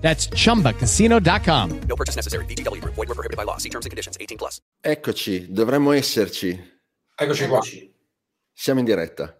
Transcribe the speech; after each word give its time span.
That's 0.00 0.28
chumbacasino.com. 0.28 1.80
No 1.86 1.94
purchase 1.94 2.16
necessary. 2.16 2.44
VGW 2.46 2.80
Group. 2.80 2.94
Void 2.96 3.08
were 3.08 3.14
prohibited 3.14 3.36
by 3.36 3.44
law. 3.44 3.58
See 3.58 3.70
terms 3.70 3.86
and 3.86 3.90
conditions. 3.90 4.16
18 4.18 4.36
plus. 4.36 4.60
Eccoci, 4.80 5.52
dovremmo 5.52 5.92
esserci. 5.92 6.58
Eccoci 7.14 7.46
qua. 7.46 7.60
Siamo 8.52 8.80
in 8.80 8.86
diretta. 8.86 9.34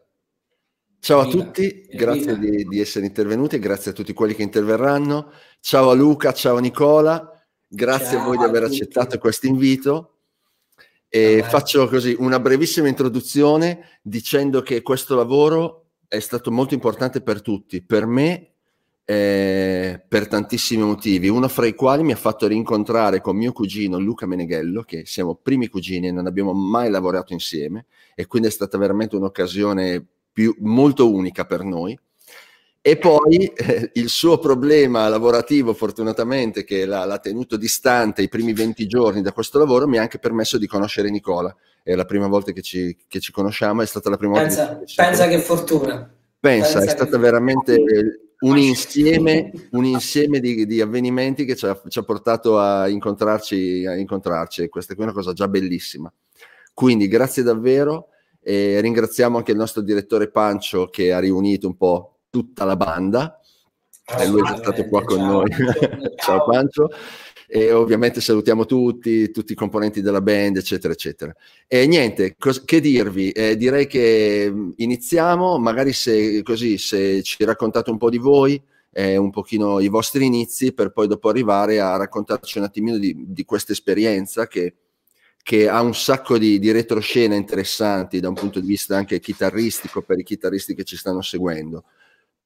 Ciao 1.02 1.20
a 1.20 1.26
tutti, 1.26 1.62
evviva. 1.62 2.12
grazie 2.12 2.38
di, 2.38 2.64
di 2.64 2.78
essere 2.78 3.06
intervenuti 3.06 3.58
grazie 3.58 3.92
a 3.92 3.94
tutti 3.94 4.12
quelli 4.12 4.34
che 4.34 4.42
interverranno. 4.42 5.32
Ciao 5.58 5.88
a 5.88 5.94
Luca, 5.94 6.34
ciao 6.34 6.58
a 6.58 6.60
Nicola, 6.60 7.42
grazie 7.66 8.18
Ciao 8.18 8.20
a 8.20 8.24
voi 8.24 8.36
di 8.36 8.44
aver 8.44 8.64
accettato 8.64 9.16
questo 9.16 9.46
invito. 9.46 10.18
E 11.08 11.42
faccio 11.42 11.88
così 11.88 12.14
una 12.18 12.38
brevissima 12.38 12.86
introduzione 12.86 13.98
dicendo 14.02 14.60
che 14.60 14.82
questo 14.82 15.16
lavoro 15.16 15.92
è 16.06 16.20
stato 16.20 16.50
molto 16.50 16.74
importante 16.74 17.22
per 17.22 17.40
tutti, 17.40 17.82
per 17.82 18.04
me 18.04 18.49
eh, 19.04 20.00
per 20.06 20.28
tantissimi 20.28 20.84
motivi, 20.84 21.28
uno 21.28 21.48
fra 21.48 21.66
i 21.66 21.74
quali 21.74 22.02
mi 22.04 22.12
ha 22.12 22.16
fatto 22.16 22.46
rincontrare 22.46 23.20
con 23.20 23.36
mio 23.36 23.52
cugino 23.52 23.98
Luca 23.98 24.26
Meneghello, 24.26 24.82
che 24.82 25.02
siamo 25.04 25.34
primi 25.34 25.68
cugini 25.68 26.08
e 26.08 26.12
non 26.12 26.26
abbiamo 26.26 26.52
mai 26.52 26.90
lavorato 26.90 27.32
insieme, 27.32 27.86
e 28.14 28.26
quindi 28.26 28.48
è 28.48 28.52
stata 28.52 28.78
veramente 28.78 29.16
un'occasione 29.16 30.04
più, 30.32 30.54
molto 30.60 31.12
unica 31.12 31.44
per 31.44 31.64
noi. 31.64 31.98
E 32.82 32.96
poi 32.96 33.44
eh, 33.46 33.90
il 33.94 34.08
suo 34.08 34.38
problema 34.38 35.08
lavorativo, 35.08 35.74
fortunatamente, 35.74 36.64
che 36.64 36.86
l'ha, 36.86 37.04
l'ha 37.04 37.18
tenuto 37.18 37.56
distante 37.56 38.22
i 38.22 38.28
primi 38.28 38.52
20 38.52 38.86
giorni 38.86 39.22
da 39.22 39.32
questo 39.32 39.58
lavoro, 39.58 39.86
mi 39.86 39.98
ha 39.98 40.02
anche 40.02 40.18
permesso 40.18 40.56
di 40.56 40.66
conoscere 40.66 41.10
Nicola. 41.10 41.54
È 41.82 41.94
la 41.94 42.04
prima 42.04 42.26
volta 42.26 42.52
che 42.52 42.62
ci, 42.62 42.96
che 43.08 43.20
ci 43.20 43.32
conosciamo, 43.32 43.82
è 43.82 43.86
stata 43.86 44.08
la 44.08 44.16
prima 44.16 44.38
Pensa, 44.38 44.66
volta 44.66 44.84
che 44.84 44.92
pensa 44.94 45.26
che 45.26 45.38
fortuna. 45.40 46.14
Pensa, 46.38 46.78
pensa 46.78 46.84
è 46.84 46.88
stata 46.88 47.18
veramente 47.18 48.29
un 48.40 48.56
insieme, 48.56 49.50
un 49.72 49.84
insieme 49.84 50.40
di, 50.40 50.66
di 50.66 50.80
avvenimenti 50.80 51.44
che 51.44 51.56
ci 51.56 51.66
ha, 51.66 51.80
ci 51.88 51.98
ha 51.98 52.02
portato 52.02 52.58
a 52.58 52.88
incontrarci, 52.88 53.86
a 53.86 53.96
incontrarci. 53.96 54.68
Questa 54.68 54.94
qui 54.94 55.02
è 55.02 55.06
una 55.06 55.14
cosa 55.14 55.32
già 55.32 55.48
bellissima. 55.48 56.12
Quindi 56.72 57.08
grazie 57.08 57.42
davvero 57.42 58.08
e 58.40 58.80
ringraziamo 58.80 59.36
anche 59.36 59.50
il 59.50 59.58
nostro 59.58 59.82
direttore 59.82 60.30
Pancio 60.30 60.86
che 60.88 61.12
ha 61.12 61.18
riunito 61.18 61.66
un 61.66 61.76
po' 61.76 62.20
tutta 62.30 62.64
la 62.64 62.76
banda 62.76 63.40
e 64.18 64.26
lui 64.26 64.40
è 64.42 64.56
stato 64.56 64.86
qua 64.86 65.02
con 65.04 65.18
Ciao. 65.18 65.30
noi. 65.30 65.50
Ciao 66.16 66.44
Pancio. 66.44 66.88
E 67.52 67.72
ovviamente 67.72 68.20
salutiamo 68.20 68.64
tutti, 68.64 69.32
tutti 69.32 69.52
i 69.52 69.56
componenti 69.56 70.00
della 70.02 70.20
band, 70.20 70.58
eccetera, 70.58 70.92
eccetera. 70.92 71.34
E 71.66 71.84
niente, 71.88 72.36
cos- 72.38 72.64
che 72.64 72.80
dirvi? 72.80 73.32
Eh, 73.32 73.56
direi 73.56 73.88
che 73.88 74.54
iniziamo, 74.76 75.58
magari 75.58 75.92
se 75.92 76.44
così, 76.44 76.78
se 76.78 77.24
ci 77.24 77.42
raccontate 77.44 77.90
un 77.90 77.98
po' 77.98 78.08
di 78.08 78.18
voi, 78.18 78.62
eh, 78.92 79.16
un 79.16 79.30
pochino 79.30 79.80
i 79.80 79.88
vostri 79.88 80.26
inizi, 80.26 80.72
per 80.72 80.92
poi 80.92 81.08
dopo 81.08 81.28
arrivare 81.28 81.80
a 81.80 81.96
raccontarci 81.96 82.58
un 82.58 82.64
attimino 82.64 82.98
di, 82.98 83.16
di 83.26 83.44
questa 83.44 83.72
esperienza 83.72 84.46
che, 84.46 84.74
che 85.42 85.68
ha 85.68 85.82
un 85.82 85.94
sacco 85.94 86.38
di, 86.38 86.60
di 86.60 86.70
retroscena 86.70 87.34
interessanti 87.34 88.20
da 88.20 88.28
un 88.28 88.34
punto 88.34 88.60
di 88.60 88.66
vista 88.68 88.96
anche 88.96 89.18
chitarristico 89.18 90.02
per 90.02 90.20
i 90.20 90.22
chitarristi 90.22 90.76
che 90.76 90.84
ci 90.84 90.96
stanno 90.96 91.20
seguendo 91.20 91.82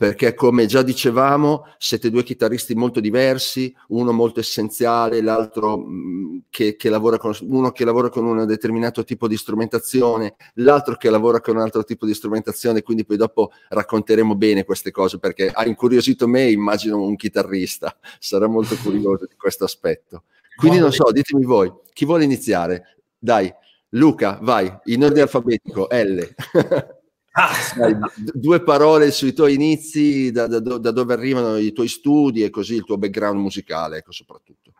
perché 0.04 0.34
come 0.34 0.66
già 0.66 0.82
dicevamo 0.82 1.64
siete 1.78 2.10
due 2.10 2.24
chitarristi 2.24 2.74
molto 2.74 3.00
diversi, 3.00 3.74
uno 3.88 4.12
molto 4.12 4.38
essenziale, 4.38 5.22
l'altro 5.22 5.78
mh, 5.78 6.42
che, 6.50 6.76
che 6.76 6.90
lavora 6.90 7.16
con, 7.16 7.34
uno 7.40 7.72
che 7.72 7.86
lavora 7.86 8.10
con 8.10 8.26
un 8.26 8.44
determinato 8.44 9.02
tipo 9.02 9.26
di 9.26 9.38
strumentazione, 9.38 10.34
l'altro 10.56 10.96
che 10.96 11.08
lavora 11.08 11.40
con 11.40 11.56
un 11.56 11.62
altro 11.62 11.84
tipo 11.84 12.04
di 12.04 12.12
strumentazione, 12.12 12.82
quindi 12.82 13.06
poi 13.06 13.16
dopo 13.16 13.52
racconteremo 13.70 14.34
bene 14.34 14.64
queste 14.64 14.90
cose 14.90 15.18
perché 15.18 15.48
ha 15.48 15.66
incuriosito 15.66 16.28
me, 16.28 16.50
immagino 16.50 17.00
un 17.00 17.16
chitarrista, 17.16 17.96
sarà 18.18 18.46
molto 18.46 18.76
curioso 18.76 19.24
di 19.24 19.36
questo 19.38 19.64
aspetto. 19.64 20.24
Quindi 20.54 20.80
non 20.80 20.92
so, 20.92 21.10
ditemi 21.12 21.46
voi, 21.46 21.72
chi 21.94 22.04
vuole 22.04 22.24
iniziare? 22.24 22.98
Dai, 23.18 23.50
Luca, 23.88 24.38
vai, 24.42 24.70
in 24.84 25.02
ordine 25.02 25.22
alfabetico, 25.22 25.88
L. 25.90 26.28
Ah, 27.36 27.50
Dai, 27.76 27.96
due 28.32 28.62
parole 28.62 29.10
sui 29.10 29.32
tuoi 29.32 29.54
inizi, 29.54 30.30
da, 30.30 30.46
da 30.46 30.60
da 30.60 30.90
dove 30.92 31.12
arrivano 31.14 31.56
i 31.56 31.72
tuoi 31.72 31.88
studi 31.88 32.44
e 32.44 32.50
così 32.50 32.76
il 32.76 32.84
tuo 32.84 32.96
background 32.96 33.40
musicale, 33.40 33.96
ecco, 33.98 34.12
soprattutto. 34.12 34.72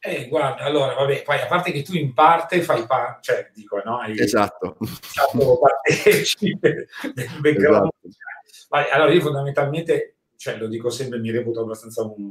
eh, 0.00 0.28
guarda, 0.28 0.62
allora, 0.64 0.94
vabbè, 0.94 1.22
poi 1.22 1.40
a 1.40 1.46
parte 1.46 1.72
che 1.72 1.82
tu 1.82 1.94
in 1.94 2.12
parte 2.12 2.60
fai 2.60 2.84
parte, 2.86 3.20
cioè, 3.22 3.50
dico, 3.54 3.80
no, 3.82 3.98
hai 3.98 4.18
Esatto. 4.18 4.76
stato 5.00 5.58
partecipe 5.58 6.88
del 7.14 7.30
background. 7.40 7.90
Esatto. 8.02 8.94
Allora, 8.94 9.12
io 9.12 9.20
fondamentalmente, 9.22 10.16
cioè, 10.36 10.58
lo 10.58 10.66
dico 10.68 10.90
sempre, 10.90 11.18
mi 11.18 11.30
reputo 11.30 11.60
abbastanza 11.60 12.02
un, 12.02 12.30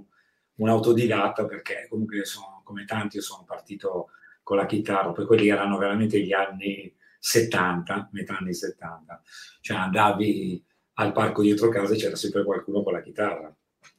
un 0.58 0.70
autodidatta 0.70 1.46
perché 1.46 1.88
comunque 1.90 2.24
sono, 2.24 2.62
come 2.64 2.86
tanti, 2.86 3.16
io 3.18 3.24
sono 3.24 3.44
partito 3.46 4.10
con 4.44 4.58
la 4.58 4.68
chitarra, 4.68 5.12
poi 5.12 5.26
quelli 5.26 5.50
erano 5.50 5.78
veramente 5.78 6.20
gli 6.22 6.34
anni 6.34 6.94
70, 7.26 8.10
metà 8.12 8.38
anni 8.38 8.54
70, 8.54 9.20
cioè 9.62 9.78
andavi 9.78 10.64
al 10.94 11.12
parco 11.12 11.42
dietro 11.42 11.70
casa 11.70 11.96
e 11.96 11.98
c'era 11.98 12.16
sempre 12.16 12.44
qualcuno 12.44 12.84
con 12.84 12.94
la 12.94 13.02
chitarra. 13.02 13.52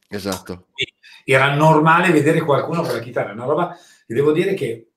Esatto. 0.09 0.67
era 1.25 1.53
normale 1.53 2.13
vedere 2.13 2.39
qualcuno 2.39 2.81
con 2.83 2.93
la 2.93 3.01
chitarra, 3.01 3.33
una 3.33 3.43
roba 3.43 3.77
che 4.05 4.13
devo 4.13 4.31
dire 4.31 4.53
che 4.53 4.91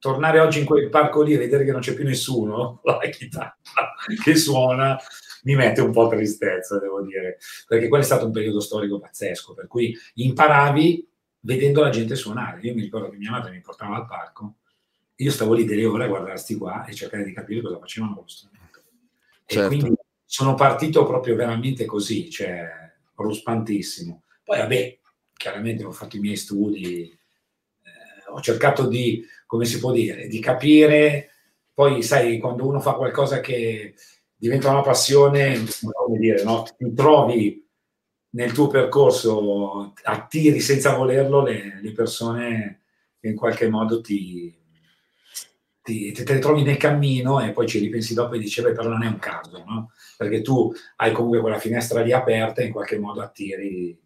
tornare 0.00 0.40
oggi 0.40 0.58
in 0.58 0.64
quel 0.64 0.88
parco 0.88 1.22
lì 1.22 1.34
e 1.34 1.38
vedere 1.38 1.64
che 1.64 1.70
non 1.70 1.80
c'è 1.80 1.94
più 1.94 2.02
nessuno 2.02 2.80
con 2.82 2.98
la 3.00 3.08
chitarra 3.08 3.56
che 4.24 4.34
suona 4.34 4.98
mi 5.44 5.54
mette 5.54 5.80
un 5.80 5.92
po' 5.92 6.08
tristezza, 6.08 6.80
devo 6.80 7.00
dire, 7.02 7.38
perché 7.68 7.86
quello 7.86 8.02
è 8.02 8.06
stato 8.06 8.26
un 8.26 8.32
periodo 8.32 8.58
storico 8.58 8.98
pazzesco, 8.98 9.54
per 9.54 9.68
cui 9.68 9.96
imparavi 10.14 11.08
vedendo 11.42 11.80
la 11.80 11.90
gente 11.90 12.16
suonare. 12.16 12.60
Io 12.62 12.74
mi 12.74 12.82
ricordo 12.82 13.08
che 13.08 13.16
mia 13.16 13.30
madre 13.30 13.52
mi 13.52 13.60
portava 13.60 13.94
al 13.94 14.06
parco, 14.06 14.56
io 15.20 15.30
stavo 15.30 15.54
lì 15.54 15.64
delle 15.64 15.84
ore 15.84 16.04
a 16.04 16.08
guardarsti 16.08 16.56
qua 16.56 16.84
e 16.84 16.94
cercare 16.94 17.24
di 17.24 17.32
capire 17.32 17.60
cosa 17.60 17.78
facevano 17.78 18.14
con 18.14 18.22
lo 18.22 18.28
strumento. 18.28 18.82
E 19.46 19.54
Certo. 19.54 19.68
quindi 19.68 19.94
sono 20.24 20.54
partito 20.54 21.04
proprio 21.04 21.34
veramente 21.34 21.84
così, 21.86 22.30
cioè 22.30 22.68
ruspantissimo. 23.14 24.22
Poi 24.44 24.58
vabbè, 24.58 24.98
chiaramente 25.32 25.84
ho 25.84 25.90
fatto 25.90 26.16
i 26.16 26.20
miei 26.20 26.36
studi, 26.36 27.10
eh, 27.10 28.30
ho 28.30 28.40
cercato 28.40 28.86
di, 28.86 29.24
come 29.46 29.64
si 29.64 29.80
può 29.80 29.90
dire, 29.90 30.28
di 30.28 30.38
capire, 30.38 31.30
poi 31.74 32.02
sai, 32.02 32.38
quando 32.38 32.66
uno 32.66 32.78
fa 32.78 32.92
qualcosa 32.92 33.40
che 33.40 33.94
diventa 34.36 34.70
una 34.70 34.82
passione, 34.82 35.64
come 35.80 36.18
dire, 36.18 36.44
no? 36.44 36.64
ti 36.76 36.92
trovi 36.92 37.66
nel 38.30 38.52
tuo 38.52 38.68
percorso, 38.68 39.94
attiri 40.02 40.60
senza 40.60 40.94
volerlo 40.94 41.42
le, 41.42 41.80
le 41.82 41.92
persone 41.92 42.82
che 43.18 43.28
in 43.28 43.34
qualche 43.34 43.68
modo 43.68 44.00
ti, 44.00 44.56
ti, 45.88 46.12
te 46.12 46.32
le 46.34 46.38
trovi 46.38 46.62
nel 46.62 46.76
cammino 46.76 47.40
e 47.40 47.52
poi 47.52 47.66
ci 47.66 47.78
ripensi 47.78 48.12
dopo 48.12 48.34
e 48.34 48.38
dici, 48.38 48.60
beh, 48.60 48.72
però 48.72 48.88
non 48.88 49.02
è 49.02 49.06
un 49.06 49.18
caso, 49.18 49.64
no? 49.66 49.92
Perché 50.16 50.42
tu 50.42 50.72
hai 50.96 51.12
comunque 51.12 51.40
quella 51.40 51.58
finestra 51.58 52.02
lì 52.02 52.12
aperta 52.12 52.60
e 52.60 52.66
in 52.66 52.72
qualche 52.72 52.98
modo 52.98 53.22
attiri 53.22 53.98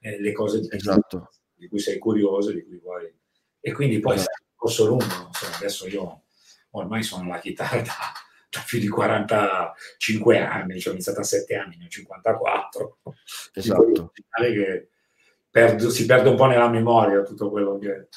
eh, 0.00 0.20
le 0.20 0.32
cose 0.32 0.60
di 0.60 0.68
cui, 0.68 0.76
Esatto. 0.76 1.30
di 1.54 1.68
cui 1.68 1.78
sei 1.78 1.98
curioso, 1.98 2.52
di 2.52 2.62
cui 2.64 2.78
vuoi. 2.78 3.10
E 3.60 3.72
quindi 3.72 4.00
poi 4.00 4.16
Esatto. 4.16 4.32
è 4.32 4.42
un 4.42 4.54
corso 4.56 4.86
lungo, 4.86 5.04
insomma, 5.28 5.56
adesso 5.56 5.86
io 5.86 6.22
ormai 6.72 7.02
sono 7.02 7.28
la 7.28 7.38
chitarra 7.38 7.80
da, 7.80 8.12
da 8.50 8.62
più 8.66 8.78
di 8.78 8.88
45 8.88 10.38
anni, 10.38 10.78
cioè 10.78 10.92
ho 10.92 10.94
iniziato 10.94 11.20
a 11.20 11.24
7 11.24 11.54
anni, 11.56 11.76
ne 11.78 11.86
ho 11.86 11.88
54. 11.88 12.98
Esatto. 13.54 14.12
Che 14.12 14.88
perdo- 15.50 15.90
si 15.90 16.06
perde 16.06 16.28
un 16.28 16.36
po' 16.36 16.46
nella 16.46 16.68
memoria 16.68 17.22
tutto 17.22 17.50
quello 17.50 17.78
che. 17.78 18.08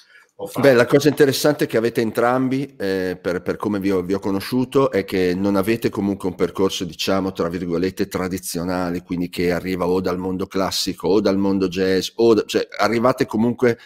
Beh, 0.56 0.74
la 0.74 0.86
cosa 0.86 1.10
interessante 1.10 1.66
che 1.68 1.78
avete 1.78 2.02
entrambi, 2.02 2.76
eh, 2.78 3.18
per, 3.20 3.42
per 3.42 3.56
come 3.56 3.80
vi 3.80 3.90
ho, 3.92 4.02
vi 4.04 4.14
ho 4.14 4.20
conosciuto, 4.20 4.92
è 4.92 5.04
che 5.04 5.34
non 5.36 5.56
avete 5.56 5.90
comunque 5.90 6.28
un 6.30 6.36
percorso, 6.36 6.86
diciamo, 6.86 7.32
tra 7.32 7.50
virgolette, 7.50 8.08
tradizionale, 8.08 9.02
quindi 9.02 9.30
che 9.30 9.52
arriva 9.52 9.88
o 9.88 10.00
dal 10.00 10.18
mondo 10.20 10.46
classico 10.46 11.08
o 11.08 11.22
dal 11.22 11.38
mondo 11.38 11.68
jazz, 11.68 12.10
o 12.16 12.34
da- 12.36 12.44
cioè 12.46 12.68
arrivate 12.78 13.26
comunque 13.26 13.78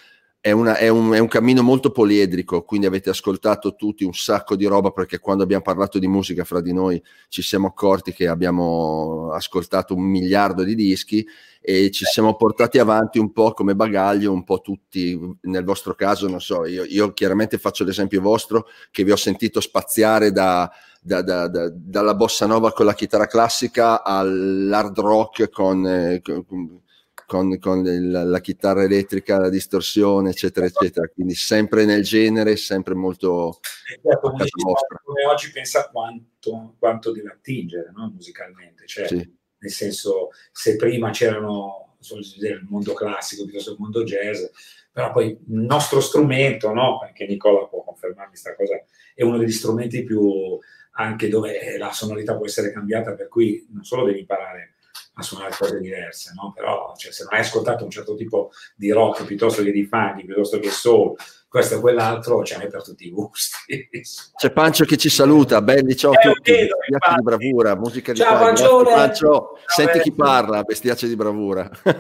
è, 0.48 0.52
una, 0.52 0.78
è, 0.78 0.88
un, 0.88 1.12
è, 1.12 1.20
un, 1.20 1.28
cammino 1.28 1.62
molto 1.62 1.92
poliedrico, 1.92 2.64
quindi 2.64 2.88
avete 2.88 3.10
ascoltato 3.10 3.76
tutti 3.76 4.06
un 4.06 4.14
sacco 4.14 4.56
di 4.56 4.66
roba 4.66 4.92
perché 4.92 5.20
quando 5.20 5.44
abbiamo 5.44 5.62
parlato 5.62 6.00
di 6.00 6.08
musica 6.08 6.46
fra 6.46 6.62
di 6.62 6.72
noi 6.72 7.04
ci 7.28 7.42
siamo 7.42 7.68
accorti 7.68 8.14
che 8.14 8.30
abbiamo 8.30 9.32
ascoltato 9.34 9.94
un 9.94 10.04
miliardo 10.04 10.64
di 10.64 10.74
dischi 10.74 11.28
e 11.60 11.92
ci 11.92 12.06
siamo 12.06 12.38
portati 12.38 12.80
avanti 12.80 13.20
un 13.20 13.34
po' 13.34 13.52
come 13.52 13.76
bagaglio, 13.76 14.32
un 14.32 14.46
po' 14.46 14.62
tutti, 14.62 15.20
nel 15.42 15.66
vostro 15.66 15.96
caso, 15.96 16.30
non 16.30 16.40
so, 16.40 16.66
io, 16.66 16.86
io 16.86 17.12
chiaramente 17.12 17.58
faccio 17.58 17.84
l'esempio 17.84 18.22
vostro 18.22 18.68
che 18.90 19.04
vi 19.04 19.12
ho 19.12 19.18
sentito 19.18 19.60
spaziare 19.60 20.32
da, 20.32 20.72
da, 21.02 21.22
da, 21.22 21.50
da, 21.50 21.70
dalla 21.74 22.16
bossa 22.16 22.46
nova 22.46 22.72
con 22.72 22.86
la 22.86 22.94
chitarra 22.94 23.28
classica 23.28 24.02
all'hard 24.02 24.98
rock 24.98 25.50
con, 25.50 25.86
eh, 25.86 26.22
con 26.22 26.86
con, 27.28 27.60
con 27.60 27.86
il, 27.86 28.10
la 28.10 28.40
chitarra 28.40 28.84
elettrica, 28.84 29.38
la 29.38 29.50
distorsione, 29.50 30.30
eccetera, 30.30 30.66
eccetera. 30.66 31.08
Quindi 31.10 31.36
sempre 31.36 31.84
nel 31.84 32.02
genere, 32.02 32.56
sempre 32.56 32.94
molto... 32.96 33.60
Certo, 34.02 34.32
come 34.32 35.26
oggi 35.30 35.52
pensa 35.52 35.90
quanto, 35.92 36.76
quanto 36.80 37.12
deve 37.12 37.30
attingere 37.30 37.92
no? 37.94 38.10
musicalmente, 38.14 38.88
cioè, 38.88 39.08
sì. 39.08 39.16
nel 39.58 39.72
senso 39.72 40.30
se 40.54 40.78
prima 40.78 41.10
c'erano 41.10 41.98
il 42.00 42.66
mondo 42.70 42.94
classico 42.94 43.44
piuttosto 43.44 43.72
che 43.72 43.76
il 43.76 43.82
mondo 43.82 44.04
jazz, 44.04 44.46
però 44.90 45.12
poi 45.12 45.32
il 45.32 45.38
nostro 45.48 46.00
strumento, 46.00 46.72
no? 46.72 47.00
anche 47.00 47.28
Nicola 47.28 47.66
può 47.66 47.84
confermarmi 47.84 48.30
questa 48.30 48.56
cosa, 48.56 48.82
è 49.14 49.24
uno 49.24 49.38
degli 49.38 49.52
strumenti 49.52 50.04
più 50.06 50.58
anche 50.92 51.28
dove 51.28 51.78
la 51.78 51.92
sonorità 51.92 52.38
può 52.38 52.46
essere 52.46 52.72
cambiata, 52.72 53.14
per 53.16 53.28
cui 53.28 53.68
non 53.72 53.84
solo 53.84 54.06
devi 54.06 54.20
imparare 54.20 54.76
a 55.18 55.24
suonare 55.24 55.56
cose 55.58 55.80
diverse, 55.80 56.32
no? 56.36 56.54
Però 56.54 56.94
cioè, 56.96 57.12
se 57.12 57.24
non 57.24 57.34
hai 57.34 57.40
ascoltato 57.40 57.84
un 57.84 57.90
certo 57.90 58.16
tipo 58.16 58.52
di 58.76 58.92
rock 58.92 59.26
piuttosto 59.26 59.64
che 59.64 59.72
di 59.72 59.86
funk, 59.86 60.24
piuttosto 60.24 60.60
che 60.60 60.70
soul, 60.70 61.16
questo 61.48 61.78
e 61.78 61.80
quell'altro, 61.80 62.44
ce 62.44 62.58
n'è 62.58 62.68
per 62.68 62.84
tutti 62.84 63.08
i 63.08 63.10
gusti. 63.10 63.90
C'è 64.38 64.52
Pancio 64.52 64.86
che 64.86 64.96
ci 64.96 65.10
saluta, 65.10 65.62
belli 65.62 65.96
ciao 65.96 66.12
a 66.12 66.20
eh, 66.20 66.34
tutti, 66.34 66.52
bestiace 66.52 67.16
di 67.16 67.24
bravura, 67.24 67.76
musica 67.76 68.12
di 68.12 68.20
ciao! 68.20 68.38
Pancio, 68.38 68.86
ciao, 69.16 69.58
senti 69.66 70.00
chi 70.02 70.12
parla, 70.12 70.62
bestiace 70.62 71.08
di 71.08 71.16
bravura. 71.16 71.68
vedo 71.82 71.96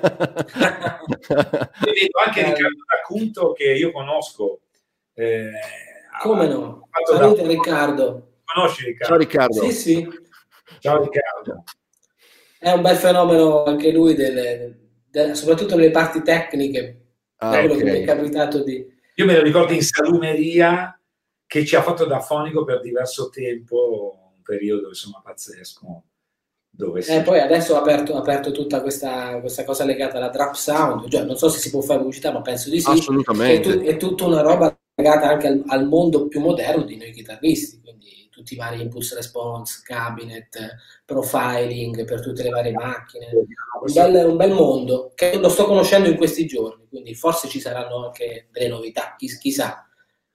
anche 2.23 2.43
Riccardo 2.43 2.83
Racconto 2.87 3.53
che 3.53 3.71
io 3.73 3.91
conosco. 3.91 4.59
Eh, 5.15 5.49
Come 6.21 6.47
no? 6.47 6.87
Salute 7.03 7.41
da... 7.41 7.47
Riccardo. 7.47 8.41
Conosci 8.45 8.85
Riccardo? 8.85 9.07
Ciao 9.07 9.17
Riccardo. 9.17 9.63
Sì, 9.63 9.71
sì. 9.71 10.07
Ciao 10.79 11.01
Riccardo 11.01 11.63
è 12.59 12.71
un 12.71 12.81
bel 12.81 12.95
fenomeno 12.95 13.63
anche 13.63 13.92
lui, 13.92 14.15
delle, 14.15 14.77
delle, 15.09 15.36
soprattutto 15.36 15.75
nelle 15.75 15.92
parti 15.92 16.21
tecniche. 16.21 17.01
Ah, 17.38 17.59
quello 17.59 17.74
okay. 17.74 17.86
che 17.86 17.92
mi 17.92 18.00
è 18.00 18.06
capitato 18.06 18.63
di... 18.63 18.86
Io 19.15 19.25
me 19.25 19.36
lo 19.36 19.44
ricordo 19.44 19.74
in 19.74 19.83
salumeria 19.83 21.00
che 21.45 21.65
ci 21.65 21.75
ha 21.75 21.81
fatto 21.81 22.06
da 22.06 22.19
fonico 22.19 22.63
per 22.63 22.81
diverso 22.81 23.30
tempo, 23.30 24.31
un 24.36 24.42
periodo 24.42 24.89
insomma 24.89 25.21
pazzesco. 25.24 26.04
Dove 26.69 27.01
si... 27.01 27.12
eh, 27.12 27.21
poi 27.21 27.39
adesso 27.39 27.75
ha 27.75 27.80
aperto, 27.80 28.15
aperto 28.15 28.51
tutta 28.51 28.81
questa, 28.81 29.39
questa, 29.39 29.63
cosa 29.63 29.83
legata 29.83 30.18
alla 30.18 30.30
drop 30.30 30.53
sound, 30.53 31.10
cioè, 31.10 31.24
non 31.24 31.36
so 31.36 31.50
se 31.50 31.60
si 31.60 31.71
può 31.71 31.81
fare 31.81 32.00
pubblicità, 32.00 32.31
ma 32.31 32.42
penso 32.42 32.69
di 32.69 32.80
sì. 32.80 32.89
Assolutamente. 32.89 33.69
È, 33.69 33.77
tu, 33.77 33.83
è 33.83 33.98
tutta 33.98 34.25
una 34.25 34.42
roba 34.42 34.77
legata 34.94 35.30
anche 35.30 35.48
al, 35.48 35.63
al, 35.68 35.88
mondo 35.88 36.27
più 36.27 36.39
moderno 36.39 36.83
di 36.83 36.98
noi 36.98 37.12
chitarristi, 37.12 37.81
quindi 37.81 38.16
tutti 38.38 38.54
i 38.54 38.57
vari 38.57 38.81
impulse 38.81 39.16
response, 39.16 39.81
cabinet, 39.84 40.75
profiling 41.06 42.06
per 42.06 42.22
tutte 42.22 42.44
le 42.44 42.50
varie 42.50 42.72
macchine. 42.72 43.30
Un 43.31 43.94
bel, 43.94 44.28
un 44.28 44.38
bel, 44.38 44.51
mondo 44.51 45.12
che 45.16 45.38
lo 45.38 45.50
sto 45.50 45.66
conoscendo 45.66 46.07
in 46.07 46.16
questi 46.16 46.45
giorni, 46.45 46.88
quindi 46.88 47.16
forse 47.16 47.48
ci 47.48 47.60
saranno 47.60 48.06
anche 48.06 48.48
delle 48.51 48.68
novità, 48.68 49.16
chi, 49.18 49.28
chissà. 49.39 49.81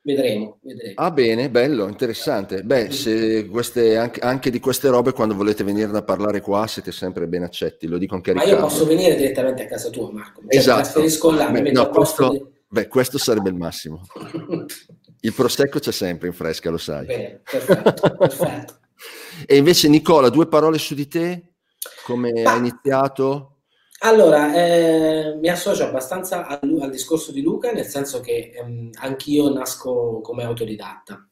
Vedremo, 0.05 0.59
vedremo. 0.63 0.95
Ah 0.97 1.13
bene, 1.13 1.49
bello, 1.49 1.87
interessante. 1.87 2.65
Beh, 2.65 2.91
se 2.91 3.47
queste, 3.47 3.97
anche, 3.97 4.19
anche, 4.19 4.51
di 4.51 4.59
queste 4.59 4.89
robe 4.89 5.13
quando 5.13 5.37
volete 5.37 5.63
venire 5.63 5.97
a 5.97 6.03
parlare 6.03 6.41
qua 6.41 6.67
siete 6.67 6.91
sempre 6.91 7.29
ben 7.29 7.45
accetti, 7.45 7.87
lo 7.87 7.99
dico 7.99 8.17
anche 8.17 8.31
a 8.31 8.33
Riccardo. 8.33 8.57
Ma 8.57 8.63
io 8.63 8.69
posso 8.69 8.85
venire 8.85 9.15
direttamente 9.15 9.63
a 9.63 9.67
casa 9.67 9.91
tua, 9.91 10.11
Marco. 10.11 10.41
Cioè, 10.41 10.57
esatto. 10.57 10.81
trasferisco 10.81 11.31
là, 11.31 11.51
beh, 11.51 11.71
no, 11.71 11.89
questo, 11.91 12.31
di... 12.31 12.45
beh, 12.67 12.89
questo 12.89 13.17
sarebbe 13.17 13.51
il 13.51 13.55
massimo. 13.55 14.01
Il 15.25 15.35
prosecco 15.35 15.79
c'è 15.79 15.93
sempre 15.93 16.27
in 16.27 16.35
fresca, 16.35 16.69
lo 16.69 16.79
sai. 16.79 17.07
Bene, 17.07 17.41
perfetto, 17.49 18.17
perfetto. 18.17 18.79
e 19.47 19.57
invece 19.57 19.89
Nicola, 19.89 20.29
due 20.31 20.49
parole 20.49 20.79
su 20.79 20.95
di 20.95 21.07
te? 21.07 21.55
Come 22.05 22.43
hai 22.43 22.59
iniziato? 22.59 23.59
Allora, 24.01 24.53
eh, 24.53 25.37
mi 25.41 25.49
associo 25.49 25.85
abbastanza 25.85 26.49
al, 26.49 26.77
al, 26.81 26.91
discorso 26.91 27.31
di 27.31 27.41
Luca, 27.41 27.71
nel 27.71 27.85
senso 27.85 28.19
che 28.19 28.51
ehm, 28.53 28.91
anch'io 28.95 29.53
nasco 29.53 30.21
come 30.23 30.43
autodidatta 30.43 31.25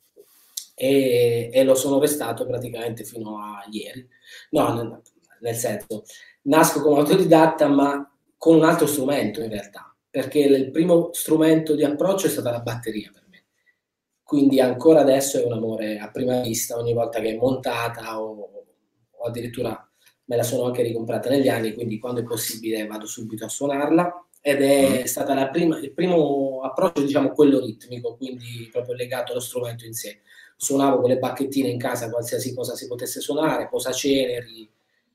e, 0.77 1.51
e, 1.53 1.65
lo 1.65 1.75
sono 1.75 1.99
restato 1.99 2.47
praticamente 2.47 3.03
fino 3.03 3.39
a 3.39 3.65
ieri. 3.73 4.07
No, 4.51 4.73
nel, 4.73 5.03
nel 5.41 5.57
senso, 5.57 6.05
nasco 6.43 6.81
come 6.81 7.01
autodidatta 7.01 7.67
ma 7.67 8.09
con 8.39 8.55
un 8.55 8.63
altro 8.63 8.87
strumento 8.87 9.43
in 9.43 9.51
realtà, 9.51 9.93
perché 10.09 10.39
il 10.39 10.71
primo 10.71 11.11
strumento 11.13 11.75
di 11.75 11.83
approccio 11.83 12.27
è 12.27 12.31
stata 12.31 12.53
la 12.53 12.61
batteria 12.61 13.11
quindi 14.31 14.61
ancora 14.61 15.01
adesso 15.01 15.41
è 15.41 15.45
un 15.45 15.55
amore 15.55 15.99
a 15.99 16.09
prima 16.09 16.41
vista 16.41 16.77
ogni 16.77 16.93
volta 16.93 17.19
che 17.19 17.31
è 17.31 17.37
montata 17.37 18.23
o, 18.23 18.49
o 19.11 19.25
addirittura 19.25 19.91
me 20.27 20.37
la 20.37 20.45
sono 20.45 20.67
anche 20.67 20.83
ricomprata 20.83 21.29
negli 21.29 21.49
anni, 21.49 21.75
quindi 21.75 21.99
quando 21.99 22.21
è 22.21 22.23
possibile 22.23 22.87
vado 22.87 23.07
subito 23.07 23.45
a 23.45 23.49
suonarla 23.49 24.27
ed 24.41 24.63
è 24.63 25.03
mm. 25.03 25.51
prima, 25.51 25.79
il 25.81 25.93
primo 25.93 26.61
approccio, 26.63 27.03
diciamo, 27.03 27.33
quello 27.33 27.59
ritmico, 27.59 28.15
quindi 28.15 28.69
proprio 28.71 28.95
legato 28.95 29.33
allo 29.33 29.41
strumento 29.41 29.85
in 29.85 29.95
sé. 29.95 30.21
Suonavo 30.57 31.01
con 31.01 31.11
le 31.11 31.19
bacchettine 31.19 31.67
in 31.67 31.79
casa 31.79 32.09
qualsiasi 32.09 32.55
cosa 32.55 32.77
si 32.77 32.87
potesse 32.87 33.19
suonare, 33.19 33.69
posaceneri 33.69 34.71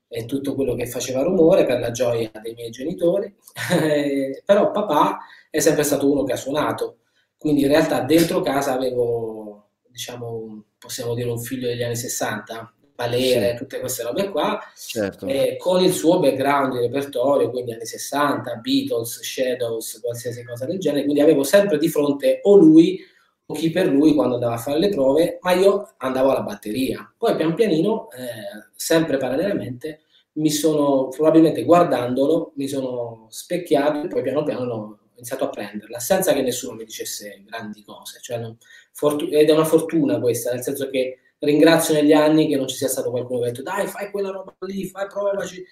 e 0.10 0.26
tutto 0.26 0.56
quello 0.56 0.76
che 0.76 0.88
faceva 0.88 1.24
rumore 1.24 1.64
per 1.64 1.80
la 1.80 1.92
gioia 1.92 2.30
dei 2.42 2.54
miei 2.54 2.70
genitori, 2.70 3.34
però 4.44 4.72
papà 4.72 5.20
è 5.50 5.60
sempre 5.62 5.84
stato 5.84 6.12
uno 6.12 6.26
che 6.26 6.34
ha 6.34 6.36
suonato 6.36 6.98
quindi 7.38 7.62
in 7.62 7.68
realtà 7.68 8.02
dentro 8.02 8.42
casa 8.42 8.74
avevo, 8.74 9.70
diciamo, 9.88 10.64
possiamo 10.78 11.14
dire 11.14 11.30
un 11.30 11.40
figlio 11.40 11.68
degli 11.68 11.84
anni 11.84 11.96
60, 11.96 12.74
Valere, 12.96 13.52
sì. 13.52 13.58
tutte 13.58 13.80
queste 13.80 14.04
robe 14.04 14.30
qua, 14.30 14.58
certo. 14.74 15.28
con 15.58 15.84
il 15.84 15.92
suo 15.92 16.20
background 16.20 16.74
di 16.74 16.80
repertorio, 16.80 17.50
quindi 17.50 17.74
anni 17.74 17.86
60, 17.86 18.56
Beatles, 18.56 19.22
Shadows, 19.22 20.00
qualsiasi 20.02 20.44
cosa 20.46 20.66
del 20.66 20.80
genere, 20.80 21.04
quindi 21.04 21.22
avevo 21.22 21.44
sempre 21.44 21.78
di 21.78 21.90
fronte 21.90 22.40
o 22.44 22.56
lui 22.56 23.00
o 23.48 23.54
chi 23.54 23.70
per 23.70 23.88
lui 23.88 24.16
quando 24.16 24.36
andava 24.36 24.56
a 24.56 24.60
fare 24.60 24.80
le 24.80 24.90
prove, 24.90 25.38
ma 25.42 25.52
io 25.52 25.94
andavo 25.98 26.32
alla 26.32 26.42
batteria. 26.42 27.14
Poi 27.18 27.36
pian 27.36 27.54
pianino, 27.54 28.10
eh, 28.12 28.72
sempre 28.74 29.18
parallelamente, 29.18 30.02
mi 30.34 30.50
sono, 30.50 31.10
probabilmente 31.10 31.64
guardandolo, 31.64 32.54
mi 32.56 32.68
sono 32.68 33.28
specchiato 33.30 34.04
e 34.04 34.08
poi 34.08 34.22
piano 34.22 34.44
piano 34.44 35.00
iniziato 35.16 35.46
a 35.46 35.50
prenderla 35.50 36.00
senza 36.00 36.34
che 36.34 36.42
nessuno 36.42 36.76
mi 36.76 36.86
dicesse 36.86 37.44
grandi 37.46 37.84
cose. 37.84 38.20
Cioè, 38.22 38.38
non, 38.38 38.58
fortu- 38.92 39.32
ed 39.32 39.50
è 39.50 39.54
una 39.54 39.66
fortuna 39.66 40.20
questa, 40.20 40.52
nel 40.52 40.64
senso 40.64 40.90
che 40.90 41.20
ringrazio 41.40 41.94
negli 41.94 42.14
anni 42.14 42.48
che 42.48 42.56
non 42.56 42.68
ci 42.68 42.76
sia 42.76 42.88
stato 42.88 43.12
qualcuno 43.12 43.40
che 43.40 43.46
ha 43.46 43.50
detto 43.50 43.64
dai 43.64 43.88
fai 43.88 44.12
quella 44.12 44.32
roba 44.32 44.56
lì, 44.60 44.88
fai 44.88 45.08
provaci, 45.08 45.64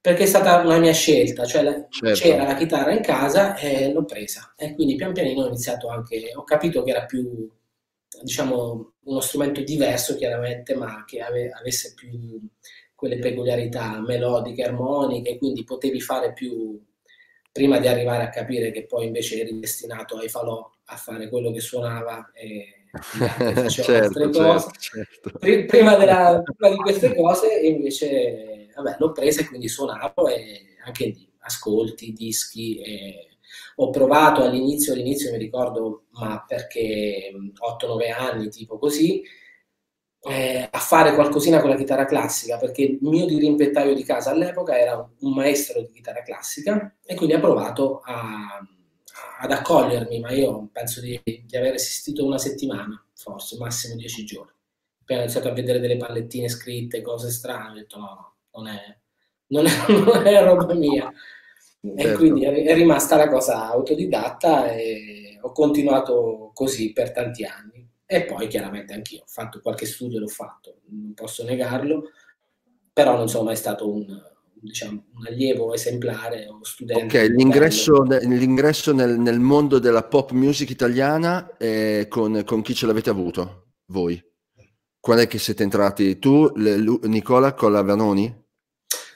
perché 0.00 0.24
è 0.24 0.26
stata 0.26 0.60
una 0.64 0.78
mia 0.78 0.92
scelta, 0.92 1.44
cioè 1.44 1.62
la, 1.62 1.86
certo. 1.88 2.20
c'era 2.20 2.44
la 2.44 2.54
chitarra 2.54 2.92
in 2.92 3.02
casa 3.02 3.56
e 3.56 3.92
l'ho 3.92 4.04
presa 4.04 4.54
e 4.56 4.74
quindi 4.74 4.96
pian 4.96 5.12
pianino 5.12 5.42
ho 5.42 5.46
iniziato 5.48 5.88
anche, 5.88 6.32
ho 6.34 6.44
capito 6.44 6.82
che 6.82 6.90
era 6.90 7.04
più 7.04 7.48
diciamo 8.22 8.94
uno 9.04 9.20
strumento 9.20 9.60
diverso 9.62 10.16
chiaramente 10.16 10.74
ma 10.74 11.04
che 11.06 11.20
ave- 11.20 11.50
avesse 11.50 11.94
più 11.94 12.40
quelle 12.94 13.18
peculiarità 13.18 14.00
melodiche, 14.00 14.62
armoniche, 14.62 15.38
quindi 15.38 15.64
potevi 15.64 16.00
fare 16.00 16.32
più 16.34 16.78
prima 17.52 17.78
di 17.78 17.88
arrivare 17.88 18.24
a 18.24 18.28
capire 18.28 18.70
che 18.70 18.86
poi 18.86 19.06
invece 19.06 19.40
eri 19.40 19.58
destinato 19.58 20.16
ai 20.16 20.28
falò 20.28 20.70
a 20.84 20.96
fare 20.96 21.28
quello 21.28 21.50
che 21.50 21.60
suonava 21.60 22.30
e 22.32 22.86
faceva 22.92 23.68
certo, 23.68 23.92
altre 23.92 24.32
certo, 24.32 24.42
cose. 24.42 24.70
Certo. 24.78 25.30
Prima, 25.38 25.96
della, 25.96 26.42
prima, 26.56 26.74
di 26.74 26.80
queste 26.80 27.14
cose 27.14 27.60
invece 27.60 28.68
vabbè, 28.74 28.96
l'ho 28.98 29.12
presa 29.12 29.40
e 29.40 29.46
quindi 29.46 29.68
suonavo 29.68 30.28
e 30.28 30.76
anche 30.84 31.06
lì 31.06 31.28
ascolti, 31.40 32.12
dischi. 32.12 32.80
E 32.80 33.28
ho 33.76 33.90
provato 33.90 34.42
all'inizio, 34.42 34.92
all'inizio 34.92 35.32
mi 35.32 35.38
ricordo, 35.38 36.04
ma 36.10 36.44
perché 36.46 37.32
8-9 37.32 38.12
anni, 38.12 38.48
tipo 38.48 38.78
così, 38.78 39.22
eh, 40.22 40.68
a 40.70 40.78
fare 40.78 41.14
qualcosina 41.14 41.60
con 41.60 41.70
la 41.70 41.76
chitarra 41.76 42.04
classica, 42.04 42.58
perché 42.58 42.82
il 42.82 42.98
mio 43.00 43.26
dirimpettaio 43.26 43.94
di 43.94 44.04
casa 44.04 44.30
all'epoca 44.30 44.78
era 44.78 44.96
un 45.20 45.32
maestro 45.32 45.80
di 45.80 45.90
chitarra 45.92 46.22
classica 46.22 46.96
e 47.04 47.14
quindi 47.14 47.34
ha 47.34 47.40
provato 47.40 48.00
a, 48.04 48.60
ad 49.40 49.50
accogliermi, 49.50 50.20
ma 50.20 50.30
io 50.30 50.68
penso 50.72 51.00
di, 51.00 51.20
di, 51.24 51.56
aver 51.56 51.74
assistito 51.74 52.24
una 52.24 52.38
settimana, 52.38 53.02
forse 53.14 53.56
massimo 53.56 53.96
dieci 53.96 54.24
giorni. 54.24 54.52
Poi 55.04 55.16
ho 55.16 55.20
iniziato 55.20 55.48
a 55.48 55.52
vedere 55.52 55.80
delle 55.80 55.96
pallettine 55.96 56.48
scritte, 56.48 57.00
cose 57.00 57.30
strane, 57.30 57.70
ho 57.70 57.74
detto 57.74 57.98
no, 57.98 58.06
no, 58.06 58.34
non 58.52 58.66
è, 58.68 58.98
non 59.48 59.66
è, 59.66 59.70
non 59.88 60.26
è 60.26 60.42
roba 60.42 60.74
mia. 60.74 61.10
E 61.82 62.02
Certo. 62.02 62.18
quindi 62.18 62.44
è 62.44 62.52
è 62.52 62.74
rimasta 62.74 63.16
la 63.16 63.28
cosa 63.28 63.70
autodidatta 63.70 64.70
e 64.70 65.38
ho 65.40 65.50
continuato 65.52 66.50
così 66.52 66.92
per 66.92 67.10
tanti 67.10 67.44
anni. 67.44 67.79
E 68.12 68.24
poi 68.24 68.48
chiaramente 68.48 68.92
anch'io 68.92 69.20
ho 69.20 69.26
fatto 69.28 69.60
qualche 69.60 69.86
studio, 69.86 70.18
l'ho 70.18 70.26
fatto, 70.26 70.80
non 70.88 71.14
posso 71.14 71.44
negarlo, 71.44 72.10
però 72.92 73.16
non 73.16 73.28
sono 73.28 73.44
mai 73.44 73.54
stato 73.54 73.88
un, 73.88 74.04
diciamo, 74.52 75.04
un 75.14 75.26
allievo 75.28 75.72
esemplare 75.72 76.48
o 76.48 76.58
studente. 76.64 77.04
Ok, 77.22 77.28
l'ingresso, 77.30 78.02
l'ingresso 78.02 78.92
nel, 78.92 79.16
nel 79.16 79.38
mondo 79.38 79.78
della 79.78 80.02
pop 80.02 80.32
music 80.32 80.70
italiana 80.70 81.56
eh, 81.56 82.06
con, 82.08 82.42
con 82.44 82.62
chi 82.62 82.74
ce 82.74 82.86
l'avete 82.86 83.10
avuto? 83.10 83.74
Voi? 83.92 84.20
Quando 84.98 85.22
è 85.22 85.28
che 85.28 85.38
siete 85.38 85.62
entrati? 85.62 86.18
Tu, 86.18 86.50
le- 86.56 86.98
Nicola, 87.02 87.54
con 87.54 87.70
la 87.70 87.82
Vanoni? 87.82 88.44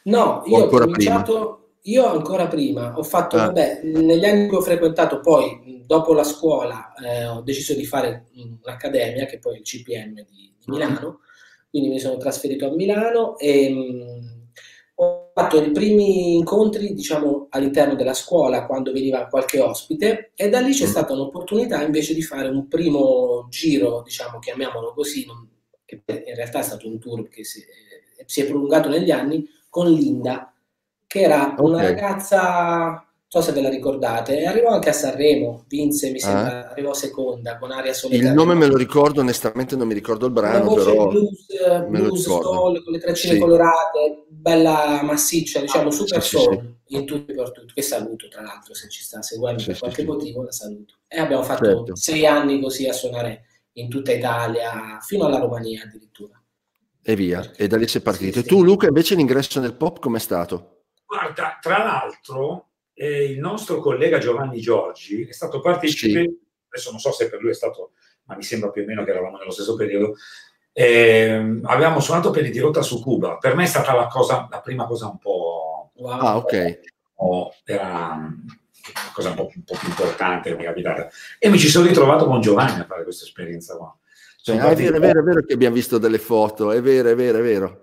No, 0.04 0.44
io 0.46 0.66
ho 0.66 0.68
cominciato, 0.68 1.63
io 1.86 2.06
ancora 2.06 2.46
prima, 2.48 2.96
ho 2.98 3.02
fatto, 3.02 3.36
Ah. 3.36 3.46
vabbè, 3.46 3.82
negli 3.84 4.24
anni 4.24 4.48
che 4.48 4.56
ho 4.56 4.60
frequentato, 4.62 5.20
poi 5.20 5.82
dopo 5.86 6.14
la 6.14 6.24
scuola 6.24 6.94
eh, 6.94 7.26
ho 7.26 7.42
deciso 7.42 7.74
di 7.74 7.84
fare 7.84 8.26
mh, 8.32 8.54
un'accademia, 8.64 9.26
che 9.26 9.38
poi 9.38 9.56
è 9.56 9.58
il 9.58 9.64
CPM 9.64 10.14
di, 10.14 10.54
di 10.58 10.64
Milano, 10.66 11.20
quindi 11.68 11.88
mi 11.90 11.98
sono 12.00 12.16
trasferito 12.16 12.66
a 12.66 12.74
Milano 12.74 13.36
e 13.38 13.68
mh, 13.70 14.42
ho 14.96 15.30
fatto 15.34 15.60
i 15.62 15.72
primi 15.72 16.36
incontri, 16.36 16.94
diciamo, 16.94 17.48
all'interno 17.50 17.94
della 17.96 18.14
scuola 18.14 18.64
quando 18.66 18.92
veniva 18.92 19.26
qualche 19.26 19.60
ospite 19.60 20.30
e 20.36 20.48
da 20.48 20.60
lì 20.60 20.72
c'è 20.72 20.84
Mm. 20.84 20.88
stata 20.88 21.12
un'opportunità 21.12 21.82
invece 21.82 22.14
di 22.14 22.22
fare 22.22 22.48
un 22.48 22.68
primo 22.68 23.46
giro, 23.50 24.02
diciamo, 24.02 24.38
chiamiamolo 24.38 24.94
così, 24.94 25.26
non- 25.26 25.48
che 25.84 26.02
in 26.06 26.34
realtà 26.34 26.60
è 26.60 26.62
stato 26.62 26.86
un 26.88 26.98
tour 26.98 27.28
che 27.28 27.44
si, 27.44 27.62
si 28.24 28.40
è 28.40 28.46
prolungato 28.46 28.88
negli 28.88 29.10
anni, 29.10 29.46
con 29.68 29.90
Linda, 29.92 30.53
che 31.14 31.20
era 31.20 31.54
una 31.58 31.76
Ok. 31.76 31.82
ragazza, 31.82 32.90
non 32.90 33.04
so 33.28 33.40
se 33.40 33.52
ve 33.52 33.60
la 33.62 33.68
ricordate, 33.68 34.44
arrivò 34.46 34.70
anche 34.70 34.88
a 34.88 34.92
Sanremo, 34.92 35.64
vinse, 35.68 36.10
mi 36.10 36.18
Ah. 36.22 36.42
sembra, 36.42 36.70
arrivò 36.70 36.92
seconda 36.92 37.56
con 37.56 37.70
Aria 37.70 37.92
Il 37.92 37.98
Solitaria. 37.98 38.34
nome 38.34 38.54
me 38.54 38.66
lo 38.66 38.76
ricordo, 38.76 39.20
onestamente 39.20 39.76
non 39.76 39.86
mi 39.86 39.94
ricordo 39.94 40.26
il 40.26 40.32
Una 40.32 40.58
brano, 40.58 40.64
voce 40.66 40.84
però 40.86 41.06
blues, 41.06 41.46
eh, 41.50 41.86
me 41.86 42.00
lo 42.00 42.08
blues 42.08 42.22
soul, 42.24 42.82
con 42.82 42.92
le 42.92 42.98
treccine 42.98 43.34
Sì. 43.34 43.38
colorate, 43.38 44.24
bella 44.28 45.00
massiccia, 45.04 45.60
diciamo 45.60 45.90
super 45.92 46.20
Sì, 46.20 46.36
sì, 46.36 46.38
soul, 46.38 46.74
in 46.88 47.06
tutto 47.06 47.30
e 47.32 47.34
per 47.36 47.52
tutto, 47.52 47.72
che 47.74 47.82
saluto 47.82 48.26
tra 48.28 48.42
l'altro 48.42 48.74
se 48.74 48.88
ci 48.88 49.02
sta 49.04 49.22
seguendo 49.22 49.60
Sì, 49.60 49.66
per 49.66 49.74
sì, 49.74 49.78
qualche 49.78 50.02
sì. 50.02 50.08
motivo, 50.08 50.42
la 50.42 50.50
saluto. 50.52 50.94
E 51.06 51.18
abbiamo 51.20 51.44
fatto 51.44 51.64
Certo. 51.66 51.96
sei 51.96 52.26
anni 52.26 52.60
così 52.60 52.88
a 52.88 52.92
suonare 52.92 53.44
in 53.74 53.88
tutta 53.88 54.12
Italia, 54.12 54.98
fino 55.00 55.24
alla 55.26 55.38
Romania 55.38 55.84
addirittura. 55.84 56.38
e 57.06 57.14
via, 57.16 57.52
e 57.56 57.66
da 57.66 57.76
lì 57.76 57.86
sei 57.86 58.00
partito. 58.02 58.38
Sì, 58.38 58.40
E 58.40 58.42
sì. 58.42 58.48
tu, 58.48 58.62
Luca, 58.64 58.86
invece 58.86 59.14
l'ingresso 59.14 59.60
nel 59.60 59.74
pop 59.74 59.98
com'è 60.00 60.18
stato? 60.18 60.73
Guarda, 61.14 61.58
tra 61.60 61.78
l'altro, 61.78 62.70
eh, 62.92 63.24
il 63.30 63.38
nostro 63.38 63.78
collega 63.78 64.18
Giovanni 64.18 64.60
Giorgi 64.60 65.24
è 65.28 65.32
stato 65.32 65.60
partecipe, 65.60 66.38
adesso 66.68 66.90
non 66.90 66.98
so 66.98 67.12
se 67.12 67.30
per 67.30 67.40
lui 67.40 67.50
è 67.50 67.54
stato, 67.54 67.92
ma 68.24 68.34
mi 68.34 68.42
sembra 68.42 68.70
più 68.70 68.82
o 68.82 68.84
meno 68.86 69.04
che 69.04 69.10
eravamo 69.12 69.36
nello 69.38 69.52
stesso 69.52 69.76
periodo, 69.76 70.16
ehm, 70.72 71.60
avevamo 71.66 72.00
suonato 72.00 72.30
per 72.30 72.50
di 72.50 72.58
rotta 72.58 72.82
su 72.82 73.00
Cuba. 73.00 73.36
Per 73.38 73.54
me 73.54 73.62
è 73.62 73.66
stata 73.66 73.94
la, 73.94 74.08
cosa, 74.08 74.48
la 74.50 74.60
prima 74.60 74.86
cosa 74.86 75.06
un 75.06 75.18
po'... 75.18 75.92
Ah, 76.04 76.36
ok. 76.36 76.80
o- 77.16 77.54
era 77.64 78.16
una 78.16 79.12
cosa 79.12 79.28
un 79.30 79.36
po', 79.36 79.50
un 79.54 79.62
po' 79.62 79.76
più 79.78 79.88
importante 79.88 80.50
che 80.50 80.56
mi 80.56 80.64
è 80.64 80.66
capitata. 80.66 81.08
E 81.38 81.48
mi 81.48 81.58
ci 81.58 81.68
sono 81.68 81.86
ritrovato 81.86 82.26
con 82.26 82.40
Giovanni 82.40 82.80
a 82.80 82.86
fare 82.86 83.04
questa 83.04 83.24
esperienza 83.24 83.76
qua. 83.76 83.96
Sono 84.36 84.60
Ah, 84.60 84.70
è 84.70 84.74
vero, 84.74 84.96
è 84.96 85.00
vero, 85.00 85.20
è 85.20 85.22
vero 85.22 85.42
che 85.42 85.54
abbiamo 85.54 85.76
visto 85.76 85.98
delle 85.98 86.18
foto, 86.18 86.72
è 86.72 86.82
vero, 86.82 87.08
è 87.08 87.14
vero, 87.14 87.38
è 87.38 87.42
vero. 87.42 87.80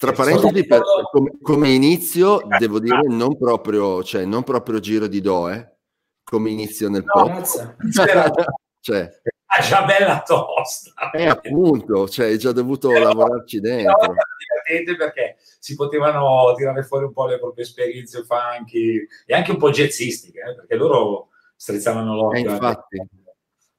Tra 0.00 0.12
parentesi, 0.12 0.66
per- 0.66 0.80
come, 1.12 1.32
come 1.42 1.68
inizio, 1.72 2.40
devo 2.58 2.78
dire, 2.80 3.02
non 3.06 3.36
proprio, 3.36 4.02
cioè, 4.02 4.24
non 4.24 4.42
proprio 4.44 4.78
giro 4.80 5.06
di 5.06 5.20
do, 5.20 5.50
eh, 5.50 5.74
come 6.24 6.48
inizio 6.48 6.88
nel 6.88 7.04
No, 7.04 7.12
pop. 7.12 7.76
Cioè, 8.82 9.10
ah, 9.44 9.60
già 9.60 9.84
bella 9.84 10.22
tosta. 10.24 11.10
è 11.12 11.26
appunto, 11.26 12.08
cioè, 12.08 12.28
hai 12.28 12.38
già 12.38 12.50
dovuto 12.50 12.88
Però- 12.88 13.08
lavorarci 13.08 13.60
dentro. 13.60 14.14
divertente 14.38 14.96
perché 14.96 15.36
si 15.58 15.74
potevano 15.74 16.54
tirare 16.56 16.82
fuori 16.82 17.04
un 17.04 17.12
po' 17.12 17.26
le 17.26 17.38
proprie 17.38 17.64
esperienze 17.66 18.24
funky 18.24 19.06
e 19.26 19.34
anche 19.34 19.50
un 19.50 19.58
po' 19.58 19.68
jazzistiche, 19.68 20.38
eh, 20.40 20.54
perché 20.54 20.76
loro 20.76 21.28
strizzavano 21.56 22.12
Eh, 22.14 22.16
l'occhio 22.16 22.50
infatti. 22.52 22.98
anche 23.00 23.34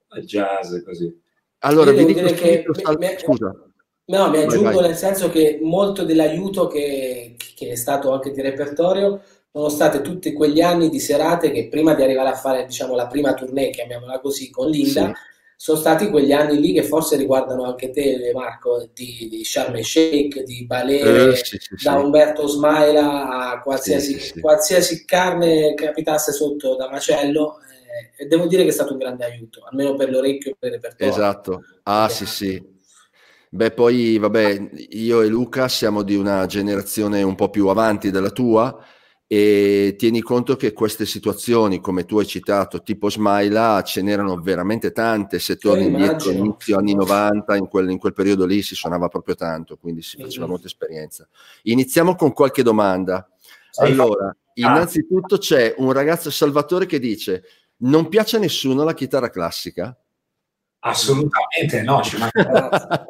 al 0.09 0.21
jazz 0.23 0.71
e 0.73 0.83
così. 0.83 1.21
Allora, 1.63 1.89
Io 1.91 2.05
vi 2.05 2.13
dico 2.13 2.31
che 2.31 2.63
sal- 2.73 2.97
mi- 2.99 3.07
mi- 3.07 3.17
scusa. 3.17 3.70
No, 4.11 4.29
mi 4.29 4.37
Vai, 4.37 4.45
aggiungo 4.45 4.79
vai. 4.79 4.87
nel 4.87 4.95
senso 4.97 5.29
che 5.29 5.59
molto 5.61 6.03
dell'aiuto 6.03 6.67
che, 6.67 7.35
che 7.55 7.69
è 7.69 7.75
stato 7.75 8.11
anche 8.11 8.31
di 8.31 8.41
repertorio 8.41 9.21
sono 9.51 9.69
state 9.69 10.01
tutti 10.01 10.33
quegli 10.33 10.61
anni 10.61 10.89
di 10.89 10.99
serate 10.99 11.51
che 11.51 11.67
prima 11.69 11.93
di 11.93 12.03
arrivare 12.03 12.29
a 12.29 12.35
fare, 12.35 12.65
diciamo, 12.65 12.95
la 12.95 13.07
prima 13.07 13.33
tournée, 13.33 13.69
chiamiamola 13.69 14.19
così, 14.19 14.49
con 14.49 14.69
Linda, 14.69 15.05
Sì. 15.07 15.13
sono 15.55 15.77
stati 15.77 16.09
quegli 16.09 16.31
anni 16.33 16.59
lì 16.59 16.73
che 16.73 16.83
forse 16.83 17.15
riguardano 17.17 17.63
anche 17.63 17.89
te, 17.91 18.31
Marco, 18.33 18.89
di, 18.93 19.27
di 19.29 19.43
Sharm 19.45 19.75
el 19.75 19.85
Sheikh, 19.85 20.43
di 20.43 20.65
Ballet, 20.65 21.33
Eh, 21.33 21.35
sì, 21.45 21.57
sì, 21.59 21.75
da 21.83 21.95
Umberto 21.95 22.47
Smaila 22.47 23.51
a 23.51 23.61
qualsiasi, 23.61 24.39
qualsiasi 24.39 25.05
carne 25.05 25.73
capitasse 25.73 26.31
sotto 26.33 26.75
da 26.75 26.89
macello. 26.89 27.59
eh, 28.17 28.23
e 28.23 28.27
devo 28.27 28.47
dire 28.47 28.63
che 28.63 28.69
è 28.69 28.73
stato 28.73 28.93
un 28.93 28.99
grande 28.99 29.25
aiuto, 29.25 29.63
almeno 29.69 29.95
per 29.95 30.09
l'orecchio 30.09 30.51
e 30.51 30.55
per 30.57 30.69
il 30.69 30.75
repertorio. 30.75 31.13
Esatto. 31.13 31.63
Ah, 31.83 32.07
sì, 32.09 32.25
sì. 32.25 32.79
Beh, 33.53 33.71
poi, 33.71 34.17
vabbè, 34.17 34.69
io 34.91 35.21
e 35.21 35.27
Luca 35.27 35.67
siamo 35.67 36.03
di 36.03 36.15
una 36.15 36.45
generazione 36.45 37.21
un 37.21 37.35
po' 37.35 37.49
più 37.49 37.67
avanti 37.67 38.09
della 38.09 38.29
tua 38.29 38.81
e 39.27 39.95
tieni 39.97 40.21
conto 40.21 40.55
che 40.55 40.71
queste 40.71 41.05
situazioni, 41.05 41.81
come 41.81 42.05
tu 42.05 42.17
hai 42.17 42.25
citato, 42.25 42.81
tipo 42.81 43.09
Smaila, 43.09 43.81
ce 43.81 44.01
n'erano 44.01 44.39
veramente 44.39 44.93
tante. 44.93 45.37
Se 45.39 45.57
torni 45.57 45.87
indietro, 45.87 46.31
inizio 46.31 46.77
anni 46.77 46.95
90, 46.95 47.57
in 47.57 47.67
quel, 47.67 47.89
in 47.89 47.97
quel 47.97 48.13
periodo 48.13 48.45
lì 48.45 48.61
si 48.61 48.73
suonava 48.73 49.09
proprio 49.09 49.35
tanto, 49.35 49.75
quindi 49.75 50.01
si 50.01 50.15
faceva 50.17 50.45
molta 50.45 50.67
esperienza. 50.67 51.27
Iniziamo 51.63 52.15
con 52.15 52.31
qualche 52.31 52.63
domanda. 52.63 53.29
Allora, 53.79 54.33
innanzitutto 54.53 55.37
c'è 55.37 55.75
un 55.77 55.91
ragazzo 55.91 56.31
Salvatore 56.31 56.85
che 56.85 56.99
dice: 56.99 57.43
Non 57.79 58.07
piace 58.07 58.37
a 58.37 58.39
nessuno 58.39 58.85
la 58.85 58.93
chitarra 58.93 59.29
classica? 59.29 59.93
Assolutamente 60.83 61.81
no, 61.83 62.01
ci 62.01 62.17
manca. 62.17 63.05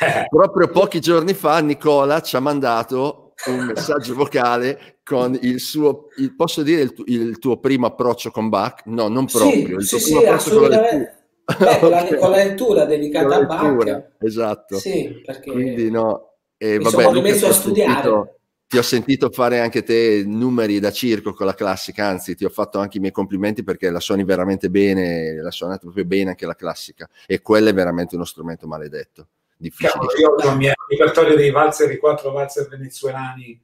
Eh, 0.00 0.26
Proprio 0.30 0.68
pochi 0.68 1.00
giorni 1.00 1.34
fa 1.34 1.58
Nicola 1.60 2.20
ci 2.20 2.36
ha 2.36 2.40
mandato 2.40 3.32
un 3.46 3.64
messaggio 3.66 4.14
vocale 4.14 5.00
con 5.04 5.36
il 5.42 5.60
suo, 5.60 6.08
il- 6.16 6.34
posso 6.34 6.62
dire 6.62 6.82
il, 6.82 6.92
tu- 6.92 7.04
il 7.06 7.38
tuo 7.38 7.58
primo 7.58 7.86
approccio 7.86 8.30
con 8.30 8.48
Bach? 8.48 8.82
No, 8.86 9.08
non 9.08 9.26
proprio. 9.26 9.80
Sì, 9.80 9.96
il 9.96 10.00
sì, 10.00 10.12
tuo 10.12 10.20
sì, 10.20 10.26
approccio 10.26 10.50
con 10.58 10.68
la 10.68 10.76
assolutamente. 10.76 11.16
Beh, 11.58 11.78
con, 11.78 11.88
la, 11.90 12.04
con 12.04 12.30
la 12.30 12.36
lettura 12.36 12.84
dedicata 12.84 13.26
a 13.26 13.28
la 13.28 13.38
lettura, 13.38 13.92
Bach. 13.94 14.10
Esatto. 14.20 14.76
Sì, 14.78 15.22
perché 15.24 15.50
Quindi 15.50 15.90
no. 15.90 16.34
E 16.56 16.76
mi 16.78 16.84
vabbè, 16.84 16.90
sono 17.02 17.12
Luca, 17.12 17.24
rimesso 17.26 17.46
a 17.46 17.52
studiare. 17.52 17.92
sentito- 17.92 18.37
ti 18.68 18.76
ho 18.76 18.82
sentito 18.82 19.30
fare 19.30 19.60
anche 19.60 19.82
te 19.82 20.22
numeri 20.26 20.78
da 20.78 20.92
circo 20.92 21.32
con 21.32 21.46
la 21.46 21.54
classica, 21.54 22.06
anzi 22.06 22.34
ti 22.34 22.44
ho 22.44 22.50
fatto 22.50 22.78
anche 22.78 22.98
i 22.98 23.00
miei 23.00 23.12
complimenti 23.12 23.62
perché 23.64 23.88
la 23.90 24.00
suoni 24.00 24.24
veramente 24.24 24.68
bene, 24.68 25.40
la 25.40 25.50
suonate 25.50 25.80
proprio 25.80 26.04
bene 26.04 26.30
anche 26.30 26.46
la 26.46 26.54
classica 26.54 27.08
e 27.26 27.40
quello 27.40 27.70
è 27.70 27.74
veramente 27.74 28.14
uno 28.14 28.24
strumento 28.24 28.66
maledetto, 28.66 29.28
difficile. 29.56 29.92
cavolo, 29.92 30.12
io 30.18 30.28
ho 30.28 30.52
il 30.52 30.56
mio 30.58 30.72
repertorio 30.88 31.34
dei 31.34 31.50
valzer, 31.50 31.90
i 31.90 31.96
quattro 31.96 32.30
valzer 32.30 32.68
venezuelani, 32.68 33.58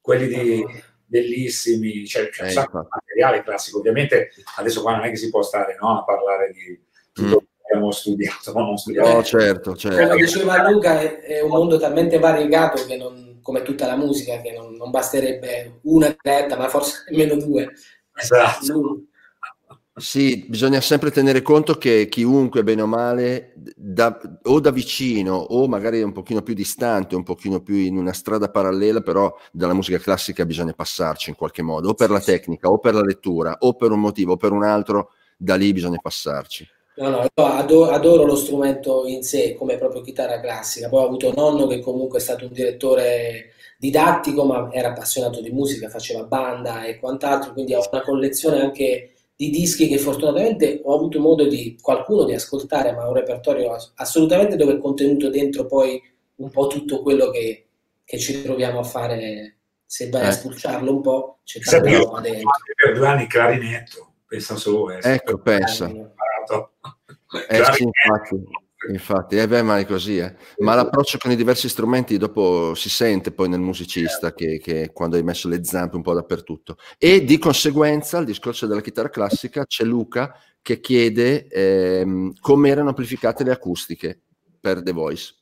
quelli 0.00 0.26
di, 0.26 0.64
bellissimi, 1.12 2.06
cioè 2.06 2.30
c'è 2.30 2.44
un 2.44 2.48
Eh, 2.48 2.52
sacco 2.52 2.80
di 2.80 2.86
materiale 2.88 3.42
classico. 3.42 3.78
Ovviamente 3.78 4.30
adesso 4.56 4.80
qua 4.80 4.96
non 4.96 5.04
è 5.04 5.10
che 5.10 5.16
si 5.16 5.28
può 5.28 5.42
stare 5.42 5.76
no, 5.78 5.98
a 5.98 6.04
parlare 6.04 6.50
di 6.52 6.80
tutto 7.12 7.36
Mm. 7.36 7.38
che 7.38 7.74
abbiamo 7.74 7.90
studiato, 7.90 8.52
ma 8.54 8.62
non 8.62 8.78
studiato. 8.78 9.12
No, 9.12 9.22
certo, 9.22 9.70
come 9.72 9.78
certo. 9.78 10.14
diceva 10.16 10.70
Luca, 10.70 11.00
è, 11.00 11.20
è 11.20 11.40
un 11.42 11.50
mondo 11.50 11.78
talmente 11.78 12.18
variegato 12.18 12.86
che 12.86 12.96
non, 12.96 13.31
come 13.42 13.62
tutta 13.62 13.86
la 13.86 13.96
musica, 13.96 14.40
che 14.40 14.52
non, 14.52 14.74
non 14.74 14.90
basterebbe 14.90 15.80
una 15.82 16.16
diretta, 16.20 16.56
ma 16.56 16.68
forse 16.68 17.04
nemmeno 17.10 17.36
due. 17.36 17.72
Esatto. 18.14 19.02
Sì, 19.94 20.46
bisogna 20.48 20.80
sempre 20.80 21.10
tenere 21.10 21.42
conto 21.42 21.74
che 21.76 22.08
chiunque, 22.08 22.62
bene 22.64 22.80
o 22.80 22.86
male, 22.86 23.52
da- 23.76 24.18
o 24.44 24.58
da 24.58 24.70
vicino 24.70 25.34
o 25.34 25.68
magari 25.68 26.00
un 26.00 26.12
pochino 26.12 26.40
più 26.40 26.54
distante, 26.54 27.14
un 27.14 27.22
pochino 27.24 27.60
più 27.60 27.74
in 27.74 27.98
una 27.98 28.14
strada 28.14 28.50
parallela, 28.50 29.02
però 29.02 29.34
dalla 29.52 29.74
musica 29.74 29.98
classica 29.98 30.46
bisogna 30.46 30.72
passarci 30.72 31.28
in 31.28 31.36
qualche 31.36 31.60
modo, 31.62 31.90
o 31.90 31.94
per 31.94 32.08
la 32.08 32.20
tecnica, 32.20 32.68
o 32.68 32.78
per 32.78 32.94
la 32.94 33.02
lettura, 33.02 33.54
o 33.60 33.74
per 33.74 33.90
un 33.90 34.00
motivo 34.00 34.32
o 34.32 34.36
per 34.36 34.52
un 34.52 34.64
altro, 34.64 35.10
da 35.36 35.56
lì 35.56 35.72
bisogna 35.74 35.98
passarci. 36.00 36.66
No, 36.94 37.08
no, 37.08 37.22
io 37.22 37.44
ado- 37.44 37.90
adoro 37.90 38.24
lo 38.24 38.36
strumento 38.36 39.06
in 39.06 39.22
sé 39.22 39.54
come 39.54 39.78
proprio 39.78 40.02
chitarra 40.02 40.40
classica. 40.40 40.88
Poi 40.88 41.02
ho 41.02 41.06
avuto 41.06 41.28
un 41.28 41.34
nonno 41.36 41.66
che 41.66 41.80
comunque 41.80 42.18
è 42.18 42.20
stato 42.20 42.44
un 42.44 42.52
direttore 42.52 43.52
didattico, 43.78 44.44
ma 44.44 44.68
era 44.70 44.88
appassionato 44.90 45.40
di 45.40 45.50
musica, 45.50 45.88
faceva 45.88 46.24
banda 46.24 46.84
e 46.84 46.98
quant'altro, 46.98 47.52
quindi 47.52 47.74
ho 47.74 47.82
una 47.90 48.02
collezione 48.02 48.60
anche 48.60 49.14
di 49.34 49.48
dischi 49.50 49.88
che 49.88 49.98
fortunatamente 49.98 50.82
ho 50.84 50.94
avuto 50.94 51.18
modo 51.18 51.48
di 51.48 51.76
qualcuno 51.80 52.24
di 52.24 52.34
ascoltare, 52.34 52.92
ma 52.92 53.08
un 53.08 53.14
repertorio 53.14 53.72
ass- 53.72 53.92
assolutamente 53.96 54.56
dove 54.56 54.74
è 54.74 54.78
contenuto 54.78 55.30
dentro 55.30 55.66
poi 55.66 56.00
un 56.36 56.50
po' 56.50 56.66
tutto 56.66 57.02
quello 57.02 57.30
che, 57.30 57.66
che 58.04 58.18
ci 58.18 58.42
troviamo 58.42 58.80
a 58.80 58.84
fare 58.84 59.56
se 59.86 60.10
vai 60.10 60.26
a 60.26 60.28
Eh. 60.28 60.32
spulciarlo 60.32 60.92
un 60.92 61.00
po', 61.00 61.38
c'è 61.44 61.58
tanta 61.58 61.90
roba 61.98 62.20
dentro. 62.20 62.50
per 62.76 62.94
due 62.94 63.06
anni 63.08 63.26
clarinetto, 63.26 64.12
pensa 64.26 64.54
solo 64.56 64.82
questo. 64.84 65.08
Ecco, 65.08 65.38
pensa. 65.38 65.88
Eh, 65.88 66.10
Imparato. 66.42 66.72
Eh 67.48 67.64
sì, 67.72 67.82
infatti, 67.82 68.42
infatti, 68.90 69.36
eh 69.36 69.48
beh, 69.48 69.62
ma 69.62 69.78
è 69.78 69.86
così, 69.86 70.18
eh. 70.18 70.34
Ma 70.58 70.74
l'approccio 70.74 71.18
con 71.18 71.30
i 71.30 71.36
diversi 71.36 71.68
strumenti 71.68 72.18
dopo 72.18 72.74
si 72.74 72.90
sente 72.90 73.32
poi 73.32 73.48
nel 73.48 73.60
musicista 73.60 74.34
che, 74.34 74.58
che 74.62 74.90
quando 74.92 75.16
hai 75.16 75.22
messo 75.22 75.48
le 75.48 75.64
zampe 75.64 75.96
un 75.96 76.02
po' 76.02 76.14
dappertutto. 76.14 76.76
E 76.98 77.24
di 77.24 77.38
conseguenza, 77.38 78.18
al 78.18 78.24
discorso 78.24 78.66
della 78.66 78.80
chitarra 78.80 79.10
classica, 79.10 79.64
c'è 79.64 79.84
Luca 79.84 80.34
che 80.60 80.80
chiede 80.80 81.48
ehm, 81.48 82.34
come 82.40 82.68
erano 82.68 82.90
amplificate 82.90 83.44
le 83.44 83.52
acustiche 83.52 84.20
per 84.60 84.82
The 84.82 84.92
Voice. 84.92 85.34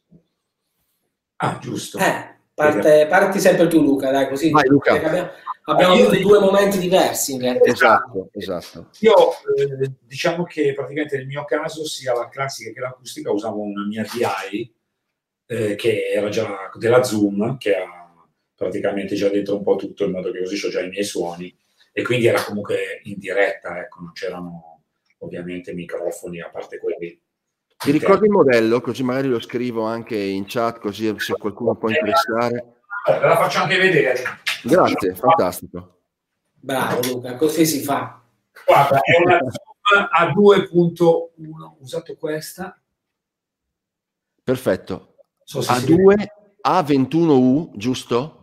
Ah, 1.37 1.59
giusto. 1.61 1.99
Eh, 1.99 2.37
parte- 2.55 3.07
parti 3.09 3.41
sempre 3.41 3.67
tu 3.67 3.83
Luca, 3.83 4.11
dai, 4.11 4.29
così. 4.29 4.51
Vai, 4.51 4.67
Luca. 4.69 4.93
Abbiamo, 4.93 5.31
abbiamo 5.71 5.95
Io- 5.95 6.07
avuto 6.07 6.21
due 6.21 6.39
momenti 6.39 6.79
diversi 6.79 7.35
in 7.35 7.41
realtà. 7.41 7.71
Esatto, 7.71 8.29
esatto. 8.33 8.89
Io 9.01 9.15
eh, 9.57 9.91
diciamo 10.01 10.45
che 10.45 10.73
praticamente 10.75 11.17
nel 11.17 11.27
mio 11.27 11.45
caso 11.45 11.85
sia 11.85 12.15
la 12.15 12.29
classica 12.29 12.73
che 12.73 12.81
l'acustica 12.81 13.31
usavo 13.31 13.61
una 13.61 13.87
mia 13.87 14.03
DI 14.03 14.75
eh, 15.47 15.75
che 15.75 16.11
era 16.13 16.29
già 16.29 16.71
della 16.75 17.03
Zoom 17.03 17.57
che 17.59 17.75
ha 17.75 18.13
praticamente 18.55 19.15
già 19.15 19.29
dentro 19.29 19.57
un 19.57 19.63
po' 19.63 19.77
tutto 19.77 20.05
in 20.05 20.13
modo 20.13 20.31
che 20.31 20.41
così 20.41 20.67
ho 20.67 20.71
già 20.71 20.81
i 20.81 20.89
miei 20.89 21.05
suoni 21.05 21.57
e 21.93 22.03
quindi 22.03 22.27
era 22.27 22.43
comunque 22.43 23.01
in 23.05 23.19
diretta, 23.19 23.81
ecco, 23.81 24.01
non 24.01 24.13
c'erano 24.13 24.83
ovviamente 25.19 25.73
microfoni 25.73 26.41
a 26.41 26.51
parte 26.51 26.79
quelli. 26.79 27.19
Ti 27.77 27.91
ricordi 27.91 28.27
il 28.27 28.33
modello? 28.33 28.81
Così 28.81 29.03
magari 29.03 29.29
lo 29.29 29.41
scrivo 29.41 29.85
anche 29.85 30.17
in 30.17 30.45
chat, 30.47 30.79
così 30.79 31.13
se 31.19 31.33
qualcuno 31.33 31.77
può 31.77 31.89
interessare. 31.89 32.80
Allora, 33.11 33.19
ve 33.19 33.27
la 33.27 33.37
faccio 33.37 33.59
anche 33.63 33.79
vedere. 33.79 34.23
Grazie, 34.63 35.15
fantastico. 35.15 35.99
Bravo 36.53 37.01
Luca, 37.07 37.37
così 37.37 37.65
si 37.67 37.81
fa. 37.81 38.23
Guarda, 38.67 39.01
è 39.01 39.23
una 39.25 39.39
Zoom 39.49 40.09
a 40.11 40.27
2.1, 40.33 41.63
ho 41.63 41.77
usato 41.81 42.17
questa. 42.17 42.79
Perfetto. 44.43 45.15
So 45.45 45.63
se 45.63 45.75
si 45.75 45.95
A2, 45.95 46.27
A21U, 46.67 47.71
giusto? 47.77 48.37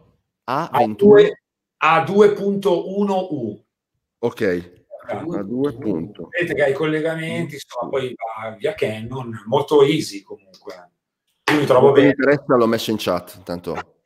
A 0.45 0.69
A21, 0.74 0.95
2 0.95 1.41
a 1.77 2.03
2.1U. 2.03 3.59
ok. 4.19 4.75
A2 5.07 5.77
punto. 5.79 6.27
Vedete 6.29 6.53
che 6.53 6.63
ha 6.63 6.67
i 6.67 6.74
collegamenti, 6.74 7.53
insomma, 7.53 7.89
poi 7.89 8.13
va 8.13 8.51
via 8.51 8.74
Canon, 8.74 9.43
molto 9.45 9.83
easy 9.83 10.21
comunque. 10.21 10.91
Io 11.51 11.59
mi 11.59 11.65
trovo 11.65 11.88
Se 11.95 12.01
mi 12.01 12.07
bene. 12.07 12.07
interessa 12.17 12.55
l'ho 12.55 12.67
messo 12.67 12.91
in 12.91 12.97
chat, 13.00 13.43
tanto 13.43 13.97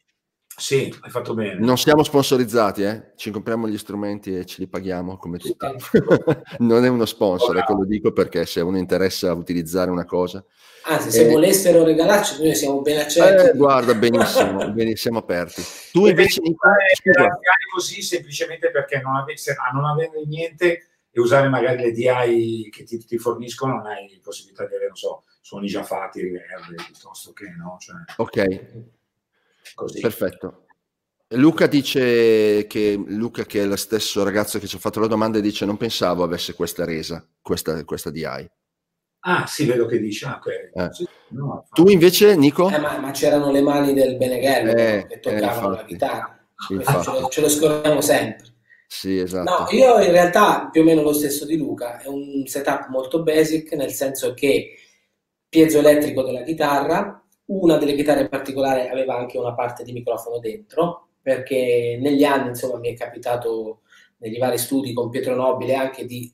Sì, 0.58 0.93
hai 1.01 1.10
fatto 1.10 1.34
bene. 1.34 1.60
non 1.60 1.77
siamo 1.77 2.03
sponsorizzati, 2.03 2.84
eh? 2.84 3.12
ci 3.15 3.31
compriamo 3.31 3.67
gli 3.67 3.77
strumenti 3.77 4.36
e 4.36 4.46
ce 4.46 4.58
li 4.60 4.67
paghiamo 4.67 5.17
come 5.17 5.38
tutti. 5.39 5.65
non 6.60 6.86
è 6.86 6.88
uno 6.88 7.05
sponsor, 7.05 7.58
ecco 7.58 7.74
lo 7.74 7.86
dico 7.86 8.12
perché 8.12 8.46
se 8.46 8.62
uno 8.62 8.77
interessa 8.77 9.34
utilizzare 9.34 9.89
una 9.89 10.05
cosa. 10.05 10.43
Anzi, 10.84 11.12
se 11.12 11.27
Eh. 11.27 11.31
volessero 11.31 11.84
regalarci, 11.84 12.41
noi 12.43 12.55
siamo 12.55 12.81
ben 12.81 13.00
accetti. 13.00 13.50
Eh, 13.50 13.53
guarda, 13.55 13.93
benissimo, 13.96 14.74
siamo 14.96 15.17
aperti. 15.20 15.63
Tu 15.91 16.05
invece, 16.08 16.41
scusa, 16.41 17.20
Fare 17.22 17.39
così 17.74 18.01
semplicemente 18.01 18.72
perché 18.72 19.00
non 19.01 19.15
ave- 19.15 19.38
se- 19.38 19.51
a 19.58 19.72
non 19.74 19.86
avere 19.86 20.24
niente 20.25 20.88
e 21.10 21.20
usare 21.20 21.50
magari 21.50 21.81
le 21.81 21.91
DI 21.91 22.70
che 22.72 22.84
ti, 22.84 22.98
ti 23.03 23.17
forniscono, 23.17 23.75
non 23.75 23.86
hai 23.88 24.20
possibilità 24.24 24.65
di 24.65 24.74
avere, 24.74 24.88
non 24.88 24.96
so, 24.96 25.24
suoni 25.41 25.67
già 25.67 25.84
fatti, 25.84 26.22
piuttosto 26.86 27.31
che 27.34 27.50
no, 27.58 27.77
cioè, 27.79 27.96
ok, 28.17 28.62
così. 29.75 29.99
perfetto. 29.99 30.65
Luca 31.33 31.65
dice 31.67 32.67
che 32.67 33.01
Luca, 33.07 33.45
che 33.45 33.61
è 33.61 33.65
lo 33.65 33.77
stesso 33.77 34.21
ragazzo 34.23 34.59
che 34.59 34.67
ci 34.67 34.75
ha 34.75 34.79
fatto 34.79 34.99
la 34.99 35.07
domanda, 35.07 35.39
dice: 35.39 35.65
Non 35.65 35.77
pensavo 35.77 36.23
avesse 36.23 36.53
questa 36.53 36.83
resa, 36.83 37.25
questa, 37.41 37.83
questa 37.85 38.09
DI. 38.09 38.49
Ah, 39.23 39.45
sì, 39.47 39.65
vedo 39.65 39.85
che 39.85 39.99
dici. 39.99 40.25
Ah, 40.25 40.35
ok. 40.43 40.47
Eh. 40.73 40.93
Sì, 40.93 41.07
no, 41.29 41.65
Tu 41.71 41.87
invece, 41.89 42.35
Nico? 42.35 42.69
Eh, 42.69 42.79
ma, 42.79 42.97
ma 42.97 43.11
c'erano 43.11 43.51
le 43.51 43.61
mani 43.61 43.93
del 43.93 44.17
Beneghello 44.17 44.71
Eh, 44.71 45.05
che 45.07 45.19
toccavano 45.19 45.47
eh, 45.47 45.61
la 45.61 45.67
infatti. 45.69 45.85
chitarra. 45.93 46.45
Infatti. 46.69 47.03
Ce 47.03 47.11
lo, 47.21 47.27
ce 47.29 47.41
lo 47.41 47.49
scordiamo 47.49 48.01
sempre. 48.01 48.45
Sì, 48.87 49.17
esatto. 49.19 49.49
No, 49.63 49.67
io 49.77 49.99
in 50.01 50.11
realtà 50.11 50.67
più 50.69 50.81
o 50.81 50.83
meno 50.83 51.01
lo 51.01 51.13
stesso 51.13 51.45
di 51.45 51.55
Luca, 51.55 51.99
è 52.01 52.07
un 52.07 52.45
setup 52.45 52.87
molto 52.89 53.23
basic, 53.23 53.71
nel 53.73 53.91
senso 53.91 54.33
che 54.33 54.75
piezoelettrico 55.47 56.23
della 56.23 56.43
chitarra, 56.43 57.20
una 57.51 57.77
delle 57.77 57.96
chitarre 57.96 58.22
in 58.22 58.29
particolare 58.29 58.89
aveva 58.89 59.17
anche 59.17 59.38
una 59.38 59.53
parte 59.53 59.83
di 59.83 59.92
microfono 59.92 60.40
dentro, 60.40 61.09
perché 61.22 61.98
negli 62.00 62.24
anni 62.24 62.50
insomma 62.50 62.77
mi 62.79 62.94
è 62.94 62.98
capitato 62.98 63.81
negli 64.18 64.37
vari 64.37 64.57
studi 64.57 64.94
con 64.94 65.09
Pietro 65.09 65.35
Nobile 65.35 65.75
anche 65.75 66.05
di, 66.05 66.31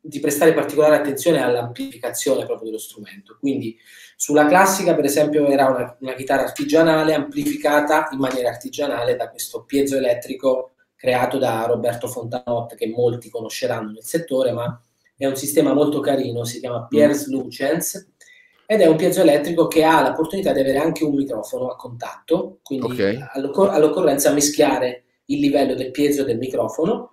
di 0.00 0.20
prestare 0.20 0.54
particolare 0.54 0.96
attenzione 0.96 1.42
all'amplificazione 1.42 2.44
proprio 2.44 2.66
dello 2.66 2.78
strumento. 2.78 3.36
Quindi 3.38 3.76
sulla 4.16 4.46
classica, 4.46 4.94
per 4.94 5.04
esempio, 5.04 5.46
era 5.46 5.66
una, 5.66 5.96
una 6.00 6.14
chitarra 6.14 6.42
artigianale 6.42 7.12
amplificata 7.12 8.08
in 8.12 8.18
maniera 8.18 8.48
artigianale 8.48 9.16
da 9.16 9.28
questo 9.30 9.64
piezoelettrico 9.64 10.72
creato 10.96 11.38
da 11.38 11.64
Roberto 11.66 12.08
Fontanot, 12.08 12.74
che 12.74 12.88
molti 12.88 13.28
conosceranno 13.28 13.92
nel 13.92 14.02
settore, 14.02 14.50
ma 14.52 14.80
è 15.16 15.26
un 15.26 15.36
sistema 15.36 15.72
molto 15.72 16.00
carino, 16.00 16.44
si 16.44 16.58
chiama 16.58 16.86
Piers 16.86 17.28
Lucens, 17.28 18.12
ed 18.70 18.82
è 18.82 18.86
un 18.86 18.96
piezoelettrico 18.96 19.66
che 19.66 19.82
ha 19.82 20.06
l'opportunità 20.06 20.52
di 20.52 20.60
avere 20.60 20.76
anche 20.76 21.02
un 21.02 21.14
microfono 21.14 21.68
a 21.68 21.76
contatto, 21.76 22.58
quindi 22.62 23.00
Ok. 23.00 23.28
all'occor- 23.32 23.70
all'occorrenza 23.70 24.30
mischiare 24.32 25.04
il 25.26 25.40
livello 25.40 25.74
del 25.74 25.90
piezo 25.90 26.20
e 26.20 26.24
del 26.26 26.36
microfono. 26.36 27.12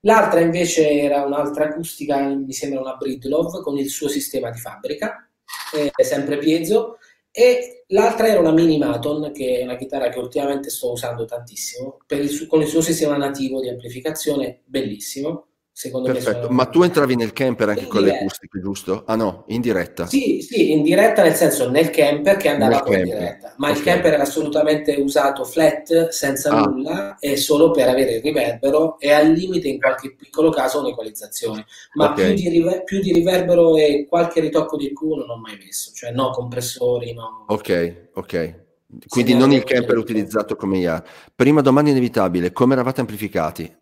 L'altra 0.00 0.40
invece 0.40 0.90
era 0.90 1.24
un'altra 1.24 1.66
acustica, 1.66 2.26
mi 2.26 2.52
sembra 2.52 2.80
una 2.80 2.96
Bridlove, 2.96 3.60
con 3.60 3.78
il 3.78 3.88
suo 3.88 4.08
sistema 4.08 4.50
di 4.50 4.58
fabbrica, 4.58 5.30
eh, 5.72 5.92
sempre 6.02 6.38
piezo, 6.38 6.98
e 7.30 7.84
l'altra 7.88 8.26
era 8.26 8.40
una 8.40 8.50
Mini 8.50 8.76
Maton, 8.76 9.30
che 9.32 9.60
è 9.60 9.62
una 9.62 9.76
chitarra 9.76 10.08
che 10.08 10.18
ultimamente 10.18 10.70
sto 10.70 10.90
usando 10.90 11.24
tantissimo, 11.24 11.98
il 12.08 12.28
su- 12.30 12.48
con 12.48 12.62
il 12.62 12.66
suo 12.66 12.80
sistema 12.80 13.16
nativo 13.16 13.60
di 13.60 13.68
amplificazione, 13.68 14.62
bellissimo. 14.64 15.46
Secondo 15.78 16.08
me 16.08 16.14
Perfetto. 16.14 16.42
sono- 16.44 16.54
Ma 16.54 16.64
tu 16.64 16.82
entravi 16.84 17.16
nel 17.16 17.34
camper 17.34 17.68
anche 17.68 17.82
In 17.82 17.88
con 17.88 17.98
le 17.98 18.04
diretta. 18.06 18.24
acustiche, 18.24 18.60
giusto? 18.62 19.02
Ah 19.04 19.14
no, 19.14 19.44
in 19.48 19.60
diretta. 19.60 20.06
Sì, 20.06 20.40
sì, 20.40 20.72
in 20.72 20.82
diretta 20.82 21.22
nel 21.22 21.34
senso 21.34 21.68
nel 21.68 21.90
camper 21.90 22.38
che 22.38 22.48
andava 22.48 22.82
in 22.96 23.04
diretta, 23.04 23.52
ma 23.58 23.68
ok. 23.68 23.76
il 23.76 23.82
camper 23.82 24.12
era 24.14 24.22
assolutamente 24.22 24.94
usato 24.94 25.44
flat, 25.44 26.08
senza 26.08 26.48
Ah. 26.50 26.62
nulla, 26.62 27.18
e 27.18 27.36
solo 27.36 27.72
per 27.72 27.88
avere 27.88 28.12
il 28.14 28.22
riverbero 28.22 28.98
e 28.98 29.12
al 29.12 29.30
limite 29.30 29.68
in 29.68 29.78
qualche 29.78 30.14
piccolo 30.14 30.48
caso 30.48 30.80
un'equalizzazione. 30.80 31.66
Ma 31.92 32.06
Ok. 32.12 32.14
più, 32.24 32.32
di 32.32 32.48
river- 32.48 32.82
più 32.84 32.98
di 33.00 33.12
riverbero 33.12 33.76
e 33.76 34.06
qualche 34.08 34.40
ritocco 34.40 34.78
di 34.78 34.86
EQ 34.86 35.00
non 35.02 35.28
ho 35.28 35.36
mai 35.36 35.58
messo, 35.62 35.92
cioè 35.94 36.10
no 36.10 36.30
compressori, 36.30 37.12
no... 37.12 37.44
Ok, 37.48 38.08
ok. 38.14 38.64
Quindi 39.08 39.34
non 39.34 39.50
no, 39.50 39.56
il 39.56 39.64
camper 39.64 39.98
utilizzato 39.98 40.56
come 40.56 40.78
IAR. 40.78 41.02
Prima 41.34 41.60
domanda 41.60 41.90
inevitabile, 41.90 42.50
come 42.52 42.72
eravate 42.72 43.00
amplificati? 43.00 43.76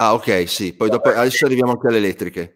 Ah, 0.00 0.14
ok, 0.14 0.48
sì. 0.48 0.74
Poi 0.74 0.90
dopo, 0.90 1.08
adesso 1.08 1.44
arriviamo 1.44 1.72
anche 1.72 1.88
alle 1.88 1.96
elettriche. 1.96 2.54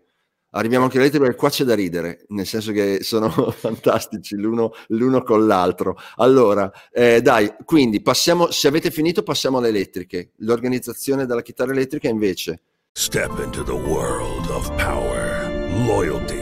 Arriviamo 0.50 0.84
anche 0.84 0.96
alle 0.98 1.06
elettriche 1.06 1.30
perché 1.30 1.40
qua 1.40 1.50
c'è 1.50 1.64
da 1.64 1.74
ridere, 1.74 2.24
nel 2.28 2.46
senso 2.46 2.72
che 2.72 2.98
sono 3.02 3.30
fantastici 3.50 4.36
l'uno, 4.36 4.72
l'uno 4.88 5.22
con 5.22 5.46
l'altro. 5.46 5.96
Allora, 6.16 6.70
eh, 6.92 7.20
dai, 7.20 7.52
quindi 7.64 8.00
passiamo, 8.00 8.50
se 8.50 8.68
avete 8.68 8.90
finito 8.90 9.22
passiamo 9.22 9.58
alle 9.58 9.68
elettriche. 9.68 10.32
L'organizzazione 10.38 11.26
della 11.26 11.42
chitarra 11.42 11.72
elettrica 11.72 12.08
invece. 12.08 12.60
Step 12.92 13.40
into 13.42 13.64
the 13.64 13.72
world 13.72 14.48
of 14.50 14.68
power, 14.76 15.50
loyalty, 15.86 16.41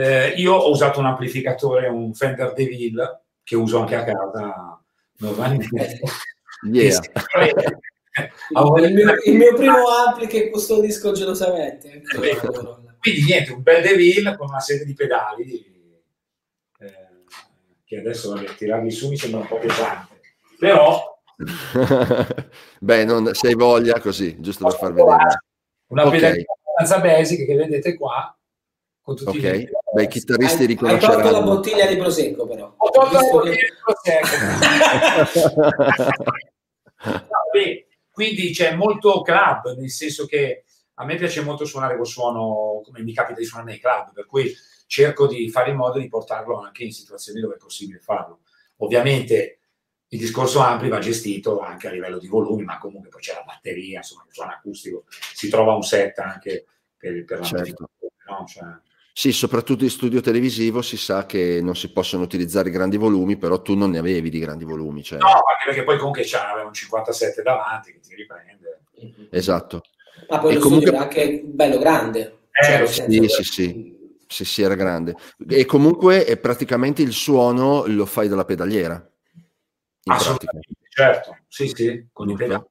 eh, 0.00 0.28
io 0.36 0.54
ho 0.54 0.70
usato 0.70 1.00
un 1.00 1.06
amplificatore, 1.06 1.88
un 1.88 2.14
Fender 2.14 2.52
DeVille, 2.52 3.22
che 3.42 3.56
uso 3.56 3.80
anche 3.80 3.96
a 3.96 4.04
casa 4.04 4.80
normalmente. 5.18 6.00
yeah. 6.70 7.00
il, 8.80 8.92
mio, 8.94 9.14
il 9.24 9.36
mio 9.36 9.54
primo 9.54 9.88
ampli 9.88 10.26
che 10.26 10.50
custodisco 10.50 11.12
gelosamente. 11.12 12.02
Quindi 13.00 13.24
niente, 13.24 13.52
un 13.52 13.62
bel 13.62 13.82
DeVille 13.82 14.36
con 14.36 14.48
una 14.48 14.60
serie 14.60 14.84
di 14.84 14.94
pedali, 14.94 15.64
eh, 16.78 17.24
che 17.84 17.98
adesso 17.98 18.34
vabbè, 18.34 18.54
tirarli 18.54 18.90
su 18.90 19.08
mi 19.08 19.16
sembra 19.16 19.40
un 19.40 19.46
po' 19.48 19.58
pesante, 19.58 20.20
però 20.58 21.10
Beh, 22.80 23.04
non, 23.04 23.34
se 23.34 23.48
hai 23.48 23.54
voglia 23.54 24.00
così, 24.00 24.36
giusto 24.40 24.66
per 24.66 24.76
far 24.76 24.92
vedere. 24.92 25.42
una 25.88 26.06
Ok. 26.06 26.12
pedalina 26.12 26.44
abbastanza 26.74 27.00
basic 27.04 27.46
che 27.46 27.54
vedete 27.54 27.96
qua, 27.96 28.36
con 29.02 29.16
tutti 29.16 29.36
Ok, 29.38 29.44
i 29.44 29.68
beh, 29.94 30.02
i 30.04 30.08
chitarristi 30.08 30.62
Hai, 30.62 30.68
hai 30.70 30.76
tolto 30.76 30.86
la 30.86 30.96
riconosceranno. 30.96 31.44
bottiglia 31.44 31.86
di 31.86 31.96
prosecco, 31.96 32.46
però. 32.46 32.72
Ho 32.76 32.90
tolto 32.90 33.12
la 33.12 33.20
Visto 33.20 33.40
che- 33.40 33.58
bottiglia 33.84 34.20
di 35.32 36.10
No, 37.04 37.26
beh, 37.52 37.86
quindi 38.12 38.50
c'è 38.52 38.74
molto 38.76 39.22
club, 39.22 39.76
nel 39.76 39.90
senso 39.90 40.26
che 40.26 40.64
a 40.94 41.04
me 41.04 41.16
piace 41.16 41.40
molto 41.42 41.64
suonare 41.64 41.96
col 41.96 42.06
suono 42.06 42.80
come 42.84 43.02
mi 43.02 43.12
capita 43.12 43.40
di 43.40 43.44
suonare 43.44 43.70
nei 43.70 43.80
club, 43.80 44.12
per 44.12 44.26
cui 44.26 44.54
cerco 44.86 45.26
di 45.26 45.50
fare 45.50 45.70
in 45.70 45.76
modo 45.76 45.98
di 45.98 46.06
portarlo 46.08 46.60
anche 46.60 46.84
in 46.84 46.92
situazioni 46.92 47.40
dove 47.40 47.54
è 47.54 47.58
possibile 47.58 47.98
farlo. 47.98 48.40
Ovviamente 48.78 49.58
il 50.08 50.18
discorso 50.18 50.60
ampli 50.60 50.88
va 50.88 50.98
gestito 50.98 51.58
anche 51.60 51.88
a 51.88 51.90
livello 51.90 52.18
di 52.18 52.28
volumi, 52.28 52.62
ma 52.64 52.78
comunque 52.78 53.08
poi 53.08 53.20
c'è 53.22 53.32
la 53.34 53.42
batteria, 53.44 53.98
insomma, 53.98 54.24
il 54.28 54.34
suono 54.34 54.52
acustico, 54.52 55.04
si 55.08 55.48
trova 55.48 55.74
un 55.74 55.82
set 55.82 56.18
anche 56.20 56.66
per, 56.96 57.24
per 57.24 57.38
Certo. 57.40 57.54
l'amplificatore, 57.56 58.12
no? 58.28 58.44
Cioè, 58.46 58.62
Sì, 59.14 59.30
soprattutto 59.32 59.84
in 59.84 59.90
studio 59.90 60.20
televisivo 60.20 60.80
si 60.80 60.96
sa 60.96 61.26
che 61.26 61.60
non 61.62 61.76
si 61.76 61.92
possono 61.92 62.22
utilizzare 62.22 62.70
grandi 62.70 62.96
volumi, 62.96 63.36
però 63.36 63.60
tu 63.60 63.74
non 63.74 63.90
ne 63.90 63.98
avevi 63.98 64.30
di 64.30 64.38
grandi 64.38 64.64
volumi. 64.64 65.02
Cioè... 65.02 65.18
no, 65.18 65.26
anche 65.26 65.64
perché 65.66 65.84
poi 65.84 65.98
comunque 65.98 66.22
c'aveva 66.24 66.66
un 66.66 66.72
57 66.72 67.42
davanti 67.42 67.92
che 67.92 68.00
ti 68.00 68.14
riprende. 68.14 68.80
Esatto. 69.30 69.82
Ma 70.30 70.38
poi 70.38 70.52
E 70.52 70.54
lo 70.54 70.60
comunque- 70.60 70.88
studio 70.88 70.94
era 70.94 71.02
anche 71.02 71.42
bello 71.44 71.78
grande. 71.78 72.38
Eh, 72.52 72.64
Cioè, 72.64 72.86
sì, 72.86 72.94
senso 73.02 73.28
Sì, 73.28 73.28
sì, 73.28 73.52
sì. 73.52 74.00
Sì, 74.32 74.44
sì, 74.46 74.62
era 74.62 74.74
grande. 74.74 75.14
E 75.46 75.66
comunque 75.66 76.24
è 76.24 76.38
praticamente 76.38 77.02
il 77.02 77.12
suono 77.12 77.84
lo 77.86 78.06
fai 78.06 78.28
dalla 78.28 78.46
pedaliera. 78.46 78.94
In 78.94 79.02
pratica. 80.04 80.14
Assolutamente, 80.14 80.68
certo, 80.88 81.36
sì, 81.48 81.68
sì, 81.68 82.06
con 82.10 82.30
i 82.30 82.34
pedali. 82.34 82.64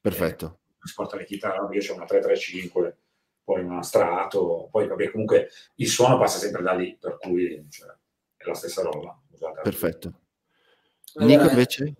Perfetto. 0.00 0.58
si 0.82 0.92
porta 0.94 1.16
le 1.16 1.24
chitarre, 1.24 1.56
io 1.72 1.80
c'ho 1.80 1.94
una 1.94 2.04
335, 2.04 2.96
poi 3.44 3.62
una 3.62 3.82
strato, 3.82 4.68
poi 4.70 4.88
vabbè, 4.88 5.10
comunque 5.10 5.48
il 5.76 5.88
suono 5.88 6.18
passa 6.18 6.38
sempre 6.38 6.62
da 6.62 6.72
lì, 6.72 6.96
per 6.98 7.18
cui 7.18 7.66
cioè, 7.70 7.88
è 8.36 8.46
la 8.46 8.54
stessa 8.54 8.82
roba. 8.82 9.16
usata. 9.30 9.60
Perfetto. 9.60 10.20
Allora, 11.14 11.36
Nico 11.36 11.48
invece? 11.50 11.94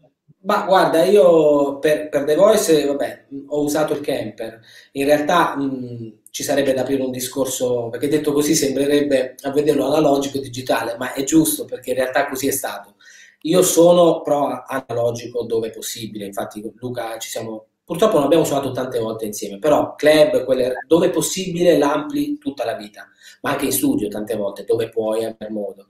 Ma 0.44 0.64
guarda, 0.64 1.04
io 1.04 1.78
per, 1.78 2.09
per 2.09 2.24
The 2.24 2.35
Voice, 2.35 2.85
vabbè, 2.85 3.26
ho 3.46 3.62
usato 3.62 3.94
il 3.94 4.00
camper. 4.00 4.61
In 4.92 5.07
realtà 5.07 5.57
mh, 5.57 6.20
ci 6.30 6.42
sarebbe 6.42 6.74
da 6.74 6.83
aprire 6.83 7.02
un 7.02 7.11
discorso, 7.11 7.88
perché 7.88 8.09
detto 8.09 8.33
così 8.33 8.54
sembrerebbe 8.54 9.37
a 9.42 9.50
vederlo 9.52 9.87
analogico 9.87 10.38
e 10.38 10.42
digitale, 10.42 10.96
ma 10.98 11.12
è 11.14 11.24
giusto 11.24 11.64
perché 11.64 11.90
in 11.90 11.96
realtà 11.96 12.28
così 12.28 12.48
è 12.48 12.50
stato. 12.50 12.96
Io 13.42 13.62
sono 13.62 14.20
pro 14.20 14.64
analogico 14.66 15.44
dove 15.44 15.70
possibile, 15.70 16.26
infatti 16.26 16.62
Luca 16.76 17.18
ci 17.18 17.28
siamo, 17.28 17.66
purtroppo 17.84 18.16
non 18.16 18.24
abbiamo 18.24 18.44
suonato 18.44 18.72
tante 18.72 18.98
volte 18.98 19.26
insieme, 19.26 19.58
però 19.58 19.94
club, 19.94 20.44
quelle, 20.44 20.74
dove 20.86 21.10
possibile 21.10 21.76
l'ampli 21.76 22.38
tutta 22.38 22.64
la 22.64 22.74
vita, 22.74 23.08
ma 23.42 23.50
anche 23.50 23.66
in 23.66 23.72
studio 23.72 24.08
tante 24.08 24.36
volte, 24.36 24.64
dove 24.64 24.88
puoi 24.88 25.24
aver 25.24 25.50
modo 25.50 25.88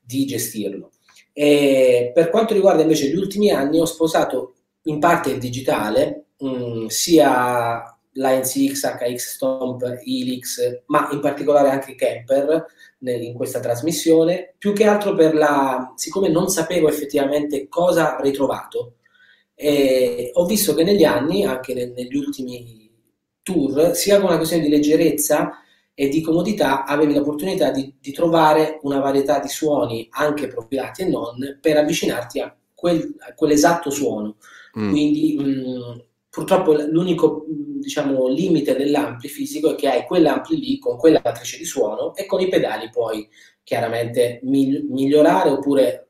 di 0.00 0.24
gestirlo. 0.24 0.90
E 1.32 2.12
per 2.14 2.30
quanto 2.30 2.54
riguarda 2.54 2.82
invece 2.82 3.08
gli 3.08 3.16
ultimi 3.16 3.50
anni, 3.50 3.80
ho 3.80 3.84
sposato 3.84 4.54
in 4.84 4.98
parte 4.98 5.30
il 5.30 5.38
digitale, 5.38 6.26
mh, 6.38 6.86
sia 6.86 7.82
l'ANCX, 8.16 8.96
HX 8.98 9.34
Stomp, 9.34 9.82
Helix, 10.04 10.82
ma 10.86 11.08
in 11.10 11.20
particolare 11.20 11.70
anche 11.70 11.94
Camper 11.94 12.64
in 13.00 13.34
questa 13.34 13.60
trasmissione, 13.60 14.54
più 14.56 14.72
che 14.72 14.86
altro 14.86 15.14
per 15.14 15.34
la, 15.34 15.92
siccome 15.96 16.28
non 16.28 16.48
sapevo 16.48 16.88
effettivamente 16.88 17.68
cosa 17.68 18.14
avrei 18.14 18.32
trovato, 18.32 18.94
e 19.54 20.30
ho 20.32 20.44
visto 20.46 20.74
che 20.74 20.84
negli 20.84 21.04
anni, 21.04 21.44
anche 21.44 21.74
ne- 21.74 21.92
negli 21.94 22.16
ultimi 22.16 22.90
tour, 23.42 23.94
sia 23.94 24.16
con 24.16 24.26
una 24.28 24.36
questione 24.36 24.64
di 24.64 24.68
leggerezza 24.70 25.58
e 25.94 26.08
di 26.08 26.20
comodità, 26.22 26.84
avevi 26.84 27.14
l'opportunità 27.14 27.70
di, 27.70 27.94
di 28.00 28.12
trovare 28.12 28.78
una 28.82 28.98
varietà 28.98 29.38
di 29.38 29.48
suoni, 29.48 30.08
anche 30.10 30.48
profilati 30.48 31.02
e 31.02 31.08
non, 31.08 31.58
per 31.60 31.76
avvicinarti 31.76 32.40
a, 32.40 32.54
quel- 32.74 33.14
a 33.18 33.34
quell'esatto 33.34 33.90
suono. 33.90 34.36
Mm. 34.78 34.90
Quindi 34.90 35.36
mh, 35.38 36.04
purtroppo 36.30 36.72
l- 36.72 36.88
l'unico 36.90 37.44
mh, 37.48 37.80
diciamo, 37.80 38.26
limite 38.28 38.74
dell'ampli 38.76 39.28
fisico 39.28 39.72
è 39.72 39.74
che 39.76 39.88
hai 39.88 40.04
quell'ampli 40.04 40.58
lì 40.58 40.78
con 40.78 40.96
quella 40.96 41.20
matrice 41.22 41.58
di 41.58 41.64
suono 41.64 42.14
e 42.16 42.26
con 42.26 42.40
i 42.40 42.48
pedali 42.48 42.90
puoi 42.90 43.28
chiaramente 43.62 44.40
migli- 44.42 44.84
migliorare 44.90 45.50
oppure 45.50 46.03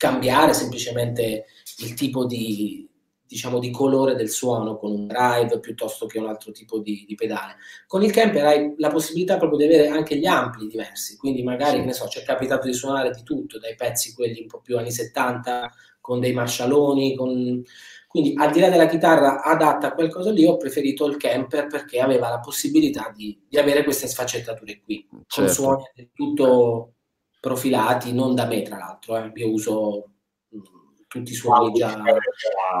cambiare 0.00 0.54
semplicemente 0.54 1.44
il 1.80 1.92
tipo 1.92 2.24
di, 2.24 2.88
diciamo, 3.26 3.58
di 3.58 3.70
colore 3.70 4.14
del 4.14 4.30
suono 4.30 4.78
con 4.78 4.90
un 4.92 5.06
drive 5.06 5.60
piuttosto 5.60 6.06
che 6.06 6.18
un 6.18 6.26
altro 6.26 6.52
tipo 6.52 6.78
di, 6.78 7.04
di 7.06 7.14
pedale. 7.14 7.56
Con 7.86 8.02
il 8.02 8.10
camper 8.10 8.46
hai 8.46 8.74
la 8.78 8.88
possibilità 8.88 9.36
proprio 9.36 9.58
di 9.58 9.64
avere 9.66 9.88
anche 9.88 10.16
gli 10.16 10.24
ampli 10.24 10.66
diversi, 10.68 11.18
quindi 11.18 11.42
magari, 11.42 11.72
Sì. 11.72 11.80
che 11.80 11.84
ne 11.84 11.92
so, 11.92 12.08
ci 12.08 12.18
è 12.18 12.22
capitato 12.22 12.66
di 12.66 12.72
suonare 12.72 13.10
di 13.10 13.22
tutto, 13.22 13.58
dai 13.58 13.74
pezzi 13.74 14.14
quelli 14.14 14.40
un 14.40 14.46
po' 14.46 14.62
più 14.62 14.78
anni 14.78 14.90
70, 14.90 15.70
con 16.00 16.18
dei 16.18 16.32
marcialoni, 16.32 17.14
con... 17.14 17.62
quindi 18.08 18.32
al 18.38 18.50
di 18.52 18.60
là 18.60 18.70
della 18.70 18.88
chitarra 18.88 19.42
adatta 19.42 19.88
a 19.88 19.92
quel 19.92 20.10
coso 20.10 20.30
lì, 20.30 20.46
ho 20.46 20.56
preferito 20.56 21.04
il 21.04 21.18
camper 21.18 21.66
perché 21.66 22.00
aveva 22.00 22.30
la 22.30 22.40
possibilità 22.40 23.12
di, 23.14 23.38
di 23.46 23.58
avere 23.58 23.84
queste 23.84 24.06
sfaccettature 24.08 24.80
qui, 24.82 25.06
con 25.10 25.24
Certo. 25.26 25.52
suoni 25.52 25.82
del 25.94 26.08
tutto 26.14 26.94
profilati, 27.40 28.12
non 28.12 28.34
da 28.34 28.46
me 28.46 28.62
tra 28.62 28.76
l'altro, 28.78 29.16
eh. 29.16 29.32
io 29.34 29.50
uso 29.50 30.04
mh, 30.48 30.58
tutti 31.08 31.32
i 31.32 31.34
suoni 31.34 31.72
già... 31.72 32.02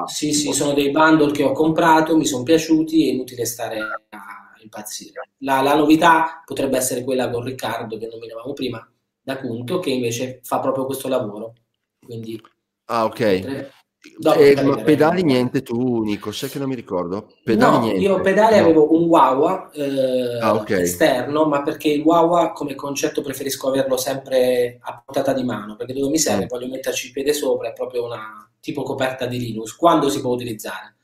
Sì, 0.06 0.32
sì, 0.32 0.52
sono 0.52 0.72
dei 0.72 0.90
bundle 0.90 1.32
che 1.32 1.42
ho 1.42 1.52
comprato, 1.52 2.16
mi 2.16 2.26
sono 2.26 2.42
piaciuti, 2.44 3.08
è 3.08 3.12
inutile 3.12 3.44
stare 3.44 3.78
a 3.80 4.54
impazzire. 4.62 5.30
La, 5.38 5.60
la 5.62 5.74
novità 5.74 6.42
potrebbe 6.44 6.76
essere 6.76 7.02
quella 7.04 7.30
con 7.30 7.42
Riccardo 7.42 7.96
che 7.98 8.06
nominavamo 8.06 8.52
prima, 8.52 8.88
da 9.20 9.38
Cunto, 9.38 9.78
che 9.78 9.90
invece 9.90 10.40
fa 10.42 10.60
proprio 10.60 10.84
questo 10.86 11.08
lavoro. 11.08 11.54
Quindi, 12.00 12.40
Ah, 12.86 13.04
ok. 13.06 13.20
tre- 13.40 13.70
dopo 14.18 14.38
Eh, 14.38 14.54
ti 14.54 14.64
ma 14.64 14.76
pedali 14.76 15.22
niente 15.22 15.62
tu, 15.62 16.02
Nico, 16.02 16.32
sai 16.32 16.48
che 16.48 16.58
non 16.58 16.68
mi 16.68 16.74
ricordo. 16.74 17.34
Pedali 17.42 17.76
no, 17.76 17.82
niente. 17.82 18.00
io 18.00 18.20
pedali 18.20 18.56
No. 18.56 18.62
avevo 18.62 18.94
un 18.94 19.04
Wawa 19.08 19.70
eh, 19.72 20.38
Ah, 20.40 20.54
ok. 20.54 20.70
esterno, 20.70 21.44
ma 21.46 21.62
perché 21.62 21.88
il 21.88 22.02
Wawa 22.02 22.52
come 22.52 22.74
concetto 22.74 23.20
preferisco 23.22 23.68
averlo 23.68 23.96
sempre 23.96 24.78
a 24.80 25.02
portata 25.04 25.32
di 25.32 25.44
mano, 25.44 25.76
perché 25.76 25.92
dove 25.92 26.08
mi 26.10 26.18
serve 26.18 26.44
Mm. 26.44 26.48
voglio 26.48 26.68
metterci 26.68 27.06
il 27.08 27.12
piede 27.12 27.32
sopra, 27.32 27.68
è 27.68 27.72
proprio 27.72 28.04
una 28.04 28.50
tipo 28.60 28.82
coperta 28.82 29.26
di 29.26 29.38
Linux, 29.38 29.74
quando 29.76 30.08
si 30.08 30.20
può 30.20 30.32
utilizzare. 30.32 30.96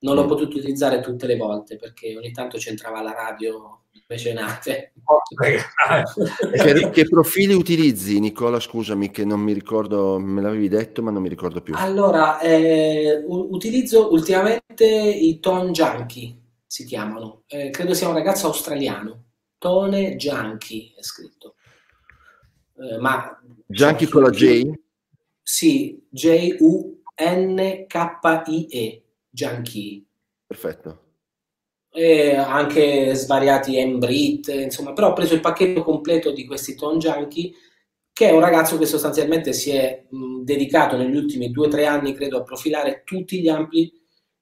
Non 0.00 0.14
l'ho 0.14 0.24
Mm. 0.24 0.28
potuto 0.28 0.56
utilizzare 0.56 1.00
tutte 1.00 1.26
le 1.26 1.36
volte 1.36 1.76
perché 1.76 2.16
ogni 2.16 2.30
tanto 2.32 2.56
c'entrava 2.58 3.02
la 3.02 3.12
radio 3.12 3.82
mecenate. 4.06 4.92
Che, 6.52 6.90
che 6.90 7.08
profili 7.08 7.52
utilizzi, 7.54 8.18
Nicola? 8.20 8.60
Scusami, 8.60 9.10
che 9.10 9.24
non 9.24 9.40
mi 9.40 9.52
ricordo, 9.52 10.18
me 10.18 10.40
l'avevi 10.40 10.68
detto, 10.68 11.02
ma 11.02 11.10
non 11.10 11.20
mi 11.22 11.28
ricordo 11.28 11.60
più. 11.60 11.74
Allora, 11.76 12.38
eh, 12.40 13.22
utilizzo 13.26 14.12
ultimamente 14.12 14.84
i 14.86 15.40
Tone 15.40 15.70
Junkie, 15.72 16.36
si 16.66 16.84
chiamano. 16.84 17.42
Eh, 17.48 17.70
credo 17.70 17.92
sia 17.94 18.08
un 18.08 18.14
ragazzo 18.14 18.46
australiano. 18.46 19.24
Tone 19.58 20.14
Junkie 20.16 20.94
è 20.96 21.02
scritto. 21.02 21.56
Eh, 22.78 22.98
ma 22.98 23.36
Junkie 23.66 24.08
con 24.08 24.22
la 24.22 24.30
J? 24.30 24.70
Sì, 25.42 26.00
J-U-N-K-I-E, 27.68 29.02
Junkie. 29.30 30.04
Perfetto. 30.46 31.02
e 31.90 32.34
anche 32.36 33.14
svariati 33.14 33.76
Embrit, 33.76 34.48
insomma, 34.48 34.92
però 34.92 35.08
ho 35.10 35.12
preso 35.14 35.34
il 35.34 35.40
pacchetto 35.40 35.82
completo 35.82 36.32
di 36.32 36.44
questi 36.46 36.74
Tone 36.74 36.98
Junkie, 36.98 37.52
che 38.12 38.28
è 38.28 38.32
un 38.32 38.40
ragazzo 38.40 38.78
che 38.78 38.86
sostanzialmente 38.86 39.52
si 39.52 39.70
è 39.70 40.04
mh, 40.08 40.42
dedicato 40.44 40.96
negli 40.96 41.16
ultimi 41.16 41.50
due 41.50 41.66
o 41.66 41.70
tre 41.70 41.86
anni, 41.86 42.14
credo, 42.14 42.38
a 42.38 42.42
profilare 42.42 43.02
tutti 43.04 43.40
gli 43.40 43.48
ampli 43.48 43.92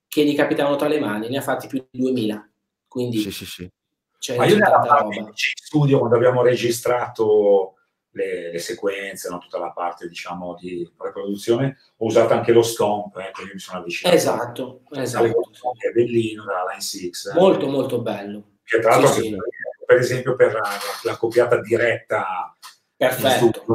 che 0.08 0.24
gli 0.24 0.34
capitavano 0.34 0.76
tra 0.76 0.88
le 0.88 0.98
mani, 1.00 1.28
ne 1.28 1.38
ha 1.38 1.42
fatti 1.42 1.66
più 1.66 1.84
di 1.90 1.98
2000. 2.00 2.50
Quindi 2.88 3.18
Sì, 3.18 3.30
sì, 3.30 3.46
sì. 3.46 3.70
c'è, 4.18 4.36
Ma 4.36 4.44
io 4.46 4.54
nella 4.58 4.76
roba. 4.82 5.14
in 5.14 5.30
studio, 5.34 5.98
quando 5.98 6.16
abbiamo 6.16 6.42
registrato 6.42 7.75
le, 8.16 8.50
le 8.50 8.58
sequenze, 8.58 9.28
no, 9.28 9.38
tutta 9.38 9.58
la 9.58 9.70
parte 9.70 10.08
diciamo 10.08 10.56
di 10.58 10.90
preproduzione, 10.96 11.76
ho 11.98 12.06
usato 12.06 12.32
anche 12.32 12.52
lo 12.52 12.62
stomp, 12.62 13.16
ecco, 13.18 13.42
io 13.42 13.50
mi 13.52 13.58
sono 13.60 13.80
avvicinato. 13.80 14.16
Esatto, 14.16 14.80
esatto. 14.92 15.50
che 15.78 15.88
è 15.88 15.92
bellino 15.92 16.44
dalla 16.44 16.64
Line 16.70 16.80
6. 16.80 17.06
eh, 17.06 17.38
Molto, 17.38 17.68
molto 17.68 18.00
bello. 18.00 18.42
che 18.64 18.80
tra 18.80 18.90
l'altro 18.96 19.12
Sì, 19.12 19.20
sì. 19.22 19.36
per, 19.84 19.98
esempio 19.98 20.34
per 20.34 20.52
la, 20.54 20.68
la 21.02 21.16
copiata 21.16 21.60
diretta 21.60 22.56
Perfetto. 22.96 23.64
La. 23.66 23.74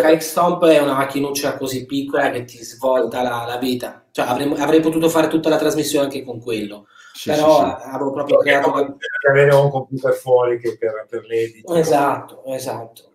KX 0.00 0.18
Stomp 0.18 0.64
è 0.64 0.78
una 0.80 0.94
macchinuccia 0.94 1.56
così 1.58 1.84
piccola 1.84 2.30
che 2.30 2.44
ti 2.44 2.56
svolta 2.64 3.22
la, 3.22 3.44
la 3.46 3.58
vita. 3.58 4.06
Cioè, 4.10 4.26
avrei, 4.26 4.50
avrei 4.58 4.80
potuto 4.80 5.08
fare 5.10 5.28
tutta 5.28 5.48
la 5.50 5.58
trasmissione 5.58 6.06
anche 6.06 6.24
con 6.24 6.40
quello, 6.40 6.86
Sì, 7.12 7.28
però 7.30 7.76
sì, 7.76 7.82
sì. 7.82 7.88
avevo 7.90 8.10
proprio 8.12 8.38
Perché 8.38 8.58
creato 8.58 8.98
avere 9.28 9.54
un 9.54 9.70
computer 9.70 10.14
fuori 10.14 10.58
che 10.58 10.76
per, 10.78 11.06
per 11.08 11.24
l'edit. 11.26 11.68
Esatto, 11.70 12.42
esatto. 12.46 13.09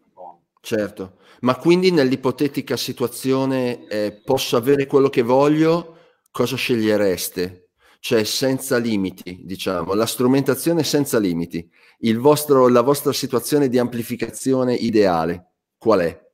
Certo, 0.65 1.17
ma 1.41 1.57
quindi 1.57 1.91
nell'ipotetica 1.91 2.75
situazione 2.75 3.85
eh, 3.87 4.19
posso 4.25 4.57
avere 4.57 4.87
quello 4.87 5.09
che 5.09 5.21
voglio, 5.21 5.97
cosa 6.31 6.55
scegliereste? 6.55 7.69
Cioè 7.99 8.23
senza 8.23 8.77
limiti, 8.77 9.41
diciamo, 9.43 9.93
la 9.93 10.07
strumentazione 10.07 10.83
senza 10.83 11.19
limiti. 11.19 11.69
Vostro, 12.15 12.67
la 12.67 12.81
vostra 12.81 13.13
situazione 13.13 13.69
di 13.69 13.77
amplificazione 13.77 14.73
ideale, 14.73 15.51
qual 15.77 15.99
è? 15.99 16.24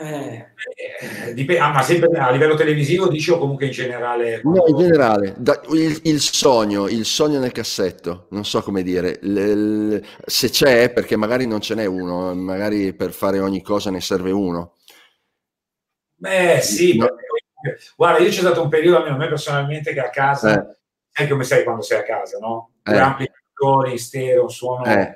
Eh, 0.00 0.46
Eh, 1.26 1.34
dip- 1.34 1.58
ah, 1.60 1.72
ma 1.72 1.82
sempre 1.82 2.08
a 2.18 2.30
livello 2.30 2.54
televisivo 2.54 3.06
dici 3.08 3.30
o 3.30 3.38
comunque 3.38 3.66
in 3.66 3.72
generale? 3.72 4.40
No, 4.44 4.64
in 4.66 4.76
generale, 4.76 5.34
da- 5.36 5.60
il, 5.72 6.00
il 6.04 6.20
sogno, 6.20 6.88
il 6.88 7.04
sogno 7.04 7.38
nel 7.38 7.52
cassetto, 7.52 8.26
non 8.30 8.44
so 8.46 8.62
come 8.62 8.82
dire, 8.82 9.18
l- 9.22 9.94
l- 9.94 10.02
se 10.24 10.48
c'è, 10.48 10.90
perché 10.90 11.16
magari 11.16 11.46
non 11.46 11.60
ce 11.60 11.74
n'è 11.74 11.84
uno, 11.84 12.34
magari 12.34 12.94
per 12.94 13.12
fare 13.12 13.40
ogni 13.40 13.62
cosa 13.62 13.90
ne 13.90 14.00
serve 14.00 14.30
uno. 14.30 14.76
Beh, 16.16 16.60
sì, 16.62 16.96
No. 16.96 17.06
perché- 17.06 17.82
guarda, 17.96 18.18
io 18.20 18.30
c'è 18.30 18.40
stato 18.40 18.62
un 18.62 18.68
periodo, 18.70 18.96
almeno 18.98 19.16
a 19.16 19.18
me 19.18 19.28
personalmente, 19.28 19.92
che 19.92 20.00
a 20.00 20.08
casa, 20.10 20.62
Eh. 20.62 20.76
sai 21.10 21.28
come 21.28 21.44
sei 21.44 21.62
quando 21.64 21.82
sei 21.82 21.98
a 21.98 22.04
casa, 22.04 22.38
no? 22.38 22.72
Eh. 22.84 22.96
amplificatori, 22.96 23.98
stereo, 23.98 24.48
suono 24.48 24.84
Eh. 24.86 25.14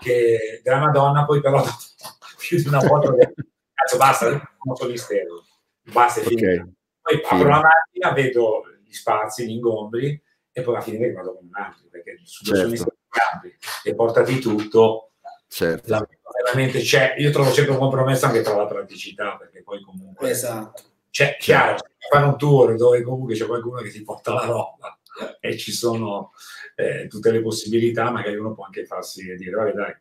che 0.00 0.60
della 0.62 0.78
Madonna, 0.78 1.24
poi 1.24 1.40
però 1.40 1.62
più 2.38 2.58
di 2.60 2.68
una 2.68 2.80
volta 2.80 3.14
cazzo 3.76 3.96
basta, 3.98 4.30
non 4.64 4.74
sono 4.74 4.90
in 4.90 4.98
stereo, 4.98 5.44
basta, 5.92 6.20
è 6.20 6.24
Ok. 6.24 6.28
finito. 6.30 6.68
Poi 7.02 7.16
Fine. 7.18 7.28
apro 7.28 7.48
la 7.48 7.60
macchina, 7.60 8.12
vedo 8.12 8.62
gli 8.82 8.92
spazi, 8.92 9.46
gli 9.46 9.50
ingombri 9.50 10.20
e 10.50 10.62
poi 10.62 10.72
va 10.72 10.80
a 10.80 10.82
finire 10.82 11.08
che 11.08 11.12
vado 11.12 11.34
con 11.34 11.44
un 11.44 11.54
ampli, 11.54 11.86
perché 11.88 12.14
due 12.14 12.56
Certo. 12.56 12.76
sono 12.76 12.90
ampli 13.32 13.56
e 13.84 13.94
portati 13.94 14.38
tutto, 14.40 15.12
Certo. 15.46 15.88
la, 15.90 16.08
veramente 16.42 16.80
c'è, 16.80 17.14
io 17.18 17.30
trovo 17.30 17.50
sempre 17.52 17.72
un 17.74 17.78
compromesso 17.78 18.26
anche 18.26 18.40
tra 18.40 18.56
la 18.56 18.66
praticità, 18.66 19.36
perché 19.36 19.62
poi 19.62 19.80
comunque 19.82 20.30
esatto. 20.30 20.82
c'è 21.10 21.36
chiaro, 21.38 21.76
se 21.78 21.84
fare 22.10 22.24
un 22.24 22.36
tour 22.36 22.74
dove 22.76 23.02
comunque 23.02 23.34
c'è 23.34 23.46
qualcuno 23.46 23.80
che 23.82 23.90
ti 23.90 24.02
porta 24.02 24.32
la 24.32 24.44
roba 24.46 24.98
e 25.40 25.56
ci 25.56 25.72
sono 25.72 26.32
eh, 26.74 27.06
tutte 27.08 27.30
le 27.30 27.40
possibilità, 27.40 28.10
magari 28.10 28.36
uno 28.36 28.54
può 28.54 28.64
anche 28.64 28.84
farsi 28.84 29.34
dire, 29.36 29.52
vabbè 29.52 29.72
dai, 29.72 29.94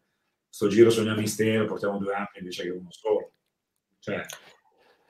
sto 0.50 0.68
giro 0.68 0.90
sogna 0.90 1.14
mistero, 1.16 1.66
portiamo 1.66 1.98
due 2.00 2.14
ampli 2.16 2.40
invece 2.40 2.64
che 2.64 2.70
uno 2.70 2.90
solo. 2.90 3.34
Cioè, 4.06 4.22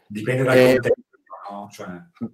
dipende 0.07 0.43
dal 0.43 0.57
Eh, 0.57 0.71
contesto, 0.73 1.01
no? 1.51 1.69
Cioè, 1.69 1.85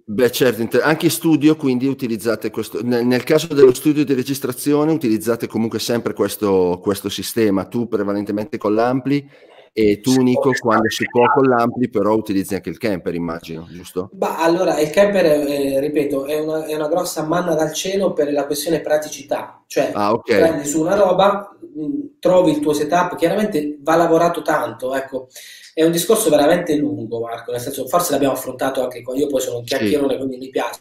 Beh, 0.04 0.30
certo, 0.30 0.80
anche 0.80 1.06
in 1.06 1.10
studio, 1.10 1.56
quindi 1.56 1.88
utilizzate 1.88 2.50
questo. 2.50 2.84
Nel, 2.84 3.04
nel 3.04 3.24
caso 3.24 3.52
dello 3.52 3.74
studio 3.74 4.04
di 4.04 4.14
registrazione, 4.14 4.92
utilizzate 4.92 5.48
comunque 5.48 5.80
sempre 5.80 6.14
questo, 6.14 6.78
questo 6.80 7.08
sistema. 7.08 7.64
Tu 7.64 7.88
prevalentemente 7.88 8.58
con 8.58 8.74
l'ampli 8.74 9.28
e 9.72 10.00
tu, 10.00 10.20
Nico, 10.20 10.52
quando 10.60 10.88
si 10.88 11.04
può 11.10 11.24
con 11.32 11.48
l'ampli, 11.48 11.88
però 11.88 12.14
utilizzi 12.14 12.54
anche 12.54 12.68
il 12.68 12.78
camper, 12.78 13.14
immagino, 13.14 13.66
giusto? 13.68 14.10
Ma 14.20 14.38
allora, 14.38 14.78
il 14.78 14.90
camper, 14.90 15.24
eh, 15.24 15.80
ripeto, 15.80 16.26
è 16.26 16.38
una, 16.38 16.64
è 16.66 16.74
una 16.76 16.88
grossa 16.88 17.24
manna 17.24 17.54
dal 17.56 17.72
cielo 17.72 18.12
per 18.12 18.32
la 18.32 18.46
questione 18.46 18.80
praticità. 18.80 19.64
Cioè, 19.66 19.90
Ah, 19.94 20.12
ok. 20.12 20.24
prendi 20.36 20.64
su 20.66 20.80
una 20.80 20.94
roba, 20.94 21.56
mh, 21.58 22.18
trovi 22.20 22.52
il 22.52 22.60
tuo 22.60 22.72
setup, 22.72 23.16
chiaramente 23.16 23.78
va 23.80 23.96
lavorato 23.96 24.42
tanto, 24.42 24.94
ecco. 24.94 25.26
È 25.74 25.82
un 25.82 25.92
discorso 25.92 26.28
veramente 26.30 26.76
lungo, 26.76 27.20
Marco, 27.20 27.50
nel 27.50 27.60
senso, 27.60 27.86
forse 27.86 28.12
l'abbiamo 28.12 28.34
affrontato 28.34 28.82
anche 28.82 29.02
qua, 29.02 29.14
io 29.16 29.26
poi 29.26 29.40
sono 29.40 29.58
un 29.58 29.64
chiacchierone, 29.64 30.16
quindi 30.16 30.36
mi 30.36 30.50
piace. 30.50 30.80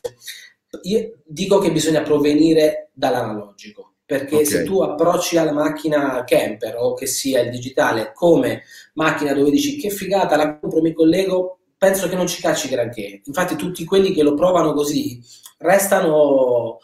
Io 0.83 1.19
dico 1.25 1.59
che 1.59 1.71
bisogna 1.71 2.01
provenire 2.01 2.89
dall'analogico, 2.93 3.95
perché 4.05 4.37
Ok. 4.37 4.45
se 4.45 4.63
tu 4.63 4.81
approcci 4.81 5.37
alla 5.37 5.51
macchina 5.53 6.23
camper 6.25 6.75
o 6.77 6.93
che 6.93 7.05
sia 7.07 7.41
il 7.41 7.49
digitale 7.51 8.11
come 8.13 8.63
macchina 8.93 9.33
dove 9.33 9.51
dici 9.51 9.77
che 9.77 9.89
figata, 9.89 10.35
la 10.35 10.59
compro, 10.59 10.81
mi 10.81 10.93
collego, 10.93 11.59
penso 11.77 12.07
che 12.07 12.15
non 12.15 12.27
ci 12.27 12.41
cacci 12.41 12.69
granché. 12.69 13.21
Infatti 13.25 13.55
tutti 13.55 13.83
quelli 13.85 14.13
che 14.13 14.23
lo 14.23 14.33
provano 14.33 14.73
così 14.73 15.21
restano 15.57 16.79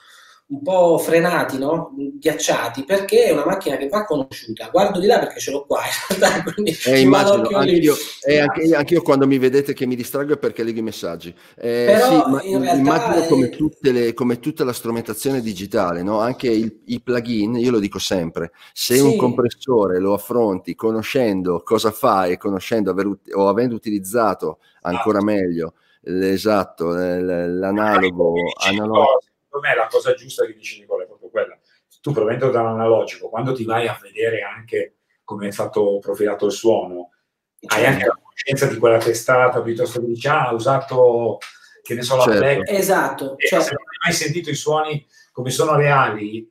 un 0.49 0.61
po' 0.61 0.97
frenati, 0.97 1.57
no? 1.57 1.91
ghiacciati, 2.19 2.83
perché 2.85 3.25
è 3.25 3.31
una 3.31 3.45
macchina 3.45 3.75
che 3.75 3.89
va 3.89 4.05
conosciuta. 4.05 4.69
Guardo 4.71 4.99
di 4.99 5.05
là 5.05 5.19
perché 5.19 5.39
ce 5.41 5.51
l'ho 5.51 5.65
qua, 5.65 5.81
in 5.81 6.17
realtà, 6.19 6.43
quindi 6.53 6.75
Eh, 6.85 7.01
immagino, 7.01 7.41
vado 7.41 7.43
occhio 7.43 7.59
lì. 7.59 7.71
anch'io, 7.73 7.95
eh, 8.25 8.39
anche, 8.39 8.75
anch'io 8.75 9.01
quando 9.01 9.27
mi 9.27 9.37
vedete 9.39 9.73
che 9.73 9.85
mi 9.85 9.95
distraggo 9.95 10.33
è 10.33 10.37
perché 10.37 10.63
leggo 10.63 10.79
i 10.79 10.83
messaggi. 10.83 11.35
Eh, 11.57 11.83
Però, 11.87 12.07
sì, 12.07 12.31
ma 12.31 12.41
immagino 12.43 13.23
è- 13.23 13.27
come, 13.27 13.49
tutte 13.49 13.91
le- 13.91 14.13
come 14.13 14.39
tutta 14.39 14.63
la 14.63 14.71
strumentazione 14.73 15.41
digitale, 15.41 16.01
no? 16.01 16.19
anche 16.21 16.49
il- 16.49 16.81
i 16.85 17.01
plugin, 17.01 17.55
io 17.57 17.71
lo 17.71 17.79
dico 17.79 17.99
sempre, 17.99 18.51
se 18.71 18.95
Sì. 18.95 19.01
un 19.01 19.17
compressore 19.17 19.99
lo 19.99 20.13
affronti 20.13 20.75
conoscendo 20.75 21.61
cosa 21.61 21.91
fa 21.91 22.25
e 22.25 22.37
conoscendo 22.37 22.89
aver 22.89 23.07
o 23.33 23.47
avendo 23.49 23.75
utilizzato 23.75 24.59
ancora 24.83 25.21
meglio 25.21 25.73
l'esatto, 26.03 26.97
eh, 26.97 27.21
l'analogo, 27.21 28.33
analogo 28.65 29.19
secondo 29.47 29.67
me 29.67 29.75
la 29.75 29.87
cosa 29.87 30.13
giusta 30.13 30.45
che 30.45 30.53
dici 30.53 30.79
Nicola 30.79 31.03
è 31.03 31.07
proprio 31.07 31.29
quella. 31.29 31.57
Tu 32.01 32.11
provenendo 32.11 32.49
dall'analogico, 32.51 33.29
quando 33.29 33.53
ti 33.53 33.63
vai 33.63 33.87
a 33.87 33.97
vedere 34.01 34.41
anche 34.41 34.97
come 35.23 35.47
è 35.47 35.51
stato 35.51 35.99
profilato 35.99 36.45
il 36.45 36.51
suono, 36.51 37.11
hai 37.67 37.79
Certo. 37.81 37.87
anche 37.87 38.05
la 38.05 38.19
coscienza 38.21 38.65
di 38.67 38.77
quella 38.77 38.97
testata 38.97 39.61
piuttosto 39.61 39.99
che 39.99 40.05
dici, 40.07 40.27
ah, 40.27 40.47
ha 40.47 40.53
usato, 40.53 41.39
che 41.81 41.95
ne 41.95 42.01
so, 42.01 42.15
la 42.17 42.23
Certo. 42.23 42.39
black. 42.39 42.69
Esatto, 42.71 43.35
cioè, 43.37 43.59
se 43.61 43.71
non 43.71 43.81
hai 43.81 44.09
mai 44.09 44.13
sentito 44.13 44.49
i 44.49 44.55
suoni 44.55 45.05
come 45.31 45.49
sono 45.49 45.75
reali, 45.75 46.49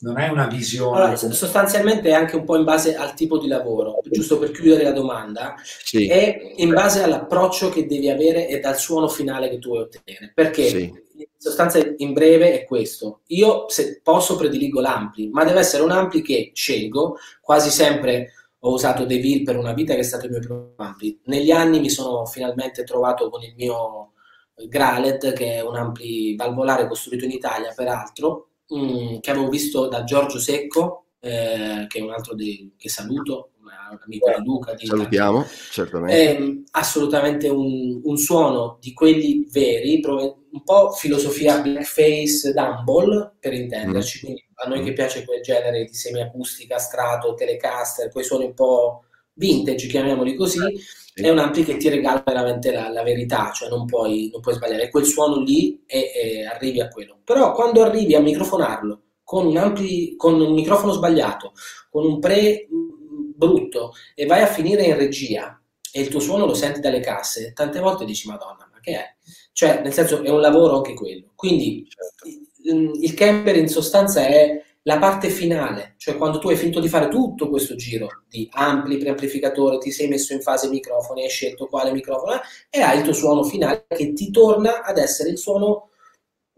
non 0.00 0.16
hai 0.16 0.28
una 0.30 0.46
visione. 0.46 0.96
allora, 1.00 1.16
sostanzialmente 1.16 2.08
è 2.10 2.12
anche 2.12 2.36
un 2.36 2.44
po' 2.44 2.56
in 2.56 2.64
base 2.64 2.94
al 2.94 3.14
tipo 3.14 3.38
di 3.38 3.48
lavoro, 3.48 3.98
giusto 4.04 4.38
per 4.38 4.50
chiudere 4.52 4.84
la 4.84 4.92
domanda, 4.92 5.54
sì, 5.64 6.06
è 6.08 6.52
in 6.56 6.70
base 6.72 7.02
all'approccio 7.02 7.68
che 7.70 7.86
devi 7.86 8.08
avere 8.10 8.46
e 8.46 8.60
dal 8.60 8.76
suono 8.76 9.08
finale 9.08 9.48
che 9.48 9.58
tu 9.58 9.70
vuoi 9.70 9.82
ottenere. 9.82 10.32
Perché 10.34 10.68
Sì. 10.68 11.06
In 11.18 11.26
sostanza 11.36 11.78
in 11.96 12.12
breve 12.12 12.60
è 12.60 12.64
questo. 12.64 13.20
Io 13.28 13.68
se 13.68 14.00
posso 14.02 14.36
prediligo 14.36 14.80
l'ampli, 14.80 15.28
ma 15.28 15.44
deve 15.44 15.60
essere 15.60 15.82
un 15.82 15.90
ampli 15.90 16.22
che 16.22 16.52
scelgo, 16.54 17.16
quasi 17.40 17.70
sempre 17.70 18.32
ho 18.60 18.72
usato 18.72 19.04
DeVille 19.04 19.44
per 19.44 19.56
una 19.56 19.72
vita 19.72 19.94
che 19.94 20.00
è 20.00 20.04
stato 20.04 20.26
il 20.26 20.32
mio 20.32 20.40
primo 20.40 20.72
ampli. 20.76 21.20
Negli 21.24 21.50
anni 21.50 21.80
mi 21.80 21.90
sono 21.90 22.24
finalmente 22.26 22.84
trovato 22.84 23.30
con 23.30 23.42
il 23.42 23.54
mio 23.56 24.12
Gralet, 24.54 25.32
che 25.32 25.56
è 25.56 25.60
un 25.60 25.76
ampli 25.76 26.34
valvolare 26.34 26.88
costruito 26.88 27.24
in 27.24 27.30
Italia, 27.30 27.72
peraltro, 27.74 28.48
mm, 28.74 29.18
che 29.20 29.30
avevo 29.30 29.48
visto 29.48 29.86
da 29.86 30.04
Giorgio 30.04 30.38
Secco, 30.38 31.04
eh, 31.20 31.86
che 31.88 31.98
è 31.98 32.02
un 32.02 32.10
altro 32.10 32.34
dei, 32.34 32.72
che 32.76 32.88
saluto, 32.88 33.52
un 33.60 33.70
amico 34.04 34.30
di 34.36 34.44
Luca. 34.44 34.74
Di 34.74 34.86
salutiamo, 34.86 35.44
certamente. 35.70 36.36
è 36.36 36.52
assolutamente 36.72 37.48
un, 37.48 38.00
un 38.02 38.16
suono 38.16 38.78
di 38.80 38.92
quelli 38.92 39.46
veri, 39.50 40.00
un 40.06 40.62
po' 40.64 40.90
filosofia 40.92 41.60
blackface 41.60 42.52
Dumble 42.52 43.36
per 43.38 43.52
intenderci, 43.52 44.20
quindi 44.20 44.44
a 44.54 44.68
noi 44.68 44.82
che 44.82 44.92
piace 44.92 45.24
quel 45.24 45.42
genere 45.42 45.84
di 45.84 45.94
semiacustica, 45.94 46.78
strato, 46.78 47.34
telecaster, 47.34 48.10
quei 48.10 48.24
suoni 48.24 48.44
un 48.46 48.54
po' 48.54 49.04
vintage, 49.34 49.86
chiamiamoli 49.86 50.34
così, 50.34 50.58
Sì. 50.58 51.22
è 51.22 51.28
un 51.30 51.38
ampli 51.38 51.64
che 51.64 51.76
ti 51.76 51.88
regala 51.88 52.22
veramente 52.26 52.72
la, 52.72 52.88
la 52.88 53.02
verità, 53.02 53.52
cioè 53.52 53.68
non 53.68 53.86
puoi, 53.86 54.28
non 54.32 54.40
puoi 54.40 54.54
sbagliare, 54.54 54.90
quel 54.90 55.04
suono 55.04 55.40
lì 55.40 55.82
e, 55.86 56.10
e 56.14 56.44
arrivi 56.46 56.80
a 56.80 56.88
quello. 56.88 57.20
Però 57.22 57.52
quando 57.52 57.82
arrivi 57.82 58.14
a 58.14 58.20
microfonarlo 58.20 59.02
con 59.28 59.44
un, 59.44 59.58
ampli, 59.58 60.16
con 60.16 60.40
un 60.40 60.54
microfono 60.54 60.92
sbagliato, 60.92 61.52
con 61.90 62.06
un 62.06 62.18
pre 62.18 62.66
mh, 62.66 63.34
brutto 63.36 63.92
e 64.14 64.24
vai 64.24 64.40
a 64.40 64.46
finire 64.46 64.84
in 64.84 64.96
regia 64.96 65.60
e 65.92 66.00
il 66.00 66.08
tuo 66.08 66.18
suono 66.18 66.46
lo 66.46 66.54
senti 66.54 66.80
dalle 66.80 67.00
casse, 67.00 67.52
tante 67.52 67.78
volte 67.78 68.06
dici 68.06 68.26
Madonna, 68.26 68.66
ma 68.72 68.80
che 68.80 68.92
è? 68.92 69.16
Cioè, 69.52 69.82
nel 69.82 69.92
senso, 69.92 70.22
è 70.22 70.30
un 70.30 70.40
lavoro 70.40 70.76
anche 70.76 70.94
quello. 70.94 71.32
Quindi 71.34 71.86
Certo. 71.86 72.74
mm, 72.74 73.02
il 73.02 73.12
camper 73.12 73.56
in 73.56 73.68
sostanza 73.68 74.26
è 74.26 74.64
la 74.84 74.96
parte 74.96 75.28
finale, 75.28 75.92
cioè 75.98 76.16
quando 76.16 76.38
tu 76.38 76.48
hai 76.48 76.56
finito 76.56 76.80
di 76.80 76.88
fare 76.88 77.08
tutto 77.08 77.50
questo 77.50 77.74
giro 77.74 78.22
di 78.30 78.48
ampli, 78.52 78.96
preamplificatori, 78.96 79.76
ti 79.78 79.90
sei 79.90 80.08
messo 80.08 80.32
in 80.32 80.40
fase 80.40 80.70
microfoni, 80.70 81.22
hai 81.24 81.28
scelto 81.28 81.66
quale 81.66 81.92
microfono 81.92 82.40
e 82.70 82.80
hai 82.80 82.96
il 82.96 83.04
tuo 83.04 83.12
suono 83.12 83.42
finale 83.42 83.84
che 83.88 84.14
ti 84.14 84.30
torna 84.30 84.82
ad 84.82 84.96
essere 84.96 85.28
il 85.28 85.36
suono 85.36 85.90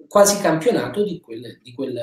quasi 0.06 0.40
campionato 0.40 1.02
di, 1.02 1.18
quel, 1.20 1.58
di, 1.60 1.72
quel, 1.72 1.98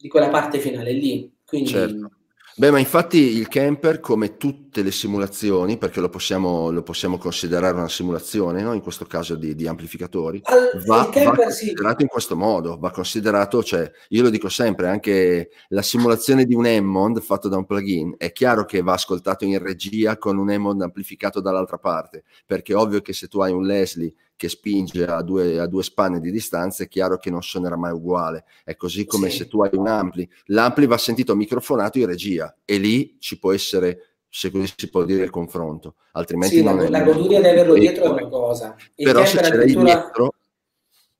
di 0.00 0.08
quella 0.08 0.28
parte 0.28 0.58
finale 0.58 0.92
lì. 0.92 1.30
Quindi 1.44 1.68
Certo. 1.68 2.10
Beh, 2.56 2.70
ma 2.70 2.78
infatti 2.78 3.38
il 3.38 3.48
camper, 3.48 4.00
come 4.00 4.36
tutte 4.36 4.82
le 4.82 4.90
simulazioni, 4.90 5.78
perché 5.78 6.00
lo 6.00 6.10
possiamo, 6.10 6.70
lo 6.70 6.82
possiamo 6.82 7.16
considerare 7.16 7.74
una 7.74 7.88
simulazione, 7.88 8.60
no? 8.60 8.74
in 8.74 8.82
questo 8.82 9.06
caso 9.06 9.34
di, 9.34 9.54
di 9.54 9.66
amplificatori, 9.66 10.42
Al- 10.44 10.82
va, 10.84 11.08
camper 11.08 11.46
va 11.46 11.50
sì. 11.50 11.66
considerato 11.68 12.02
in 12.02 12.08
questo 12.08 12.36
modo, 12.36 12.76
va 12.76 12.90
considerato, 12.90 13.62
cioè, 13.62 13.90
io 14.08 14.22
lo 14.22 14.28
dico 14.28 14.50
sempre, 14.50 14.88
anche 14.88 15.50
la 15.68 15.80
simulazione 15.80 16.44
di 16.44 16.54
un 16.54 16.66
Hammond 16.66 17.22
fatto 17.22 17.48
da 17.48 17.56
un 17.56 17.64
plugin, 17.64 18.16
è 18.18 18.30
chiaro 18.30 18.66
che 18.66 18.82
va 18.82 18.92
ascoltato 18.92 19.46
in 19.46 19.58
regia 19.58 20.18
con 20.18 20.36
un 20.36 20.50
Hammond 20.50 20.82
amplificato 20.82 21.40
dall'altra 21.40 21.78
parte, 21.78 22.24
perché 22.44 22.74
è 22.74 22.76
ovvio 22.76 23.00
che 23.00 23.14
se 23.14 23.28
tu 23.28 23.40
hai 23.40 23.52
un 23.52 23.64
Leslie 23.64 24.12
che 24.40 24.48
spinge 24.48 25.04
a 25.04 25.20
due, 25.20 25.58
a 25.60 25.66
due 25.66 25.82
spanne 25.82 26.18
di 26.18 26.30
distanza, 26.30 26.82
è 26.82 26.88
chiaro 26.88 27.18
che 27.18 27.28
non 27.28 27.42
suonerà 27.42 27.76
mai 27.76 27.92
uguale. 27.92 28.44
È 28.64 28.74
così 28.74 29.04
come 29.04 29.28
Sì. 29.28 29.36
se 29.36 29.48
tu 29.48 29.60
hai 29.60 29.68
un 29.74 29.86
ampli. 29.86 30.26
L'ampli 30.46 30.86
va 30.86 30.96
sentito 30.96 31.36
microfonato 31.36 31.98
in 31.98 32.06
regia 32.06 32.56
e 32.64 32.78
lì 32.78 33.18
ci 33.18 33.38
può 33.38 33.52
essere, 33.52 34.12
se 34.30 34.50
così 34.50 34.72
si 34.74 34.88
può 34.88 35.04
dire, 35.04 35.24
il 35.24 35.28
confronto. 35.30 35.96
Altrimenti 36.12 36.56
Sì, 36.56 36.62
la, 36.62 36.70
non 36.72 36.86
è... 36.86 36.88
la 36.88 37.02
goduria 37.02 37.38
di 37.38 37.48
averlo 37.48 37.74
dietro 37.74 38.04
è 38.04 38.08
una 38.08 38.28
cosa. 38.28 38.74
Il 38.94 39.04
Però 39.04 39.26
se 39.26 39.36
ce 39.36 39.42
l'hai 39.42 39.50
addirittura- 39.50 39.84
dietro 39.84 40.32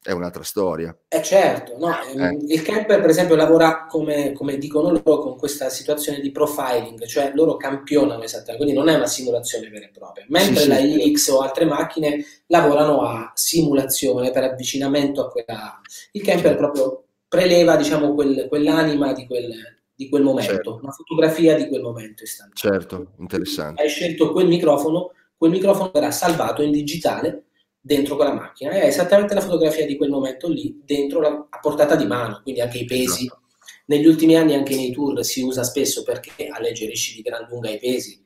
è 0.03 0.13
un'altra 0.13 0.43
storia. 0.43 0.97
Eh 1.09 1.23
certo, 1.23 1.77
no, 1.79 1.89
ehm, 2.03 2.21
Eh. 2.23 2.39
il 2.55 2.63
camper 2.63 3.01
per 3.01 3.11
esempio 3.11 3.35
lavora 3.37 3.85
come, 3.87 4.33
come 4.33 4.57
dicono 4.57 4.91
loro 4.91 5.19
con 5.19 5.37
questa 5.37 5.69
situazione 5.69 6.21
di 6.21 6.31
profiling, 6.31 7.05
cioè 7.05 7.33
loro 7.35 7.57
campionano 7.57 8.23
esattamente, 8.23 8.57
quindi 8.65 8.75
non 8.75 8.89
è 8.89 8.95
una 8.95 9.07
simulazione 9.07 9.69
vera 9.69 9.85
e 9.85 9.91
propria, 9.91 10.25
mentre 10.29 10.63
Sì, 10.63 10.69
la 10.69 10.77
sì. 10.77 11.07
IX 11.09 11.29
o 11.29 11.41
altre 11.41 11.65
macchine 11.67 12.25
lavorano 12.47 13.03
a 13.03 13.31
simulazione 13.35 14.31
per 14.31 14.45
avvicinamento 14.45 15.27
a 15.27 15.31
quella... 15.31 15.81
Il 16.13 16.23
camper 16.23 16.57
proprio 16.57 17.05
preleva 17.29 17.77
diciamo 17.77 18.15
quel- 18.15 18.47
quell'anima 18.49 19.13
di 19.13 19.27
quel, 19.27 19.53
di 19.95 20.09
quel 20.09 20.23
momento, 20.23 20.53
Certo. 20.55 20.79
una 20.83 20.93
fotografia 20.93 21.55
di 21.57 21.69
quel 21.69 21.83
momento 21.83 22.23
istantaneo. 22.25 22.79
Certo, 22.79 23.13
interessante. 23.19 23.83
Hai 23.83 23.89
scelto 23.91 24.33
quel 24.33 24.49
microfono, 24.49 25.13
quel 25.37 25.51
microfono 25.51 25.91
verrà 25.93 26.11
salvato 26.11 26.63
in 26.63 26.73
digitale 26.73 27.45
dentro 27.81 28.17
quella 28.17 28.33
macchina 28.35 28.73
è 28.73 28.85
esattamente 28.85 29.35
la 29.35 29.41
fotografia 29.41 29.87
di 29.87 29.97
quel 29.97 30.11
momento 30.11 30.49
lì 30.49 30.81
dentro 30.85 31.21
la, 31.21 31.47
a 31.49 31.59
portata 31.61 31.97
di 31.97 32.07
mano, 32.07 32.41
quindi 32.43 32.61
anche 32.61 32.79
i 32.79 32.85
pesi. 32.85 33.25
Esatto. 33.25 33.39
Negli 33.87 34.07
ultimi 34.07 34.37
anni 34.37 34.55
anche 34.55 34.75
nei 34.77 34.93
tour 34.93 35.25
si 35.25 35.43
usa 35.43 35.63
spesso 35.65 36.03
perché 36.03 36.47
alleggerisci 36.49 37.15
di 37.17 37.23
gran 37.23 37.47
lunga 37.49 37.71
i 37.71 37.79
pesi, 37.79 38.23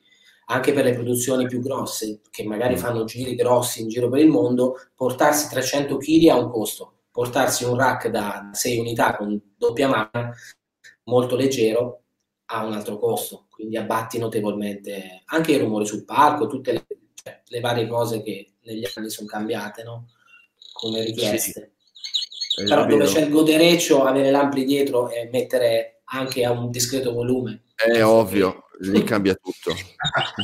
anche 0.47 0.73
per 0.73 0.85
le 0.85 0.93
produzioni 0.93 1.47
più 1.47 1.61
grosse, 1.61 2.21
che 2.31 2.45
magari 2.45 2.75
Mm. 2.75 2.79
fanno 2.79 3.05
giri 3.05 3.35
grossi 3.35 3.81
in 3.81 3.89
giro 3.89 4.09
per 4.11 4.21
il 4.21 4.29
mondo, 4.29 4.77
portarsi 4.95 5.49
300 5.49 5.97
kg 5.97 6.29
ha 6.29 6.37
un 6.39 6.51
costo, 6.51 7.01
portarsi 7.11 7.65
un 7.65 7.77
rack 7.77 8.09
da 8.09 8.51
6 8.53 8.79
unità 8.79 9.17
con 9.17 9.41
doppia 9.57 9.89
macchina 9.89 10.35
molto 11.05 11.37
leggero 11.37 12.03
ha 12.47 12.65
un 12.65 12.73
altro 12.73 12.99
costo, 12.99 13.47
quindi 13.51 13.77
abbatti 13.77 14.19
notevolmente 14.19 15.23
anche 15.27 15.53
i 15.53 15.59
rumori 15.59 15.87
sul 15.87 16.05
palco, 16.05 16.47
tutte 16.47 16.73
le, 16.73 16.87
cioè, 17.25 17.41
le 17.47 17.61
varie 17.61 17.87
cose 17.87 18.23
che 18.23 18.53
negli 18.65 18.87
anni 18.95 19.09
sono 19.09 19.27
cambiate, 19.27 19.83
no? 19.83 20.09
Come 20.75 21.03
richieste. 21.03 21.73
È 22.55 22.65
Però 22.65 22.85
dove 22.85 23.07
c'è 23.07 23.23
il 23.23 23.31
godereccio, 23.31 24.05
avere 24.05 24.31
l'ampli 24.31 24.65
dietro 24.65 25.09
e 25.11 25.29
mettere 25.33 26.03
anche 26.05 26.45
a 26.45 26.51
un 26.51 26.71
discreto 26.71 27.13
volume. 27.13 27.63
È 27.75 28.05
ovvio, 28.05 28.67
lì 28.81 29.03
cambia 29.05 29.35
tutto. 29.35 29.75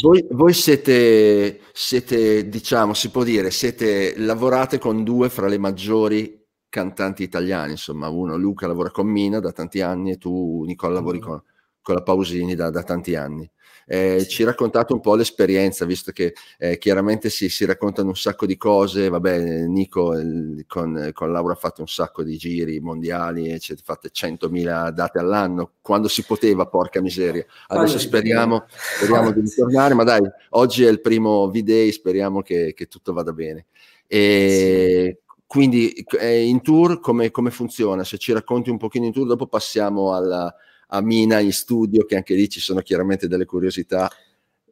Voi, 0.00 0.26
voi 0.30 0.54
siete, 0.54 1.60
siete, 1.72 2.48
diciamo, 2.48 2.94
si 2.94 3.10
può 3.10 3.22
dire, 3.24 3.50
siete, 3.50 4.18
lavorate 4.18 4.78
con 4.78 5.04
due 5.04 5.28
fra 5.28 5.46
le 5.48 5.58
maggiori 5.58 6.42
cantanti 6.70 7.22
italiani, 7.22 7.72
insomma, 7.72 8.08
uno, 8.08 8.36
Luca 8.36 8.66
lavora 8.66 8.90
con 8.90 9.06
Mina 9.06 9.38
da 9.38 9.52
tanti 9.52 9.82
anni 9.82 10.12
e 10.12 10.16
tu, 10.16 10.64
Nicola, 10.64 10.94
lavori 10.94 11.18
Mhm. 11.18 11.24
con, 11.24 11.42
con 11.82 11.94
la 11.94 12.02
Pausini 12.02 12.54
da, 12.54 12.70
da 12.70 12.82
tanti 12.82 13.14
anni. 13.14 13.48
Eh. 13.92 14.24
Ci 14.28 14.44
raccontate 14.44 14.92
un 14.92 15.00
po' 15.00 15.16
l'esperienza, 15.16 15.84
visto 15.84 16.12
che 16.12 16.32
eh, 16.58 16.78
chiaramente 16.78 17.28
si, 17.28 17.48
si 17.48 17.64
raccontano 17.64 18.10
un 18.10 18.16
sacco 18.16 18.46
di 18.46 18.56
cose. 18.56 19.08
Vabbè, 19.08 19.66
Nico 19.66 20.16
eh, 20.16 20.64
con, 20.68 21.10
con 21.12 21.32
Laura 21.32 21.54
ha 21.54 21.56
fatto 21.56 21.80
un 21.80 21.88
sacco 21.88 22.22
di 22.22 22.36
giri 22.36 22.78
mondiali, 22.78 23.48
e 23.48 23.58
ci 23.58 23.74
fate 23.82 24.10
100.000 24.12 24.90
date 24.90 25.18
all'anno, 25.18 25.72
quando 25.80 26.06
si 26.06 26.22
poteva, 26.24 26.66
porca 26.66 27.00
miseria. 27.00 27.44
Adesso 27.66 27.98
speriamo, 27.98 28.66
speriamo 28.68 29.32
di 29.32 29.40
ritornare, 29.40 29.94
ma 29.94 30.04
dai, 30.04 30.20
oggi 30.50 30.84
è 30.84 30.88
il 30.88 31.00
primo 31.00 31.48
V-Day, 31.48 31.90
speriamo 31.90 32.42
che, 32.42 32.72
che 32.74 32.86
tutto 32.86 33.12
vada 33.12 33.32
bene. 33.32 33.66
E 34.06 35.22
quindi 35.48 35.92
eh, 36.20 36.44
in 36.44 36.62
tour 36.62 37.00
come, 37.00 37.32
come 37.32 37.50
funziona? 37.50 38.04
Se 38.04 38.18
ci 38.18 38.32
racconti 38.32 38.70
un 38.70 38.78
pochino 38.78 39.06
in 39.06 39.12
tour, 39.12 39.26
dopo 39.26 39.48
passiamo 39.48 40.14
alla, 40.14 40.54
a 40.90 41.00
Mina 41.02 41.40
in 41.40 41.52
studio, 41.52 42.04
che 42.04 42.16
anche 42.16 42.34
lì 42.34 42.48
ci 42.48 42.60
sono 42.60 42.80
chiaramente 42.80 43.28
delle 43.28 43.44
curiosità. 43.46 44.10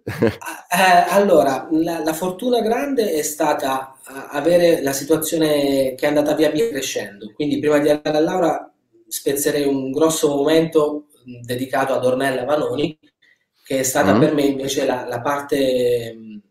Eh, 0.71 1.05
allora, 1.11 1.67
la, 1.73 2.03
la 2.03 2.13
fortuna 2.13 2.61
grande 2.61 3.13
è 3.13 3.23
stata 3.23 3.95
eh, 4.07 4.13
avere 4.31 4.83
la 4.83 4.93
situazione 4.93 5.95
che 5.95 6.05
è 6.05 6.09
andata 6.09 6.35
via 6.35 6.51
via 6.51 6.69
crescendo. 6.69 7.33
Quindi 7.33 7.59
prima 7.59 7.79
di 7.79 7.89
andare 7.91 8.17
a 8.19 8.21
Laura 8.21 8.73
spezzerei 9.07 9.67
un 9.67 9.91
grosso 9.91 10.29
momento 10.29 11.07
mh, 11.25 11.41
dedicato 11.43 11.95
ad 11.95 12.05
Ornella 12.05 12.45
Vanoni, 12.45 12.99
che 13.63 13.81
è 13.81 13.83
stata 13.83 14.15
Mm. 14.15 14.21
per 14.21 14.35
me 14.35 14.43
invece 14.45 14.85
la, 14.87 15.07
la 15.07 15.21
parte, 15.21 16.13
mh, 16.15 16.43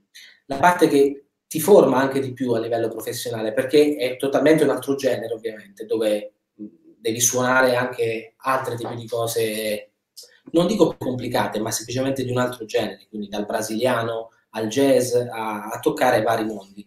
la 0.47 0.58
parte 0.58 0.88
che 0.88 1.25
ti 1.47 1.60
forma 1.60 1.97
anche 1.99 2.19
di 2.19 2.34
più 2.34 2.51
a 2.53 2.60
livello 2.60 2.89
professionale, 2.89 3.53
perché 3.53 3.95
è 3.95 4.17
totalmente 4.17 4.63
un 4.63 4.69
altro 4.71 4.95
genere, 4.95 5.34
ovviamente, 5.34 5.86
dove 5.86 6.34
devi 6.99 7.21
suonare 7.21 7.75
anche 7.75 8.33
altri 8.38 8.75
tipi 8.75 8.95
di 8.95 9.07
cose 9.07 9.91
non 10.51 10.67
dico 10.67 10.89
più 10.89 10.97
complicate, 10.97 11.60
ma 11.60 11.71
semplicemente 11.71 12.23
di 12.23 12.31
un 12.31 12.38
altro 12.38 12.65
genere, 12.65 13.07
quindi 13.10 13.27
dal 13.27 13.45
brasiliano 13.45 14.31
al 14.51 14.67
jazz 14.67 15.13
a, 15.13 15.69
a 15.69 15.79
toccare 15.79 16.21
vari 16.21 16.45
mondi 16.45 16.86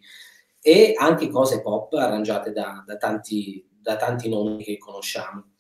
e 0.63 0.95
anche 0.97 1.29
cose 1.29 1.61
pop 1.61 1.93
arrangiate 1.95 2.53
da, 2.53 2.83
da 2.87 2.97
tanti, 2.97 3.67
da 3.71 3.97
tanti 3.97 4.29
nomi 4.29 4.63
che 4.63 4.79
conosciamo. 4.79 5.53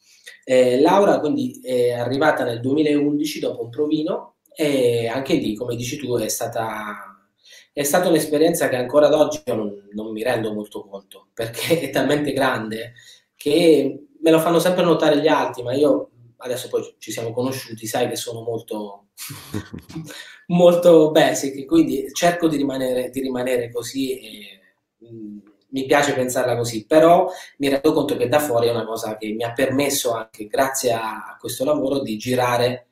Eh, 0.44 0.80
Laura 0.80 1.20
quindi 1.20 1.60
è 1.62 1.92
arrivata 1.92 2.44
nel 2.44 2.60
2011 2.60 3.40
dopo 3.40 3.62
un 3.64 3.70
provino 3.70 4.36
e 4.54 5.06
anche 5.06 5.34
lì, 5.34 5.54
come 5.54 5.76
dici 5.76 5.96
tu, 5.96 6.16
è 6.16 6.28
stata, 6.28 7.28
è 7.72 7.82
stata 7.82 8.08
un'esperienza 8.08 8.68
che 8.68 8.76
ancora 8.76 9.06
ad 9.06 9.14
oggi 9.14 9.42
non, 9.46 9.88
non 9.92 10.10
mi 10.10 10.22
rendo 10.22 10.52
molto 10.52 10.84
conto 10.84 11.28
perché 11.32 11.80
è 11.80 11.90
talmente 11.90 12.32
grande 12.32 12.94
che 13.36 14.06
me 14.20 14.30
lo 14.30 14.38
fanno 14.38 14.58
sempre 14.58 14.84
notare 14.84 15.18
gli 15.20 15.28
altri, 15.28 15.62
ma 15.62 15.74
io 15.74 16.10
adesso 16.38 16.68
poi 16.68 16.94
ci 16.98 17.10
siamo 17.10 17.32
conosciuti, 17.32 17.86
sai 17.86 18.08
che 18.08 18.16
sono 18.16 18.42
molto, 18.42 19.08
molto 20.48 21.10
basic, 21.10 21.66
quindi 21.66 22.08
cerco 22.12 22.48
di 22.48 22.56
rimanere, 22.56 23.10
di 23.10 23.20
rimanere 23.20 23.70
così 23.70 24.18
e 24.18 24.60
mh, 24.98 25.38
mi 25.72 25.86
piace 25.86 26.14
pensarla 26.14 26.56
così, 26.56 26.86
però 26.86 27.30
mi 27.58 27.68
rendo 27.68 27.92
conto 27.92 28.16
che 28.16 28.28
da 28.28 28.40
fuori 28.40 28.66
è 28.66 28.70
una 28.70 28.84
cosa 28.84 29.16
che 29.16 29.28
mi 29.32 29.44
ha 29.44 29.52
permesso 29.52 30.12
anche, 30.12 30.46
grazie 30.46 30.92
a, 30.92 31.36
questo 31.38 31.64
lavoro, 31.64 32.00
di 32.00 32.16
girare 32.16 32.88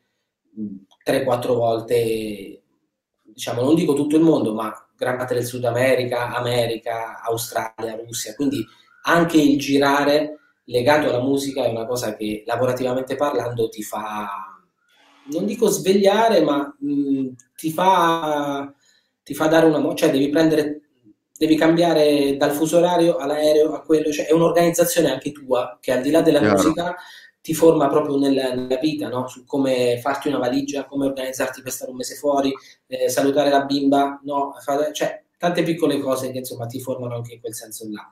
mh, 0.55 0.77
3-4 1.05 1.55
volte, 1.55 2.63
diciamo, 3.23 3.63
non 3.63 3.75
dico 3.75 3.95
tutto 3.95 4.17
il 4.17 4.23
mondo, 4.23 4.55
ma 4.55 4.73
gran 4.97 5.17
parte 5.17 5.35
del 5.35 5.45
Sud 5.45 5.65
America, 5.65 6.35
America, 6.35 7.23
Australia, 7.23 7.97
Russia, 7.97 8.35
quindi 8.35 8.65
anche 9.03 9.41
il 9.41 9.59
girare 9.59 10.39
legato 10.69 11.09
alla 11.09 11.23
musica 11.23 11.65
è 11.65 11.69
una 11.69 11.87
cosa 11.87 12.17
che 12.17 12.43
lavorativamente 12.47 13.17
parlando 13.17 13.69
ti 13.69 13.83
fa, 13.83 14.29
non 15.31 15.45
dico 15.47 15.69
svegliare, 15.69 16.41
ma 16.43 16.75
mh, 16.79 17.29
ti 17.57 17.71
fa, 17.73 18.73
ti 19.23 19.35
fa 19.35 19.47
dare 19.47 19.67
una, 19.67 19.95
cioè 19.95 20.11
devi 20.11 20.29
prendere, 20.31 20.81
devi 21.37 21.57
cambiare 21.57 22.37
dal 22.37 22.53
fuso 22.53 22.79
orario 22.79 23.17
all'aereo 23.17 23.73
a 23.75 23.83
quello, 23.83 24.11
cioè 24.11 24.27
è 24.27 24.33
un'organizzazione 24.33 25.11
anche 25.11 25.33
tua 25.33 25.79
che 25.81 25.93
al 25.93 26.03
di 26.03 26.11
là 26.11 26.23
della 26.23 26.41
Chiaro. 26.41 26.51
musica 26.51 26.95
ti 27.41 27.55
forma 27.55 27.89
proprio 27.89 28.19
nella, 28.19 28.55
nella 28.55 28.77
vita, 28.79 29.09
no? 29.09 29.27
Su 29.29 29.45
come 29.45 29.99
farti 30.01 30.29
una 30.29 30.39
valigia, 30.39 30.85
come 30.87 31.07
organizzarti 31.07 31.63
per 31.63 31.73
stare 31.73 31.91
un 31.91 31.97
mese 31.97 32.15
fuori, 32.17 32.53
eh, 32.87 33.09
salutare 33.09 33.51
la 33.51 33.65
bimba, 33.65 34.21
no? 34.25 34.55
Fare- 34.63 34.93
cioè 34.93 35.23
tante 35.39 35.63
piccole 35.63 35.99
cose 36.01 36.31
che 36.31 36.39
insomma 36.39 36.67
ti 36.67 36.81
formano 36.81 37.15
anche 37.15 37.35
in 37.35 37.41
quel 37.41 37.55
senso 37.55 37.87
là. 37.91 38.11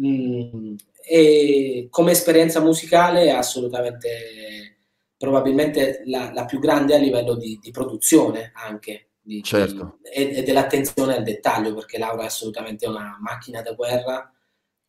Mm, 0.00 0.74
e 1.08 1.86
come 1.88 2.10
esperienza 2.10 2.60
musicale 2.60 3.24
è 3.24 3.30
assolutamente 3.30 4.78
probabilmente 5.16 6.02
la, 6.06 6.32
la 6.32 6.44
più 6.44 6.58
grande 6.58 6.94
a 6.94 6.98
livello 6.98 7.36
di, 7.36 7.58
di 7.62 7.70
produzione 7.70 8.50
anche 8.54 9.10
di- 9.20 9.42
Certo. 9.42 9.98
di- 10.02 10.08
e, 10.10 10.36
e 10.38 10.42
dell'attenzione 10.42 11.16
al 11.16 11.22
dettaglio 11.22 11.74
perché 11.74 11.98
Laura 11.98 12.22
è 12.22 12.26
assolutamente 12.26 12.86
una 12.86 13.16
macchina 13.20 13.62
da 13.62 13.72
guerra 13.72 14.30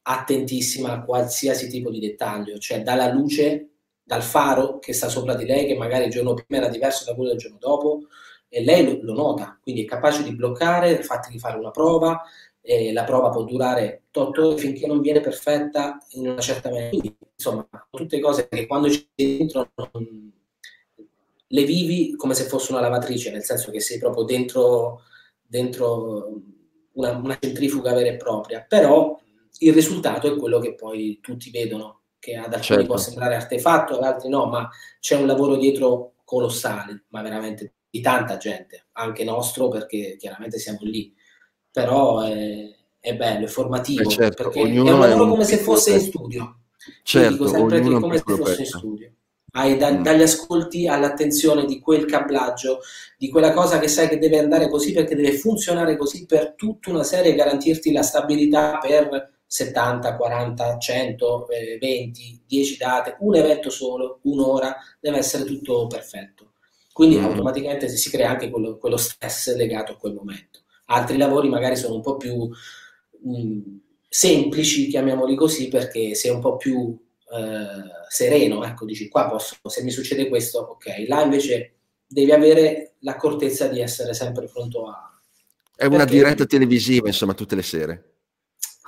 attentissima 0.09 0.93
a 0.93 1.03
qualsiasi 1.03 1.67
tipo 1.69 1.91
di 1.91 1.99
dettaglio, 1.99 2.57
cioè 2.57 2.81
dalla 2.81 3.11
luce, 3.11 3.71
dal 4.01 4.23
faro 4.23 4.79
che 4.79 4.93
sta 4.93 5.09
sopra 5.09 5.35
di 5.35 5.45
lei, 5.45 5.65
che 5.67 5.75
magari 5.75 6.05
il 6.05 6.11
giorno 6.11 6.33
prima 6.33 6.61
era 6.63 6.71
diverso 6.71 7.03
da 7.03 7.13
quello 7.13 7.31
del 7.31 7.39
giorno 7.39 7.57
dopo, 7.59 8.07
e 8.47 8.63
lei 8.63 8.85
lo, 8.85 8.99
lo 9.01 9.13
nota, 9.13 9.59
quindi 9.61 9.83
è 9.83 9.85
capace 9.85 10.23
di 10.23 10.33
bloccare 10.33 10.91
il 10.91 11.03
fatto 11.03 11.29
di 11.29 11.39
fare 11.39 11.57
una 11.57 11.71
prova, 11.71 12.21
e 12.69 12.91
la 12.91 13.05
prova 13.05 13.29
può 13.29 13.43
durare 13.43 14.07
8 14.13 14.47
ore 14.47 14.57
finché 14.57 14.87
non 14.87 14.99
viene 14.99 15.21
perfetta 15.21 15.97
in 16.11 16.27
una 16.27 16.41
certa 16.41 16.69
maniera. 16.69 16.89
Quindi, 16.89 17.15
insomma, 17.33 17.65
tutte 17.89 18.19
cose 18.19 18.49
che 18.49 18.67
quando 18.67 18.89
ci 18.89 19.07
dentro 19.15 19.71
non, 19.75 20.33
le 21.47 21.63
vivi 21.63 22.13
come 22.17 22.33
se 22.33 22.43
fosse 22.43 22.73
una 22.73 22.81
lavatrice, 22.81 23.31
nel 23.31 23.45
senso 23.45 23.71
che 23.71 23.79
sei 23.79 23.99
proprio 23.99 24.23
dentro, 24.23 25.03
dentro 25.41 26.41
una, 26.91 27.11
una 27.11 27.37
centrifuga 27.39 27.93
vera 27.93 28.09
e 28.09 28.17
propria, 28.17 28.65
però 28.67 29.17
il 29.59 29.73
risultato 29.73 30.27
è 30.27 30.35
quello 30.35 30.59
che 30.59 30.75
poi 30.75 31.19
tutti 31.21 31.49
vedono, 31.51 32.01
che 32.19 32.35
ad 32.35 32.53
alcuni 32.53 32.63
Certo. 32.63 32.85
può 32.85 32.97
sembrare 32.97 33.35
artefatto, 33.35 33.95
ad 33.95 34.03
altri 34.03 34.27
no, 34.27 34.45
ma 34.47 34.69
c'è 34.99 35.15
un 35.15 35.25
lavoro 35.25 35.55
dietro 35.55 36.15
colossale, 36.25 37.05
ma 37.09 37.21
veramente 37.21 37.75
di 37.89 38.01
tanta 38.01 38.35
gente, 38.35 38.87
anche 38.91 39.23
nostro, 39.23 39.69
perché 39.69 40.17
chiaramente 40.17 40.59
siamo 40.59 40.79
lì, 40.81 41.15
però 41.81 42.21
è, 42.21 42.75
è 42.99 43.15
bello, 43.15 43.45
è 43.45 43.47
formativo, 43.47 44.01
Eh, 44.09 44.13
certo, 44.15 44.43
perché 44.43 44.61
è 44.61 44.91
un 44.91 44.99
lavoro 44.99 45.27
come 45.29 45.43
se 45.45 45.57
fosse 45.57 45.91
in 45.91 45.99
studio. 45.99 46.59
Io 46.91 47.01
Certo, 47.03 47.33
dico 47.33 47.47
sempre 47.47 47.81
che 47.81 47.99
come 47.99 48.17
se 48.17 48.23
fosse 48.23 48.61
in 48.61 48.65
pezzo. 48.65 48.77
studio. 48.79 49.11
Hai 49.51 49.77
da- 49.77 49.91
Mm. 49.91 50.01
dagli 50.03 50.21
ascolti 50.23 50.87
all'attenzione 50.87 51.65
di 51.65 51.79
quel 51.79 52.05
cablaggio, 52.05 52.79
di 53.17 53.29
quella 53.29 53.53
cosa 53.53 53.79
che 53.79 53.87
sai 53.87 54.07
che 54.09 54.17
deve 54.17 54.39
andare 54.39 54.69
così 54.69 54.91
perché 54.91 55.15
deve 55.15 55.33
funzionare 55.37 55.97
così 55.97 56.25
per 56.25 56.53
tutta 56.55 56.89
una 56.89 57.03
serie 57.03 57.31
e 57.31 57.35
garantirti 57.35 57.91
la 57.91 58.03
stabilità 58.03 58.77
per 58.79 59.31
70, 59.45 60.15
40, 60.17 60.77
100, 60.77 61.47
eh, 61.49 61.77
20, 61.79 62.41
10 62.45 62.75
date, 62.77 63.15
un 63.19 63.35
evento 63.35 63.69
solo, 63.69 64.19
un'ora, 64.23 64.75
deve 64.99 65.17
essere 65.19 65.43
tutto 65.45 65.87
perfetto. 65.87 66.53
Quindi 66.91 67.17
Mm. 67.17 67.23
automaticamente 67.23 67.87
si 67.89 68.09
crea 68.09 68.29
anche 68.31 68.49
quello, 68.49 68.77
quello 68.77 68.97
stress 68.97 69.55
legato 69.55 69.93
a 69.93 69.97
quel 69.97 70.13
momento. 70.13 70.56
Altri 70.89 71.17
lavori 71.17 71.49
magari 71.49 71.75
sono 71.75 71.95
un 71.95 72.01
po' 72.01 72.17
più 72.17 72.49
mh, 73.21 73.59
semplici, 74.07 74.87
chiamiamoli 74.87 75.35
così, 75.35 75.67
perché 75.67 76.15
sei 76.15 76.31
un 76.31 76.39
po' 76.39 76.57
più 76.57 76.97
eh, 77.33 78.07
sereno, 78.09 78.63
ecco, 78.63 78.85
dici 78.85 79.07
qua 79.09 79.27
posso, 79.29 79.55
se 79.67 79.83
mi 79.83 79.91
succede 79.91 80.27
questo, 80.29 80.59
ok, 80.59 81.05
là 81.07 81.23
invece 81.23 81.73
devi 82.07 82.31
avere 82.31 82.93
l'accortezza 82.99 83.67
di 83.67 83.81
essere 83.81 84.13
sempre 84.13 84.47
pronto 84.47 84.87
a... 84.87 85.11
È 85.75 85.85
una 85.85 85.97
Perché- 85.97 86.13
diretta 86.13 86.45
televisiva, 86.45 87.07
insomma, 87.07 87.33
tutte 87.33 87.55
le 87.55 87.63
sere. 87.63 88.11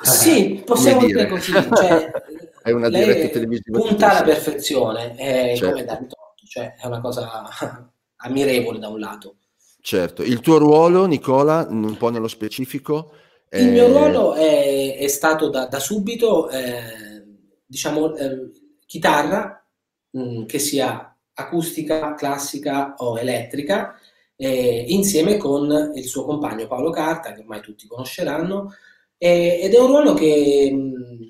Sì, 0.01 0.61
possiamo 0.65 1.05
dire 1.05 1.27
così, 1.27 1.51
cioè, 1.51 2.11
È 2.63 2.71
una 2.71 2.89
diretta 2.89 3.27
televisiva 3.27 3.79
punta 3.79 4.11
alla 4.11 4.23
perfezione, 4.23 5.15
è 5.15 5.53
Certo. 5.55 5.71
come 5.73 5.85
dare 5.85 6.07
torto, 6.07 6.45
cioè 6.45 6.75
è 6.75 6.85
una 6.87 7.01
cosa 7.01 7.29
ammirevole 8.17 8.79
da 8.79 8.87
un 8.87 8.99
lato. 8.99 9.35
Certo. 9.81 10.23
Il 10.23 10.39
tuo 10.41 10.57
ruolo, 10.57 11.05
Nicola, 11.05 11.65
un 11.69 11.97
po' 11.97 12.09
nello 12.09 12.27
specifico? 12.27 13.11
Il 13.51 13.67
è- 13.67 13.71
mio 13.71 13.87
ruolo 13.87 14.33
è, 14.33 14.97
è 14.97 15.07
stato 15.07 15.49
da, 15.49 15.65
da 15.65 15.79
subito, 15.79 16.49
eh, 16.49 17.25
diciamo, 17.65 18.15
eh, 18.15 18.51
chitarra, 18.85 19.65
mh, 20.11 20.45
che 20.45 20.59
sia 20.59 21.15
acustica, 21.33 22.13
classica 22.15 22.95
o 22.97 23.17
elettrica, 23.17 23.95
eh, 24.35 24.85
insieme 24.89 25.37
con 25.37 25.91
il 25.95 26.05
suo 26.07 26.25
compagno 26.25 26.67
Paolo 26.67 26.91
Carta, 26.91 27.33
che 27.33 27.39
ormai 27.41 27.61
tutti 27.61 27.87
conosceranno, 27.87 28.73
ed 29.17 29.73
è 29.73 29.79
un 29.79 29.87
ruolo 29.87 30.13
che 30.13 30.71
mh, 30.71 31.29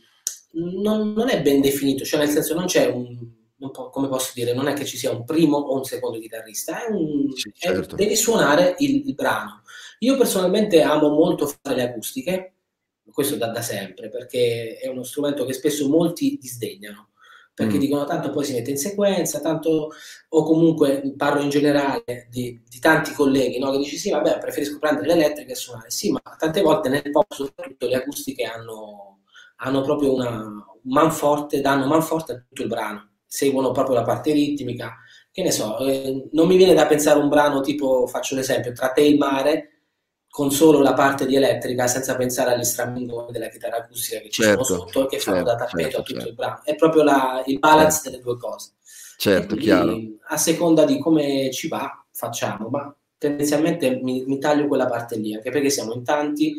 non, 0.82 1.14
non 1.14 1.30
è 1.30 1.42
ben 1.42 1.62
definito, 1.62 2.04
cioè 2.04 2.20
nel 2.20 2.30
senso 2.30 2.54
non 2.56 2.66
c'è 2.66 2.88
un 2.88 3.28
po', 3.72 3.90
come 3.90 4.08
posso 4.08 4.32
dire, 4.34 4.54
non 4.54 4.68
è 4.68 4.74
che 4.74 4.86
ci 4.86 4.98
sia 4.98 5.12
un 5.12 5.26
primo 5.26 5.58
o 5.58 5.76
un 5.78 5.84
secondo 5.84 6.20
chitarrista, 6.20 6.86
è 6.86 6.92
un, 6.92 7.28
Sì, 7.36 7.52
è- 7.58 7.72
certo. 7.74 7.96
devi 7.96 8.16
suonare 8.16 8.76
il, 8.80 9.08
il 9.08 9.14
brano. 9.16 9.64
Io 10.00 10.18
personalmente 10.18 10.82
amo 10.82 11.10
molto 11.10 11.46
fare 11.48 11.76
le 11.76 11.84
acustiche, 11.90 12.54
questo 13.12 13.36
da, 13.36 13.48
da 13.48 13.62
sempre, 13.62 14.10
perché 14.10 14.78
è 14.78 14.88
uno 14.88 15.04
strumento 15.04 15.46
che 15.46 15.54
spesso 15.54 15.88
molti 15.90 16.38
disdegnano, 16.40 17.10
perché 17.54 17.78
Mm. 17.78 17.80
dicono 17.80 18.06
tanto 18.06 18.30
poi 18.30 18.46
si 18.46 18.54
mette 18.54 18.70
in 18.72 18.78
sequenza, 18.78 19.42
tanto, 19.42 19.90
o 20.30 20.44
comunque 20.44 21.14
parlo 21.18 21.42
in 21.42 21.50
generale 21.50 22.28
di, 22.30 22.62
di 22.68 22.80
tanti 22.80 23.14
colleghi, 23.14 23.60
no? 23.60 23.72
che 23.72 23.78
dici 23.80 23.98
sì, 23.98 24.10
vabbè, 24.12 24.38
preferisco 24.40 24.78
prendere 24.80 25.08
l'elettrica 25.08 25.52
e 25.52 25.56
suonare, 25.56 25.90
sì, 25.90 26.12
ma 26.12 26.22
tante 26.38 26.62
volte 26.62 26.90
nel 26.90 27.10
pop 27.12 27.34
soprattutto 27.34 27.88
le 27.88 27.96
acustiche 27.96 28.44
hanno, 28.44 29.22
hanno 29.58 29.82
proprio 29.82 30.14
una, 30.14 30.38
un 30.46 30.94
manforte, 30.94 31.62
danno 31.62 31.86
manforte 31.88 32.32
a 32.34 32.36
tutto 32.38 32.62
il 32.62 32.68
brano, 32.70 33.09
seguono 33.30 33.72
proprio 33.72 33.96
la 33.96 34.04
parte 34.04 34.34
ritmica, 34.34 34.98
che 35.32 35.44
ne 35.44 35.52
so, 35.52 35.78
eh, 35.80 36.28
non 36.34 36.48
mi 36.48 36.58
viene 36.58 36.74
da 36.74 36.88
pensare 36.88 37.20
un 37.20 37.30
brano 37.30 37.62
tipo, 37.62 38.08
faccio 38.08 38.36
l'esempio, 38.36 38.74
tra 38.74 38.90
te 38.92 39.02
e 39.02 39.10
il 39.10 39.18
mare, 39.18 39.84
con 40.30 40.52
solo 40.52 40.82
la 40.82 40.94
parte 40.94 41.26
di 41.26 41.36
elettrica, 41.36 41.88
senza 41.88 42.16
pensare 42.18 42.54
agli 42.54 42.64
stramingoni 42.64 43.32
della 43.32 43.50
chitarra 43.50 43.78
acustica 43.78 44.20
che 44.20 44.30
ci 44.30 44.44
Certo, 44.44 44.64
sono 44.64 44.66
sotto 44.66 45.04
e 45.06 45.08
che 45.08 45.20
fanno 45.20 45.44
certo, 45.44 45.44
da 45.44 45.56
tappeto 45.56 45.98
certo, 45.98 46.00
a 46.00 46.04
tutto 46.04 46.20
certo. 46.20 46.30
il 46.30 46.36
brano. 46.36 46.62
È 46.64 46.76
proprio 46.76 47.04
la- 47.04 47.44
il 47.46 47.60
balance 47.60 48.02
delle 48.10 48.22
due 48.22 48.38
cose. 48.38 48.74
Certo, 49.18 49.56
quindi, 49.56 49.58
chiaro. 49.58 50.10
A 50.30 50.38
seconda 50.38 50.86
di 50.86 51.00
come 51.00 51.52
ci 51.52 51.68
va, 51.68 52.06
facciamo, 52.12 52.70
ma 52.70 52.96
tendenzialmente 53.18 54.00
mi, 54.02 54.24
mi 54.26 54.38
taglio 54.40 54.68
quella 54.68 54.86
parte 54.86 55.18
lì, 55.18 55.34
anche 55.36 55.50
perché 55.52 55.70
siamo 55.70 55.94
in 55.94 56.04
tanti 56.04 56.56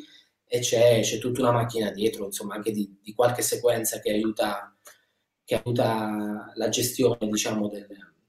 e 0.46 0.58
c'è, 0.60 1.00
c'è 1.02 1.18
tutta 1.18 1.40
una 1.42 1.52
macchina 1.52 1.90
dietro, 1.90 2.24
insomma, 2.26 2.54
anche 2.54 2.72
di, 2.72 2.98
di 3.02 3.14
qualche 3.14 3.42
sequenza 3.42 4.00
che 4.00 4.10
aiuta, 4.10 4.76
che 5.50 5.60
aiuta 5.64 6.52
la 6.54 6.68
gestione, 6.68 7.16
diciamo, 7.28 7.68
del, 7.68 7.86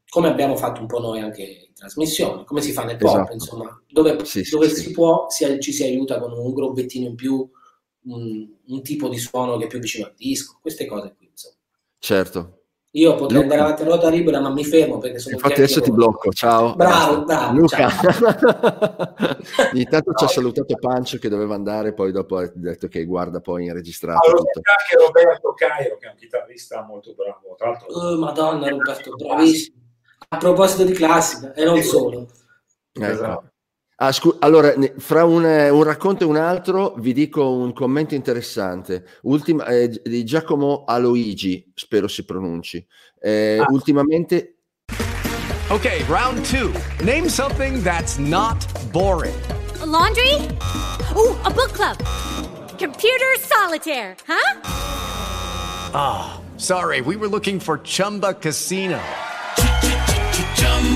come 0.09 0.27
abbiamo 0.27 0.55
fatto 0.55 0.81
un 0.81 0.87
po' 0.87 0.99
noi 0.99 1.19
anche 1.19 1.43
in 1.43 1.73
trasmissione, 1.73 2.43
come 2.45 2.61
si 2.61 2.71
fa 2.71 2.83
nel 2.83 2.97
pop, 2.99 3.29
Esatto. 3.29 3.33
insomma, 3.33 3.81
dove, 3.87 4.17
Sì, 4.23 4.43
sì, 4.43 4.49
dove 4.49 4.69
sì. 4.69 4.75
si 4.81 4.91
può 4.91 5.27
si- 5.29 5.59
ci 5.59 5.71
si 5.71 5.83
aiuta 5.83 6.19
con 6.19 6.31
un 6.33 6.53
grobettino 6.53 7.07
in 7.07 7.15
più, 7.15 7.47
un, 8.05 8.47
un 8.67 8.81
tipo 8.81 9.07
di 9.07 9.17
suono 9.19 9.57
che 9.57 9.65
è 9.65 9.67
più 9.67 9.79
vicino 9.79 10.05
al 10.07 10.13
disco, 10.15 10.57
queste 10.61 10.85
cose 10.87 11.13
qui, 11.15 11.27
insomma. 11.29 11.55
Certo. 12.01 12.60
Io 12.93 13.15
potrei 13.15 13.41
Luca. 13.41 13.53
andare 13.53 13.61
avanti 13.61 13.81
a 13.83 13.85
ruota 13.85 14.09
libera, 14.09 14.39
ma 14.41 14.49
mi 14.49 14.65
fermo 14.65 14.97
perché 14.97 15.17
sono 15.19 15.35
Infatti 15.35 15.53
adesso 15.53 15.79
ti 15.79 15.91
blocco, 15.91 16.31
ciao. 16.33 16.75
Bravo, 16.75 17.23
bravo, 17.23 17.57
Luca. 17.57 17.87
Intanto 19.73 20.13
ci 20.13 20.23
ha 20.23 20.27
No. 20.27 20.31
salutato 20.31 20.75
Pancio 20.75 21.17
che 21.17 21.29
doveva 21.29 21.55
andare, 21.55 21.93
poi 21.93 22.11
dopo 22.11 22.37
ha 22.37 22.51
detto 22.53 22.87
che 22.89 23.05
guarda 23.05 23.39
poi 23.39 23.65
in 23.65 23.73
registrato 23.73 24.25
Allora, 24.27 24.43
tutto. 24.51 24.61
anche 24.77 25.05
Roberto 25.05 25.53
Cairo, 25.53 25.97
che 25.97 26.07
è 26.07 26.09
un 26.09 26.15
chitarrista 26.17 26.83
molto 26.83 27.13
bravo. 27.15 27.55
Tra 27.57 27.69
l'altro, 27.69 27.87
Oh, 27.93 28.17
Madonna, 28.17 28.67
Roberto, 28.67 29.15
bravissimo. 29.15 29.77
A 30.29 30.37
proposito 30.37 30.83
di 30.83 30.91
classica, 30.93 31.53
e 31.53 31.63
non 31.63 31.81
solo. 31.81 32.27
Ecco. 32.93 33.05
Esatto. 33.05 33.50
Ah, 34.03 34.11
scu- 34.11 34.35
allora, 34.39 34.73
ne- 34.75 34.93
fra 34.97 35.25
un, 35.25 35.45
eh, 35.45 35.69
un 35.69 35.83
racconto 35.83 36.23
e 36.23 36.27
un 36.27 36.35
altro 36.35 36.95
vi 36.97 37.13
dico 37.13 37.51
un 37.51 37.71
commento 37.71 38.15
interessante. 38.15 39.05
Ultima- 39.23 39.65
eh, 39.65 39.89
di 40.03 40.23
Giacomo 40.23 40.85
Aloigi, 40.87 41.71
spero 41.75 42.07
si 42.07 42.25
pronunci. 42.25 42.83
Eh, 43.21 43.59
Ah. 43.59 43.67
Ultimamente 43.69 44.55
Okay, 45.69 46.03
round 46.09 46.41
two. 46.49 46.71
Name 47.03 47.29
something 47.29 47.81
that's 47.83 48.17
not 48.17 48.65
boring. 48.91 49.33
A 49.81 49.85
laundry? 49.85 50.33
Ooh, 51.15 51.37
a 51.43 51.49
book 51.51 51.71
club. 51.71 51.95
Computer 52.77 53.37
solitaire, 53.39 54.15
huh? 54.27 54.59
Ah, 55.93 56.41
sorry, 56.57 56.99
we 57.01 57.15
were 57.15 57.29
looking 57.29 57.59
for 57.61 57.79
Chumba 57.83 58.33
Casino. 58.33 58.99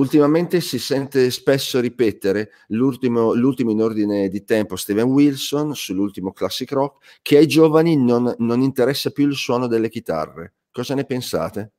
Ultimamente 0.00 0.60
si 0.60 0.78
sente 0.78 1.30
spesso 1.30 1.78
ripetere 1.78 2.50
l'ultimo, 2.68 3.34
l'ultimo 3.34 3.70
in 3.70 3.82
ordine 3.82 4.28
di 4.28 4.44
tempo 4.44 4.76
Steven 4.76 5.06
Wilson 5.06 5.74
sull'ultimo 5.74 6.32
classic 6.32 6.72
rock 6.72 7.20
che 7.22 7.36
ai 7.36 7.46
giovani 7.46 7.96
non, 7.96 8.34
non 8.38 8.62
interessa 8.62 9.10
più 9.10 9.28
il 9.28 9.34
suono 9.34 9.66
delle 9.66 9.90
chitarre. 9.90 10.54
Cosa 10.72 10.94
ne 10.94 11.04
pensate? 11.04 11.72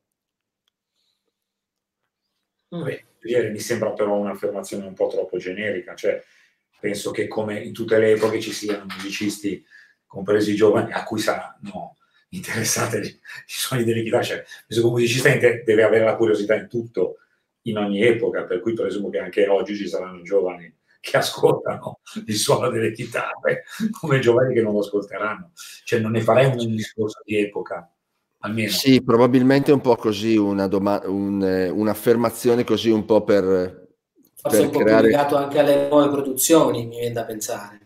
Vabbè, 2.70 3.04
mi 3.52 3.60
sembra 3.60 3.92
però 3.92 4.16
un'affermazione 4.18 4.86
un 4.86 4.94
po' 4.94 5.08
troppo 5.08 5.38
generica, 5.38 5.96
cioè 5.96 6.24
penso 6.80 7.12
che 7.12 7.28
come 7.28 7.60
in 7.60 7.74
tutte 7.74 7.98
le 7.98 8.12
epoche 8.12 8.40
ci 8.40 8.54
siano 8.54 8.86
musicisti, 8.86 9.64
compresi 10.06 10.52
i 10.52 10.56
giovani, 10.56 10.92
a 10.92 11.04
cui 11.04 11.20
saranno 11.20 11.98
interessate 12.30 13.00
i 13.00 13.20
suoni 13.46 13.84
delle 13.84 14.04
chitarre, 14.04 14.24
cioè, 14.24 14.46
penso 14.68 14.82
che 14.82 14.88
un 14.88 14.94
musicista 14.94 15.30
deve 15.36 15.84
avere 15.84 16.06
la 16.06 16.16
curiosità 16.16 16.56
in 16.56 16.70
tutto, 16.70 17.18
in 17.64 17.78
ogni 17.78 18.02
epoca, 18.02 18.44
per 18.44 18.60
cui 18.60 18.74
presumo 18.74 19.10
che 19.10 19.20
anche 19.20 19.48
oggi 19.48 19.76
ci 19.76 19.88
saranno 19.88 20.22
giovani 20.22 20.74
che 21.02 21.18
ascoltano 21.18 22.00
il 22.28 22.36
suono 22.36 22.70
delle 22.70 22.92
chitarre, 22.92 23.64
come 24.00 24.20
giovani 24.20 24.54
che 24.54 24.62
non 24.62 24.74
lo 24.74 24.80
ascolteranno. 24.80 25.52
Cioè 25.84 26.00
non 26.00 26.12
ne 26.12 26.22
farei 26.22 26.46
un 26.46 26.76
discorso 26.76 27.22
di 27.26 27.38
epoca, 27.38 27.92
almeno. 28.40 28.70
Sì, 28.70 29.04
probabilmente 29.04 29.72
un 29.72 29.82
po' 29.82 29.96
così, 29.96 30.38
una 30.38 30.68
doma- 30.68 31.02
un, 31.06 31.42
un'affermazione 31.42 32.64
così 32.64 32.92
un 32.92 33.06
po' 33.06 33.24
per... 33.24 33.80
Forse 34.36 34.58
per 34.58 34.66
un 34.68 34.72
po' 34.72 34.80
creare... 34.80 35.02
collegato 35.02 35.36
anche 35.36 35.60
alle 35.60 35.88
nuove 35.90 36.10
produzioni, 36.10 36.86
mi 36.86 37.00
viene 37.00 37.14
da 37.14 37.26
pensare. 37.26 37.80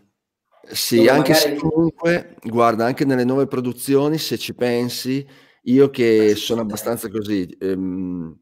Sì, 0.68 0.96
Dove 0.96 1.10
anche 1.10 1.32
magari- 1.32 1.54
se 1.54 1.60
comunque, 1.60 2.36
guarda, 2.42 2.84
anche 2.84 3.04
nelle 3.04 3.24
nuove 3.24 3.46
produzioni, 3.46 4.18
se 4.18 4.36
ci 4.36 4.54
pensi, 4.54 5.26
io 5.62 5.90
che 5.90 6.34
sono 6.34 6.60
abbastanza 6.60 7.08
così, 7.08 7.56
ehm, 7.58 8.38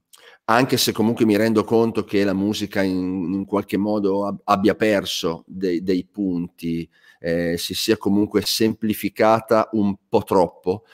anche 0.46 0.76
se 0.76 0.92
comunque 0.92 1.24
mi 1.24 1.36
rendo 1.36 1.64
conto 1.64 2.04
che 2.04 2.24
la 2.24 2.34
musica 2.34 2.82
in, 2.82 3.32
in 3.32 3.44
qualche 3.46 3.76
modo 3.76 4.26
ab- 4.26 4.40
abbia 4.44 4.74
perso 4.74 5.44
dei, 5.46 5.82
dei 5.82 6.06
punti, 6.10 6.88
eh, 7.20 7.56
si 7.58 7.74
sia 7.74 7.96
comunque 7.96 8.42
semplificata 8.44 9.68
un 9.72 9.94
po' 10.08 10.22
troppo, 10.22 10.84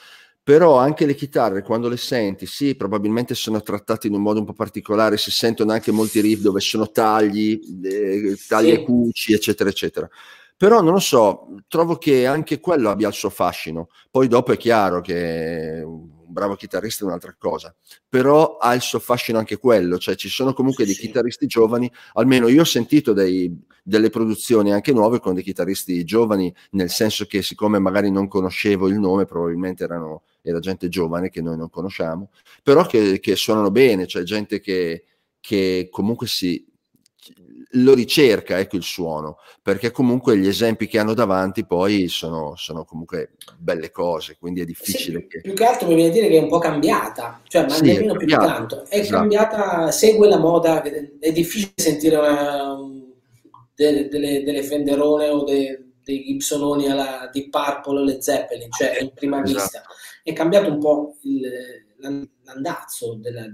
però 0.42 0.78
anche 0.78 1.06
le 1.06 1.14
chitarre 1.14 1.62
quando 1.62 1.88
le 1.88 1.96
senti, 1.96 2.46
sì, 2.46 2.74
probabilmente 2.76 3.34
sono 3.34 3.60
trattate 3.62 4.06
in 4.06 4.14
un 4.14 4.22
modo 4.22 4.40
un 4.40 4.46
po' 4.46 4.52
particolare, 4.52 5.16
si 5.16 5.30
sentono 5.30 5.72
anche 5.72 5.92
molti 5.92 6.20
riff 6.20 6.40
dove 6.40 6.60
sono 6.60 6.90
tagli, 6.90 7.58
eh, 7.84 8.36
tagli 8.48 8.66
Sì. 8.68 8.72
acuti, 8.72 9.32
eccetera, 9.32 9.68
eccetera. 9.70 10.08
Però 10.56 10.80
non 10.82 10.92
lo 10.92 10.98
so, 10.98 11.46
trovo 11.68 11.96
che 11.96 12.26
anche 12.26 12.60
quello 12.60 12.90
abbia 12.90 13.08
il 13.08 13.14
suo 13.14 13.30
fascino. 13.30 13.88
Poi 14.10 14.28
dopo 14.28 14.52
è 14.52 14.56
chiaro 14.56 15.00
che 15.00 15.82
un 16.30 16.32
bravo 16.32 16.54
chitarrista 16.54 17.04
è 17.04 17.06
un'altra 17.08 17.34
cosa, 17.36 17.74
però 18.08 18.56
ha 18.56 18.72
il 18.74 18.80
suo 18.80 19.00
fascino 19.00 19.38
anche 19.38 19.58
quello, 19.58 19.98
cioè 19.98 20.14
ci 20.14 20.28
sono 20.28 20.52
comunque 20.52 20.84
Sì, 20.84 20.90
dei 20.90 21.00
sì. 21.00 21.06
chitarristi 21.06 21.46
giovani, 21.46 21.90
almeno 22.14 22.48
io 22.48 22.62
ho 22.62 22.64
sentito 22.64 23.12
dei- 23.12 23.52
delle 23.82 24.10
produzioni 24.10 24.72
anche 24.72 24.92
nuove 24.92 25.18
con 25.18 25.34
dei 25.34 25.42
chitarristi 25.42 26.04
giovani, 26.04 26.54
nel 26.72 26.90
senso 26.90 27.24
che 27.26 27.42
siccome 27.42 27.78
magari 27.78 28.10
non 28.10 28.28
conoscevo 28.28 28.88
il 28.88 28.98
nome, 28.98 29.24
probabilmente 29.24 29.84
erano, 29.84 30.22
era 30.42 30.60
gente 30.60 30.88
giovane 30.88 31.30
che 31.30 31.42
noi 31.42 31.56
non 31.56 31.68
conosciamo, 31.70 32.30
però 32.62 32.86
che, 32.86 33.18
che 33.20 33.34
suonano 33.36 33.70
bene, 33.70 34.06
cioè 34.06 34.22
gente 34.22 34.60
che, 34.60 35.04
che 35.40 35.88
comunque 35.90 36.26
si 36.28 36.64
lo 37.74 37.94
ricerca, 37.94 38.58
ecco 38.58 38.76
il 38.76 38.82
suono, 38.82 39.36
perché 39.62 39.90
comunque 39.90 40.36
gli 40.36 40.46
esempi 40.48 40.86
che 40.88 40.98
hanno 40.98 41.14
davanti 41.14 41.64
poi 41.64 42.08
sono, 42.08 42.54
sono 42.56 42.84
comunque 42.84 43.32
belle 43.58 43.90
cose, 43.90 44.36
quindi 44.38 44.60
è 44.60 44.64
difficile 44.64 45.20
Sì, 45.20 45.26
che... 45.28 45.40
più 45.40 45.52
che 45.54 45.64
altro 45.64 45.86
mi 45.86 45.94
viene 45.94 46.10
a 46.10 46.12
dire 46.12 46.28
che 46.28 46.36
è 46.36 46.42
un 46.42 46.48
po' 46.48 46.58
cambiata, 46.58 47.40
cioè, 47.46 47.62
ma 47.62 47.70
Sì, 47.70 47.90
è 47.90 47.92
nemmeno 47.92 48.16
più 48.16 48.26
di 48.26 48.32
cambiata, 48.32 48.54
tanto. 48.58 48.86
È 48.88 48.98
esatto. 48.98 49.16
cambiata, 49.18 49.90
segue 49.92 50.28
la 50.28 50.38
moda, 50.38 50.82
è 50.82 51.32
difficile 51.32 51.72
sentire 51.76 52.16
una, 52.16 52.76
delle, 53.74 54.08
delle, 54.08 54.42
delle 54.42 54.62
Fenderone 54.62 55.28
o 55.28 55.44
dei, 55.44 55.94
dei 56.02 56.24
Gibsononi 56.24 56.90
alla 56.90 57.30
Deep 57.32 57.50
Purple 57.50 58.00
o 58.00 58.04
le 58.04 58.20
Zeppelin, 58.20 58.70
cioè 58.72 58.98
in 59.00 59.12
prima 59.14 59.42
Esatto. 59.42 59.58
vista. 59.60 59.82
È 60.22 60.32
cambiato 60.32 60.70
un 60.70 60.78
po' 60.80 61.16
il- 61.22 62.28
l'andazzo, 62.42 63.14
della, 63.14 63.44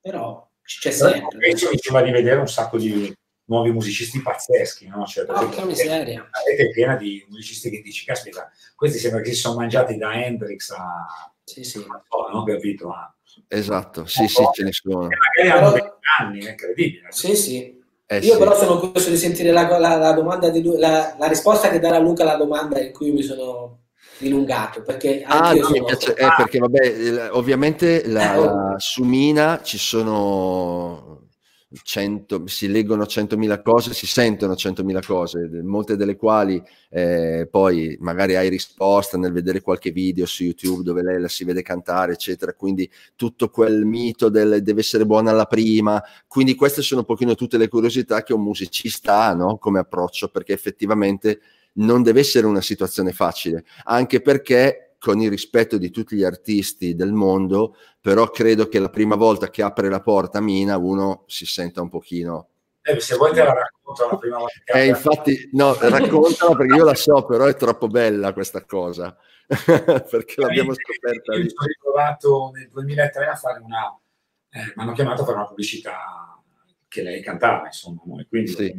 però 0.00 0.48
c'è 0.62 0.90
sempre. 0.90 1.38
Penso 1.38 1.68
mi 1.70 1.78
sembra 1.78 2.02
di 2.02 2.10
vedere 2.12 2.40
un 2.40 2.48
sacco 2.48 2.78
di 2.78 3.12
nuovi 3.52 3.70
musicisti 3.72 4.20
pazzeschi, 4.22 4.88
no? 4.88 5.04
Cioè, 5.06 5.24
Porca 5.24 5.42
esempio, 5.44 5.66
miseria. 5.66 6.18
la 6.20 6.40
rete 6.48 6.62
è 6.64 6.70
piena 6.70 6.96
di 6.96 7.24
musicisti 7.28 7.70
che 7.70 7.80
dici, 7.82 8.04
caspita, 8.04 8.50
questi 8.74 8.98
sembra 8.98 9.20
che 9.20 9.30
si 9.32 9.36
sono 9.40 9.56
mangiati 9.56 9.96
da 9.96 10.12
Hendrix 10.14 10.70
a... 10.70 11.32
Sì, 11.44 11.62
sì. 11.64 11.78
non 11.78 12.02
so, 12.08 12.28
no? 12.32 12.44
Capito? 12.44 12.90
A... 12.90 13.14
Esatto, 13.48 14.06
sì, 14.06 14.26
sì, 14.28 14.42
ce 14.52 14.64
ne 14.64 14.72
sono. 14.72 15.08
magari 15.08 15.50
hanno 15.50 15.72
Però- 15.72 15.84
20 15.84 15.90
anni, 16.18 16.40
è 16.44 16.50
incredibile. 16.50 17.06
Sì, 17.10 17.36
sì. 17.36 17.80
Eh 18.06 18.18
Io 18.18 18.32
sì. 18.32 18.38
però 18.38 18.54
sono 18.56 18.78
curioso 18.78 19.08
di 19.10 19.16
sentire 19.16 19.52
la, 19.52 19.66
la- 19.78 19.96
la 19.96 20.12
domanda 20.12 20.50
di 20.50 20.62
lui, 20.62 20.78
la, 20.78 21.14
la 21.18 21.26
risposta 21.28 21.68
che 21.70 21.78
darà 21.78 21.98
Luca 21.98 22.22
alla 22.24 22.36
domanda 22.36 22.78
in 22.80 22.92
cui 22.92 23.10
mi 23.10 23.22
sono 23.22 23.78
dilungato, 24.18 24.82
perché 24.82 25.22
Ah, 25.24 25.48
anche 25.48 25.56
io 25.58 25.62
no, 25.62 25.68
mi 25.70 25.76
sono... 25.76 25.86
piace, 25.86 26.14
eh, 26.14 26.28
perché 26.36 26.58
vabbè, 26.58 27.28
ovviamente 27.32 28.06
la, 28.08 28.34
Eh, 28.34 28.36
oh. 28.38 28.44
la- 28.44 28.74
su 28.78 29.02
Mina 29.04 29.60
ci 29.62 29.78
sono 29.78 31.21
100, 31.82 32.46
si 32.46 32.68
leggono 32.68 33.04
100.000 33.04 33.62
cose, 33.62 33.94
si 33.94 34.06
sentono 34.06 34.54
100.000 34.54 35.04
cose, 35.06 35.48
molte 35.62 35.96
delle 35.96 36.16
quali 36.16 36.62
eh, 36.90 37.48
poi 37.50 37.96
magari 38.00 38.36
hai 38.36 38.48
risposta 38.48 39.16
nel 39.16 39.32
vedere 39.32 39.60
qualche 39.60 39.90
video 39.90 40.26
su 40.26 40.44
YouTube 40.44 40.82
dove 40.82 41.02
lei 41.02 41.20
la 41.20 41.28
si 41.28 41.44
vede 41.44 41.62
cantare, 41.62 42.12
eccetera, 42.12 42.52
quindi 42.52 42.90
tutto 43.16 43.48
quel 43.48 43.84
mito 43.84 44.28
del 44.28 44.62
deve 44.62 44.80
essere 44.80 45.06
buona 45.06 45.30
alla 45.30 45.46
prima, 45.46 46.02
quindi 46.26 46.54
queste 46.54 46.82
sono 46.82 47.00
un 47.00 47.06
pochino 47.06 47.34
tutte 47.34 47.56
le 47.56 47.68
curiosità 47.68 48.22
che 48.22 48.34
un 48.34 48.42
musicista 48.42 49.24
ha, 49.24 49.34
no? 49.34 49.56
Come 49.58 49.78
approccio, 49.78 50.28
perché 50.28 50.52
effettivamente 50.52 51.40
non 51.74 52.02
deve 52.02 52.20
essere 52.20 52.46
una 52.46 52.60
situazione 52.60 53.12
facile, 53.12 53.64
anche 53.84 54.20
perché 54.20 54.81
con 55.02 55.20
il 55.20 55.30
rispetto 55.30 55.78
di 55.78 55.90
tutti 55.90 56.14
gli 56.14 56.22
artisti 56.22 56.94
del 56.94 57.10
mondo, 57.10 57.74
però 58.00 58.30
credo 58.30 58.68
che 58.68 58.78
la 58.78 58.88
prima 58.88 59.16
volta 59.16 59.50
che 59.50 59.60
apre 59.60 59.88
la 59.88 60.00
porta 60.00 60.40
Mina 60.40 60.76
uno 60.76 61.24
si 61.26 61.44
senta 61.44 61.82
un 61.82 61.88
pochino... 61.88 62.50
Eh, 62.82 63.00
se 63.00 63.16
vuoi 63.16 63.32
te 63.32 63.42
la 63.42 63.52
racconto 63.52 64.08
la 64.08 64.16
prima 64.16 64.38
volta 64.38 64.60
che 64.62 64.80
Eh, 64.80 64.86
infatti, 64.86 65.50
no, 65.54 65.74
raccontala 65.76 66.54
perché 66.54 66.76
io 66.76 66.84
la 66.84 66.94
so, 66.94 67.24
però 67.24 67.46
è 67.46 67.56
troppo 67.56 67.88
bella 67.88 68.32
questa 68.32 68.64
cosa, 68.64 69.16
perché 69.48 70.40
l'abbiamo 70.40 70.72
scoperta 70.72 71.34
Io 71.34 71.48
sono 71.48 71.66
ritrovato 71.66 72.50
nel 72.54 72.68
2003 72.70 73.26
a 73.26 73.34
fare 73.34 73.58
una... 73.60 73.98
eh, 74.50 74.72
mi 74.76 74.82
hanno 74.84 74.92
chiamato 74.92 75.22
a 75.22 75.24
fare 75.24 75.36
una 75.38 75.46
pubblicità 75.48 76.40
che 76.86 77.02
lei 77.02 77.20
cantava, 77.24 77.66
insomma, 77.66 78.02
no? 78.04 78.20
e 78.20 78.26
quindi 78.28 78.52
Sì. 78.52 78.72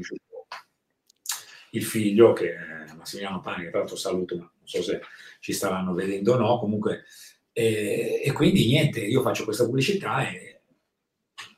il 1.72 1.84
figlio 1.84 2.32
che 2.32 2.54
è 2.54 2.94
Massimiliano 2.94 3.42
Pani, 3.42 3.66
che 3.66 3.72
tra 3.72 3.80
l'altro 3.80 3.98
saluto, 3.98 4.38
ma 4.38 4.44
non 4.44 4.68
so 4.68 4.82
se 4.82 5.02
ci 5.44 5.52
staranno 5.52 5.94
vedendo 5.94 6.36
o 6.36 6.38
no, 6.38 6.58
comunque, 6.58 7.04
e, 7.52 8.22
e 8.24 8.32
quindi 8.32 8.66
niente, 8.66 9.02
io 9.02 9.22
faccio 9.22 9.44
questa 9.44 9.66
pubblicità 9.66 10.26
e 10.26 10.62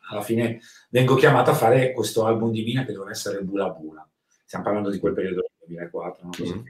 alla 0.10 0.24
fine 0.24 0.60
vengo 0.90 1.14
chiamato 1.14 1.52
a 1.52 1.54
fare 1.54 1.92
questo 1.92 2.26
album 2.26 2.52
di 2.52 2.64
Mina 2.64 2.84
che 2.84 2.94
doveva 2.94 3.12
essere 3.12 3.44
Bula 3.44 3.70
Bula. 3.70 4.08
Stiamo 4.44 4.66
parlando 4.66 4.90
di 4.90 4.98
quel 4.98 5.14
periodo 5.14 5.42
del 5.42 5.68
2004, 5.68 6.24
no? 6.24 6.30
Così. 6.36 6.52
Mhm. 6.52 6.66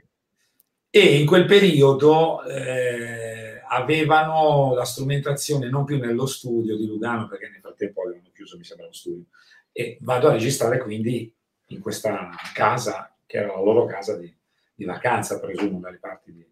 E 0.90 1.18
in 1.18 1.26
quel 1.26 1.46
periodo 1.46 2.44
eh, 2.44 3.62
avevano 3.66 4.74
la 4.74 4.84
strumentazione 4.84 5.70
non 5.70 5.86
più 5.86 5.96
nello 5.96 6.26
studio 6.26 6.76
di 6.76 6.86
Lugano, 6.86 7.28
perché 7.28 7.48
nel 7.48 7.60
frattempo 7.60 8.02
avevano 8.02 8.28
chiuso, 8.34 8.58
mi 8.58 8.64
sembra, 8.64 8.84
lo 8.84 8.92
studio, 8.92 9.24
e 9.72 9.96
vado 10.02 10.28
a 10.28 10.32
registrare 10.32 10.82
quindi 10.82 11.34
in 11.68 11.80
questa 11.80 12.28
casa, 12.52 13.16
che 13.24 13.38
era 13.38 13.54
la 13.54 13.62
loro 13.62 13.86
casa 13.86 14.18
di, 14.18 14.30
di 14.74 14.84
vacanza, 14.84 15.40
presumo, 15.40 15.80
dalle 15.80 15.98
parti 15.98 16.30
di, 16.30 16.46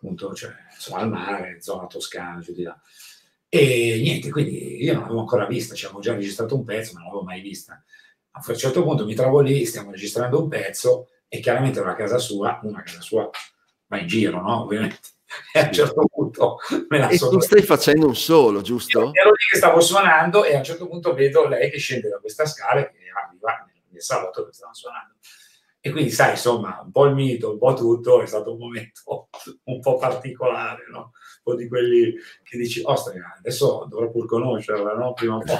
appunto, 0.00 0.34
cioè, 0.34 0.50
insomma, 0.72 1.00
al 1.00 1.10
mare, 1.10 1.60
zona 1.60 1.86
toscana, 1.86 2.40
giù 2.40 2.54
di 2.54 2.62
là. 2.62 2.80
E 3.48 3.98
niente, 4.00 4.30
quindi 4.30 4.82
io 4.82 4.94
non 4.94 5.02
l'avevo 5.02 5.20
ancora 5.20 5.46
vista, 5.46 5.74
ci 5.74 5.84
avevo 5.84 6.00
già 6.00 6.14
registrato 6.14 6.56
un 6.56 6.64
pezzo, 6.64 6.94
ma 6.94 7.00
non 7.00 7.08
l'avevo 7.08 7.24
mai 7.24 7.42
vista. 7.42 7.82
A 8.32 8.42
un 8.46 8.56
certo 8.56 8.82
punto 8.82 9.04
mi 9.04 9.14
trovo 9.14 9.40
lì, 9.40 9.66
stiamo 9.66 9.90
registrando 9.90 10.40
un 10.40 10.48
pezzo 10.48 11.08
e 11.28 11.40
chiaramente 11.40 11.80
una 11.80 11.94
casa 11.94 12.18
sua, 12.18 12.60
una 12.62 12.82
casa 12.82 13.00
sua 13.00 13.28
va 13.88 13.98
in 13.98 14.06
giro, 14.06 14.40
no? 14.40 14.62
Ovviamente. 14.62 14.98
E 15.52 15.60
a 15.60 15.66
un 15.66 15.72
certo 15.72 16.02
punto 16.12 16.56
me 16.88 16.98
la 16.98 17.08
E 17.08 17.16
sono... 17.16 17.30
tu 17.30 17.38
stai 17.38 17.62
facendo 17.62 18.04
un 18.04 18.16
solo, 18.16 18.62
giusto? 18.62 18.98
Io 18.98 19.12
ero 19.12 19.30
lì 19.30 19.44
che 19.48 19.58
stavo 19.58 19.80
suonando 19.80 20.42
e 20.42 20.56
a 20.56 20.58
un 20.58 20.64
certo 20.64 20.88
punto 20.88 21.14
vedo 21.14 21.46
lei 21.46 21.70
che 21.70 21.78
scende 21.78 22.08
da 22.08 22.18
questa 22.18 22.46
scala 22.46 22.80
e 22.80 22.90
arriva 23.14 23.64
nel, 23.72 23.82
nel 23.90 24.02
salotto 24.02 24.44
che 24.44 24.52
stava 24.52 24.72
suonando. 24.74 25.14
E 25.82 25.90
quindi, 25.90 26.10
sai, 26.10 26.32
insomma, 26.32 26.80
un 26.84 26.90
po' 26.90 27.06
il 27.06 27.14
mito, 27.14 27.52
un 27.52 27.58
po' 27.58 27.72
tutto, 27.72 28.20
è 28.20 28.26
stato 28.26 28.52
un 28.52 28.58
momento 28.58 29.28
un 29.64 29.80
po' 29.80 29.96
particolare, 29.96 30.84
no? 30.90 30.98
Un 30.98 31.42
po' 31.42 31.54
di 31.54 31.66
quelli 31.68 32.14
che 32.42 32.58
dici, 32.58 32.82
ostria, 32.84 33.34
adesso 33.38 33.86
dovrò 33.88 34.10
pur 34.10 34.26
conoscerla, 34.26 34.94
no? 34.94 35.14
Prima 35.14 35.36
o 35.36 35.38
poi. 35.40 35.56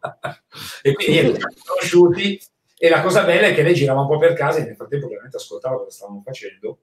e 0.82 0.92
quindi 0.92 1.20
niente, 1.20 1.40
conosciuti 1.64 2.38
e 2.76 2.88
la 2.88 3.02
cosa 3.02 3.24
bella 3.24 3.48
è 3.48 3.54
che 3.54 3.62
lei 3.62 3.74
girava 3.74 4.02
un 4.02 4.06
po' 4.06 4.18
per 4.18 4.34
casa 4.34 4.58
e 4.58 4.64
nel 4.64 4.76
frattempo 4.76 5.06
chiaramente 5.08 5.38
ascoltava 5.38 5.78
cosa 5.78 5.90
stavamo 5.90 6.22
facendo. 6.24 6.68
A 6.68 6.74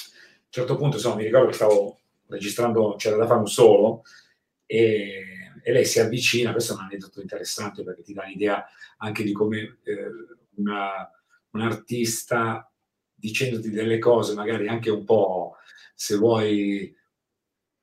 un 0.00 0.50
certo 0.50 0.76
punto, 0.76 0.96
insomma, 0.96 1.16
mi 1.16 1.24
ricordo 1.24 1.46
che 1.46 1.54
stavo 1.54 1.98
registrando, 2.26 2.96
c'era 2.96 3.16
da 3.16 3.26
fare 3.26 3.38
un 3.38 3.46
solo 3.46 4.02
e, 4.66 5.22
e 5.62 5.72
lei 5.72 5.84
si 5.84 6.00
avvicina, 6.00 6.52
questo 6.52 6.72
è 6.72 6.76
un 6.76 6.82
aneddoto 6.82 7.20
interessante 7.20 7.82
perché 7.84 8.02
ti 8.02 8.12
dà 8.12 8.24
l'idea 8.24 8.66
anche 8.98 9.22
di 9.22 9.32
come 9.32 9.78
eh, 9.84 10.10
una- 10.56 11.08
un 11.54 11.60
artista 11.60 12.70
dicendoti 13.12 13.70
delle 13.70 13.98
cose, 13.98 14.34
magari 14.34 14.68
anche 14.68 14.90
un 14.90 15.04
po', 15.04 15.56
se 15.94 16.16
vuoi, 16.16 16.94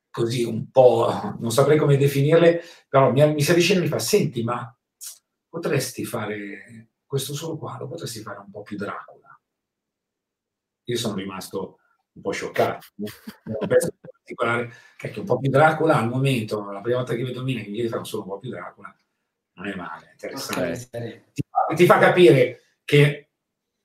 così 0.09 0.43
un 0.43 0.69
po', 0.69 1.35
non 1.39 1.51
saprei 1.51 1.77
come 1.77 1.97
definirle, 1.97 2.61
però 2.87 3.11
mi, 3.11 3.33
mi 3.33 3.41
si 3.41 3.51
avvicina 3.51 3.79
e 3.79 3.83
mi 3.83 3.87
fa, 3.87 3.99
senti, 3.99 4.43
ma 4.43 4.75
potresti 5.47 6.05
fare 6.05 6.89
questo 7.05 7.33
solo 7.33 7.57
qua, 7.57 7.77
lo 7.79 7.87
potresti 7.87 8.21
fare 8.21 8.39
un 8.39 8.51
po' 8.51 8.61
più 8.61 8.77
Dracula. 8.77 9.39
Io 10.85 10.97
sono 10.97 11.15
rimasto 11.15 11.79
un 12.13 12.21
po' 12.21 12.31
scioccato. 12.31 12.87
un 12.95 13.67
pezzo 13.67 13.93
particolare, 13.99 14.71
che 14.97 15.13
un 15.19 15.25
po' 15.25 15.39
più 15.39 15.49
Dracula 15.49 15.97
al 15.97 16.09
momento, 16.09 16.69
la 16.69 16.81
prima 16.81 16.97
volta 16.97 17.15
che 17.15 17.23
vedo 17.23 17.43
Mina 17.43 17.61
che 17.61 17.69
mi 17.69 17.75
chiede 17.75 17.89
fare 17.89 18.03
solo 18.03 18.23
un 18.23 18.29
po' 18.29 18.39
più 18.39 18.49
Dracula, 18.49 18.93
non 19.53 19.67
è 19.67 19.75
male, 19.75 20.09
interessante. 20.11 21.31
Ti 21.33 21.43
fa, 21.49 21.75
ti 21.75 21.85
fa 21.85 21.97
capire 21.99 22.61
che 22.83 23.30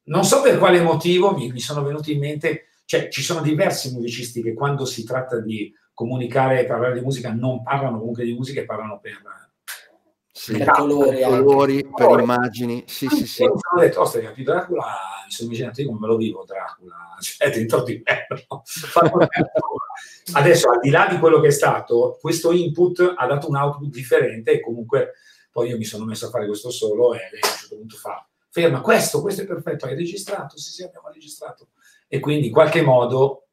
non 0.07 0.25
so 0.25 0.43
per 0.43 0.59
quale 0.59 0.81
motivo 0.81 1.33
mi, 1.33 1.51
mi 1.51 1.61
sono 1.61 1.83
venuti 1.83 2.13
in 2.13 2.19
mente, 2.19 2.69
cioè 2.85 3.09
ci 3.09 3.23
sono 3.23 3.41
diversi 3.41 3.93
musicisti 3.93 4.43
che 4.43 4.55
quando 4.55 4.85
si 4.85 5.05
tratta 5.05 5.41
di 5.41 5.73
comunicare 5.93 6.61
e 6.61 6.67
parlare 6.67 6.95
di 6.95 7.01
musica 7.01 7.33
non 7.33 7.63
parlano 7.63 7.99
comunque 7.99 8.25
di 8.25 8.35
musica 8.35 8.61
e 8.61 8.67
parlano 8.67 9.01
per, 9.01 9.21
Sì. 10.31 10.59
Per 10.59 10.71
colori 10.71 11.23
colori, 11.23 11.89
per 11.93 12.21
immagini. 12.21 12.85
Sì, 12.87 13.09
sì, 13.09 13.27
sì. 13.27 13.43
Mi 13.45 13.59
sono 13.59 13.81
detto, 13.81 14.03
ostia, 14.03 14.31
più 14.31 14.45
Dracula, 14.45 14.85
mi 15.25 15.33
sono 15.33 15.49
immaginato 15.49 15.81
io 15.81 15.87
come 15.89 15.99
me 16.01 16.07
lo 16.07 16.17
vivo 16.17 16.45
Dracula, 16.47 17.17
cioè 17.21 17.51
dentro 17.51 17.83
di 17.83 18.03
me. 18.05 18.27
Adesso, 20.35 20.71
al 20.71 20.81
di 20.81 20.91
là 20.91 21.07
di 21.09 21.19
quello 21.19 21.41
che 21.41 21.49
è 21.49 21.53
stato, 21.53 22.19
questo 22.21 22.53
input 22.53 23.15
ha 23.17 23.27
dato 23.27 23.49
un 23.49 23.57
output 23.57 23.89
differente 23.89 24.53
e 24.53 24.61
comunque 24.61 25.15
poi 25.51 25.71
io 25.71 25.79
mi 25.79 25.85
sono 25.85 26.05
messo 26.05 26.27
a 26.27 26.31
fare 26.31 26.47
questo 26.47 26.71
solo 26.71 27.15
e 27.15 27.21
lei 27.33 27.41
a 27.41 27.47
un 27.47 27.59
certo 27.59 27.77
punto 27.77 27.97
fa, 27.97 28.29
ferma, 28.61 28.81
questo, 28.81 29.21
questo 29.21 29.43
è 29.43 29.47
perfetto, 29.47 29.85
hai 29.85 29.95
registrato? 29.95 30.57
Sì, 30.57 30.71
sì, 30.71 30.83
abbiamo 30.83 31.11
registrato. 31.11 31.69
E 32.09 32.21
quindi 32.21 32.47
in 32.47 32.53
qualche 32.53 32.81
modo 32.81 33.49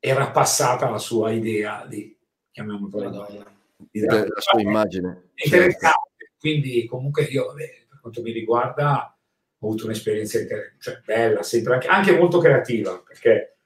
era 0.00 0.30
passata 0.32 0.90
la 0.90 0.98
sua 0.98 1.30
idea 1.30 1.86
di, 1.86 2.18
chiamiamolo 2.50 2.98
Madonna. 2.98 3.56
di 3.76 4.00
La 4.00 4.26
sua 4.38 4.60
immagine. 4.60 5.30
certo. 5.34 5.54
interessante. 5.54 6.32
Quindi, 6.36 6.84
comunque, 6.86 7.22
io, 7.24 7.46
vabbè, 7.46 7.86
per 7.88 8.00
quanto 8.00 8.22
mi 8.22 8.32
riguarda, 8.32 9.16
ho 9.60 9.66
avuto 9.66 9.84
un'esperienza 9.84 10.40
inter- 10.40 10.74
cioè, 10.80 11.00
bella, 11.04 11.42
sempre 11.44 11.74
anche, 11.74 11.86
anche 11.86 12.16
molto 12.18 12.38
creativa, 12.38 13.00
perché 13.00 13.58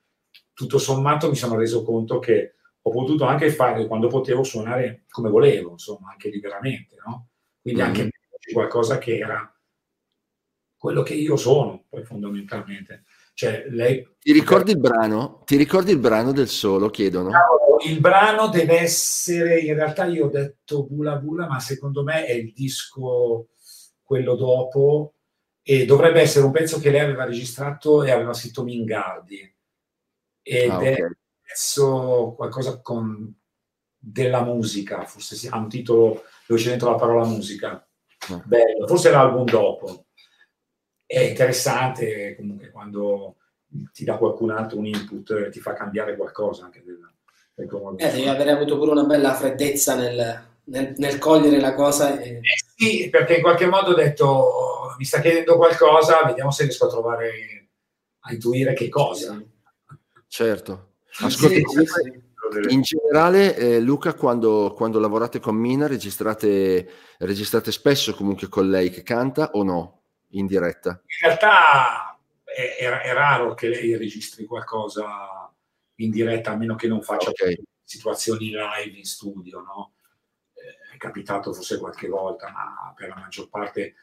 tutto 0.53 0.77
sommato 0.79 1.31
mi 1.31 1.37
sono 1.37 1.57
reso 1.57 1.83
conto 1.83 2.19
che 2.19 2.57
ho 2.83 2.91
potuto 2.91 3.25
anche 3.25 3.51
fare 3.51 3.87
quando 3.87 4.09
potevo 4.09 4.43
suonare 4.43 5.05
come 5.09 5.31
volevo, 5.31 5.71
insomma, 5.71 6.11
anche 6.11 6.29
liberamente, 6.29 6.97
no? 7.07 7.29
Quindi 7.61 7.81
Mhm. 7.81 7.87
anche 7.87 8.03
metterci 8.03 8.53
qualcosa 8.53 8.99
che 8.99 9.17
era 9.19 9.52
quello 10.83 11.03
che 11.05 11.15
io 11.15 11.37
sono, 11.37 11.85
poi 11.89 12.03
fondamentalmente. 12.03 13.05
Cioè, 13.35 13.67
lei 13.69 14.05
Ti 14.19 14.33
ricordi 14.33 14.73
il 14.73 14.81
brano? 14.81 15.43
Ti 15.45 15.55
ricordi 15.55 15.93
il 15.93 16.01
brano 16.01 16.33
del 16.33 16.49
solo? 16.49 16.91
Chiedono. 16.91 17.31
Il 17.87 18.01
brano 18.01 18.49
deve 18.49 18.81
essere, 18.81 19.61
in 19.61 19.75
realtà 19.75 20.07
io 20.07 20.27
ho 20.27 20.29
detto 20.29 20.85
Bula 20.85 21.15
Bula, 21.19 21.47
ma 21.47 21.61
secondo 21.61 22.03
me 22.03 22.25
è 22.25 22.33
il 22.33 22.53
disco 22.53 23.51
quello 24.03 24.35
dopo 24.35 25.15
e 25.63 25.85
dovrebbe 25.85 26.21
essere 26.21 26.47
un 26.47 26.51
pezzo 26.51 26.81
che 26.81 26.91
lei 26.91 27.03
aveva 27.03 27.27
registrato 27.27 28.03
e 28.03 28.11
aveva 28.11 28.33
scritto 28.33 28.65
Mingardi 28.65 29.39
ed 30.43 30.69
Ah, 30.69 30.81
è 30.81 30.93
ok. 30.95 30.99
un 30.99 31.15
pezzo 31.43 32.35
qualcosa 32.37 32.81
con 32.81 33.33
della 33.97 34.43
musica, 34.43 35.05
forse 35.05 35.37
sì, 35.37 35.47
ha 35.47 35.57
un 35.59 35.69
titolo 35.69 36.25
dove 36.49 36.61
c'è 36.61 36.71
dentro 36.71 36.91
la 36.91 36.97
parola 36.97 37.25
musica. 37.25 37.89
Ah. 38.31 38.43
Bello, 38.45 38.89
forse 38.89 39.11
l'album 39.11 39.45
dopo. 39.45 40.07
È 41.13 41.21
interessante 41.21 42.35
comunque 42.37 42.71
quando 42.71 43.37
ti 43.93 44.03
dà 44.05 44.17
qualcun 44.17 44.51
altro 44.51 44.79
un 44.79 44.87
input 44.87 45.31
e 45.33 45.51
ti 45.51 45.61
fa 45.61 45.75
cambiare 45.75 46.17
qualcosa 46.17 46.65
anche 46.65 46.83
del, 46.83 46.99
del 47.55 47.69
Eh, 47.99 48.11
devi 48.11 48.25
fare. 48.25 48.29
aver 48.29 48.49
avuto 48.55 48.79
pure 48.79 48.93
una 48.93 49.05
bella 49.05 49.35
freddezza 49.35 49.95
nel, 49.95 50.43
nel- 50.65 50.95
nel 50.97 51.19
cogliere 51.19 51.61
la 51.61 51.75
cosa. 51.75 52.19
E... 52.19 52.37
Eh 52.37 52.41
sì, 52.75 53.11
perché 53.11 53.35
in 53.37 53.43
qualche 53.43 53.67
modo 53.67 53.91
ho 53.91 53.95
detto 53.95 54.25
"Oh, 54.25 54.95
mi 54.97 55.05
sta 55.05 55.21
chiedendo 55.21 55.57
qualcosa, 55.57 56.25
vediamo 56.25 56.51
se 56.51 56.63
riesco 56.63 56.87
a 56.87 56.91
trovare 56.91 57.69
a 58.21 58.33
intuire 58.33 58.73
che 58.73 58.89
cosa. 58.89 59.39
Certo. 60.29 60.93
Ascolti, 61.21 61.57
Sì, 61.57 61.85
sì, 61.85 61.85
sì. 61.87 62.73
in 62.75 62.81
generale, 62.81 63.55
eh, 63.55 63.81
Luca, 63.81 64.15
quando, 64.15 64.73
quando 64.75 64.99
lavorate 64.99 65.41
con 65.41 65.57
Mina, 65.57 65.87
registrate, 65.87 66.89
registrate 67.19 67.71
spesso 67.71 68.15
comunque 68.15 68.49
con 68.49 68.71
lei 68.71 68.89
che 68.89 69.03
canta 69.03 69.51
o 69.53 69.63
no? 69.63 70.02
In 70.35 70.47
diretta? 70.47 70.91
In 71.21 71.27
realtà 71.29 72.19
è, 72.45 72.77
è- 72.79 73.01
è 73.03 73.13
raro 73.13 73.55
che 73.55 73.69
lei 73.69 73.97
registri 73.97 74.45
qualcosa 74.47 75.53
in 75.97 76.11
diretta, 76.11 76.53
a 76.53 76.57
meno 76.57 76.75
che 76.75 76.89
non 76.89 77.03
faccia 77.03 77.31
Ok. 77.31 77.55
situazioni 77.83 78.47
live 78.51 78.97
in 78.97 79.05
studio, 79.05 79.61
no? 79.61 79.95
Eh, 80.55 80.95
È 80.95 80.97
capitato 80.97 81.53
forse 81.53 81.79
qualche 81.79 82.09
volta, 82.09 82.51
ma 82.51 82.93
per 82.97 83.09
la 83.09 83.17
maggior 83.17 83.49
parte 83.49 83.95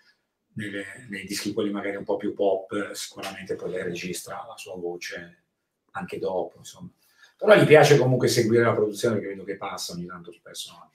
nelle- 0.53 1.05
nei 1.09 1.25
dischi 1.25 1.53
quelli 1.53 1.71
magari 1.71 1.95
un 1.95 2.03
po' 2.03 2.17
più 2.17 2.33
pop, 2.33 2.91
sicuramente 2.91 3.55
poi 3.55 3.71
lei 3.71 3.83
registra 3.83 4.43
la 4.47 4.57
sua 4.57 4.75
voce 4.75 5.43
anche 5.91 6.19
dopo, 6.19 6.57
insomma. 6.57 6.89
Però 7.37 7.55
gli 7.55 7.65
piace 7.65 7.97
comunque 7.97 8.27
seguire 8.27 8.63
la 8.63 8.73
produzione, 8.73 9.19
che 9.19 9.27
vedo 9.27 9.43
che 9.45 9.55
passa 9.57 9.93
ogni 9.93 10.05
tanto 10.05 10.31
spesso 10.33 10.91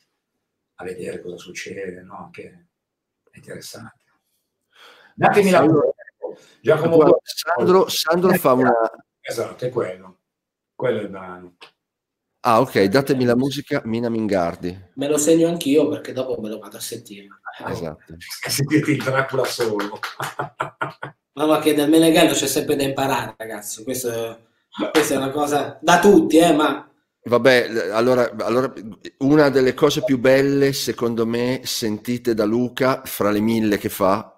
a 0.77 0.85
vedere 0.85 1.21
cosa 1.21 1.37
succede, 1.39 2.03
no? 2.03 2.29
Che 2.33 2.43
è 3.31 3.37
interessante. 3.39 4.03
Datemi 5.15 5.51
la 5.51 5.67
Giacomo 6.61 6.97
Guarda, 6.97 7.19
Sandro, 7.23 7.89
Sandro 7.89 8.33
fa 8.33 8.53
una... 8.53 8.73
Esatto, 9.21 9.65
è 9.65 9.69
quello. 9.69 10.19
Quello 10.75 10.99
è 10.99 11.03
il 11.03 11.09
brano. 11.09 11.57
Ah, 12.41 12.61
ok, 12.61 12.83
datemi 12.85 13.25
la 13.25 13.37
musica 13.37 13.81
Mina 13.85 14.09
Mingardi. 14.09 14.91
Me 14.95 15.09
lo 15.09 15.17
segno 15.17 15.49
anch'io 15.49 15.89
perché 15.89 16.13
dopo 16.13 16.41
me 16.41 16.49
lo 16.49 16.59
vado 16.59 16.77
a 16.77 16.81
sentire. 16.81 17.29
Esatto. 17.67 18.17
Sentite 18.19 18.91
il 18.91 19.03
Dracula 19.03 19.45
solo. 19.45 19.99
Ma 21.37 21.47
ma 21.47 21.59
che 21.59 21.75
del 21.75 21.89
Meneghelo 21.89 22.33
c'è 22.33 22.47
sempre 22.47 22.77
da 22.77 22.85
imparare, 22.85 23.35
ragazzi. 23.37 23.83
Questo, 23.83 24.47
questa 24.93 25.15
è 25.15 25.17
una 25.17 25.31
cosa 25.31 25.79
da 25.83 25.99
tutti, 25.99 26.39
eh, 26.39 26.53
ma 26.53 26.89
Vabbè, 27.27 27.89
allora, 27.91 28.31
allora, 28.41 28.71
una 29.19 29.49
delle 29.49 29.73
cose 29.73 30.05
più 30.05 30.19
belle, 30.19 30.75
secondo 30.75 31.25
me, 31.27 31.63
sentite 31.65 32.35
da 32.35 32.45
Luca, 32.45 33.01
fra 33.07 33.31
le 33.31 33.41
mille 33.41 33.79
che 33.79 33.89
fa, 33.89 34.34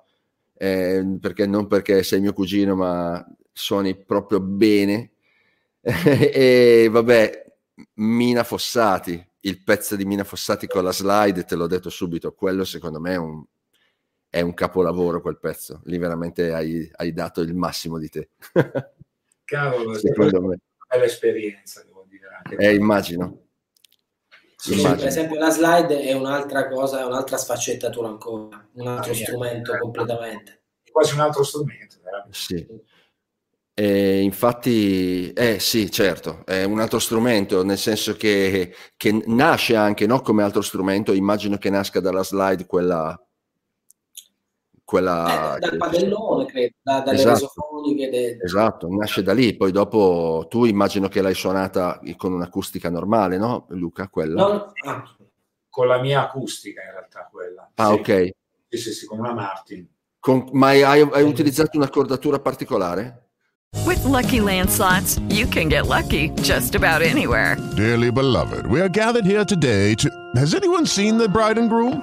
eh, 0.57 1.19
perché 1.21 1.47
non 1.47 1.67
perché 1.67 2.03
sei 2.03 2.21
mio 2.21 2.33
cugino, 2.33 2.75
ma 2.75 3.25
suoni 3.53 3.97
proprio 3.97 4.41
bene. 4.41 5.13
e 5.81 6.89
vabbè, 6.91 7.45
Mina 7.95 8.45
Fossati, 8.45 9.25
il 9.41 9.63
pezzo 9.63 9.97
di 9.97 10.05
Mina 10.05 10.25
Fossati 10.25 10.67
con 10.67 10.83
la 10.85 10.93
slide, 10.93 11.45
te 11.45 11.55
l'ho 11.55 11.67
detto 11.67 11.91
subito, 11.91 12.33
quello 12.33 12.65
secondo 12.65 13.01
me 13.01 13.13
è 13.13 13.17
un, 13.17 13.45
è 14.29 14.41
un 14.41 14.55
capolavoro 14.55 15.21
quel 15.21 15.39
pezzo. 15.39 15.83
Lì 15.85 15.99
veramente 15.99 16.53
hai, 16.53 16.91
hai 16.97 17.13
dato 17.13 17.41
il 17.41 17.55
massimo 17.55 17.99
di 17.99 18.09
te. 18.09 18.31
Cavolo, 19.45 19.95
secondo 19.99 20.43
me. 20.43 20.59
bella 20.89 21.05
esperienza, 21.05 21.83
devo 21.85 22.05
dire. 22.09 22.29
Anche 22.43 22.57
Eh, 22.57 22.75
immagino. 22.75 23.46
Sì, 24.73 24.81
Immagino. 24.81 24.97
per 24.97 25.07
esempio 25.07 25.39
la 25.39 25.51
slide 25.51 26.01
è 26.01 26.13
un'altra 26.13 26.69
cosa, 26.69 27.01
è 27.01 27.05
un'altra 27.05 27.37
sfaccettatura 27.37 28.09
ancora, 28.09 28.69
un 28.73 28.87
altro 28.89 29.13
Ah, 29.13 29.15
strumento 29.15 29.77
completamente. 29.79 30.63
È 30.83 30.91
quasi 30.91 31.15
un 31.15 31.21
altro 31.21 31.43
strumento, 31.45 31.97
veramente. 32.03 32.37
Sì. 32.37 32.67
E 33.79 34.21
infatti, 34.23 35.33
eh 35.35 35.59
sì, 35.61 35.91
certo, 35.91 36.43
è 36.47 36.65
un 36.65 36.81
altro 36.81 36.99
strumento, 36.99 37.63
nel 37.63 37.77
senso 37.77 38.15
che, 38.15 38.75
che 38.97 39.23
nasce 39.27 39.77
anche 39.77 40.07
no, 40.07 40.21
come 40.23 40.43
altro 40.43 40.63
strumento, 40.63 41.13
immagino 41.13 41.59
che 41.59 41.71
nasca 41.71 42.01
dalla 42.01 42.25
slide 42.25 42.67
quella... 42.67 43.21
quella 44.87 45.57
Eh, 45.57 45.59
dal 45.59 45.77
padellone, 45.79 46.47
credo, 46.47 46.75
da- 46.81 47.01
dalle 47.01 47.19
Esatto. 47.19 47.33
resofoniche. 47.35 48.09
de- 48.09 48.39
Esatto, 48.43 48.87
nasce 48.89 49.23
da 49.23 49.33
lì, 49.35 49.57
poi 49.57 49.73
dopo 49.73 50.47
tu 50.49 50.65
immagino 50.65 51.09
che 51.09 51.21
l'hai 51.21 51.35
suonata 51.35 52.01
con 52.17 52.33
un'acustica 52.33 52.89
normale, 52.89 53.37
no 53.37 53.67
Luca? 53.71 54.09
Quella? 54.09 54.41
No, 54.47 54.73
Con 55.69 55.89
la 55.89 56.01
mia 56.01 56.23
acustica, 56.23 56.81
in 56.83 56.91
realtà, 56.93 57.29
quella. 57.31 57.69
Ah, 57.75 57.89
Sì. 57.89 57.93
ok. 57.93 58.31
Sì, 58.69 58.79
sì, 58.79 58.93
sì, 58.93 59.07
con 59.07 59.19
una 59.19 59.35
Martin. 59.35 59.87
Con- 60.19 60.49
ma 60.53 60.69
hai, 60.69 60.83
hai- 60.83 61.23
utilizzato 61.23 61.77
un'accordatura 61.77 62.39
particolare? 62.39 63.25
With 63.85 64.03
Lucky 64.05 64.41
Land 64.41 64.69
slots, 64.71 65.19
you 65.29 65.47
can 65.49 65.69
get 65.69 65.85
lucky 65.87 66.33
just 66.41 66.75
about 66.75 67.03
anywhere. 67.03 67.57
Dearly 67.75 68.11
beloved, 68.11 68.67
we 68.69 68.81
are 68.81 68.89
gathered 68.89 69.27
here 69.27 69.45
today 69.45 69.95
to. 69.97 70.09
Has 70.35 70.55
anyone 70.55 70.87
seen 70.87 71.19
the 71.19 71.29
bride 71.29 71.59
and 71.61 71.69
groom? 71.69 72.03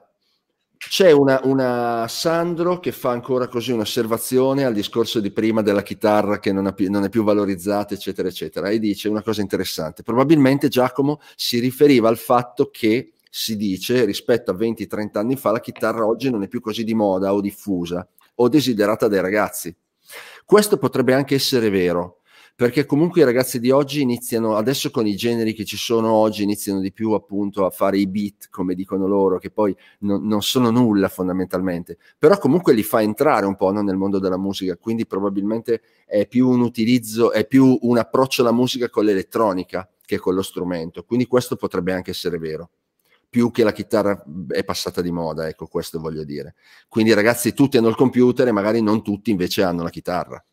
c'è 0.87 1.11
una, 1.11 1.39
una 1.43 2.07
Sandro 2.07 2.79
che 2.79 2.91
fa 2.91 3.11
ancora 3.11 3.47
così 3.47 3.71
un'osservazione 3.71 4.65
al 4.65 4.73
discorso 4.73 5.19
di 5.19 5.31
prima 5.31 5.61
della 5.61 5.83
chitarra 5.83 6.39
che 6.39 6.51
non, 6.51 6.73
più- 6.73 6.89
non 6.89 7.03
è 7.03 7.09
più 7.09 7.23
valorizzata, 7.23 7.93
eccetera, 7.93 8.27
eccetera, 8.27 8.69
e 8.69 8.79
dice 8.79 9.07
una 9.07 9.21
cosa 9.21 9.41
interessante. 9.41 10.01
Probabilmente 10.01 10.69
Giacomo 10.69 11.19
si 11.35 11.59
riferiva 11.59 12.09
al 12.09 12.17
fatto 12.17 12.69
che 12.71 13.13
si 13.29 13.55
dice 13.55 14.03
rispetto 14.05 14.51
a 14.51 14.55
20-30 14.55 15.17
anni 15.17 15.35
fa 15.37 15.51
la 15.51 15.61
chitarra 15.61 16.05
oggi 16.05 16.29
non 16.29 16.43
è 16.43 16.47
più 16.47 16.59
così 16.59 16.83
di 16.83 16.93
moda 16.93 17.33
o 17.33 17.39
diffusa 17.39 18.05
o 18.35 18.49
desiderata 18.49 19.07
dai 19.07 19.21
ragazzi. 19.21 19.73
Questo 20.43 20.77
potrebbe 20.77 21.13
anche 21.13 21.35
essere 21.35 21.69
vero, 21.69 22.20
perché 22.61 22.85
comunque 22.85 23.21
i 23.21 23.23
ragazzi 23.23 23.59
di 23.59 23.71
oggi 23.71 24.01
iniziano, 24.01 24.55
adesso 24.55 24.91
con 24.91 25.07
i 25.07 25.15
generi 25.15 25.53
che 25.53 25.65
ci 25.65 25.77
sono 25.77 26.11
oggi, 26.11 26.43
iniziano 26.43 26.79
di 26.79 26.93
più 26.93 27.13
appunto 27.13 27.65
a 27.65 27.71
fare 27.71 27.97
i 27.97 28.05
beat, 28.05 28.49
come 28.51 28.75
dicono 28.75 29.07
loro, 29.07 29.39
che 29.39 29.49
poi 29.49 29.75
non, 30.01 30.27
non 30.27 30.43
sono 30.43 30.69
nulla 30.69 31.07
fondamentalmente, 31.07 31.97
però 32.19 32.37
comunque 32.37 32.73
li 32.73 32.83
fa 32.83 33.01
entrare 33.01 33.47
un 33.47 33.55
po' 33.55 33.71
no, 33.71 33.81
nel 33.81 33.95
mondo 33.95 34.19
della 34.19 34.37
musica, 34.37 34.77
quindi 34.77 35.07
probabilmente 35.07 35.81
è 36.05 36.27
più 36.27 36.49
un 36.49 36.61
utilizzo, 36.61 37.31
è 37.31 37.47
più 37.47 37.79
un 37.81 37.97
approccio 37.97 38.43
alla 38.43 38.51
musica 38.51 38.91
con 38.91 39.05
l'elettronica 39.05 39.89
che 40.05 40.19
con 40.19 40.35
lo 40.35 40.43
strumento, 40.43 41.01
quindi 41.01 41.25
questo 41.25 41.55
potrebbe 41.55 41.93
anche 41.93 42.11
essere 42.11 42.37
vero 42.37 42.69
più 43.27 43.49
che 43.49 43.63
la 43.63 43.71
chitarra 43.71 44.23
è 44.49 44.63
passata 44.63 45.01
di 45.01 45.09
moda, 45.09 45.47
ecco 45.47 45.65
questo 45.65 45.99
voglio 45.99 46.25
dire. 46.25 46.53
Quindi 46.87 47.13
ragazzi 47.13 47.53
tutti 47.53 47.77
hanno 47.77 47.87
il 47.87 47.95
computer 47.95 48.47
e 48.47 48.51
magari 48.51 48.83
non 48.83 49.01
tutti 49.01 49.31
invece 49.31 49.63
hanno 49.63 49.81
la 49.81 49.89
chitarra. 49.89 50.45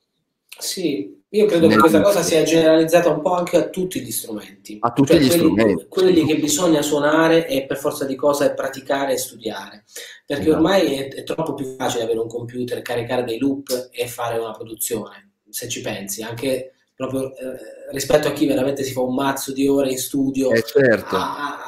Sì, 0.61 1.23
io 1.29 1.47
credo 1.47 1.69
che 1.69 1.77
questa 1.77 2.01
cosa 2.01 2.23
sia 2.23 2.43
generalizzata 2.43 3.11
un 3.11 3.21
po' 3.21 3.35
anche 3.35 3.57
a 3.57 3.69
tutti 3.69 4.01
gli 4.01 4.11
strumenti. 4.11 4.79
A 4.81 4.93
tutti 4.93 5.13
Cioè, 5.13 5.21
gli 5.21 5.27
quelli, 5.29 5.43
strumenti. 5.43 5.87
quelli 5.89 6.25
che 6.25 6.37
bisogna 6.39 6.83
suonare 6.83 7.47
e 7.47 7.65
per 7.67 7.77
forza 7.77 8.05
di 8.05 8.17
cosa 8.17 8.53
praticare 8.55 9.13
e 9.13 9.19
studiare. 9.19 9.85
Perché 10.27 10.43
Esatto. 10.49 10.57
ormai 10.57 10.95
è, 10.97 11.09
è 11.09 11.23
troppo 11.23 11.55
più 11.55 11.77
facile 11.77 12.03
avere 12.05 12.19
un 12.19 12.29
computer, 12.29 12.83
caricare 12.83 13.25
dei 13.25 13.39
loop 13.39 13.89
e 13.93 14.07
fare 14.09 14.39
una 14.39 14.51
produzione, 14.53 15.33
se 15.49 15.69
ci 15.69 15.81
pensi, 15.81 16.23
anche 16.23 16.73
proprio 16.95 17.35
eh, 17.37 17.57
rispetto 17.93 18.27
a 18.27 18.33
chi 18.33 18.45
veramente 18.47 18.83
si 18.83 18.93
fa 18.93 19.03
un 19.03 19.15
mazzo 19.15 19.53
di 19.53 19.69
ore 19.69 19.91
in 19.93 19.99
studio 19.99 20.51
Eh, 20.51 20.63
certo. 20.65 21.15
a- 21.15 21.63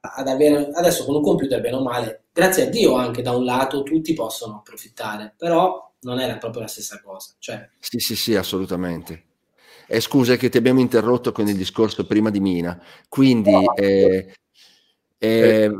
ad 0.16 0.26
avere 0.26 0.70
adesso 0.74 1.04
con 1.04 1.14
un 1.14 1.22
computer 1.22 1.60
bene 1.60 1.76
o 1.76 1.82
male, 1.82 2.24
grazie 2.32 2.64
a 2.64 2.68
Dio 2.68 2.94
anche 2.94 3.22
da 3.22 3.30
un 3.30 3.44
lato 3.44 3.84
tutti 3.84 4.12
possono 4.14 4.56
approfittare, 4.56 5.34
però 5.38 5.91
non 6.02 6.16
la- 6.16 6.38
proprio 6.38 6.62
la 6.62 6.68
stessa 6.68 7.00
cosa. 7.00 7.34
Cioè, 7.38 7.70
Sì, 7.78 7.98
sì, 7.98 8.16
sì, 8.16 8.34
assolutamente. 8.34 9.24
E 9.86 10.00
scusa 10.00 10.36
che 10.36 10.48
ti 10.48 10.56
abbiamo 10.56 10.80
interrotto 10.80 11.32
con 11.32 11.46
il 11.48 11.56
discorso 11.56 12.06
prima 12.06 12.30
di 12.30 12.40
Mina. 12.40 12.80
Quindi, 13.08 13.52
eh, 13.74 14.32
eh, 15.18 15.70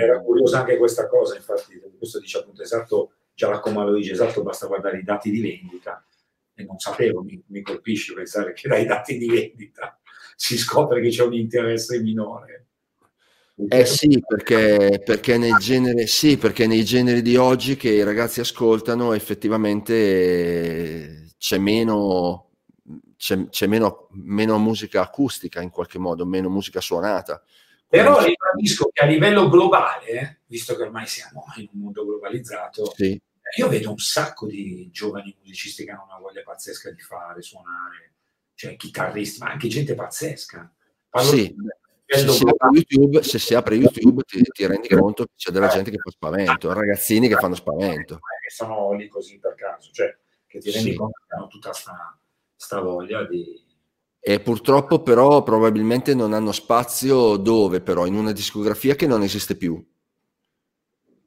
Era 0.00 0.20
curiosa 0.20 0.60
anche 0.60 0.76
questa 0.76 1.08
cosa, 1.08 1.36
infatti, 1.36 1.80
questo 1.98 2.20
dice 2.20 2.38
appunto 2.38 2.62
esatto, 2.62 3.12
Giacomo 3.34 3.88
Luigi, 3.88 4.10
esatto, 4.10 4.42
basta 4.42 4.66
guardare 4.66 4.98
i 4.98 5.02
dati 5.02 5.30
di 5.30 5.40
vendita 5.40 6.04
e 6.54 6.62
non 6.64 6.78
sapevo, 6.78 7.22
mi, 7.22 7.42
mi 7.48 7.62
colpisce 7.62 8.14
pensare 8.14 8.52
che 8.52 8.68
dai 8.68 8.84
dati 8.86 9.18
di 9.18 9.28
vendita 9.28 9.98
si 10.36 10.56
scopre 10.56 11.00
che 11.00 11.08
c'è 11.08 11.24
un 11.24 11.34
interesse 11.34 12.00
minore. 12.00 12.66
Eh 13.68 13.86
sì, 13.86 14.20
perché, 14.26 15.00
perché 15.04 15.38
nel 15.38 15.56
genere, 15.58 16.08
sì, 16.08 16.36
perché 16.36 16.66
nei 16.66 16.84
generi 16.84 17.22
di 17.22 17.36
oggi 17.36 17.76
che 17.76 17.90
i 17.90 18.02
ragazzi 18.02 18.40
ascoltano 18.40 19.12
effettivamente 19.12 21.28
c'è 21.38 21.58
meno, 21.58 22.50
c'è, 23.16 23.48
c'è 23.48 23.66
meno, 23.68 24.08
meno 24.10 24.58
musica 24.58 25.02
acustica 25.02 25.60
in 25.60 25.70
qualche 25.70 25.98
modo, 25.98 26.26
meno 26.26 26.48
musica 26.48 26.80
suonata. 26.80 27.40
Però 27.86 28.20
ribadisco 28.20 28.90
che 28.92 29.04
a 29.04 29.06
livello 29.06 29.48
globale, 29.48 30.40
visto 30.46 30.74
che 30.74 30.82
ormai 30.82 31.06
siamo 31.06 31.44
in 31.56 31.68
un 31.74 31.80
mondo 31.80 32.04
globalizzato, 32.04 32.92
Sì. 32.96 33.20
io 33.56 33.68
vedo 33.68 33.90
un 33.90 33.98
sacco 33.98 34.46
di 34.46 34.88
giovani 34.90 35.32
musicisti 35.38 35.84
che 35.84 35.92
hanno 35.92 36.06
una 36.08 36.18
voglia 36.18 36.42
pazzesca 36.42 36.90
di 36.90 37.00
fare, 37.00 37.40
suonare, 37.40 38.14
cioè 38.54 38.74
chitarristi, 38.74 39.38
ma 39.38 39.52
anche 39.52 39.68
gente 39.68 39.94
pazzesca. 39.94 40.74
Parlo 41.08 41.30
Sì, 41.30 41.54
di 41.54 41.68
se 42.06 42.28
si, 42.28 42.44
YouTube, 42.72 43.22
se 43.22 43.38
si 43.38 43.54
apre 43.54 43.76
YouTube 43.76 44.22
ti, 44.24 44.42
ti 44.42 44.66
rendi 44.66 44.88
conto 44.88 45.24
che 45.24 45.32
c'è 45.36 45.50
della 45.50 45.68
gente 45.68 45.90
che 45.90 45.98
fa 45.98 46.10
spavento, 46.10 46.72
ragazzini 46.72 47.28
che 47.28 47.36
fanno 47.36 47.54
spavento. 47.54 48.18
che 48.42 48.50
sono 48.50 48.92
lì 48.92 49.08
così 49.08 49.38
per 49.38 49.54
caso, 49.54 49.90
cioè 49.92 50.14
che 50.46 50.58
ti 50.58 50.70
rendi 50.70 50.90
Sì. 50.90 50.96
conto 50.96 51.20
che 51.26 51.34
hanno 51.34 51.46
tutta 51.48 51.72
sta, 51.72 52.18
sta 52.54 52.80
voglia 52.80 53.24
di... 53.24 53.62
E 54.20 54.40
purtroppo 54.40 55.02
però 55.02 55.42
probabilmente 55.42 56.14
non 56.14 56.32
hanno 56.32 56.52
spazio 56.52 57.36
dove 57.36 57.80
però? 57.80 58.06
In 58.06 58.14
una 58.14 58.32
discografia 58.32 58.94
che 58.94 59.06
non 59.06 59.22
esiste 59.22 59.54
più. 59.56 59.84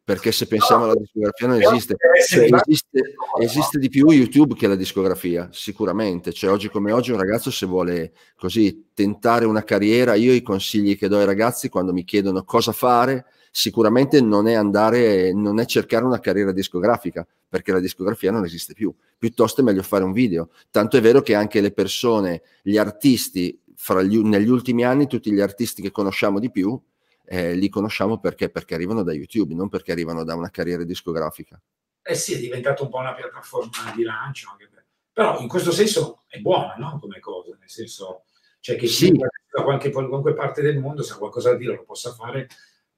Perché 0.08 0.32
se 0.32 0.48
pensiamo 0.48 0.86
alla 0.86 0.96
discografia 0.96 1.48
non 1.48 1.62
esiste. 1.62 1.98
Esiste, 2.18 3.16
esiste 3.42 3.78
di 3.78 3.90
più 3.90 4.10
YouTube 4.10 4.56
che 4.56 4.66
la 4.66 4.76
discografia, 4.76 5.50
sicuramente. 5.52 6.32
Cioè 6.32 6.50
oggi 6.50 6.70
come 6.70 6.94
oggi 6.94 7.12
un 7.12 7.18
ragazzo 7.18 7.52
se 7.52 7.66
vuole 7.66 8.14
così 8.38 8.86
tentare 8.94 9.44
una 9.44 9.66
carriera, 9.66 10.14
io 10.14 10.32
i 10.32 10.42
consigli 10.42 10.98
che 10.98 11.10
do 11.10 11.18
ai 11.18 11.26
ragazzi 11.26 11.68
quando 11.68 11.92
mi 11.92 12.06
chiedono 12.06 12.46
cosa 12.46 12.72
fare, 12.72 13.26
sicuramente 13.52 14.22
non 14.22 14.48
è 14.48 14.54
andare, 14.54 15.34
non 15.34 15.60
è 15.60 15.66
cercare 15.66 16.06
una 16.06 16.22
carriera 16.22 16.54
discografica, 16.54 17.28
perché 17.50 17.74
la 17.74 17.82
discografia 17.82 18.32
non 18.32 18.46
esiste 18.46 18.74
più. 18.74 18.96
Piuttosto 19.18 19.60
è 19.60 19.64
meglio 19.66 19.84
fare 19.84 20.06
un 20.06 20.14
video. 20.14 20.52
Tanto 20.72 20.96
è 20.96 21.02
vero 21.02 21.22
che 21.22 21.36
anche 21.36 21.60
le 21.60 21.74
persone, 21.74 22.44
gli 22.62 22.78
artisti, 22.78 23.60
fra 23.76 24.02
gli- 24.02 24.20
negli 24.20 24.48
ultimi 24.48 24.86
anni, 24.86 25.06
tutti 25.06 25.34
gli 25.34 25.42
artisti 25.42 25.82
che 25.82 25.92
conosciamo 25.92 26.40
di 26.40 26.50
più, 26.50 26.82
eh, 27.30 27.54
li 27.56 27.68
conosciamo 27.68 28.20
perché? 28.20 28.50
Perché 28.50 28.74
arrivano 28.74 29.04
da 29.04 29.12
YouTube, 29.12 29.54
non 29.54 29.68
perché 29.68 29.92
arrivano 29.92 30.24
da 30.24 30.34
una 30.34 30.50
carriera 30.50 30.84
discografica. 30.84 31.62
Eh 32.02 32.16
sì, 32.16 32.34
è 32.36 32.40
diventato 32.40 32.84
un 32.84 32.90
po' 32.90 33.00
una 33.00 33.14
piattaforma 33.14 33.94
di 33.94 34.04
lancio, 34.04 34.56
per- 34.58 34.86
però 35.12 35.40
in 35.40 35.48
questo 35.48 35.72
senso 35.72 36.24
è 36.28 36.40
buona, 36.40 36.76
no? 36.78 37.00
Come 37.02 37.20
cosa, 37.20 37.56
nel 37.60 37.70
senso, 37.70 38.24
cioè 38.62 38.78
che 38.78 38.88
Sì. 38.88 39.12
da 39.12 39.64
qualche, 39.64 39.92
qualunque 39.92 40.34
parte 40.34 40.62
del 40.62 40.80
mondo, 40.80 41.02
se 41.02 41.14
ha 41.14 41.18
qualcosa 41.18 41.52
da 41.52 41.58
dire, 41.58 41.76
lo 41.76 41.84
possa 41.84 42.14
fare, 42.14 42.48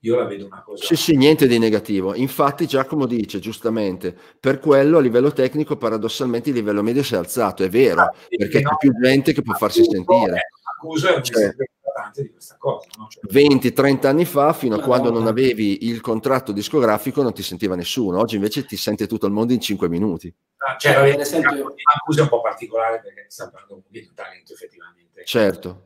io 0.01 0.15
la 0.15 0.25
vedo 0.25 0.45
una 0.45 0.61
cosa... 0.61 0.85
Sì, 0.85 0.95
sì, 0.95 1.15
niente 1.15 1.47
di 1.47 1.57
negativo. 1.57 2.13
Infatti 2.13 2.67
Giacomo 2.67 3.05
dice 3.05 3.39
giustamente, 3.39 4.15
per 4.39 4.59
quello 4.59 4.97
a 4.97 5.01
livello 5.01 5.31
tecnico 5.31 5.75
paradossalmente 5.75 6.49
il 6.49 6.55
livello 6.55 6.83
medio 6.83 7.03
si 7.03 7.15
è 7.15 7.17
alzato, 7.17 7.63
è 7.63 7.69
vero, 7.69 8.13
perché 8.27 8.61
c'è 8.61 8.77
più 8.77 8.91
gente 9.01 9.33
che 9.33 9.41
può 9.41 9.55
farsi 9.55 9.83
sentire. 9.83 10.39
Accuso 10.75 11.07
è 11.07 11.15
un 11.15 11.23
Cioè, 11.23 11.55
importante 11.99 12.21
di 12.21 12.31
questa 12.31 12.55
cosa, 12.57 12.87
no? 12.97 13.07
Cioè, 13.09 13.23
20-30 13.31 14.07
anni 14.07 14.25
fa, 14.25 14.53
fino 14.53 14.75
a 14.75 14.81
quando 14.81 15.11
non 15.11 15.27
avevi 15.27 15.85
il 15.87 16.01
contratto 16.01 16.51
discografico, 16.51 17.21
non 17.21 17.33
ti 17.33 17.43
sentiva 17.43 17.75
nessuno. 17.75 18.19
Oggi 18.19 18.35
invece 18.35 18.65
ti 18.65 18.77
sente 18.77 19.07
tutto 19.07 19.25
il 19.25 19.33
mondo 19.33 19.53
in 19.53 19.59
5 19.59 19.89
minuti. 19.89 20.33
ah, 20.57 20.75
cioè, 20.77 20.93
Per 20.93 21.01
vabbè, 21.09 21.21
esempio- 21.21 21.75
è 21.75 22.21
un 22.21 22.27
po' 22.27 22.41
particolare 22.41 22.99
perché 23.01 23.25
sta 23.29 23.49
parlando 23.49 23.83
di 23.87 23.99
un 23.99 24.13
talento 24.13 24.53
effettivamente. 24.53 25.23
Certo. 25.25 25.83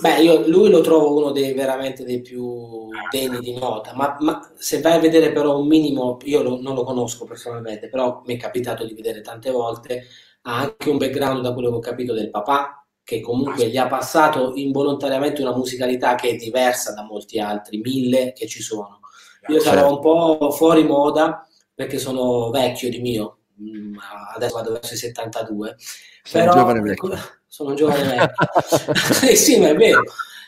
Beh, 0.00 0.22
io 0.22 0.48
lui 0.48 0.70
lo 0.70 0.80
trovo 0.80 1.14
uno 1.18 1.32
dei 1.32 1.52
veramente 1.52 2.02
dei 2.02 2.22
più 2.22 2.88
degni 3.10 3.40
di 3.40 3.58
nota, 3.58 3.94
ma, 3.94 4.16
ma 4.20 4.50
se 4.56 4.80
vai 4.80 4.94
a 4.94 4.98
vedere 4.98 5.32
però 5.32 5.58
un 5.58 5.66
minimo, 5.66 6.16
io 6.24 6.40
lo- 6.42 6.58
non 6.62 6.74
lo 6.74 6.82
conosco 6.82 7.26
personalmente, 7.26 7.90
però 7.90 8.22
mi 8.24 8.36
è 8.36 8.38
capitato 8.38 8.86
di 8.86 8.94
vedere 8.94 9.20
tante 9.20 9.50
volte, 9.50 10.06
ha 10.42 10.60
anche 10.60 10.88
un 10.88 10.96
background 10.96 11.42
da 11.42 11.52
quello 11.52 11.68
che 11.70 11.76
ho 11.76 11.80
capito 11.80 12.14
del 12.14 12.30
papà, 12.30 12.85
che 13.06 13.20
comunque 13.20 13.68
gli 13.68 13.76
ha 13.76 13.86
passato 13.86 14.54
involontariamente 14.56 15.40
una 15.40 15.54
musicalità 15.54 16.16
che 16.16 16.30
è 16.30 16.34
diversa 16.34 16.92
da 16.92 17.04
molti 17.04 17.38
altri, 17.38 17.78
mille 17.78 18.32
che 18.32 18.48
ci 18.48 18.60
sono. 18.60 18.98
Io 19.46 19.60
sarò 19.60 19.82
Certo. 19.82 19.94
un 19.94 20.00
po' 20.00 20.50
fuori 20.50 20.82
moda 20.82 21.46
perché 21.72 21.98
sono 21.98 22.50
vecchio 22.50 22.90
di 22.90 22.98
mio, 22.98 23.42
mm, 23.62 23.96
adesso 24.34 24.54
vado 24.56 24.72
verso 24.72 24.94
i 24.94 24.96
72, 24.96 25.76
Sei 26.24 26.40
un 26.40 26.48
però 26.48 26.58
giovane 26.60 26.80
vecchio. 26.80 27.10
sono 27.46 27.68
un 27.70 27.76
giovane 27.76 28.02
vecchio. 28.02 28.92
Eh 29.30 29.36
sì, 29.36 29.60
ma 29.60 29.68
è 29.68 29.76
vero, 29.76 30.02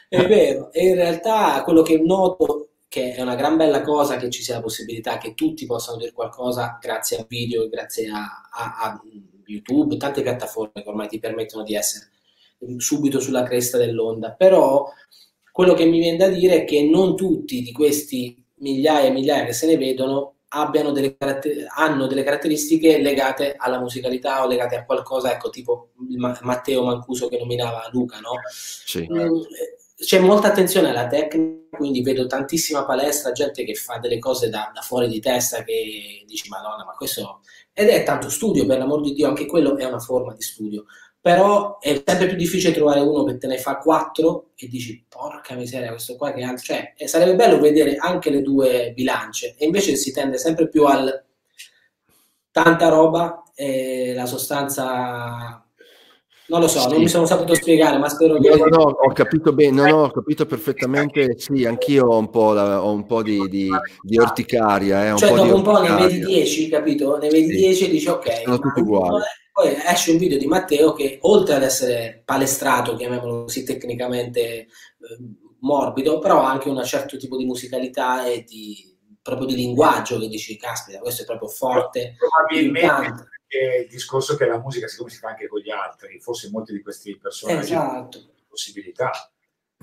è 0.09 0.27
vero. 0.27 0.73
E 0.73 0.89
in 0.89 0.95
realtà 0.97 1.63
quello 1.63 1.83
che 1.83 1.99
noto 2.01 2.71
che 2.89 3.15
è 3.15 3.21
una 3.23 3.37
gran 3.37 3.57
bella 3.57 3.83
cosa 3.83 4.17
che 4.17 4.31
ci 4.31 4.43
sia 4.43 4.55
la 4.57 4.63
possibilità 4.63 5.17
che 5.19 5.35
tutti 5.35 5.65
possano 5.65 5.99
dire 5.99 6.11
qualcosa 6.11 6.77
grazie 6.81 7.19
a 7.19 7.25
video 7.29 7.69
grazie 7.69 8.09
a, 8.09 8.49
a- 8.51 8.77
a 8.81 9.01
YouTube, 9.47 9.97
tante 9.97 10.23
piattaforme 10.23 10.83
che 10.83 10.89
ormai 10.89 11.07
ti 11.07 11.19
permettono 11.21 11.63
di 11.63 11.75
essere 11.77 12.11
subito 12.77 13.21
sulla 13.21 13.43
cresta 13.43 13.79
dell'onda. 13.79 14.33
Però 14.33 14.91
quello 15.53 15.75
che 15.75 15.85
mi 15.85 15.99
viene 15.99 16.17
da 16.17 16.29
dire 16.29 16.63
è 16.63 16.65
che 16.65 16.83
non 16.85 17.17
tutti 17.17 17.63
di 17.63 17.73
questi 17.73 18.45
migliaia 18.57 19.09
e 19.09 19.13
migliaia 19.13 19.45
che 19.45 19.53
se 19.53 19.67
ne 19.67 19.77
vedono 19.77 20.35
abbiano 20.49 20.93
delle 20.93 21.17
caratter- 21.17 21.67
hanno 21.75 22.07
delle 22.07 22.23
caratteristiche 22.23 22.99
legate 22.99 23.55
alla 23.57 23.79
musicalità 23.79 24.43
o 24.43 24.49
legate 24.49 24.77
a 24.77 24.85
qualcosa, 24.85 25.33
ecco, 25.33 25.51
tipo 25.51 25.91
Ma- 26.17 26.39
Matteo 26.43 26.85
Mancuso 26.85 27.29
che 27.29 27.39
nominava 27.39 27.89
Luca, 27.93 28.19
no? 28.21 28.41
Sì. 28.51 29.07
Mm, 29.11 29.41
c'è 29.97 30.21
molta 30.21 30.49
attenzione 30.49 30.91
alla 30.91 31.07
tecnica, 31.07 31.77
quindi 31.77 32.03
vedo 32.03 32.27
tantissima 32.27 32.85
palestra, 32.85 33.33
gente 33.33 33.65
che 33.65 33.75
fa 33.75 33.99
delle 33.99 34.19
cose 34.19 34.49
da, 34.49 34.71
da 34.73 34.81
fuori 34.81 35.09
di 35.09 35.21
testa 35.21 35.63
che 35.65 36.25
dici 36.27 36.49
madonna, 36.49 36.85
ma 36.85 36.93
questo... 36.93 37.41
Ed 37.73 37.89
è 37.89 38.03
tanto 38.05 38.29
studio, 38.29 38.65
per 38.65 38.79
l'amor 38.79 39.01
di 39.01 39.13
Dio, 39.13 39.29
anche 39.29 39.47
quello 39.47 39.77
è 39.77 39.85
una 39.85 39.99
forma 39.99 40.35
di 40.35 40.43
studio. 40.43 40.85
Però 41.21 41.79
è 41.81 42.01
sempre 42.07 42.29
più 42.29 42.37
difficile 42.37 42.73
trovare 42.73 43.01
uno 43.01 43.25
che 43.25 43.39
te 43.39 43.49
ne 43.49 43.59
fa 43.59 43.79
quattro 43.79 44.51
e 44.55 44.69
dici 44.69 45.05
porca 45.09 45.55
miseria, 45.55 45.91
questo 45.91 46.17
qua 46.17 46.33
che 46.33 46.43
altro... 46.43 46.65
Cioè, 46.65 46.95
eh, 46.97 47.09
sarebbe 47.09 47.35
bello 47.35 47.59
vedere 47.59 47.97
anche 47.97 48.31
le 48.31 48.41
due 48.41 48.93
bilance 48.95 49.55
e 49.59 49.65
invece 49.67 49.97
si 49.97 50.13
tende 50.13 50.39
sempre 50.39 50.69
più 50.69 50.85
al 50.85 51.25
tanta 52.51 52.89
roba 52.89 53.43
e 53.55 54.13
la 54.15 54.27
sostanza 54.27 55.63
non 56.49 56.61
lo 56.61 56.67
so, 56.69 56.81
Sì. 56.81 56.89
non 56.89 57.01
mi 57.01 57.09
sono 57.09 57.27
saputo 57.27 57.53
spiegare, 57.55 57.99
ma 57.99 58.09
spero 58.09 58.39
che... 58.39 58.49
No, 58.49 58.65
no, 58.65 58.83
ho 58.85 59.13
capito 59.13 59.53
bene, 59.53 59.83
no, 59.83 59.87
no, 59.97 60.03
ho 60.05 60.11
capito 60.11 60.47
perfettamente. 60.47 61.35
Sì, 61.39 61.67
anch'io 61.67 62.07
ho 62.07 62.17
un 62.17 62.31
po', 62.31 62.55
la- 62.55 62.83
ho 62.83 62.91
un 62.91 63.05
po' 63.05 63.23
di, 63.23 63.47
di, 63.51 63.69
di 64.01 64.19
orticaria. 64.19 65.05
Eh, 65.05 65.11
un 65.11 65.19
Cioè, 65.19 65.29
po' 65.29 65.43
di 65.43 65.49
dopo 65.49 65.57
un 65.57 65.63
po' 65.63 65.79
ne 65.83 65.95
vedi 65.95 66.21
10, 66.21 66.69
capito? 66.71 67.19
Ne 67.19 67.29
vedi 67.29 67.51
Sì. 67.51 67.57
10 67.57 67.85
e 67.85 67.89
dici 67.91 68.09
ok. 68.09 68.43
Sono 68.45 68.59
tutti 68.61 68.81
uguali. 68.81 69.23
Poi 69.59 69.75
esce 69.75 70.13
un 70.13 70.19
video 70.19 70.39
di 70.39 70.47
Matteo 70.47 70.93
che, 70.93 71.19
oltre 71.23 71.57
ad 71.57 71.65
essere 71.65 72.23
palestrato, 72.25 72.95
chiamiamolo 72.95 73.43
così 73.43 73.65
tecnicamente 73.65 74.41
eh, 74.41 74.69
morbido, 75.63 76.21
però 76.21 76.43
ha 76.43 76.51
anche 76.53 76.69
un 76.69 76.81
certo 76.85 77.17
tipo 77.17 77.37
di 77.37 77.45
musicalità 77.45 78.25
e 78.25 78.45
di 78.45 78.97
proprio 79.21 79.49
di 79.49 79.57
linguaggio 79.57 80.17
che 80.21 80.29
dici, 80.29 80.57
caspita, 80.57 81.01
questo 81.01 81.23
è 81.23 81.25
proprio 81.25 81.49
forte. 81.49 82.15
Probabilmente 82.17 83.27
il 83.83 83.89
discorso 83.89 84.37
che 84.37 84.47
la 84.47 84.61
musica, 84.61 84.87
siccome 84.87 85.11
si 85.11 85.19
fa 85.19 85.31
anche 85.31 85.49
con 85.49 85.59
gli 85.59 85.71
altri, 85.71 86.21
forse 86.21 86.51
molti 86.53 86.73
di 86.73 86.81
questi 86.81 87.19
personaggi 87.19 87.75
hanno 87.75 88.09
Esatto. 88.09 88.31
possibilità. 88.49 89.11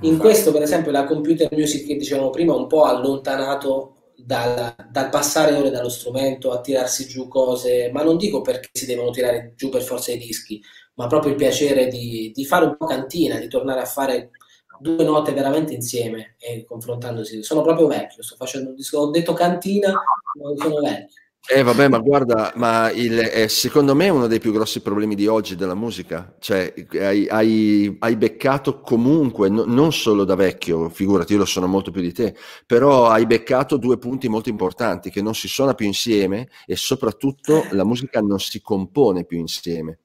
In 0.03 0.17
questo, 0.17 0.53
per 0.53 0.61
esempio, 0.61 0.91
la 0.91 1.03
computer 1.03 1.49
music 1.51 1.85
che 1.85 1.97
dicevamo 1.97 2.29
prima, 2.29 2.55
un 2.55 2.67
po' 2.67 2.85
allontanato 2.85 3.94
dal, 4.17 4.75
dal 4.89 5.09
passare 5.09 5.55
ore 5.55 5.69
dallo 5.69 5.89
strumento 5.89 6.51
a 6.51 6.61
tirarsi 6.61 7.07
giù 7.07 7.27
cose, 7.27 7.89
ma 7.91 8.03
non 8.03 8.17
dico 8.17 8.41
perché 8.41 8.69
si 8.73 8.85
devono 8.85 9.11
tirare 9.11 9.53
giù 9.55 9.69
per 9.69 9.81
forza 9.81 10.11
i 10.11 10.17
dischi, 10.17 10.61
ma 10.95 11.07
proprio 11.07 11.31
il 11.31 11.37
piacere 11.37 11.87
di, 11.87 12.31
di 12.33 12.45
fare 12.45 12.65
un 12.65 12.77
po' 12.77 12.85
cantina, 12.85 13.39
di 13.39 13.47
tornare 13.47 13.81
a 13.81 13.85
fare 13.85 14.31
due 14.79 15.03
note 15.03 15.31
veramente 15.33 15.73
insieme 15.73 16.35
e 16.37 16.63
confrontandosi. 16.65 17.43
Sono 17.43 17.61
proprio 17.61 17.87
vecchio, 17.87 18.23
sto 18.23 18.35
facendo 18.35 18.69
un 18.69 18.75
disco, 18.75 18.99
ho 18.99 19.09
detto 19.09 19.33
cantina, 19.33 19.91
ma 19.91 20.55
sono 20.57 20.79
vecchio. 20.81 21.23
Eh 21.47 21.61
vabbè, 21.61 21.89
ma 21.89 21.99
guarda, 21.99 22.53
ma 22.55 22.89
il, 22.91 23.19
eh, 23.19 23.47
secondo 23.49 23.93
me 23.93 24.05
è 24.05 24.09
uno 24.09 24.25
dei 24.25 24.39
più 24.39 24.51
grossi 24.51 24.81
problemi 24.81 25.13
di 25.13 25.27
oggi 25.27 25.55
della 25.55 25.75
musica, 25.75 26.35
cioè 26.39 26.73
hai, 26.93 27.27
hai- 27.27 27.95
hai 27.99 28.15
beccato 28.15 28.79
comunque, 28.81 29.47
no- 29.49 29.63
non 29.65 29.93
solo 29.93 30.23
da 30.23 30.33
vecchio, 30.33 30.89
figurati, 30.89 31.33
io 31.33 31.39
lo 31.39 31.45
sono 31.45 31.67
molto 31.67 31.91
più 31.91 32.01
di 32.01 32.11
te, 32.13 32.35
però 32.65 33.09
hai 33.09 33.27
beccato 33.27 33.77
due 33.77 33.99
punti 33.99 34.27
molto 34.27 34.49
importanti, 34.49 35.11
che 35.11 35.21
non 35.21 35.35
si 35.35 35.47
suona 35.47 35.75
più 35.75 35.85
insieme 35.85 36.47
e 36.65 36.75
soprattutto 36.75 37.67
la 37.71 37.83
musica 37.85 38.21
non 38.21 38.39
si 38.39 38.59
compone 38.59 39.23
più 39.23 39.37
insieme. 39.37 39.99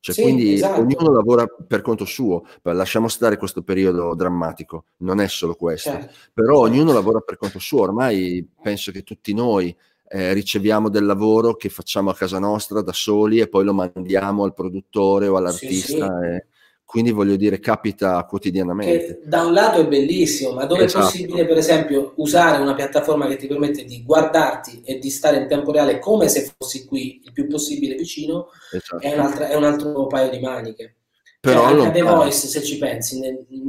Cioè, 0.00 0.16
Sì, 0.16 0.22
quindi 0.22 0.54
esatto. 0.54 0.80
ognuno 0.80 1.12
lavora 1.12 1.46
per 1.46 1.80
conto 1.80 2.04
suo, 2.04 2.42
lasciamo 2.62 3.06
stare 3.06 3.36
questo 3.36 3.62
periodo 3.62 4.16
drammatico, 4.16 4.86
non 4.98 5.20
è 5.20 5.28
solo 5.28 5.54
questo, 5.54 5.90
Certo. 5.90 6.12
però 6.34 6.58
ognuno 6.58 6.92
lavora 6.92 7.20
per 7.20 7.36
conto 7.36 7.60
suo, 7.60 7.82
ormai 7.82 8.44
penso 8.60 8.90
che 8.90 9.04
tutti 9.04 9.32
noi 9.32 9.72
eh, 10.14 10.34
riceviamo 10.34 10.90
del 10.90 11.06
lavoro 11.06 11.56
che 11.56 11.70
facciamo 11.70 12.10
a 12.10 12.14
casa 12.14 12.38
nostra 12.38 12.82
da 12.82 12.92
soli 12.92 13.40
e 13.40 13.48
poi 13.48 13.64
lo 13.64 13.72
mandiamo 13.72 14.44
al 14.44 14.52
produttore 14.52 15.26
o 15.26 15.36
all'artista. 15.36 16.20
e 16.28 16.46
quindi 16.84 17.10
voglio 17.10 17.36
dire, 17.36 17.58
capita 17.58 18.22
quotidianamente. 18.26 19.06
Che 19.06 19.20
da 19.24 19.44
un 19.44 19.54
lato 19.54 19.80
è 19.80 19.86
bellissimo, 19.86 20.52
ma 20.52 20.66
dove 20.66 20.84
Esatto. 20.84 21.06
è 21.06 21.08
possibile, 21.08 21.46
per 21.46 21.56
esempio, 21.56 22.12
usare 22.16 22.60
una 22.60 22.74
piattaforma 22.74 23.26
che 23.26 23.36
ti 23.36 23.46
permette 23.46 23.84
di 23.84 24.02
guardarti 24.02 24.82
e 24.84 24.98
di 24.98 25.08
stare 25.08 25.38
in 25.38 25.48
tempo 25.48 25.72
reale 25.72 25.98
come 25.98 26.28
se 26.28 26.52
fossi 26.58 26.84
qui 26.84 27.22
il 27.24 27.32
più 27.32 27.46
possibile 27.46 27.94
vicino, 27.94 28.48
Esatto. 28.70 29.42
è, 29.42 29.48
è 29.48 29.56
un 29.56 29.64
altro 29.64 30.06
paio 30.06 30.28
di 30.28 30.40
maniche. 30.40 30.96
Però 31.40 31.70
Cioè, 31.70 31.86
anche 31.86 31.98
The. 31.98 32.02
Voice, 32.02 32.46
se 32.48 32.62
ci 32.62 32.76
pensi, 32.76 33.18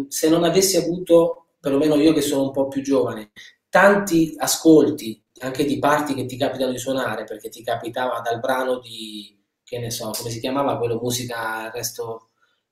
se 0.10 0.28
non 0.28 0.44
avessi 0.44 0.76
avuto, 0.76 1.46
perlomeno 1.62 1.96
io 1.96 2.12
che 2.12 2.20
sono 2.22 2.44
un 2.44 2.52
po' 2.52 2.68
più 2.68 2.82
giovane, 2.82 3.32
tanti 3.70 4.34
ascolti 4.38 5.23
anche 5.44 5.66
di 5.66 5.80
parti 5.80 6.14
che 6.14 6.26
ti 6.26 6.38
capitano 6.38 6.72
di 6.72 6.78
suonare, 6.80 7.24
perché 7.26 7.50
ti 7.50 7.64
capitava 7.64 8.20
dal 8.22 8.40
brano 8.40 8.80
di, 8.80 9.38
che 9.64 9.80
ne 9.80 9.92
so, 9.92 10.12
come 10.12 10.30
si 10.30 10.40
chiamava 10.40 10.78
quello 10.78 11.00
musica, 11.02 11.66
il 11.66 11.72
resto, 11.72 12.30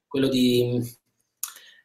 quello 0.07 0.27
di, 0.27 0.79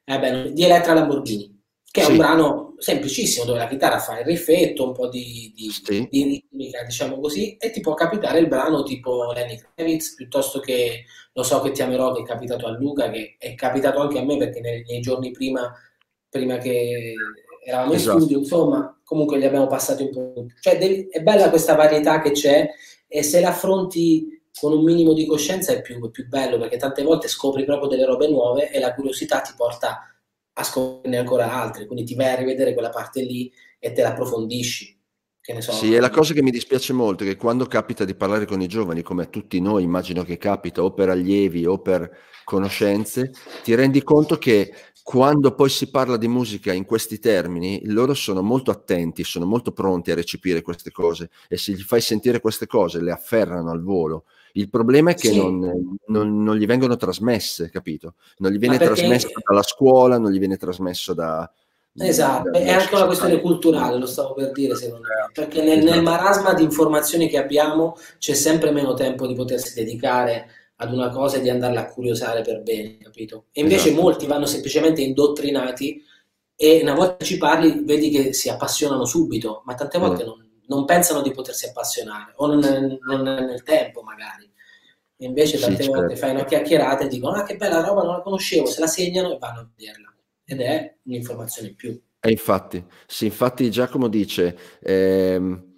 eh 0.04 0.18
beh, 0.18 0.52
di 0.52 0.64
Elettra 0.64 0.94
Lamborghini, 0.94 1.62
che 1.90 2.00
è 2.02 2.04
Sì. 2.04 2.10
un 2.12 2.16
brano 2.18 2.74
semplicissimo 2.78 3.44
dove 3.46 3.58
la 3.58 3.68
chitarra 3.68 3.98
fa 3.98 4.18
il 4.20 4.26
riffetto, 4.26 4.84
un 4.86 4.92
po' 4.92 5.08
di, 5.08 5.52
di, 5.56 5.70
Sì. 5.70 6.06
di 6.10 6.22
ritmica, 6.24 6.82
diciamo 6.84 7.18
così, 7.18 7.56
e 7.56 7.70
ti 7.70 7.80
può 7.80 7.94
capitare 7.94 8.38
il 8.38 8.48
brano 8.48 8.82
tipo 8.82 9.32
Lenny 9.32 9.58
Kravitz, 9.74 10.14
piuttosto 10.14 10.60
che 10.60 11.04
Lo 11.36 11.42
so 11.42 11.60
che 11.60 11.70
ti 11.70 11.82
amerò, 11.82 12.12
che 12.14 12.22
è 12.22 12.24
capitato 12.24 12.66
a 12.66 12.70
Luca, 12.70 13.10
che 13.10 13.36
è 13.38 13.54
capitato 13.54 14.00
anche 14.00 14.18
a 14.18 14.24
me 14.24 14.38
perché 14.38 14.60
nei, 14.60 14.82
nei 14.86 15.00
giorni 15.00 15.30
prima, 15.32 15.70
prima 16.30 16.56
che 16.58 17.14
eravamo 17.66 17.92
in 17.92 17.98
Esatto. 17.98 18.18
studio, 18.20 18.38
insomma, 18.38 19.00
comunque 19.02 19.38
li 19.38 19.44
abbiamo 19.44 19.66
passati 19.66 20.02
un 20.04 20.10
po'. 20.10 20.46
Cioè, 20.60 20.78
devi- 20.78 21.08
è 21.10 21.20
bella 21.20 21.50
questa 21.50 21.74
varietà 21.74 22.20
che 22.22 22.30
c'è 22.30 22.68
e 23.08 23.22
se 23.22 23.40
la 23.40 23.48
affronti 23.48 24.40
con 24.58 24.72
un 24.72 24.84
minimo 24.84 25.12
di 25.12 25.26
coscienza 25.26 25.72
è 25.72 25.82
più, 25.82 26.02
è 26.06 26.10
più 26.10 26.26
bello 26.28 26.58
perché 26.58 26.76
tante 26.76 27.02
volte 27.02 27.28
scopri 27.28 27.64
proprio 27.64 27.88
delle 27.88 28.06
robe 28.06 28.28
nuove 28.28 28.70
e 28.70 28.78
la 28.78 28.94
curiosità 28.94 29.40
ti 29.40 29.52
porta 29.56 30.00
a 30.58 30.62
scoprirne 30.62 31.18
ancora 31.18 31.52
altre, 31.52 31.86
quindi 31.86 32.04
ti 32.04 32.14
vai 32.14 32.28
a 32.32 32.36
rivedere 32.36 32.72
quella 32.72 32.88
parte 32.88 33.20
lì 33.20 33.52
e 33.78 33.92
te 33.92 34.00
la 34.02 34.10
approfondisci. 34.10 34.95
Sì, 35.72 35.94
e 35.94 36.00
la 36.00 36.10
cosa 36.10 36.32
che 36.34 36.42
mi 36.42 36.50
dispiace 36.50 36.92
molto 36.92 37.22
è 37.22 37.26
che 37.26 37.36
quando 37.36 37.66
capita 37.66 38.04
di 38.04 38.14
parlare 38.14 38.46
con 38.46 38.60
i 38.60 38.66
giovani, 38.66 39.02
come 39.02 39.22
a 39.22 39.26
tutti 39.26 39.60
noi 39.60 39.82
immagino 39.84 40.22
che 40.24 40.38
capita, 40.38 40.82
o 40.82 40.92
per 40.92 41.08
allievi 41.08 41.66
o 41.66 41.78
per 41.78 42.10
conoscenze, 42.44 43.32
ti 43.62 43.74
rendi 43.74 44.02
conto 44.02 44.38
che 44.38 44.72
quando 45.02 45.54
poi 45.54 45.68
si 45.68 45.88
parla 45.88 46.16
di 46.16 46.26
musica 46.26 46.72
in 46.72 46.84
questi 46.84 47.20
termini, 47.20 47.80
loro 47.84 48.12
sono 48.12 48.42
molto 48.42 48.72
attenti, 48.72 49.22
sono 49.22 49.46
molto 49.46 49.70
pronti 49.70 50.10
a 50.10 50.16
recepire 50.16 50.62
queste 50.62 50.90
cose 50.90 51.30
e 51.48 51.56
se 51.56 51.72
gli 51.72 51.80
fai 51.82 52.00
sentire 52.00 52.40
queste 52.40 52.66
cose 52.66 53.00
le 53.00 53.12
afferrano 53.12 53.70
al 53.70 53.82
volo. 53.82 54.24
Il 54.54 54.68
problema 54.68 55.10
è 55.10 55.14
che 55.14 55.28
Sì. 55.28 55.36
non, 55.36 55.96
non- 56.06 56.42
non 56.42 56.56
gli 56.56 56.66
vengono 56.66 56.96
trasmesse, 56.96 57.70
capito? 57.70 58.14
Non 58.38 58.50
gli 58.50 58.58
viene 58.58 58.78
perché- 58.78 58.94
trasmesso 58.94 59.28
dalla 59.46 59.62
scuola, 59.62 60.18
non 60.18 60.32
gli 60.32 60.38
viene 60.40 60.56
trasmesso 60.56 61.14
da... 61.14 61.48
Esatto, 61.98 62.52
è 62.52 62.70
anche 62.72 62.94
una 62.94 63.06
questione 63.06 63.40
culturale, 63.40 63.96
lo 63.98 64.06
stavo 64.06 64.34
per 64.34 64.52
dire 64.52 64.74
secondo 64.74 65.06
me, 65.08 65.30
perché 65.32 65.62
nel, 65.62 65.82
nel 65.82 66.02
marasma 66.02 66.52
di 66.52 66.62
informazioni 66.62 67.28
che 67.28 67.38
abbiamo 67.38 67.96
c'è 68.18 68.34
sempre 68.34 68.70
meno 68.70 68.92
tempo 68.94 69.26
di 69.26 69.34
potersi 69.34 69.74
dedicare 69.74 70.48
ad 70.76 70.92
una 70.92 71.08
cosa 71.08 71.38
e 71.38 71.40
di 71.40 71.48
andarla 71.48 71.80
a 71.80 71.86
curiosare 71.88 72.42
per 72.42 72.60
bene, 72.62 72.98
capito? 72.98 73.46
E 73.52 73.62
invece 73.62 73.88
Esatto. 73.88 74.02
molti 74.02 74.26
vanno 74.26 74.44
semplicemente 74.44 75.00
indottrinati 75.00 76.02
e 76.54 76.80
una 76.82 76.94
volta 76.94 77.24
ci 77.24 77.38
parli 77.38 77.82
vedi 77.84 78.10
che 78.10 78.32
si 78.34 78.50
appassionano 78.50 79.04
subito, 79.06 79.62
ma 79.64 79.74
tante 79.74 79.98
volte 79.98 80.22
Mm. 80.22 80.26
non, 80.26 80.50
non 80.66 80.84
pensano 80.84 81.22
di 81.22 81.30
potersi 81.30 81.66
appassionare 81.66 82.32
o 82.36 82.46
non, 82.46 82.98
non 83.06 83.26
è 83.26 83.40
nel 83.40 83.62
tempo 83.62 84.02
magari. 84.02 84.50
E 85.18 85.24
invece 85.24 85.56
Sì, 85.56 85.62
tante 85.64 85.82
certo. 85.84 85.98
volte 86.00 86.16
fai 86.16 86.30
una 86.32 86.44
chiacchierata 86.44 87.04
e 87.04 87.08
dicono 87.08 87.36
ah 87.36 87.42
che 87.44 87.56
bella 87.56 87.80
roba, 87.80 88.02
non 88.02 88.16
la 88.16 88.20
conoscevo, 88.22 88.66
se 88.66 88.80
la 88.80 88.86
segnano 88.86 89.32
e 89.32 89.38
vanno 89.38 89.60
a 89.60 89.68
vederla. 89.74 90.14
Ed 90.46 90.60
è 90.60 90.96
un'informazione 91.02 91.68
in 91.68 91.74
più. 91.74 92.00
E 92.20 92.30
infatti, 92.30 92.84
sì, 93.06 93.26
infatti 93.26 93.70
Giacomo 93.70 94.08
dice, 94.08 94.56
ehm, 94.80 95.74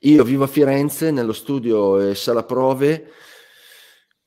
io 0.00 0.24
vivo 0.24 0.44
a 0.44 0.48
Firenze, 0.48 1.10
nello 1.10 1.32
studio 1.32 2.00
e 2.00 2.14
sala 2.14 2.44
prove 2.44 3.10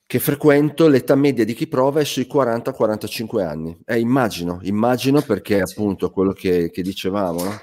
che 0.07 0.19
frequento, 0.19 0.87
l'età 0.87 1.15
media 1.15 1.43
di 1.43 1.53
chi 1.53 1.67
prova 1.67 1.99
è 1.99 2.03
sui 2.03 2.27
40-45 2.27 3.41
anni. 3.43 3.77
Eh, 3.85 3.99
immagino, 3.99 4.59
immagino 4.63 5.21
perché 5.21 5.61
appunto 5.61 6.11
quello 6.11 6.31
che, 6.31 6.69
che 6.69 6.81
dicevamo, 6.83 7.43
no? 7.43 7.61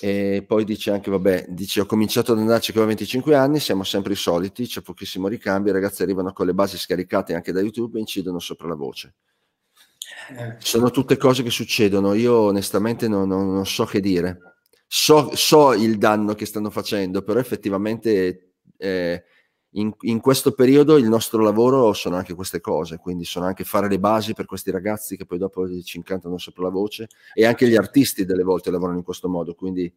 E 0.00 0.44
poi 0.46 0.64
dice 0.64 0.90
anche, 0.90 1.10
vabbè, 1.10 1.46
dice 1.48 1.80
ho 1.80 1.86
cominciato 1.86 2.32
ad 2.32 2.38
andarci 2.38 2.72
che 2.72 2.78
avevo 2.78 2.88
25 2.88 3.34
anni, 3.34 3.58
siamo 3.60 3.84
sempre 3.84 4.12
i 4.12 4.16
soliti, 4.16 4.66
c'è 4.66 4.82
pochissimo 4.82 5.28
ricambio, 5.28 5.70
i 5.70 5.74
ragazzi 5.74 6.02
arrivano 6.02 6.32
con 6.32 6.46
le 6.46 6.54
basi 6.54 6.76
scaricate 6.78 7.34
anche 7.34 7.52
da 7.52 7.60
YouTube 7.60 7.96
e 7.96 8.00
incidono 8.00 8.38
sopra 8.38 8.68
la 8.68 8.74
voce. 8.74 9.14
Eh, 10.30 10.56
Sono 10.58 10.90
tutte 10.90 11.16
cose 11.16 11.42
che 11.42 11.50
succedono, 11.50 12.14
io 12.14 12.34
onestamente 12.34 13.08
non, 13.08 13.28
non- 13.28 13.52
non 13.52 13.66
so 13.66 13.84
che 13.84 14.00
dire. 14.00 14.38
So, 14.86 15.30
so 15.34 15.72
il 15.72 15.98
danno 15.98 16.34
che 16.34 16.46
stanno 16.46 16.70
facendo, 16.70 17.22
però 17.22 17.40
effettivamente 17.40 18.52
eh, 18.76 19.24
in, 19.70 19.92
in 20.02 20.20
questo 20.20 20.52
periodo 20.52 20.96
il 20.96 21.08
nostro 21.08 21.42
lavoro 21.42 21.92
sono 21.94 22.16
anche 22.16 22.34
queste 22.34 22.60
cose, 22.60 22.98
quindi 22.98 23.24
sono 23.24 23.46
anche 23.46 23.64
fare 23.64 23.88
le 23.88 23.98
basi 23.98 24.34
per 24.34 24.44
questi 24.46 24.70
ragazzi 24.70 25.16
che 25.16 25.26
poi 25.26 25.38
dopo 25.38 25.66
ci 25.82 25.96
incantano 25.96 26.38
sopra 26.38 26.62
la 26.64 26.68
voce 26.70 27.08
e 27.32 27.44
anche 27.44 27.66
gli 27.68 27.74
artisti 27.74 28.24
delle 28.24 28.44
volte 28.44 28.70
lavorano 28.70 28.98
in 28.98 29.04
questo 29.04 29.28
modo, 29.28 29.54
quindi 29.54 29.92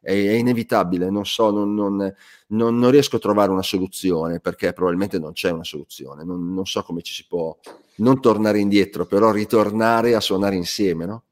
è, 0.00 0.10
è 0.10 0.32
inevitabile, 0.32 1.08
non 1.10 1.24
so, 1.24 1.50
non, 1.50 1.74
non, 1.74 2.14
non, 2.48 2.78
non 2.78 2.90
riesco 2.90 3.16
a 3.16 3.20
trovare 3.20 3.50
una 3.50 3.62
soluzione 3.62 4.40
perché 4.40 4.72
probabilmente 4.74 5.18
non 5.18 5.32
c'è 5.32 5.50
una 5.50 5.64
soluzione, 5.64 6.24
non, 6.24 6.52
non 6.52 6.66
so 6.66 6.82
come 6.82 7.00
ci 7.02 7.14
si 7.14 7.26
può 7.26 7.56
non 7.96 8.20
tornare 8.20 8.58
indietro, 8.58 9.06
però 9.06 9.30
ritornare 9.30 10.14
a 10.14 10.20
suonare 10.20 10.56
insieme, 10.56 11.06
no? 11.06 11.24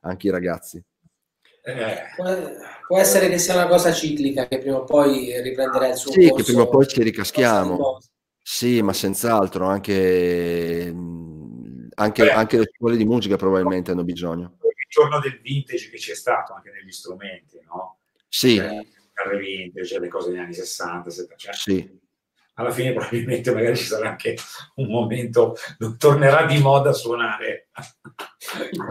Anche 0.00 0.26
i 0.28 0.30
ragazzi. 0.30 0.82
Può, 2.16 2.24
può 2.86 2.98
essere 2.98 3.28
che 3.28 3.38
sia 3.38 3.54
una 3.54 3.66
cosa 3.66 3.92
ciclica, 3.92 4.48
che 4.48 4.58
prima 4.58 4.78
o 4.78 4.84
poi 4.84 5.40
riprenderà 5.42 5.88
il 5.88 5.96
suo 5.96 6.12
Sì, 6.12 6.20
corso. 6.28 6.34
che 6.34 6.42
prima 6.44 6.62
o 6.62 6.68
poi 6.68 6.86
ci 6.86 7.02
ricaschiamo. 7.02 7.98
Sì, 8.42 8.82
ma 8.82 8.92
senz'altro, 8.92 9.66
anche, 9.66 10.90
mh, 10.92 11.88
anche, 11.94 12.22
Beh. 12.24 12.30
anche 12.30 12.58
le 12.58 12.70
scuole 12.74 12.96
di 12.96 13.04
musica 13.04 13.36
probabilmente 13.36 13.90
hanno 13.90 14.02
bisogno. 14.04 14.56
Il 14.62 14.86
giorno 14.88 15.20
del 15.20 15.38
vintage 15.40 15.88
che 15.90 15.98
c'è 15.98 16.14
stato 16.14 16.54
anche 16.54 16.70
negli 16.70 16.90
strumenti, 16.90 17.60
no? 17.66 17.98
Sì, 18.28 18.56
Cioè, 18.56 18.86
vintage, 19.38 19.98
le 20.00 20.08
cose 20.08 20.30
degli 20.30 20.38
anni 20.38 20.54
60, 20.54 21.10
70, 21.10 21.36
cioè, 21.36 21.52
sì. 21.54 21.98
Alla 22.60 22.70
fine 22.70 22.92
probabilmente 22.92 23.52
magari 23.52 23.76
ci 23.76 23.84
sarà 23.84 24.10
anche 24.10 24.36
un 24.76 24.86
momento 24.86 25.56
dove 25.78 25.96
tornerà 25.96 26.46
di 26.46 26.58
moda 26.58 26.92
suonare. 26.92 27.68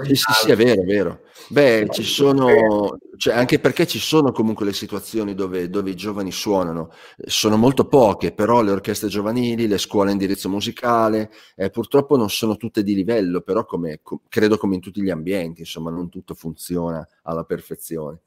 Sì, 0.04 0.16
sì, 0.16 0.34
sì, 0.34 0.52
è 0.52 0.56
vero, 0.56 0.82
è 0.82 0.86
vero. 0.86 1.22
Beh, 1.50 1.88
ci 1.90 2.04
sono, 2.04 2.98
cioè, 3.18 3.34
anche 3.34 3.60
perché 3.60 3.88
ci 3.88 4.00
sono 4.00 4.32
comunque 4.32 4.66
le 4.66 4.74
situazioni 4.74 5.34
dove, 5.34 5.70
dove 5.70 5.90
i 5.90 5.96
giovani 5.96 6.32
suonano. 6.32 6.92
Sono 7.26 7.58
molto 7.58 7.88
poche, 7.88 8.32
però 8.32 8.62
le 8.62 8.72
orchestre 8.72 9.08
giovanili, 9.08 9.68
le 9.68 9.78
scuole 9.78 10.10
a 10.10 10.14
indirizzo 10.14 10.50
musicale, 10.50 11.32
eh, 11.56 11.70
purtroppo 11.70 12.18
non 12.18 12.30
sono 12.30 12.58
tutte 12.58 12.84
di 12.84 12.94
livello, 12.94 13.42
però 13.42 13.66
come, 13.66 14.00
co- 14.02 14.22
credo 14.30 14.58
come 14.58 14.76
in 14.76 14.82
tutti 14.82 15.02
gli 15.02 15.10
ambienti, 15.10 15.62
insomma, 15.62 15.90
non 15.90 16.10
tutto 16.10 16.36
funziona 16.36 17.06
alla 17.24 17.44
perfezione. 17.44 18.22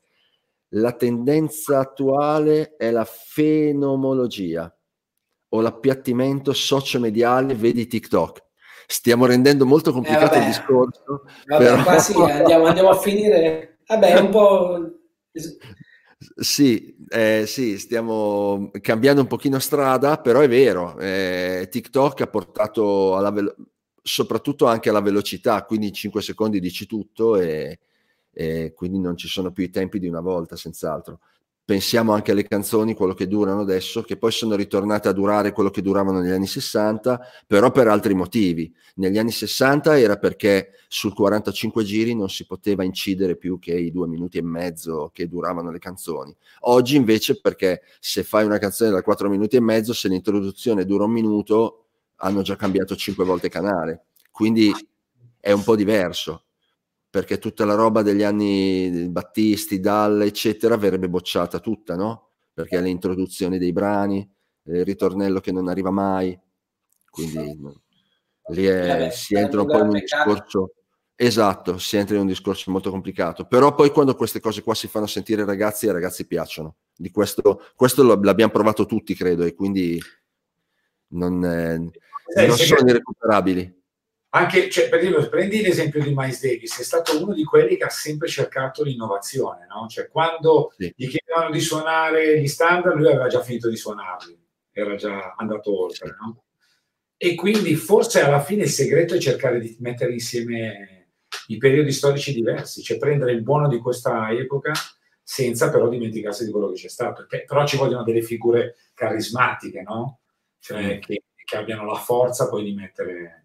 La 0.75 0.93
tendenza 0.93 1.79
attuale 1.79 2.77
è 2.77 2.91
la 2.91 3.05
fenomologia 3.05 4.75
o 5.55 5.61
l'appiattimento 5.61 6.53
sociomediale, 6.53 7.55
vedi 7.55 7.87
TikTok. 7.87 8.43
Stiamo 8.87 9.27
rendendo 9.27 9.65
molto 9.67 9.93
complicato 9.93 10.35
il 10.35 10.41
vabbè. 10.41 10.47
discorso. 10.47 11.25
Vabbè, 11.47 11.65
però- 11.65 11.83
quasi 11.83 12.15
andiamo, 12.21 12.67
andiamo 12.67 12.89
a 12.91 12.97
finire. 12.99 13.79
Vabbè, 13.87 14.15
è 14.15 14.21
un 14.21 14.31
po'... 14.31 14.91
Sì, 16.37 16.95
eh, 17.09 17.45
sì, 17.47 17.79
stiamo 17.79 18.71
cambiando 18.81 19.23
un 19.23 19.27
pochino 19.27 19.59
strada, 19.59 20.19
però 20.21 20.39
è 20.41 20.49
vero, 20.49 20.97
eh, 20.99 21.67
TikTok 21.69 22.21
ha 22.21 22.27
portato 22.29 23.17
alla 23.17 23.31
velo- 23.31 23.57
soprattutto 24.03 24.67
anche 24.67 24.89
alla 24.89 25.01
velocità, 25.01 25.65
quindi 25.65 25.89
in 25.89 25.93
5 25.95 26.23
secondi 26.23 26.61
dici 26.61 26.87
tutto 26.87 27.37
e, 27.37 27.81
e 28.33 28.73
quindi 28.73 29.01
non 29.01 29.17
ci 29.17 29.27
sono 29.27 29.51
più 29.51 29.65
i 29.65 29.71
tempi 29.71 29.99
di 29.99 30.07
una 30.07 30.21
volta, 30.21 30.55
senz'altro. 30.57 31.19
Pensiamo 31.73 32.13
anche 32.13 32.33
alle 32.33 32.47
canzoni, 32.47 32.93
quello 32.93 33.15
che 33.15 33.27
durano 33.27 33.63
adesso, 33.63 34.03
che 34.03 34.19
poi 34.19 34.31
sono 34.31 34.57
ritornate 34.57 35.09
a 35.09 35.13
durare 35.13 35.53
quello 35.53 35.71
che 35.71 35.81
duravano 35.81 36.21
negli 36.21 36.33
anni 36.33 36.47
60, 36.47 37.19
però 37.47 37.71
per 37.71 37.89
altri 37.89 38.13
motivi. 38.13 38.71
Negli 38.97 39.17
anni 39.17 39.31
60 39.31 39.99
era 39.99 40.19
perché 40.19 40.73
sul 40.87 41.15
45 41.15 41.83
giri 41.83 42.15
non 42.15 42.29
si 42.29 42.45
poteva 42.45 42.85
incidere 42.85 43.37
più 43.37 43.59
che 43.59 43.73
i 43.73 43.91
due 43.91 44.07
minuti 44.07 44.37
e 44.37 44.43
mezzo 44.43 45.11
che 45.15 45.29
duravano 45.29 45.71
le 45.71 45.79
canzoni. 45.79 46.37
Oggi 46.61 46.97
invece 46.97 47.41
perché 47.41 47.81
se 48.01 48.23
fai 48.23 48.45
una 48.45 48.59
canzone 48.59 48.91
da 48.91 49.01
4 49.01 49.31
minuti 49.31 49.57
e 49.57 49.61
mezzo, 49.61 49.95
se 49.95 50.09
l'introduzione 50.09 50.85
dura 50.85 51.05
un 51.05 51.13
minuto, 51.13 51.87
hanno 52.17 52.43
già 52.43 52.55
cambiato 52.55 52.95
5 52.95 53.25
volte 53.25 53.49
canale. 53.49 54.09
Quindi 54.31 54.71
è 55.41 55.53
un 55.53 55.65
po' 55.65 55.75
diverso 55.75 56.43
perché 57.13 57.39
tutta 57.39 57.67
la 57.67 57.75
roba 57.75 58.01
degli 58.01 58.23
anni 58.23 59.07
Battisti, 59.11 59.81
Dalle, 59.81 60.25
eccetera, 60.25 60.79
verrebbe 60.79 61.11
bocciata 61.11 61.59
tutta, 61.61 61.95
no? 61.95 62.31
Perché 62.55 62.81
le 62.81 62.89
introduzioni 62.89 63.59
dei 63.59 63.71
brani, 63.71 64.27
il 64.69 64.83
ritornello 64.83 65.39
che 65.41 65.53
non 65.53 65.69
arriva 65.69 65.91
mai, 65.91 66.39
quindi 67.11 67.55
lì 68.47 68.65
è- 68.65 68.87
Vabbè, 68.87 69.11
si 69.11 69.35
entra 69.35 69.61
un 69.61 69.67
po' 69.67 69.77
in 69.81 69.89
un 69.89 69.91
peccato. 69.91 70.31
discorso. 70.31 70.73
Esatto, 71.15 71.77
si 71.77 71.99
entra 71.99 72.15
in 72.15 72.23
un 72.23 72.29
discorso 72.29 72.71
molto 72.71 72.89
complicato. 72.91 73.45
Però 73.45 73.75
poi 73.75 73.91
quando 73.91 74.15
queste 74.15 74.41
cose 74.41 74.63
qua 74.63 74.75
si 74.75 74.89
fanno 74.89 75.05
sentire 75.07 75.43
ai 75.43 75.47
ragazzi, 75.47 75.87
ai 75.87 75.93
ragazzi 75.93 76.27
piacciono. 76.27 76.77
Di 76.97 77.11
questo, 77.11 77.61
questo 77.77 78.03
l'abbiamo 78.05 78.53
provato 78.53 78.87
tutti, 78.87 79.15
credo, 79.15 79.45
e 79.45 79.55
quindi 79.55 80.01
non, 81.09 81.45
eh, 81.45 81.91
Eh, 82.37 82.47
non 82.47 82.57
sono 82.57 82.89
irrecuperabili. 82.89 83.82
Anche, 84.35 84.71
cioè, 84.71 84.89
per 84.89 85.01
esempio, 85.01 85.29
prendi 85.29 85.61
l'esempio 85.61 86.03
di 86.03 86.13
Miles 86.15 86.41
Davis, 86.41 86.81
è 86.81 86.83
stato 86.83 87.23
uno 87.23 87.35
di 87.35 87.45
quelli 87.45 87.77
che 87.77 87.85
ha 87.85 87.91
sempre 87.91 88.29
cercato 88.29 88.83
l'innovazione, 88.83 89.67
no? 89.69 89.87
Cioè, 89.89 90.09
quando 90.09 90.73
Sì. 90.79 90.91
gli 90.97 91.07
chiedevano 91.09 91.51
di 91.51 91.61
suonare 91.61 92.41
gli 92.41 92.47
standard, 92.49 92.97
lui 92.97 93.09
aveva 93.09 93.27
già 93.29 93.43
finito 93.43 93.69
di 93.69 93.77
suonarli, 93.77 94.39
era 94.73 94.95
già 94.97 95.35
andato 95.37 95.79
oltre, 95.85 96.17
no? 96.19 96.45
E 97.19 97.35
quindi 97.35 97.75
forse 97.77 98.21
alla 98.23 98.41
fine 98.41 98.63
il 98.63 98.71
segreto 98.71 99.15
è 99.15 99.19
cercare 99.19 99.61
di 99.61 99.77
mettere 99.81 100.13
insieme 100.13 101.11
i 101.49 101.59
periodi 101.59 101.93
storici 101.93 102.33
diversi, 102.33 102.83
cioè 102.83 102.97
prendere 102.99 103.33
il 103.33 103.43
buono 103.43 103.69
di 103.69 103.79
questa 103.79 104.31
epoca 104.31 104.73
senza 105.23 105.71
però 105.71 105.89
dimenticarsi 105.89 106.45
di 106.47 106.51
quello 106.51 106.69
che 106.71 106.81
c'è 106.81 106.89
stato. 106.89 107.27
Però 107.29 107.67
ci 107.67 107.77
vogliono 107.77 108.03
delle 108.03 108.23
figure 108.23 108.77
carismatiche, 108.95 109.83
no? 109.83 110.21
Cioè, 110.59 110.97
Mm. 110.97 111.01
che, 111.01 111.23
che 111.45 111.57
abbiano 111.59 111.85
la 111.85 111.99
forza 111.99 112.49
poi 112.49 112.65
di 112.65 112.73
mettere... 112.73 113.42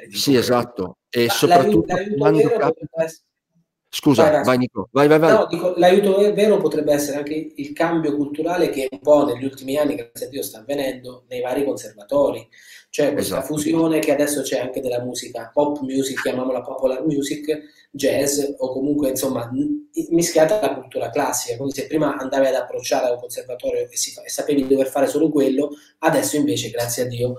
eh, 0.00 0.08
Sì, 0.16 0.34
esatto. 0.36 0.98
E 1.08 1.26
Ma 1.26 1.32
soprattutto 1.32 1.94
l'aiuto 1.94 2.32
vero 2.34 2.58
potrebbe 2.58 3.04
essere- 3.04 3.20
Scusa, 3.94 4.30
Vai, 4.30 4.42
vai. 4.44 4.56
Nico, 4.56 4.88
vai, 4.90 5.06
vai, 5.06 5.18
vai. 5.18 5.32
No, 5.32 5.46
dico, 5.50 5.74
l'aiuto 5.76 6.32
vero 6.32 6.56
potrebbe 6.56 6.94
essere 6.94 7.18
anche 7.18 7.52
il 7.56 7.72
cambio 7.74 8.16
culturale 8.16 8.70
che 8.70 8.88
un 8.90 9.00
po' 9.00 9.26
negli 9.26 9.44
ultimi 9.44 9.76
anni, 9.76 9.96
grazie 9.96 10.26
a 10.26 10.28
Dio, 10.30 10.42
sta 10.42 10.60
avvenendo 10.60 11.24
nei 11.28 11.42
vari 11.42 11.62
conservatori. 11.62 12.48
Cioè 12.88 13.12
questa 13.12 13.38
Esatto. 13.40 13.52
fusione 13.54 13.98
che 13.98 14.12
adesso 14.12 14.40
c'è 14.40 14.60
anche 14.60 14.80
della 14.80 15.02
musica 15.02 15.50
pop 15.52 15.80
music, 15.80 16.22
chiamiamola 16.22 16.62
popular 16.62 17.04
music, 17.04 17.60
jazz 17.90 18.40
o 18.58 18.72
comunque 18.72 19.10
insomma 19.10 19.50
mischiata 20.08 20.58
alla 20.60 20.74
cultura 20.74 21.10
classica. 21.10 21.56
Quindi 21.56 21.74
se 21.74 21.86
prima 21.86 22.16
andavi 22.16 22.46
ad 22.46 22.54
approcciare 22.54 23.08
a 23.08 23.12
un 23.12 23.18
conservatorio 23.18 23.80
e, 23.82 23.88
si 23.94 24.14
e 24.24 24.28
sapevi 24.30 24.62
di 24.62 24.68
dover 24.68 24.86
fare 24.88 25.06
solo 25.06 25.28
quello, 25.30 25.68
adesso 25.98 26.36
invece, 26.36 26.70
grazie 26.70 27.02
a 27.02 27.06
Dio, 27.06 27.34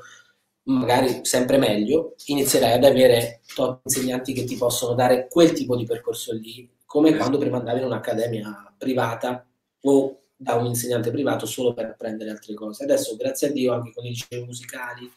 magari 0.63 1.19
sempre 1.23 1.57
meglio, 1.57 2.15
inizierai 2.25 2.73
ad 2.73 2.83
avere 2.83 3.41
tot 3.53 3.81
insegnanti 3.83 4.33
che 4.33 4.45
ti 4.45 4.55
possono 4.55 4.93
dare 4.95 5.27
quel 5.29 5.51
tipo 5.51 5.75
di 5.75 5.85
percorso 5.85 6.33
lì, 6.33 6.69
come 6.85 7.15
quando 7.15 7.37
prima 7.37 7.57
andavi 7.57 7.79
in 7.79 7.85
un'accademia 7.85 8.75
privata 8.77 9.45
o 9.81 10.19
da 10.35 10.55
un 10.55 10.65
insegnante 10.65 11.11
privato 11.11 11.45
solo 11.45 11.73
per 11.73 11.85
apprendere 11.85 12.29
altre 12.29 12.53
cose. 12.53 12.83
Adesso, 12.83 13.15
grazie 13.15 13.47
a 13.47 13.51
Dio, 13.51 13.73
anche 13.73 13.91
con 13.93 14.05
i 14.05 14.09
licei 14.09 14.43
musicali, 14.43 15.11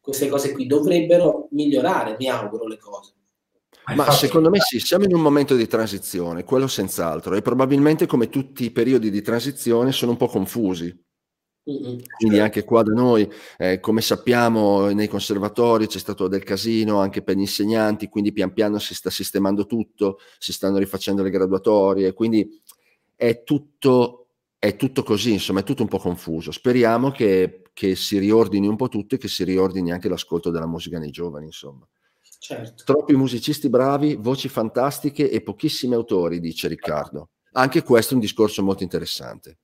queste 0.00 0.28
cose 0.28 0.52
qui 0.52 0.66
dovrebbero 0.66 1.48
migliorare, 1.52 2.16
mi 2.18 2.28
auguro, 2.28 2.66
le 2.66 2.78
cose. 2.78 3.12
Ma 3.96 4.10
secondo 4.12 4.48
me 4.48 4.60
sì, 4.60 4.78
siamo 4.78 5.04
in 5.04 5.14
un 5.14 5.20
momento 5.20 5.56
di 5.56 5.66
transizione, 5.66 6.44
quello 6.44 6.68
senz'altro, 6.68 7.34
e 7.34 7.42
probabilmente 7.42 8.06
come 8.06 8.28
tutti 8.28 8.64
i 8.64 8.70
periodi 8.70 9.10
di 9.10 9.22
transizione 9.22 9.90
sono 9.90 10.12
un 10.12 10.16
po' 10.16 10.28
confusi. 10.28 10.96
Quindi 11.64 12.40
anche 12.40 12.64
qua 12.64 12.82
da 12.82 12.92
noi, 12.92 13.30
eh, 13.56 13.78
come 13.78 14.00
sappiamo, 14.00 14.90
nei 14.90 15.06
conservatori 15.06 15.86
c'è 15.86 15.98
stato 15.98 16.26
del 16.26 16.42
casino 16.42 16.98
anche 16.98 17.22
per 17.22 17.36
gli 17.36 17.40
insegnanti, 17.40 18.08
quindi 18.08 18.32
pian 18.32 18.52
piano 18.52 18.78
si 18.80 18.94
sta 18.94 19.10
sistemando 19.10 19.66
tutto, 19.66 20.18
si 20.38 20.52
stanno 20.52 20.78
rifacendo 20.78 21.22
le 21.22 21.30
graduatorie, 21.30 22.14
quindi 22.14 22.60
è 23.14 23.44
tutto, 23.44 24.26
è 24.58 24.74
tutto 24.74 25.04
così, 25.04 25.32
insomma, 25.34 25.60
è 25.60 25.62
tutto 25.62 25.82
un 25.82 25.88
po' 25.88 25.98
confuso. 25.98 26.50
Speriamo 26.50 27.12
che, 27.12 27.62
che 27.72 27.94
si 27.94 28.18
riordini 28.18 28.66
un 28.66 28.76
po' 28.76 28.88
tutto 28.88 29.14
e 29.14 29.18
che 29.18 29.28
si 29.28 29.44
riordini 29.44 29.92
anche 29.92 30.08
l'ascolto 30.08 30.50
della 30.50 30.66
musica 30.66 30.98
nei 30.98 31.10
giovani, 31.10 31.46
insomma. 31.46 31.86
Certo. 32.40 32.82
Troppi 32.84 33.14
musicisti 33.14 33.68
bravi, 33.68 34.16
voci 34.16 34.48
fantastiche 34.48 35.30
e 35.30 35.42
pochissimi 35.42 35.94
autori, 35.94 36.40
dice 36.40 36.66
Riccardo. 36.66 37.30
Anche 37.52 37.84
questo 37.84 38.12
è 38.12 38.14
un 38.14 38.20
discorso 38.20 38.64
molto 38.64 38.82
interessante. 38.82 39.58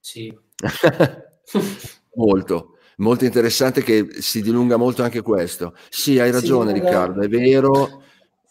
Sì. 0.00 0.36
molto, 2.14 2.76
molto 2.98 3.24
interessante 3.24 3.82
che 3.82 4.06
si 4.20 4.42
dilunga 4.42 4.76
molto 4.76 5.02
anche 5.02 5.22
questo. 5.22 5.74
Sì, 5.88 6.18
hai 6.18 6.30
ragione 6.30 6.72
dilunga- 6.72 6.90
Riccardo, 6.90 7.22
è 7.22 7.28
vero. 7.28 8.02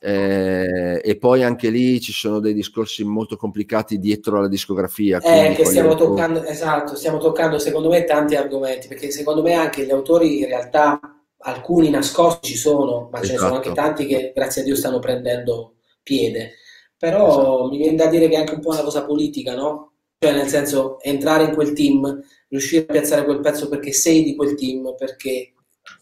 eh, 0.06 1.00
e 1.02 1.18
poi 1.18 1.44
anche 1.44 1.70
lì 1.70 2.02
ci 2.02 2.12
sono 2.12 2.40
dei 2.40 2.54
discorsi 2.54 3.06
molto 3.06 3.38
complicati 3.38 4.00
dietro 4.00 4.38
alla 4.38 4.50
discografia. 4.50 5.20
Eh, 5.20 5.54
che 5.56 5.64
stiamo 5.66 5.92
autori- 5.92 6.10
toccando, 6.10 6.44
esatto, 6.44 6.96
stiamo 6.96 7.20
toccando 7.20 7.58
secondo 7.58 7.88
me 7.90 8.04
tanti 8.04 8.36
argomenti, 8.36 8.88
perché 8.90 9.12
secondo 9.12 9.42
me 9.42 9.54
anche 9.54 9.86
gli 9.86 9.92
autori 9.92 10.40
in 10.40 10.46
realtà 10.48 11.00
alcuni 11.46 11.90
nascosti 11.90 12.50
ci 12.50 12.58
sono, 12.58 13.10
ma 13.12 13.22
ce 13.22 13.34
ne 13.34 13.38
sono 13.38 13.52
Esatto. 13.60 13.70
anche 13.70 13.82
tanti 13.82 14.06
che 14.06 14.34
grazie 14.36 14.62
a 14.62 14.66
Dio 14.66 14.76
stanno 14.76 15.00
prendendo 15.00 15.76
piede. 16.04 16.56
Però 16.98 17.28
Esatto. 17.30 17.68
mi 17.70 17.78
viene 17.78 17.96
da 17.96 18.08
dire 18.08 18.28
che 18.28 18.36
è 18.36 18.40
anche 18.40 18.54
un 18.56 18.62
po' 18.62 18.70
una 18.72 18.84
cosa 18.84 19.06
politica, 19.06 19.56
no? 19.56 19.93
Cioè 20.24 20.32
nel 20.32 20.48
senso 20.48 21.02
entrare 21.02 21.44
in 21.44 21.54
quel 21.54 21.74
team, 21.74 22.22
riuscire 22.48 22.84
a 22.84 22.86
piazzare 22.94 23.26
quel 23.26 23.42
pezzo 23.42 23.68
perché 23.68 23.92
sei 23.92 24.24
di 24.24 24.38
quel 24.38 24.56
team, 24.56 24.96
perché 24.98 25.52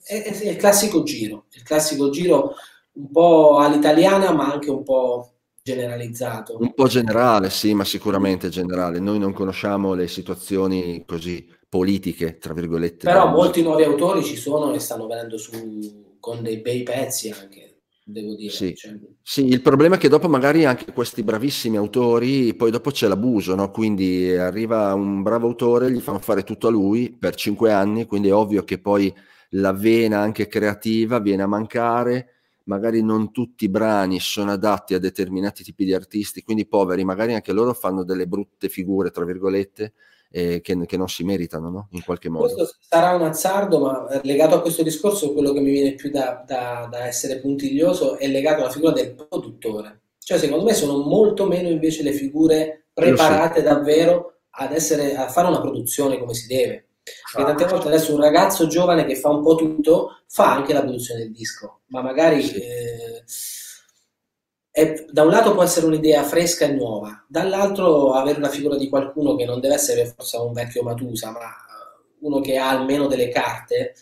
è, 0.03 0.21
è 0.21 0.47
il 0.47 0.57
classico 0.57 1.01
giro, 1.01 1.45
il 1.53 1.63
classico 1.63 2.11
giro 2.11 2.53
un 2.93 3.09
po' 3.09 3.57
all'italiana, 3.57 4.31
ma 4.31 4.51
anche 4.53 4.69
un 4.69 4.83
po' 4.83 5.37
generalizzato. 5.63 6.55
Un 6.59 6.71
po' 6.75 6.85
generale, 6.85 7.49
sì, 7.49 7.73
ma 7.73 7.83
sicuramente 7.83 8.49
generale. 8.49 8.99
Noi 8.99 9.17
non 9.17 9.33
conosciamo 9.33 9.95
le 9.95 10.07
situazioni 10.07 11.03
così 11.07 11.43
politiche, 11.67 12.37
tra 12.37 12.53
virgolette. 12.53 13.07
Però 13.07 13.27
molti 13.27 13.63
nuovi 13.63 13.81
autori 13.81 14.23
ci 14.23 14.35
sono 14.35 14.71
e 14.71 14.77
stanno 14.77 15.07
venendo 15.07 15.39
su 15.39 15.51
con 16.19 16.43
dei 16.43 16.57
bei 16.57 16.83
pezzi 16.83 17.31
anche, 17.31 17.70
devo 18.03 18.35
dire. 18.35 18.51
Sì. 18.51 18.73
Cioè, 18.75 18.97
Sì, 19.21 19.45
il 19.47 19.61
problema 19.61 19.95
è 19.95 19.97
che 19.97 20.09
dopo 20.09 20.27
magari 20.27 20.65
anche 20.65 20.91
questi 20.93 21.23
bravissimi 21.23 21.77
autori, 21.77 22.53
poi 22.55 22.71
dopo 22.71 22.91
c'è 22.91 23.07
l'abuso, 23.07 23.55
no? 23.55 23.69
Quindi 23.71 24.29
arriva 24.35 24.93
un 24.93 25.21
bravo 25.21 25.47
autore, 25.47 25.91
gli 25.91 25.99
fanno 25.99 26.19
fare 26.19 26.43
tutto 26.43 26.67
a 26.67 26.71
lui 26.71 27.15
per 27.17 27.35
cinque 27.35 27.71
anni, 27.71 28.05
quindi 28.05 28.29
è 28.29 28.33
ovvio 28.33 28.63
che 28.63 28.79
poi 28.79 29.13
la 29.51 29.71
vena 29.73 30.19
anche 30.19 30.47
creativa 30.47 31.19
viene 31.19 31.43
a 31.43 31.47
mancare, 31.47 32.29
magari 32.65 33.01
non 33.03 33.31
tutti 33.31 33.65
i 33.65 33.69
brani 33.69 34.19
sono 34.19 34.51
adatti 34.51 34.93
a 34.93 34.99
determinati 34.99 35.63
tipi 35.63 35.85
di 35.85 35.93
artisti, 35.93 36.41
quindi 36.43 36.67
poveri, 36.67 37.03
magari 37.03 37.33
anche 37.33 37.51
loro 37.53 37.73
fanno 37.73 38.03
delle 38.03 38.27
brutte 38.27 38.69
figure, 38.69 39.11
tra 39.11 39.25
virgolette, 39.25 39.93
eh, 40.31 40.61
che, 40.61 40.85
che 40.85 40.97
non 40.97 41.09
si 41.09 41.23
meritano, 41.23 41.69
no? 41.69 41.87
In 41.91 42.03
qualche 42.03 42.29
modo. 42.29 42.53
Questo 42.53 42.75
sarà 42.79 43.13
un 43.13 43.23
azzardo, 43.23 43.79
ma 43.79 44.19
legato 44.23 44.55
a 44.55 44.61
questo 44.61 44.81
discorso, 44.81 45.33
quello 45.33 45.51
che 45.51 45.59
mi 45.59 45.71
viene 45.71 45.93
più 45.93 46.09
da, 46.09 46.43
da- 46.45 46.87
da 46.89 47.05
essere 47.05 47.39
puntiglioso 47.39 48.17
è 48.17 48.27
legato 48.27 48.61
alla 48.61 48.71
figura 48.71 48.93
del 48.93 49.13
produttore. 49.13 49.99
Cioè, 50.17 50.37
secondo 50.37 50.63
me 50.63 50.73
sono 50.73 50.97
molto 50.97 51.45
meno 51.45 51.69
invece 51.69 52.03
le 52.03 52.13
figure 52.13 52.85
preparate 52.93 53.61
davvero 53.61 54.39
ad 54.51 54.71
essere, 54.71 55.15
a 55.15 55.27
fare 55.27 55.47
una 55.47 55.61
produzione 55.61 56.17
come 56.17 56.33
si 56.33 56.47
deve. 56.47 56.85
Perché 57.03 57.47
tante 57.47 57.65
volte 57.65 57.87
adesso 57.87 58.13
un 58.13 58.21
ragazzo 58.21 58.67
giovane 58.67 59.05
che 59.05 59.15
fa 59.15 59.29
un 59.29 59.41
po' 59.41 59.55
tutto 59.55 60.21
fa 60.27 60.53
anche 60.53 60.71
la 60.71 60.81
produzione 60.81 61.21
del 61.21 61.31
disco, 61.31 61.81
ma 61.87 62.01
magari 62.01 62.47
eh, 62.53 63.00
è- 64.71 65.05
da 65.09 65.23
un 65.23 65.29
lato 65.29 65.53
può 65.53 65.63
essere 65.63 65.85
un'idea 65.85 66.23
fresca 66.23 66.65
e 66.65 66.71
nuova, 66.73 67.25
dall'altro 67.27 68.13
avere 68.13 68.37
una 68.37 68.49
figura 68.49 68.77
di 68.77 68.89
qualcuno 68.89 69.35
che 69.35 69.45
non 69.45 69.59
deve 69.59 69.75
essere 69.75 70.05
forse 70.05 70.37
un 70.37 70.53
vecchio 70.53 70.81
Matusa, 70.83 71.31
ma 71.31 71.39
eh, 71.41 72.15
uno 72.21 72.39
che 72.39 72.57
ha 72.57 72.69
almeno 72.69 73.07
delle 73.07 73.29
carte 73.29 73.93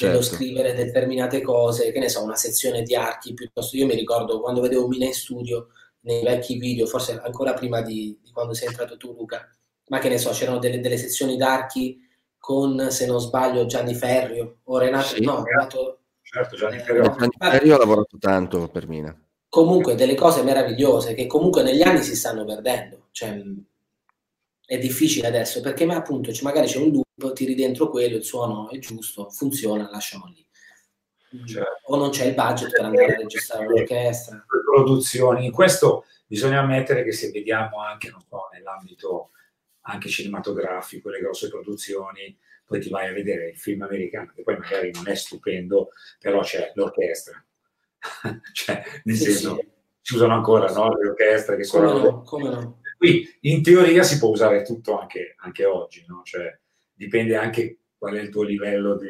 nello 0.00 0.20
Certo. 0.20 0.22
scrivere 0.22 0.74
determinate 0.74 1.40
cose, 1.40 1.90
che 1.90 1.98
ne 1.98 2.08
so, 2.08 2.22
una 2.22 2.36
sezione 2.36 2.82
di 2.82 2.94
archi 2.94 3.34
piuttosto. 3.34 3.76
Io 3.76 3.86
mi 3.86 3.94
ricordo 3.96 4.40
quando 4.40 4.60
vedevo 4.60 4.86
Mina 4.86 5.06
in 5.06 5.14
studio 5.14 5.68
nei 6.00 6.22
vecchi 6.22 6.56
video, 6.58 6.86
forse 6.86 7.18
ancora 7.20 7.52
prima 7.54 7.80
di, 7.80 8.16
di 8.22 8.30
quando 8.30 8.54
sei 8.54 8.68
entrato 8.68 8.96
tu, 8.96 9.12
Luca, 9.18 9.48
ma 9.88 9.98
che 9.98 10.08
ne 10.08 10.18
so, 10.18 10.30
c'erano 10.30 10.58
delle, 10.58 10.78
delle 10.80 10.98
sezioni 10.98 11.36
d'archi 11.36 11.98
con, 12.38 12.90
se 12.90 13.06
non 13.06 13.18
sbaglio, 13.20 13.66
Gianni 13.66 13.94
Ferrio 13.94 14.58
o 14.64 14.78
Renato, 14.78 15.06
Sì. 15.08 15.22
no, 15.24 15.42
Renato, 15.42 16.00
Certo, 16.22 16.54
Gianni 16.56 16.78
Ferro. 16.78 17.16
Gianni 17.18 17.36
Ferri 17.36 17.70
ha 17.70 17.78
lavorato 17.78 18.18
tanto 18.18 18.68
per 18.68 18.86
Mina. 18.86 19.18
Comunque 19.48 19.94
delle 19.94 20.14
cose 20.14 20.42
meravigliose 20.42 21.14
che 21.14 21.26
comunque 21.26 21.62
negli 21.62 21.82
anni 21.82 22.02
si 22.02 22.16
stanno 22.16 22.44
perdendo. 22.44 23.08
Cioè, 23.10 23.42
è 24.64 24.78
difficile 24.78 25.26
adesso 25.28 25.60
perché 25.60 25.86
ma 25.86 25.96
appunto 25.96 26.30
c- 26.30 26.42
magari 26.42 26.66
c'è 26.66 26.78
un 26.78 26.90
loop, 26.90 27.32
tiri 27.32 27.54
dentro 27.54 27.88
quello, 27.88 28.16
il 28.16 28.24
suono 28.24 28.68
è 28.70 28.78
giusto, 28.78 29.30
funziona, 29.30 29.88
lasciamo 29.90 30.26
lì. 30.26 30.46
Certo. 31.46 31.80
O 31.84 31.96
non 31.96 32.10
c'è 32.10 32.26
il 32.26 32.34
budget 32.34 32.70
per 32.70 32.84
andare 32.84 33.14
a 33.14 33.16
registrare 33.16 33.66
un'orchestra. 33.66 34.36
le 34.36 34.44
produzioni. 34.64 35.50
Questo 35.50 36.04
bisogna 36.26 36.60
ammettere 36.60 37.02
che 37.02 37.12
se 37.12 37.30
vediamo 37.30 37.80
anche 37.80 38.08
so, 38.08 38.48
nell'ambito 38.52 39.30
anche 39.82 40.08
cinematografico, 40.08 41.08
le 41.08 41.20
grosse 41.20 41.48
produzioni, 41.48 42.36
poi 42.64 42.80
ti 42.80 42.90
vai 42.90 43.08
a 43.08 43.12
vedere 43.12 43.48
il 43.48 43.56
film 43.56 43.82
americano, 43.82 44.32
che 44.34 44.42
poi 44.42 44.58
magari 44.58 44.90
non 44.92 45.08
è 45.08 45.14
stupendo, 45.14 45.90
però 46.20 46.40
c'è 46.40 46.72
l'orchestra. 46.74 47.42
cioè, 48.52 48.82
nel 49.04 49.16
Sì, 49.16 49.24
senso, 49.24 49.56
sì. 49.60 49.68
si 50.02 50.14
usano 50.14 50.34
ancora 50.34 50.72
no, 50.72 50.88
le 50.96 51.08
orchestre 51.08 51.56
che 51.56 51.66
Come 51.66 51.86
suonano. 51.88 52.10
no, 52.10 52.22
come 52.22 52.48
no. 52.48 52.80
Qui 52.96 53.28
in 53.42 53.62
teoria 53.62 54.02
si 54.02 54.18
può 54.18 54.28
usare 54.30 54.62
tutto 54.62 54.98
anche, 54.98 55.34
anche 55.38 55.64
oggi, 55.64 56.04
no? 56.08 56.22
Cioè, 56.24 56.58
dipende 56.92 57.36
anche 57.36 57.78
qual 57.96 58.14
è 58.14 58.20
il 58.20 58.30
tuo 58.30 58.42
livello 58.42 58.96
di... 58.96 59.08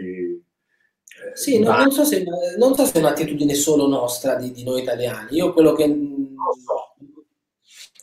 eh, 1.23 1.35
Sì, 1.37 1.59
no- 1.59 1.75
non, 1.75 1.91
so 1.91 2.05
se, 2.05 2.25
non 2.59 2.75
so 2.75 2.85
se 2.85 2.93
è 2.95 2.99
un'attitudine 2.99 3.55
solo 3.55 3.87
nostra 3.87 4.35
di, 4.37 4.51
di 4.53 4.63
noi 4.65 4.83
italiani. 4.83 5.35
Io 5.37 5.53
quello 5.55 5.73
che 5.73 5.85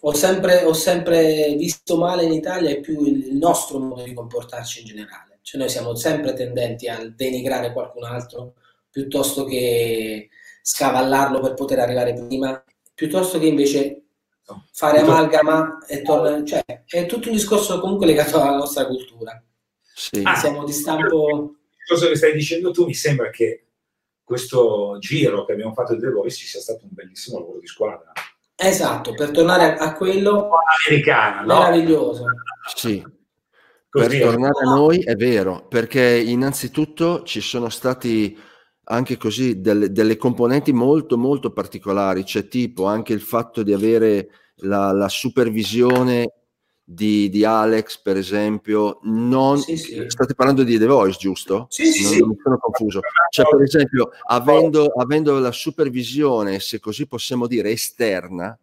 ho 0.02 0.14
sempre, 0.14 0.64
ho 0.64 0.74
sempre 0.74 1.56
visto 1.58 1.98
male 1.98 2.24
in 2.24 2.32
Italia 2.34 2.70
è 2.70 2.80
più 2.80 3.04
il, 3.06 3.28
il 3.28 3.36
nostro 3.38 3.80
modo 3.80 4.04
di 4.04 4.14
comportarci 4.14 4.82
in 4.82 4.86
generale. 4.88 5.40
Cioè 5.42 5.60
noi 5.60 5.70
siamo 5.70 5.96
sempre 5.96 6.34
tendenti 6.34 6.88
a 6.88 7.04
denigrare 7.08 7.72
qualcun 7.72 8.04
altro 8.04 8.54
piuttosto 8.90 9.46
che 9.46 10.30
scavallarlo 10.68 11.40
per 11.42 11.54
poter 11.54 11.78
arrivare 11.78 12.16
prima, 12.16 12.64
piuttosto 12.96 13.38
che 13.38 13.46
invece 13.46 14.06
fare 14.72 15.00
amalgama 15.00 15.86
e 15.88 16.02
tornare. 16.02 16.44
Cioè, 16.44 16.64
è 16.88 17.06
tutto 17.06 17.28
un 17.28 17.36
discorso 17.36 17.80
comunque 17.80 18.08
legato 18.08 18.42
alla 18.42 18.58
nostra 18.58 18.88
cultura. 18.88 19.40
Sì. 19.94 20.22
Ah, 20.24 20.36
Siamo 20.36 20.64
di 20.64 20.72
stampo... 20.72 21.54
cosa 21.88 22.08
che 22.08 22.16
stai 22.16 22.34
dicendo 22.34 22.72
tu, 22.72 22.86
mi 22.86 22.96
sembra 22.96 23.30
che 23.30 23.68
questo 24.24 24.98
giro 25.00 25.46
che 25.46 25.52
abbiamo 25.52 25.74
fatto 25.74 25.94
di 25.94 26.02
The 26.02 26.10
Voice 26.10 26.44
sia 26.44 26.60
stato 26.60 26.86
un 26.86 26.90
bellissimo 26.94 27.38
lavoro 27.38 27.60
di 27.60 27.68
squadra. 27.68 28.12
Esatto, 28.56 29.14
per 29.14 29.30
tornare 29.30 29.78
a, 29.78 29.86
a 29.86 29.94
quello 29.94 30.50
Americana, 30.88 31.42
no? 31.42 31.60
meraviglioso. 31.60 32.26
Sì, 32.76 33.06
Così, 33.88 34.18
per 34.18 34.20
tornare 34.20 34.66
a 34.66 34.74
noi 34.74 35.04
è 35.04 35.14
vero, 35.14 35.68
perché 35.68 36.18
innanzitutto 36.18 37.22
ci 37.22 37.40
sono 37.40 37.70
stati 37.70 38.36
anche 38.86 39.18
così 39.18 39.62
delle, 39.62 39.92
delle 39.92 40.18
componenti 40.18 40.72
molto 40.72 41.18
molto 41.18 41.52
particolari, 41.52 42.24
c'è 42.24 42.48
tipo 42.48 42.86
anche 42.86 43.14
il 43.14 43.22
fatto 43.22 43.64
di 43.64 43.74
avere 43.74 44.30
la, 44.58 44.92
la 44.92 45.10
supervisione 45.10 46.32
di, 46.88 47.30
di 47.30 47.44
Alex, 47.44 48.00
per 48.00 48.16
esempio, 48.16 49.00
non 49.04 49.58
Sì, 49.58 49.76
sì. 49.76 50.04
state 50.08 50.36
parlando 50.36 50.64
di 50.64 50.78
The 50.78 50.86
Voice, 50.86 51.18
giusto? 51.20 51.66
Sì, 51.70 51.86
sì, 51.92 52.04
non, 52.04 52.12
sì. 52.12 52.20
non 52.20 52.30
mi 52.30 52.36
sono 52.42 52.58
confuso. 52.60 53.00
Cioè, 53.32 53.48
per 53.50 53.62
esempio, 53.62 54.12
avendo, 54.28 54.86
avendo 54.96 55.40
la 55.40 55.52
supervisione, 55.52 56.60
se 56.60 56.80
così 56.80 57.08
possiamo 57.08 57.48
dire, 57.48 57.72
esterna, 57.72 58.58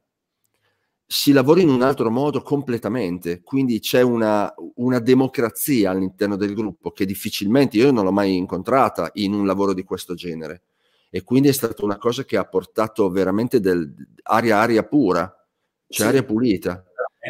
si 1.12 1.32
lavora 1.32 1.60
in 1.60 1.68
un 1.68 1.82
altro 1.82 2.10
modo 2.10 2.40
completamente, 2.40 3.42
quindi 3.42 3.80
c'è 3.80 4.00
una, 4.00 4.52
una 4.76 4.98
democrazia 4.98 5.90
all'interno 5.90 6.36
del 6.36 6.54
gruppo 6.54 6.90
che 6.90 7.04
difficilmente 7.04 7.76
io 7.76 7.90
non 7.92 8.04
l'ho 8.04 8.12
mai 8.12 8.34
incontrata 8.34 9.10
in 9.14 9.34
un 9.34 9.44
lavoro 9.44 9.74
di 9.74 9.84
questo 9.84 10.14
genere 10.14 10.62
e 11.10 11.22
quindi 11.22 11.48
è 11.48 11.52
stata 11.52 11.84
una 11.84 11.98
cosa 11.98 12.24
che 12.24 12.38
ha 12.38 12.44
portato 12.46 13.10
veramente 13.10 13.60
del, 13.60 13.94
aria, 14.22 14.56
aria 14.60 14.84
pura, 14.84 15.24
cioè 15.86 16.06
Sì. 16.06 16.08
aria 16.08 16.24
pulita. 16.24 16.82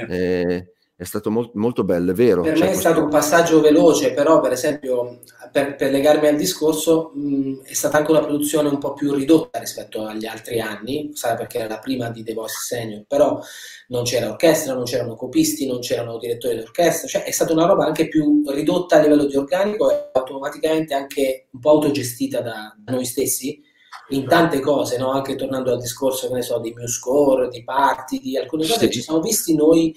Eh, 0.08 0.72
è 1.03 1.05
stato 1.05 1.32
mol- 1.32 1.50
molto 1.55 1.82
bello, 1.82 2.12
è 2.12 2.14
vero. 2.14 2.42
Per 2.42 2.57
cioè, 2.57 2.68
me 2.68 2.72
è 2.72 2.76
stato 2.76 3.03
un 3.03 3.09
passaggio 3.11 3.61
veloce, 3.61 4.12
però 4.12 4.40
per 4.40 4.53
esempio, 4.53 5.18
per, 5.50 5.74
per 5.74 5.90
legarmi 5.90 6.28
al 6.28 6.36
discorso, 6.36 7.11
mh, 7.14 7.62
è 7.64 7.72
stata 7.72 7.98
anche 7.98 8.12
una 8.12 8.20
produzione 8.20 8.68
un 8.68 8.78
po' 8.78 8.92
più 8.92 9.12
ridotta 9.12 9.59
rispetto 9.59 10.07
agli 10.07 10.26
altri 10.26 10.61
anni, 10.61 11.11
sai 11.14 11.36
perché 11.36 11.59
era 11.59 11.68
la 11.68 11.78
prima 11.80 12.09
di 12.09 12.22
The 12.22 12.34
Voice 12.34 12.55
Senior, 12.61 13.05
però 13.09 13.40
non 13.88 14.05
c'era 14.05 14.30
orchestra, 14.30 14.74
non 14.74 14.84
c'erano 14.84 15.16
copisti, 15.16 15.66
non 15.66 15.80
c'erano 15.80 16.18
direttori 16.18 16.57
d'orchestra, 16.57 17.09
cioè 17.09 17.24
è 17.24 17.32
stata 17.32 17.53
una 17.53 17.66
roba 17.66 17.84
anche 17.84 18.07
più 18.07 18.44
ridotta 18.46 18.96
a 18.96 19.00
livello 19.00 19.24
di 19.24 19.36
organico 19.36 19.90
e 19.90 20.11
automaticamente 20.12 20.94
anche 20.94 21.48
un 21.50 21.59
po' 21.59 21.70
autogestita 21.70 22.40
da, 22.40 22.76
da 22.78 22.92
noi 22.92 23.05
stessi 23.05 23.61
in 24.11 24.26
tante 24.26 24.61
cose, 24.61 24.98
no? 24.98 25.11
anche 25.11 25.34
tornando 25.34 25.72
al 25.72 25.80
discorso 25.80 26.28
so, 26.42 26.59
di 26.59 26.72
MuseScore, 26.72 27.48
di 27.48 27.64
parti, 27.64 28.20
di 28.20 28.36
alcune 28.36 28.66
cose, 28.66 28.86
Sì. 28.86 28.90
ci 28.90 29.03
siamo 29.03 29.20
visti 29.20 29.55
noi 29.55 29.94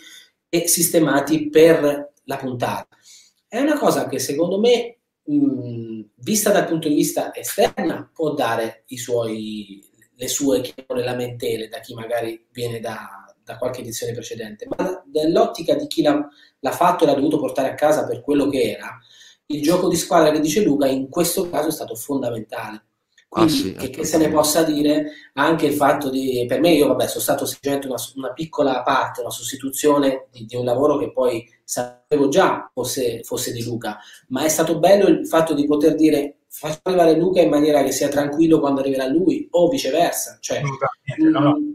e 0.64 0.68
sistemati 0.68 1.50
per 1.50 2.14
la 2.24 2.38
puntata. 2.38 2.88
È 3.48 3.60
una 3.60 3.78
cosa 3.78 4.08
che 4.08 4.20
secondo 4.20 4.60
me, 4.60 5.00
mh, 5.24 6.02
vista 6.16 6.52
dal 6.52 6.66
punto 6.66 6.88
di 6.88 6.96
vista 6.96 7.34
esterno, 7.34 8.10
può 8.14 8.34
dare 8.34 8.84
suoi, 8.88 9.84
le 10.16 10.28
sue 10.28 10.62
lamentele 10.88 11.68
da 11.68 11.80
chi 11.80 11.94
magari 11.94 12.48
viene 12.52 12.80
da, 12.80 13.26
da 13.44 13.58
qualche 13.58 13.82
edizione 13.82 14.14
precedente, 14.14 14.68
ma 14.78 15.04
nell'ottica 15.12 15.76
di 15.76 15.88
chi 15.88 16.02
l'ha, 16.02 16.28
l'ha 16.60 16.72
fatto 16.72 17.04
e 17.04 17.08
l'ha 17.08 17.14
dovuto 17.14 17.40
portare 17.40 17.70
a 17.70 17.76
casa 17.76 18.06
per 18.06 18.22
quello 18.22 18.48
che 18.48 18.72
era, 18.72 18.98
il 19.48 19.62
gioco 19.62 19.88
di 19.90 19.96
squadra 19.96 20.32
che 20.32 20.40
dice 20.40 20.64
Luca 20.64 20.88
in 20.88 21.10
questo 21.10 21.50
caso 21.50 21.68
è 21.68 21.72
stato 21.72 21.96
fondamentale. 21.96 22.84
Quindi 23.28 23.52
Ah, 23.52 23.56
sì, 23.56 23.74
che, 23.74 23.90
che 23.90 24.06
se 24.06 24.18
ne 24.18 24.30
possa 24.30 24.64
dire 24.64 25.12
anche 25.34 25.66
il 25.66 25.74
fatto 25.74 26.10
di, 26.10 26.46
per 26.48 26.60
me 26.62 26.70
io 26.72 26.88
vabbè 26.88 27.08
sono 27.08 27.22
stato 27.22 27.46
semplicemente 27.46 27.88
una, 27.88 27.98
una 28.16 28.34
piccola 28.34 28.82
parte, 28.82 29.20
una 29.22 29.30
sostituzione 29.30 30.28
di, 30.32 30.46
di 30.46 30.56
un 30.56 30.64
lavoro 30.64 30.98
che 30.98 31.12
poi 31.12 31.46
sapevo 31.64 32.30
già 32.30 32.70
fosse, 32.74 33.24
fosse 33.24 33.52
di 33.52 33.64
Luca, 33.64 33.98
ma 34.30 34.44
è 34.46 34.50
stato 34.50 34.80
bello 34.80 35.08
il 35.08 35.28
fatto 35.28 35.54
di 35.54 35.66
poter 35.66 35.96
dire 35.96 36.38
faccio 36.48 36.80
arrivare 36.84 37.18
Luca 37.18 37.42
in 37.42 37.50
maniera 37.50 37.84
che 37.84 37.92
sia 37.92 38.08
tranquillo 38.08 38.60
quando 38.62 38.80
arriverà 38.80 39.06
lui 39.08 39.46
o 39.52 39.68
viceversa, 39.68 40.38
cioè 40.40 40.62
Assolutamente, 40.62 41.30
no, 41.30 41.40
no. 41.42 41.56
mh, 41.60 41.72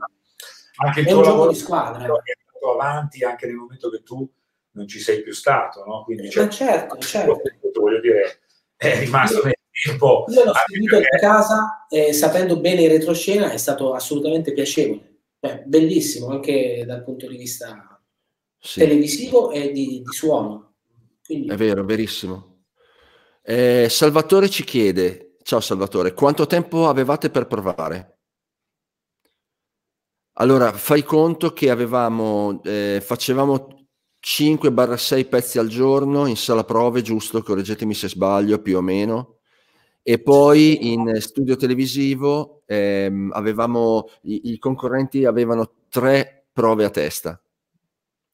Anche 0.83 1.01
il 1.01 1.07
è 1.07 1.09
tuo 1.11 1.19
un 1.19 1.25
gioco 1.25 1.35
lavoro 1.35 1.53
di 1.53 1.59
squadra. 1.59 1.99
è 1.99 2.03
andato 2.05 2.73
avanti 2.73 3.25
anche 3.25 3.47
nel 3.47 3.57
momento 3.57 3.91
che 3.91 4.03
tu 4.03 4.27
non 4.73 4.87
ci 4.89 4.99
sei 5.01 5.23
più 5.23 5.33
stato, 5.33 5.85
no? 5.85 6.05
Quindi 6.05 6.25
Ma 6.25 6.31
cioè, 6.31 6.49
certo, 6.49 6.97
certo. 6.99 7.41
voglio 7.81 8.01
dire, 8.01 8.41
è 8.77 8.99
rimasto 9.01 9.43
tempo. 9.71 10.25
Io 10.29 10.45
l'ho 10.45 10.53
seguito 10.67 10.97
da 10.97 11.01
perché- 11.03 11.19
casa 11.19 11.87
eh, 11.89 12.13
sapendo 12.13 12.59
bene 12.61 12.83
in 12.83 12.89
retroscena, 12.89 13.51
è 13.51 13.57
stato 13.57 13.95
assolutamente 13.95 14.53
piacevole. 14.53 15.09
Cioè, 15.41 15.63
bellissimo 15.67 16.29
anche 16.29 16.85
dal 16.87 17.03
punto 17.03 17.27
di 17.27 17.37
vista 17.37 18.01
Sì. 18.59 18.81
televisivo 18.81 19.51
e 19.51 19.73
di, 19.73 20.03
di 20.03 20.13
suono. 20.13 20.75
Quindi, 21.25 21.49
È 21.49 21.57
vero, 21.57 21.85
verissimo. 21.85 22.65
Eh, 23.43 23.87
Salvatore 23.89 24.49
ci 24.51 24.65
chiede, 24.65 25.37
ciao 25.43 25.61
Salvatore, 25.61 26.13
quanto 26.13 26.47
tempo 26.47 26.89
avevate 26.89 27.31
per 27.31 27.47
provare? 27.47 28.19
Allora, 30.35 30.73
fai 30.73 31.03
conto 31.03 31.53
che 31.53 31.71
avevamo, 31.71 32.61
eh, 32.65 33.03
facevamo 33.05 33.87
5-6 34.21 35.25
pezzi 35.29 35.59
al 35.59 35.69
giorno 35.69 36.27
in 36.27 36.37
sala 36.37 36.65
prove, 36.65 37.03
giusto? 37.03 37.43
Correggetemi 37.43 37.95
se 37.95 38.09
sbaglio, 38.09 38.61
più 38.61 38.77
o 38.77 38.81
meno. 38.81 39.40
E 40.03 40.19
poi 40.21 40.93
in 40.93 41.17
studio 41.21 41.57
televisivo 41.57 42.63
ehm, 42.67 43.31
avevamo, 43.35 44.09
i, 44.23 44.53
i 44.53 44.59
concorrenti 44.59 45.25
avevano 45.25 45.71
tre 45.89 46.47
prove 46.53 46.85
a 46.85 46.91
testa. 46.91 47.41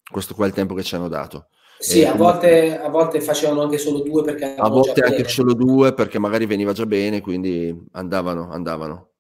Questo 0.08 0.34
qua 0.34 0.44
è 0.44 0.48
il 0.48 0.54
tempo 0.54 0.74
che 0.74 0.82
ci 0.84 0.94
hanno 0.94 1.08
dato. 1.08 1.48
sì, 1.78 2.04
a 2.04 2.12
comunque- 2.12 2.32
volte, 2.32 2.78
a 2.78 2.88
volte 2.88 3.20
facevano 3.20 3.62
anche 3.62 3.78
solo 3.78 4.00
due 4.00 4.22
perché 4.22 4.54
a 4.54 4.68
volte 4.68 5.00
anche 5.00 5.16
bene. 5.16 5.28
solo 5.28 5.52
due 5.54 5.92
perché 5.92 6.18
magari 6.18 6.46
veniva 6.46 6.72
già 6.72 6.86
bene, 6.86 7.20
quindi 7.20 7.76
andavano, 7.92 8.50
andavano. 8.50 9.10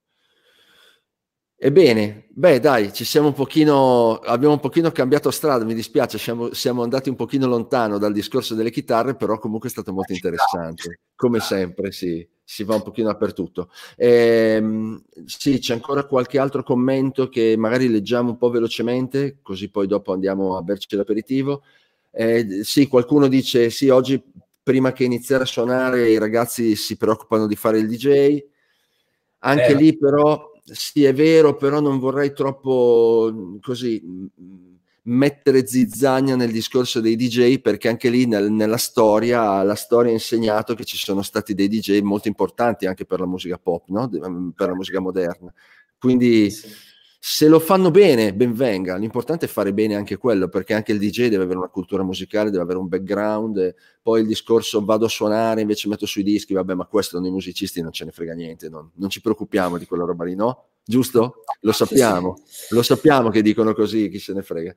Ebbene, 1.58 2.26
beh 2.34 2.60
dai, 2.60 2.92
ci 2.92 3.06
siamo 3.06 3.28
un 3.28 3.32
pochino, 3.32 4.16
abbiamo 4.18 4.52
un 4.52 4.60
pochino 4.60 4.90
cambiato 4.90 5.30
strada, 5.30 5.64
mi 5.64 5.72
dispiace, 5.72 6.18
siamo, 6.18 6.52
siamo 6.52 6.82
andati 6.82 7.08
un 7.08 7.16
pochino 7.16 7.46
lontano 7.46 7.96
dal 7.96 8.12
discorso 8.12 8.54
delle 8.54 8.70
chitarre, 8.70 9.16
però 9.16 9.38
comunque 9.38 9.70
è 9.70 9.72
stato 9.72 9.90
molto 9.90 10.12
interessante, 10.12 11.00
come 11.14 11.40
sempre, 11.40 11.92
sì, 11.92 12.26
si 12.44 12.62
va 12.62 12.74
un 12.74 12.82
pochino 12.82 13.06
dappertutto. 13.08 13.70
Ehm, 13.96 15.02
sì, 15.24 15.58
c'è 15.58 15.72
ancora 15.72 16.04
qualche 16.04 16.38
altro 16.38 16.62
commento 16.62 17.30
che 17.30 17.54
magari 17.56 17.88
leggiamo 17.88 18.28
un 18.32 18.36
po' 18.36 18.50
velocemente, 18.50 19.38
così 19.40 19.70
poi 19.70 19.86
dopo 19.86 20.12
andiamo 20.12 20.58
a 20.58 20.62
berci 20.62 20.94
l'aperitivo. 20.94 21.62
Eh, 22.10 22.60
sì, 22.64 22.86
qualcuno 22.86 23.28
dice 23.28 23.70
sì, 23.70 23.88
oggi 23.88 24.22
prima 24.62 24.92
che 24.92 25.04
iniziare 25.04 25.44
a 25.44 25.46
suonare 25.46 26.10
i 26.10 26.18
ragazzi 26.18 26.76
si 26.76 26.98
preoccupano 26.98 27.46
di 27.46 27.56
fare 27.56 27.78
il 27.78 27.88
DJ. 27.88 28.44
Anche 29.40 29.68
Eh. 29.68 29.74
lì 29.74 29.96
però 29.96 30.50
sì, 30.72 31.04
è 31.04 31.12
vero, 31.14 31.56
però 31.56 31.80
non 31.80 31.98
vorrei 31.98 32.32
troppo 32.32 33.58
così 33.60 34.02
mettere 35.08 35.66
zizzagna 35.66 36.34
nel 36.34 36.50
discorso 36.50 37.00
dei 37.00 37.14
DJ 37.14 37.60
perché 37.60 37.88
anche 37.88 38.08
lì 38.10 38.26
nel- 38.26 38.50
nella 38.50 38.76
storia 38.76 39.62
la 39.62 39.76
storia 39.76 40.10
ha 40.10 40.14
insegnato 40.14 40.74
che 40.74 40.84
ci 40.84 40.96
sono 40.96 41.22
stati 41.22 41.54
dei 41.54 41.68
DJ 41.68 42.00
molto 42.00 42.26
importanti 42.26 42.86
anche 42.86 43.04
per 43.06 43.20
la 43.20 43.26
musica 43.26 43.56
pop, 43.58 43.88
no? 43.88 44.08
Per 44.08 44.68
la 44.68 44.74
musica 44.74 44.98
moderna. 45.00 45.52
Quindi 45.98 46.52
se 47.18 47.48
lo 47.48 47.58
fanno 47.58 47.90
bene, 47.90 48.34
ben 48.34 48.54
venga. 48.54 48.96
L'importante 48.96 49.46
è 49.46 49.48
fare 49.48 49.72
bene 49.72 49.96
anche 49.96 50.16
quello, 50.16 50.48
perché 50.48 50.74
anche 50.74 50.92
il 50.92 50.98
DJ 50.98 51.28
deve 51.28 51.44
avere 51.44 51.58
una 51.58 51.68
cultura 51.68 52.02
musicale, 52.02 52.50
deve 52.50 52.62
avere 52.62 52.78
un 52.78 52.88
background. 52.88 53.74
poi 54.02 54.20
il 54.20 54.26
discorso 54.26 54.84
vado 54.84 55.06
a 55.06 55.08
suonare, 55.08 55.60
invece 55.60 55.88
metto 55.88 56.06
sui 56.06 56.22
dischi, 56.22 56.54
vabbè, 56.54 56.74
ma 56.74 56.84
questo 56.86 57.18
noi 57.18 57.30
musicisti 57.30 57.80
non 57.80 57.92
ce 57.92 58.04
ne 58.04 58.12
frega 58.12 58.34
niente, 58.34 58.68
non, 58.68 58.90
non 58.94 59.08
ci 59.08 59.20
preoccupiamo 59.20 59.78
di 59.78 59.86
quella 59.86 60.04
roba 60.04 60.24
lì, 60.24 60.34
no? 60.34 60.66
Giusto? 60.84 61.42
Lo 61.60 61.72
sappiamo, 61.72 62.36
lo 62.70 62.82
sappiamo 62.82 63.30
che 63.30 63.42
dicono 63.42 63.74
così, 63.74 64.08
chi 64.08 64.18
se 64.18 64.32
ne 64.32 64.42
frega. 64.42 64.74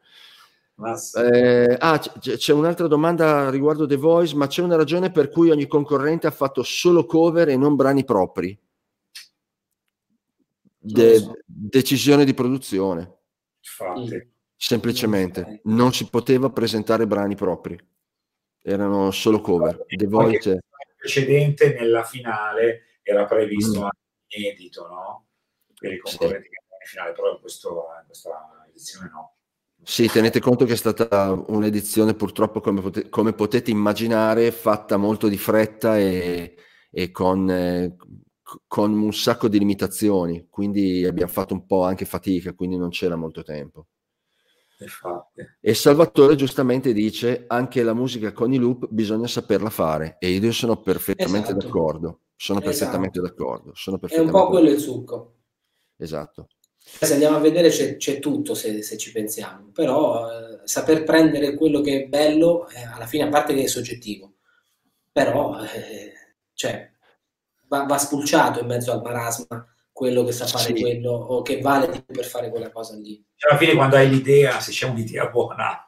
Eh, 1.14 1.76
ah, 1.78 2.00
c'è 2.00 2.54
un'altra 2.54 2.88
domanda 2.88 3.50
riguardo 3.50 3.86
The 3.86 3.98
Voice, 3.98 4.36
ma 4.36 4.48
c'è 4.48 4.62
una 4.62 4.78
ragione 4.78 5.12
per 5.12 5.30
cui 5.30 5.50
ogni 5.50 5.68
concorrente 5.68 6.26
ha 6.26 6.32
fatto 6.32 6.64
solo 6.64 7.06
cover 7.06 7.50
e 7.50 7.58
non 7.58 7.76
brani 7.76 8.06
propri? 8.06 8.58
De- 10.82 11.18
so. 11.18 11.34
decisione 11.46 12.24
di 12.24 12.34
produzione, 12.34 13.18
Infatti. 13.60 14.32
semplicemente. 14.56 15.60
Non 15.66 15.92
si 15.94 16.08
poteva 16.10 16.50
presentare 16.50 17.06
brani 17.06 17.36
propri, 17.36 17.78
erano 18.64 19.12
solo 19.12 19.42
cover. 19.42 19.76
The 19.88 20.06
Anche 20.06 20.08
Voice, 20.08 20.50
il 20.52 20.62
precedente 20.98 21.74
nella 21.74 22.04
finale 22.04 23.00
era 23.04 23.26
previsto 23.26 23.84
Mm. 23.86 23.88
inedito, 24.28 24.88
no? 24.88 25.26
Per 25.74 25.92
i 25.94 26.00
concorrenti 26.00 26.48
che 26.50 26.58
andavano 26.60 26.82
in 26.82 26.88
finale, 26.88 27.12
però 27.14 27.32
in, 27.34 27.40
questo- 27.42 27.70
in 28.00 28.06
questa 28.06 28.66
edizione 28.70 29.10
no. 29.12 29.34
sì, 29.84 30.08
tenete 30.08 30.40
conto 30.40 30.66
che 30.66 30.74
è 30.74 30.78
stata 30.78 31.32
un'edizione 31.48 32.14
purtroppo, 32.14 32.62
come, 32.62 32.82
pote- 32.82 33.10
come 33.10 33.34
potete 33.34 33.72
immaginare, 33.72 34.52
fatta 34.52 34.96
molto 34.98 35.28
di 35.28 35.38
fretta 35.38 35.98
e, 35.98 36.56
e 36.92 37.12
con, 37.12 37.50
eh, 37.50 37.96
con 38.68 38.92
un 38.94 39.14
sacco 39.14 39.48
di 39.48 39.60
limitazioni, 39.60 40.48
quindi 40.50 41.06
abbiamo 41.06 41.32
fatto 41.32 41.54
un 41.54 41.66
po' 41.66 41.84
anche 41.84 42.06
fatica, 42.06 42.54
quindi 42.54 42.78
non 42.78 42.90
c'era 42.90 43.16
molto 43.16 43.44
tempo. 43.44 43.88
Infatti. 44.82 45.42
E 45.60 45.74
Salvatore 45.74 46.36
giustamente 46.36 46.94
dice 46.94 47.44
anche 47.48 47.84
la 47.84 47.94
musica 47.94 48.32
con 48.32 48.54
i 48.54 48.58
loop 48.58 48.88
bisogna 48.90 49.28
saperla 49.28 49.70
fare 49.70 50.16
e 50.20 50.30
io 50.32 50.52
sono 50.54 50.82
perfettamente 50.82 51.50
Esatto. 51.50 51.66
d'accordo, 51.66 52.20
sono 52.36 52.60
Esatto. 52.60 52.78
perfettamente 52.78 53.20
d'accordo, 53.20 53.72
sono 53.76 53.98
È 53.98 54.00
un 54.00 54.08
perfettamente 54.08 54.40
po' 54.40 54.48
quello 54.48 54.70
il 54.70 54.80
succo. 54.80 55.34
Esatto. 55.98 56.48
Se 56.82 57.14
andiamo 57.14 57.38
a 57.38 57.42
vedere 57.42 57.70
c'è, 57.70 57.98
c'è 57.98 58.20
tutto 58.20 58.54
se, 58.54 58.82
se 58.82 58.98
ci 58.98 59.12
pensiamo, 59.12 59.70
però 59.72 60.28
eh, 60.32 60.62
saper 60.64 61.04
prendere 61.04 61.56
quello 61.56 61.82
che 61.82 62.04
è 62.04 62.08
bello, 62.08 62.68
eh, 62.70 62.82
alla 62.82 63.06
fine, 63.06 63.26
a 63.26 63.30
parte 63.30 63.54
che 63.54 63.64
è 63.64 63.68
soggettivo, 63.68 64.38
però 65.12 65.62
eh, 65.62 66.14
cioè, 66.54 66.92
va, 67.70 67.86
va 67.86 67.98
spulciato 67.98 68.60
in 68.60 68.66
mezzo 68.68 68.92
al 68.92 69.02
marasma 69.02 69.66
quello 69.92 70.24
che 70.24 70.32
sa 70.32 70.46
fare 70.46 70.76
Sì. 70.76 70.82
quello 70.82 71.12
o 71.12 71.42
che 71.42 71.62
vale 71.62 71.90
di 71.90 72.04
più 72.04 72.14
per 72.16 72.26
fare 72.26 72.50
quella 72.50 72.72
cosa 72.72 72.96
lì. 72.96 73.24
Cioè, 73.36 73.52
alla 73.52 73.60
fine 73.60 73.76
quando 73.76 73.96
hai 73.96 74.10
l'idea, 74.10 74.60
se 74.60 74.72
c'è 74.72 74.86
un'idea 74.88 75.28
buona, 75.28 75.84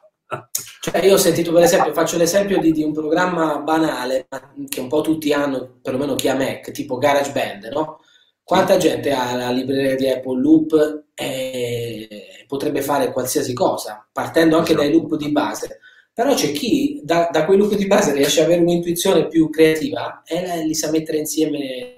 Cioè, 0.80 1.04
io 1.04 1.14
ho 1.14 1.18
sentito 1.18 1.52
per 1.52 1.62
esempio, 1.62 1.92
faccio 1.92 2.16
l'esempio 2.16 2.58
di, 2.58 2.72
di 2.72 2.82
un 2.82 2.92
programma 2.92 3.58
banale 3.58 4.26
che 4.68 4.80
un 4.80 4.88
po' 4.88 5.02
tutti 5.02 5.32
hanno, 5.32 5.78
perlomeno 5.82 6.14
chi 6.14 6.28
ha 6.28 6.34
Mac, 6.34 6.70
tipo 6.70 6.96
GarageBand, 6.98 7.66
no? 7.72 7.98
Quanta 8.42 8.76
gente 8.78 9.12
ha 9.12 9.34
la 9.34 9.50
libreria 9.50 9.94
di 9.94 10.08
Apple 10.08 10.40
Loop 10.40 11.04
e 11.14 12.44
potrebbe 12.46 12.82
fare 12.82 13.12
qualsiasi 13.12 13.52
cosa, 13.54 14.06
partendo 14.10 14.56
anche 14.58 14.74
dai 14.74 14.90
loop 14.90 15.16
di 15.16 15.30
base. 15.30 15.78
Però 16.14 16.34
c'è 16.34 16.52
chi 16.52 17.00
da, 17.02 17.30
da 17.32 17.46
quei 17.46 17.56
loop 17.56 17.74
di 17.74 17.86
base 17.86 18.12
riesce 18.12 18.40
ad 18.40 18.46
avere 18.46 18.60
un'intuizione 18.60 19.28
più 19.28 19.48
creativa 19.48 20.22
e 20.26 20.64
li 20.66 20.74
sa 20.74 20.90
mettere 20.90 21.16
insieme 21.18 21.94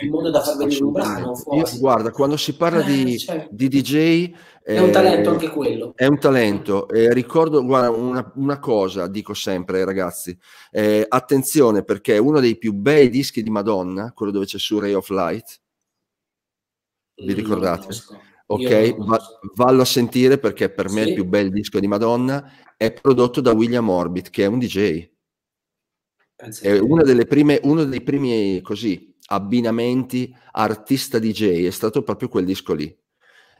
in 0.00 0.10
modo 0.10 0.30
da 0.30 0.42
far 0.42 0.56
venire 0.56 0.82
un 0.84 0.92
brano 0.92 1.32
Io, 1.52 1.64
guarda, 1.78 2.10
quando 2.10 2.36
si 2.36 2.54
parla 2.54 2.82
Eh, 2.82 2.84
di, 2.92 3.18
cioè, 3.18 3.46
di 3.50 3.68
DJ... 3.68 4.32
È 4.62 4.78
un 4.78 4.90
talento 4.90 5.30
eh, 5.30 5.32
anche 5.32 5.48
quello. 5.48 5.92
È 5.94 6.06
un 6.06 6.18
talento. 6.18 6.88
E 6.88 7.12
ricordo, 7.12 7.64
guarda, 7.64 7.90
una, 7.90 8.32
una 8.36 8.58
cosa 8.58 9.06
dico 9.06 9.32
sempre, 9.34 9.84
ragazzi, 9.84 10.36
eh, 10.70 11.04
attenzione 11.08 11.84
perché 11.84 12.18
uno 12.18 12.38
dei 12.40 12.56
più 12.58 12.72
bei 12.72 13.08
dischi 13.08 13.42
di 13.42 13.50
Madonna, 13.50 14.12
quello 14.12 14.30
dove 14.32 14.44
c'è 14.44 14.58
su 14.58 14.78
Ray 14.78 14.92
of 14.92 15.08
Light, 15.08 15.60
vi 17.24 17.32
ricordate? 17.32 17.88
Ok, 18.46 18.96
va- 18.96 19.20
vallo 19.54 19.82
a 19.82 19.86
sentire 19.86 20.38
perché 20.38 20.70
per 20.70 20.88
me 20.90 21.02
Sì. 21.02 21.08
il 21.08 21.14
più 21.14 21.24
bel 21.26 21.50
disco 21.50 21.78
di 21.80 21.86
Madonna 21.86 22.50
è 22.78 22.92
prodotto 22.92 23.40
da 23.40 23.52
William 23.52 23.88
Orbit, 23.88 24.30
che 24.30 24.44
è 24.44 24.46
un 24.46 24.60
DJ. 24.60 25.10
Pensa 26.36 26.62
È 26.62 26.78
delle 27.02 27.26
prime, 27.26 27.58
uno 27.64 27.84
dei 27.84 28.02
primi 28.02 28.60
così 28.62 29.12
abbinamenti 29.30 30.32
artista 30.52 31.18
DJ, 31.18 31.66
è 31.66 31.70
stato 31.70 32.02
proprio 32.02 32.28
quel 32.28 32.44
disco 32.44 32.74
lì. 32.74 32.96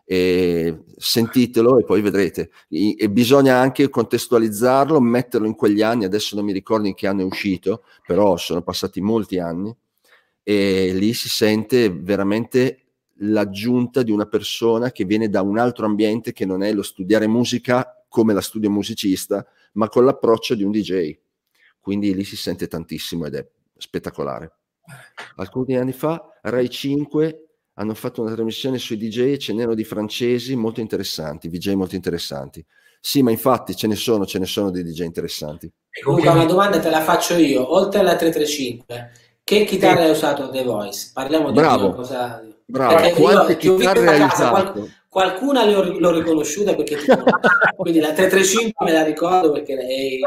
E 0.04 0.84
sentitelo 0.96 1.80
e 1.80 1.84
poi 1.84 2.00
vedrete. 2.00 2.50
E 2.68 3.10
bisogna 3.10 3.56
anche 3.56 3.90
contestualizzarlo, 3.90 5.00
metterlo 5.00 5.48
in 5.48 5.56
quegli 5.56 5.82
anni. 5.82 6.04
Adesso 6.04 6.36
non 6.36 6.44
mi 6.44 6.52
ricordo 6.52 6.86
in 6.86 6.94
che 6.94 7.08
anno 7.08 7.22
è 7.22 7.24
uscito, 7.24 7.82
però 8.06 8.36
sono 8.36 8.62
passati 8.62 9.00
molti 9.00 9.38
anni 9.40 9.76
e 10.44 10.92
lì 10.94 11.12
si 11.12 11.28
sente 11.28 11.90
veramente 11.90 12.84
l'aggiunta 13.16 14.02
di 14.02 14.12
una 14.12 14.26
persona 14.26 14.92
che 14.92 15.04
viene 15.04 15.28
da 15.28 15.42
un 15.42 15.58
altro 15.58 15.84
ambiente 15.86 16.32
che 16.32 16.46
non 16.46 16.62
è 16.62 16.72
lo 16.72 16.82
studiare 16.82 17.26
musica 17.26 17.97
come 18.08 18.32
la 18.32 18.40
studio 18.40 18.70
musicista, 18.70 19.46
ma 19.74 19.88
con 19.88 20.04
l'approccio 20.04 20.54
di 20.54 20.64
un 20.64 20.70
DJ. 20.70 21.16
Quindi 21.78 22.14
lì 22.14 22.24
si 22.24 22.36
sente 22.36 22.66
tantissimo 22.66 23.26
ed 23.26 23.34
è 23.34 23.46
spettacolare. 23.76 24.52
Alcuni 25.36 25.76
anni 25.76 25.92
fa, 25.92 26.38
Rai 26.42 26.68
5 26.68 27.48
hanno 27.74 27.94
fatto 27.94 28.22
una 28.22 28.32
trasmissione 28.32 28.78
sui 28.78 28.96
DJ 28.96 29.32
e 29.32 29.38
ce 29.38 29.52
n'erano 29.52 29.74
di 29.74 29.84
francesi 29.84 30.56
molto 30.56 30.80
interessanti, 30.80 31.48
DJ 31.48 31.74
molto 31.74 31.94
interessanti. 31.94 32.64
Sì, 33.00 33.22
ma 33.22 33.30
infatti 33.30 33.76
ce 33.76 33.86
ne 33.86 33.94
sono, 33.94 34.26
ce 34.26 34.40
ne 34.40 34.46
sono 34.46 34.70
di 34.70 34.82
DJ 34.82 35.02
interessanti. 35.02 35.70
Luca, 36.02 36.32
una 36.32 36.44
domanda 36.44 36.80
te 36.80 36.90
la 36.90 37.02
faccio 37.02 37.34
io. 37.36 37.72
Oltre 37.72 38.00
alla 38.00 38.16
335, 38.16 39.12
che 39.44 39.64
chitarra 39.64 40.02
hai 40.02 40.10
usato 40.10 40.44
a 40.44 40.50
The 40.50 40.64
Voice? 40.64 41.10
Parliamo 41.12 41.50
di 41.50 41.58
Bravo. 41.58 41.92
cosa... 41.92 42.42
Bravo, 42.70 42.96
Perché 42.96 43.22
quante 43.22 43.56
chitarre 43.56 44.08
hai 44.08 44.18
casa, 44.18 44.48
qual- 44.50 44.72
usato? 44.74 44.88
Qualcuna 45.08 45.64
ho- 45.64 45.98
l'ho 45.98 46.10
riconosciuta 46.10 46.74
perché 46.74 46.96
quindi 47.76 48.00
la 48.00 48.12
335 48.12 48.84
me 48.84 48.92
la 48.92 49.02
ricordo 49.04 49.52
perché 49.52 49.74
lei, 49.74 50.20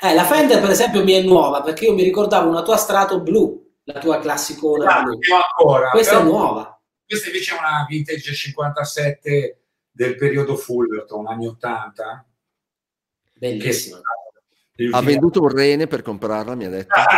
eh, 0.00 0.14
la 0.14 0.24
Fender 0.24 0.60
per 0.60 0.70
esempio 0.70 1.02
mi 1.04 1.12
è 1.12 1.22
nuova 1.22 1.62
perché 1.62 1.84
io 1.86 1.94
mi 1.94 2.02
ricordavo 2.02 2.48
una 2.48 2.62
tua 2.62 2.76
strato 2.76 3.20
blu 3.20 3.66
la 3.84 3.98
tua 4.00 4.18
classicona 4.18 4.96
Ah, 4.96 5.02
blu 5.02 5.18
ancora, 5.56 5.90
questa 5.90 6.16
però- 6.18 6.24
è 6.24 6.28
nuova 6.30 6.80
questa 7.06 7.28
invece 7.28 7.54
è 7.54 7.58
una 7.58 7.86
vintage 7.88 8.34
57 8.34 9.60
del 9.90 10.14
periodo 10.16 10.56
Fullerton, 10.56 11.26
anni 11.26 11.46
80. 11.46 12.24
Bellissima. 13.32 13.98
Ha 14.92 15.00
venduto 15.00 15.40
un 15.40 15.48
rene 15.48 15.86
per 15.86 16.02
comprarla, 16.02 16.54
mi 16.54 16.66
ha 16.66 16.68
detto. 16.68 16.94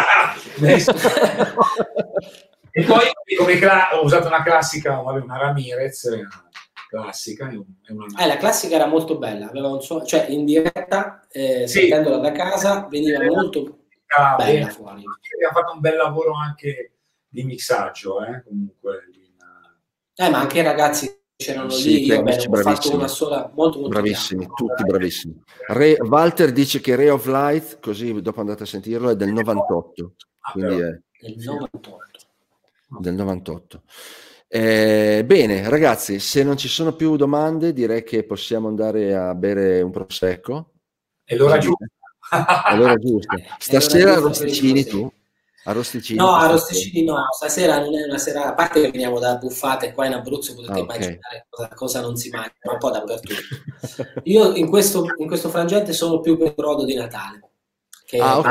e 2.71 2.85
poi 2.85 3.05
come 3.39 3.57
cla- 3.59 3.99
ho 3.99 4.05
usato 4.05 4.27
una 4.27 4.43
classica, 4.43 5.01
vabbè, 5.01 5.21
una 5.21 5.37
Ramirez, 5.39 6.05
una 6.05 6.29
classica. 6.89 7.49
e 7.51 7.57
un- 7.57 7.65
e 7.87 7.93
una- 7.93 8.07
Eh, 8.23 8.27
la 8.27 8.37
classica 8.37 8.75
era 8.77 8.87
molto 8.87 9.19
bella, 9.19 9.49
aveva 9.49 9.69
un 9.69 9.81
suono, 9.81 10.05
cioè 10.05 10.27
in 10.29 10.45
diretta, 10.45 11.27
eh, 11.31 11.67
Sì. 11.67 11.81
sentendola 11.81 12.19
da 12.19 12.33
casa, 12.33 12.87
veniva 12.91 13.23
molto 13.25 13.79
Ah, 14.17 14.35
bella 14.37 14.51
bene. 14.53 14.71
fuori. 14.71 15.05
Abbiamo 15.35 15.53
fatto 15.55 15.73
un 15.75 15.81
bel 15.81 15.97
lavoro 15.97 16.33
anche 16.35 16.95
di 17.29 17.45
mixaggio, 17.45 18.25
eh, 18.25 18.43
comunque. 18.45 19.05
Eh, 20.15 20.29
ma 20.29 20.41
anche 20.41 20.59
i 20.59 20.63
ragazzi 20.63 21.19
c'erano 21.37 21.71
Sì, 21.71 21.89
lì, 21.89 22.05
io 22.07 22.23
bene, 22.23 22.37
ho 22.37 22.41
fatto 22.41 22.51
bravissimi. 22.51 22.95
una 22.97 23.07
sola, 23.09 23.51
molto 23.55 23.79
molto 23.79 23.89
Bravissimi, 23.89 24.47
tutti 24.55 24.85
bravissimi. 24.85 25.41
Re- 25.69 25.97
Walter 26.01 26.53
dice 26.53 26.81
che 26.81 26.95
Ray 26.95 27.09
of 27.09 27.25
Light, 27.27 27.79
così 27.81 28.21
dopo 28.21 28.41
andate 28.41 28.65
a 28.65 28.67
sentirlo, 28.67 29.09
è 29.11 29.17
del 29.17 29.33
98. 29.33 30.15
Quindi 30.53 30.75
è 30.81 31.01
Del 31.21 31.37
98. 31.39 31.97
Del 32.99 33.15
98. 33.15 33.83
Eh, 34.49 35.23
bene, 35.25 35.69
ragazzi, 35.69 36.19
se 36.19 36.43
non 36.43 36.57
ci 36.57 36.69
sono 36.69 36.95
più 36.95 37.17
domande, 37.17 37.73
direi 37.73 38.03
che 38.03 38.25
possiamo 38.25 38.67
andare 38.69 39.15
a 39.15 39.35
bere 39.35 39.81
un 39.81 39.91
prosecco. 39.91 40.73
È 41.25 41.37
l'ora 41.37 41.59
giusta. 41.59 41.87
È 42.69 42.77
l'ora 42.77 42.97
giusta. 42.97 43.37
Stasera 43.59 44.15
arrosticini 44.15 44.85
tu? 44.85 45.11
Arrosticini? 45.65 46.19
No, 46.19 46.35
a 46.35 46.49
questa 46.49 46.73
Rosticini 46.73 47.05
no, 47.05 47.19
stasera 47.37 47.79
non 47.81 47.95
è 47.95 48.05
una 48.05 48.17
sera, 48.17 48.47
a 48.47 48.55
parte 48.55 48.81
che 48.81 48.91
veniamo 48.91 49.19
da 49.19 49.37
buffate 49.37 49.93
qua 49.93 50.07
in 50.07 50.15
Abruzzo, 50.15 50.55
potete 50.55 50.73
Ah, 50.73 50.79
ok. 50.79 50.85
immaginare 50.85 51.47
cosa, 51.51 51.69
cosa 51.75 52.01
non 52.01 52.17
si 52.17 52.31
mangia, 52.31 52.55
ma 52.65 52.73
un 52.73 52.79
po' 52.79 52.91
dappertutto. 52.91 53.41
Io 54.25 54.55
in 54.55 54.71
questo, 54.71 55.05
in 55.19 55.27
questo 55.27 55.51
frangente 55.51 55.93
sono 55.93 56.21
più 56.21 56.39
per 56.39 56.49
il 56.49 56.55
brodo 56.55 56.85
di 56.87 56.95
Natale. 56.95 57.51
Che 58.07 58.19
Ah, 58.19 58.39
ok, 58.39 58.47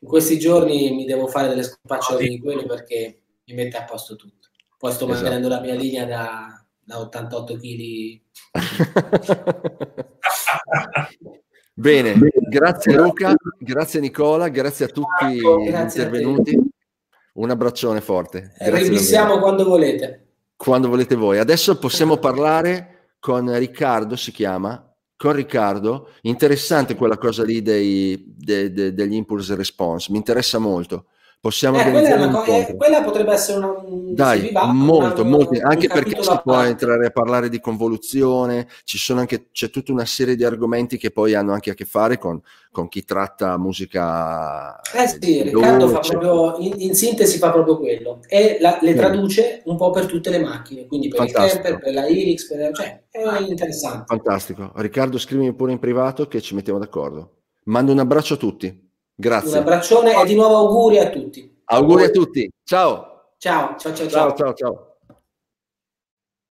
in 0.00 0.08
questi 0.08 0.38
giorni 0.38 0.90
mi 0.92 1.04
devo 1.04 1.26
fare 1.26 1.48
delle 1.48 1.62
scorpacciate 1.62 2.26
di 2.26 2.40
quello 2.40 2.64
perché 2.64 3.19
mi 3.50 3.62
mette 3.64 3.76
a 3.76 3.84
posto 3.84 4.16
tutto. 4.16 4.48
Poi 4.78 4.92
sto 4.92 5.04
Esatto. 5.04 5.20
mantenendo 5.22 5.48
la 5.48 5.60
mia 5.60 5.74
linea 5.74 6.04
da, 6.06 6.64
da 6.78 6.98
88 7.00 7.56
kg. 7.56 8.20
Bene, 11.74 12.14
grazie 12.48 12.94
Luca, 12.94 13.34
grazie 13.58 14.00
Nicola, 14.00 14.48
grazie 14.48 14.84
a 14.86 14.88
tutti 14.88 15.26
gli 15.34 15.44
intervenuti. 15.68 16.58
Un 17.34 17.50
abbraccione 17.50 18.00
forte. 18.00 18.52
Ribissiamo 18.58 19.28
davvero. 19.34 19.42
quando 19.42 19.64
volete. 19.64 20.26
quando 20.56 20.88
volete 20.88 21.14
voi. 21.14 21.38
Adesso 21.38 21.78
possiamo 21.78 22.18
parlare 22.18 23.12
con 23.18 23.56
Riccardo, 23.56 24.16
si 24.16 24.30
chiama, 24.32 24.92
con 25.16 25.32
Riccardo. 25.32 26.10
Interessante 26.22 26.96
quella 26.96 27.16
cosa 27.16 27.44
lì 27.44 27.62
dei, 27.62 28.22
de- 28.36 28.72
de- 28.72 28.92
degli 28.92 29.14
impulse 29.14 29.54
response, 29.54 30.10
mi 30.10 30.18
interessa 30.18 30.58
molto. 30.58 31.06
Possiamo 31.42 31.78
Eh, 31.78 31.82
quella, 31.84 31.98
organizzare 31.98 32.26
un 32.36 32.44
co- 32.44 32.70
eh, 32.72 32.76
quella 32.76 33.02
potrebbe 33.02 33.32
essere 33.32 33.56
una, 33.58 33.68
un- 33.82 34.12
Dai, 34.14 34.50
va, 34.52 34.66
molto, 34.66 35.22
una- 35.22 35.30
molto, 35.30 35.58
anche 35.62 35.86
perché 35.88 36.22
si 36.22 36.38
può 36.42 36.60
entrare 36.62 37.06
a 37.06 37.10
parlare 37.10 37.48
di 37.48 37.58
convoluzione, 37.60 38.68
ci 38.84 38.98
sono 38.98 39.20
anche, 39.20 39.46
c'è 39.50 39.70
tutta 39.70 39.90
una 39.90 40.04
serie 40.04 40.36
di 40.36 40.44
argomenti 40.44 40.98
che 40.98 41.10
poi 41.10 41.32
hanno 41.32 41.54
anche 41.54 41.70
a 41.70 41.74
che 41.74 41.86
fare 41.86 42.18
con, 42.18 42.38
con 42.70 42.88
chi 42.88 43.04
tratta 43.04 43.56
musica. 43.56 44.82
Eh 44.82 45.08
sì, 45.08 45.18
di 45.18 45.42
Riccardo 45.44 45.88
fa 45.88 46.00
proprio, 46.00 46.58
in, 46.58 46.74
in 46.76 46.94
sintesi 46.94 47.38
fa 47.38 47.50
proprio 47.50 47.78
quello 47.78 48.20
e 48.28 48.58
la- 48.60 48.78
le 48.82 48.90
Sì. 48.90 48.96
traduce 48.96 49.62
un 49.64 49.76
po' 49.78 49.88
per 49.92 50.04
tutte 50.04 50.28
le 50.28 50.40
macchine, 50.40 50.84
quindi 50.86 51.08
per 51.08 51.20
Fantastico. 51.20 51.46
il 51.46 51.62
camper, 51.62 51.78
per 51.82 51.94
la 51.94 52.06
Irix, 52.06 52.48
per, 52.48 52.72
cioè 52.74 53.02
è 53.10 53.40
interessante. 53.40 54.04
Fantastico. 54.08 54.72
Riccardo, 54.74 55.16
scrivimi 55.16 55.54
pure 55.54 55.72
in 55.72 55.78
privato 55.78 56.26
che 56.26 56.42
ci 56.42 56.54
mettiamo 56.54 56.78
d'accordo. 56.78 57.36
Mando 57.64 57.92
un 57.92 57.98
abbraccio 57.98 58.34
a 58.34 58.36
tutti. 58.36 58.88
Grazie. 59.20 59.50
Un 59.50 59.56
abbraccione 59.58 60.18
e 60.18 60.24
di 60.24 60.34
nuovo 60.34 60.56
auguri 60.56 60.98
a 60.98 61.10
tutti. 61.10 61.62
Auguri 61.64 62.04
a 62.04 62.10
tutti. 62.10 62.50
Ciao. 62.64 63.34
Ciao, 63.36 63.76
ciao, 63.76 63.94
ciao, 63.94 64.08
Ciao, 64.08 64.34
ciao, 64.34 64.54
ciao. 64.54 64.89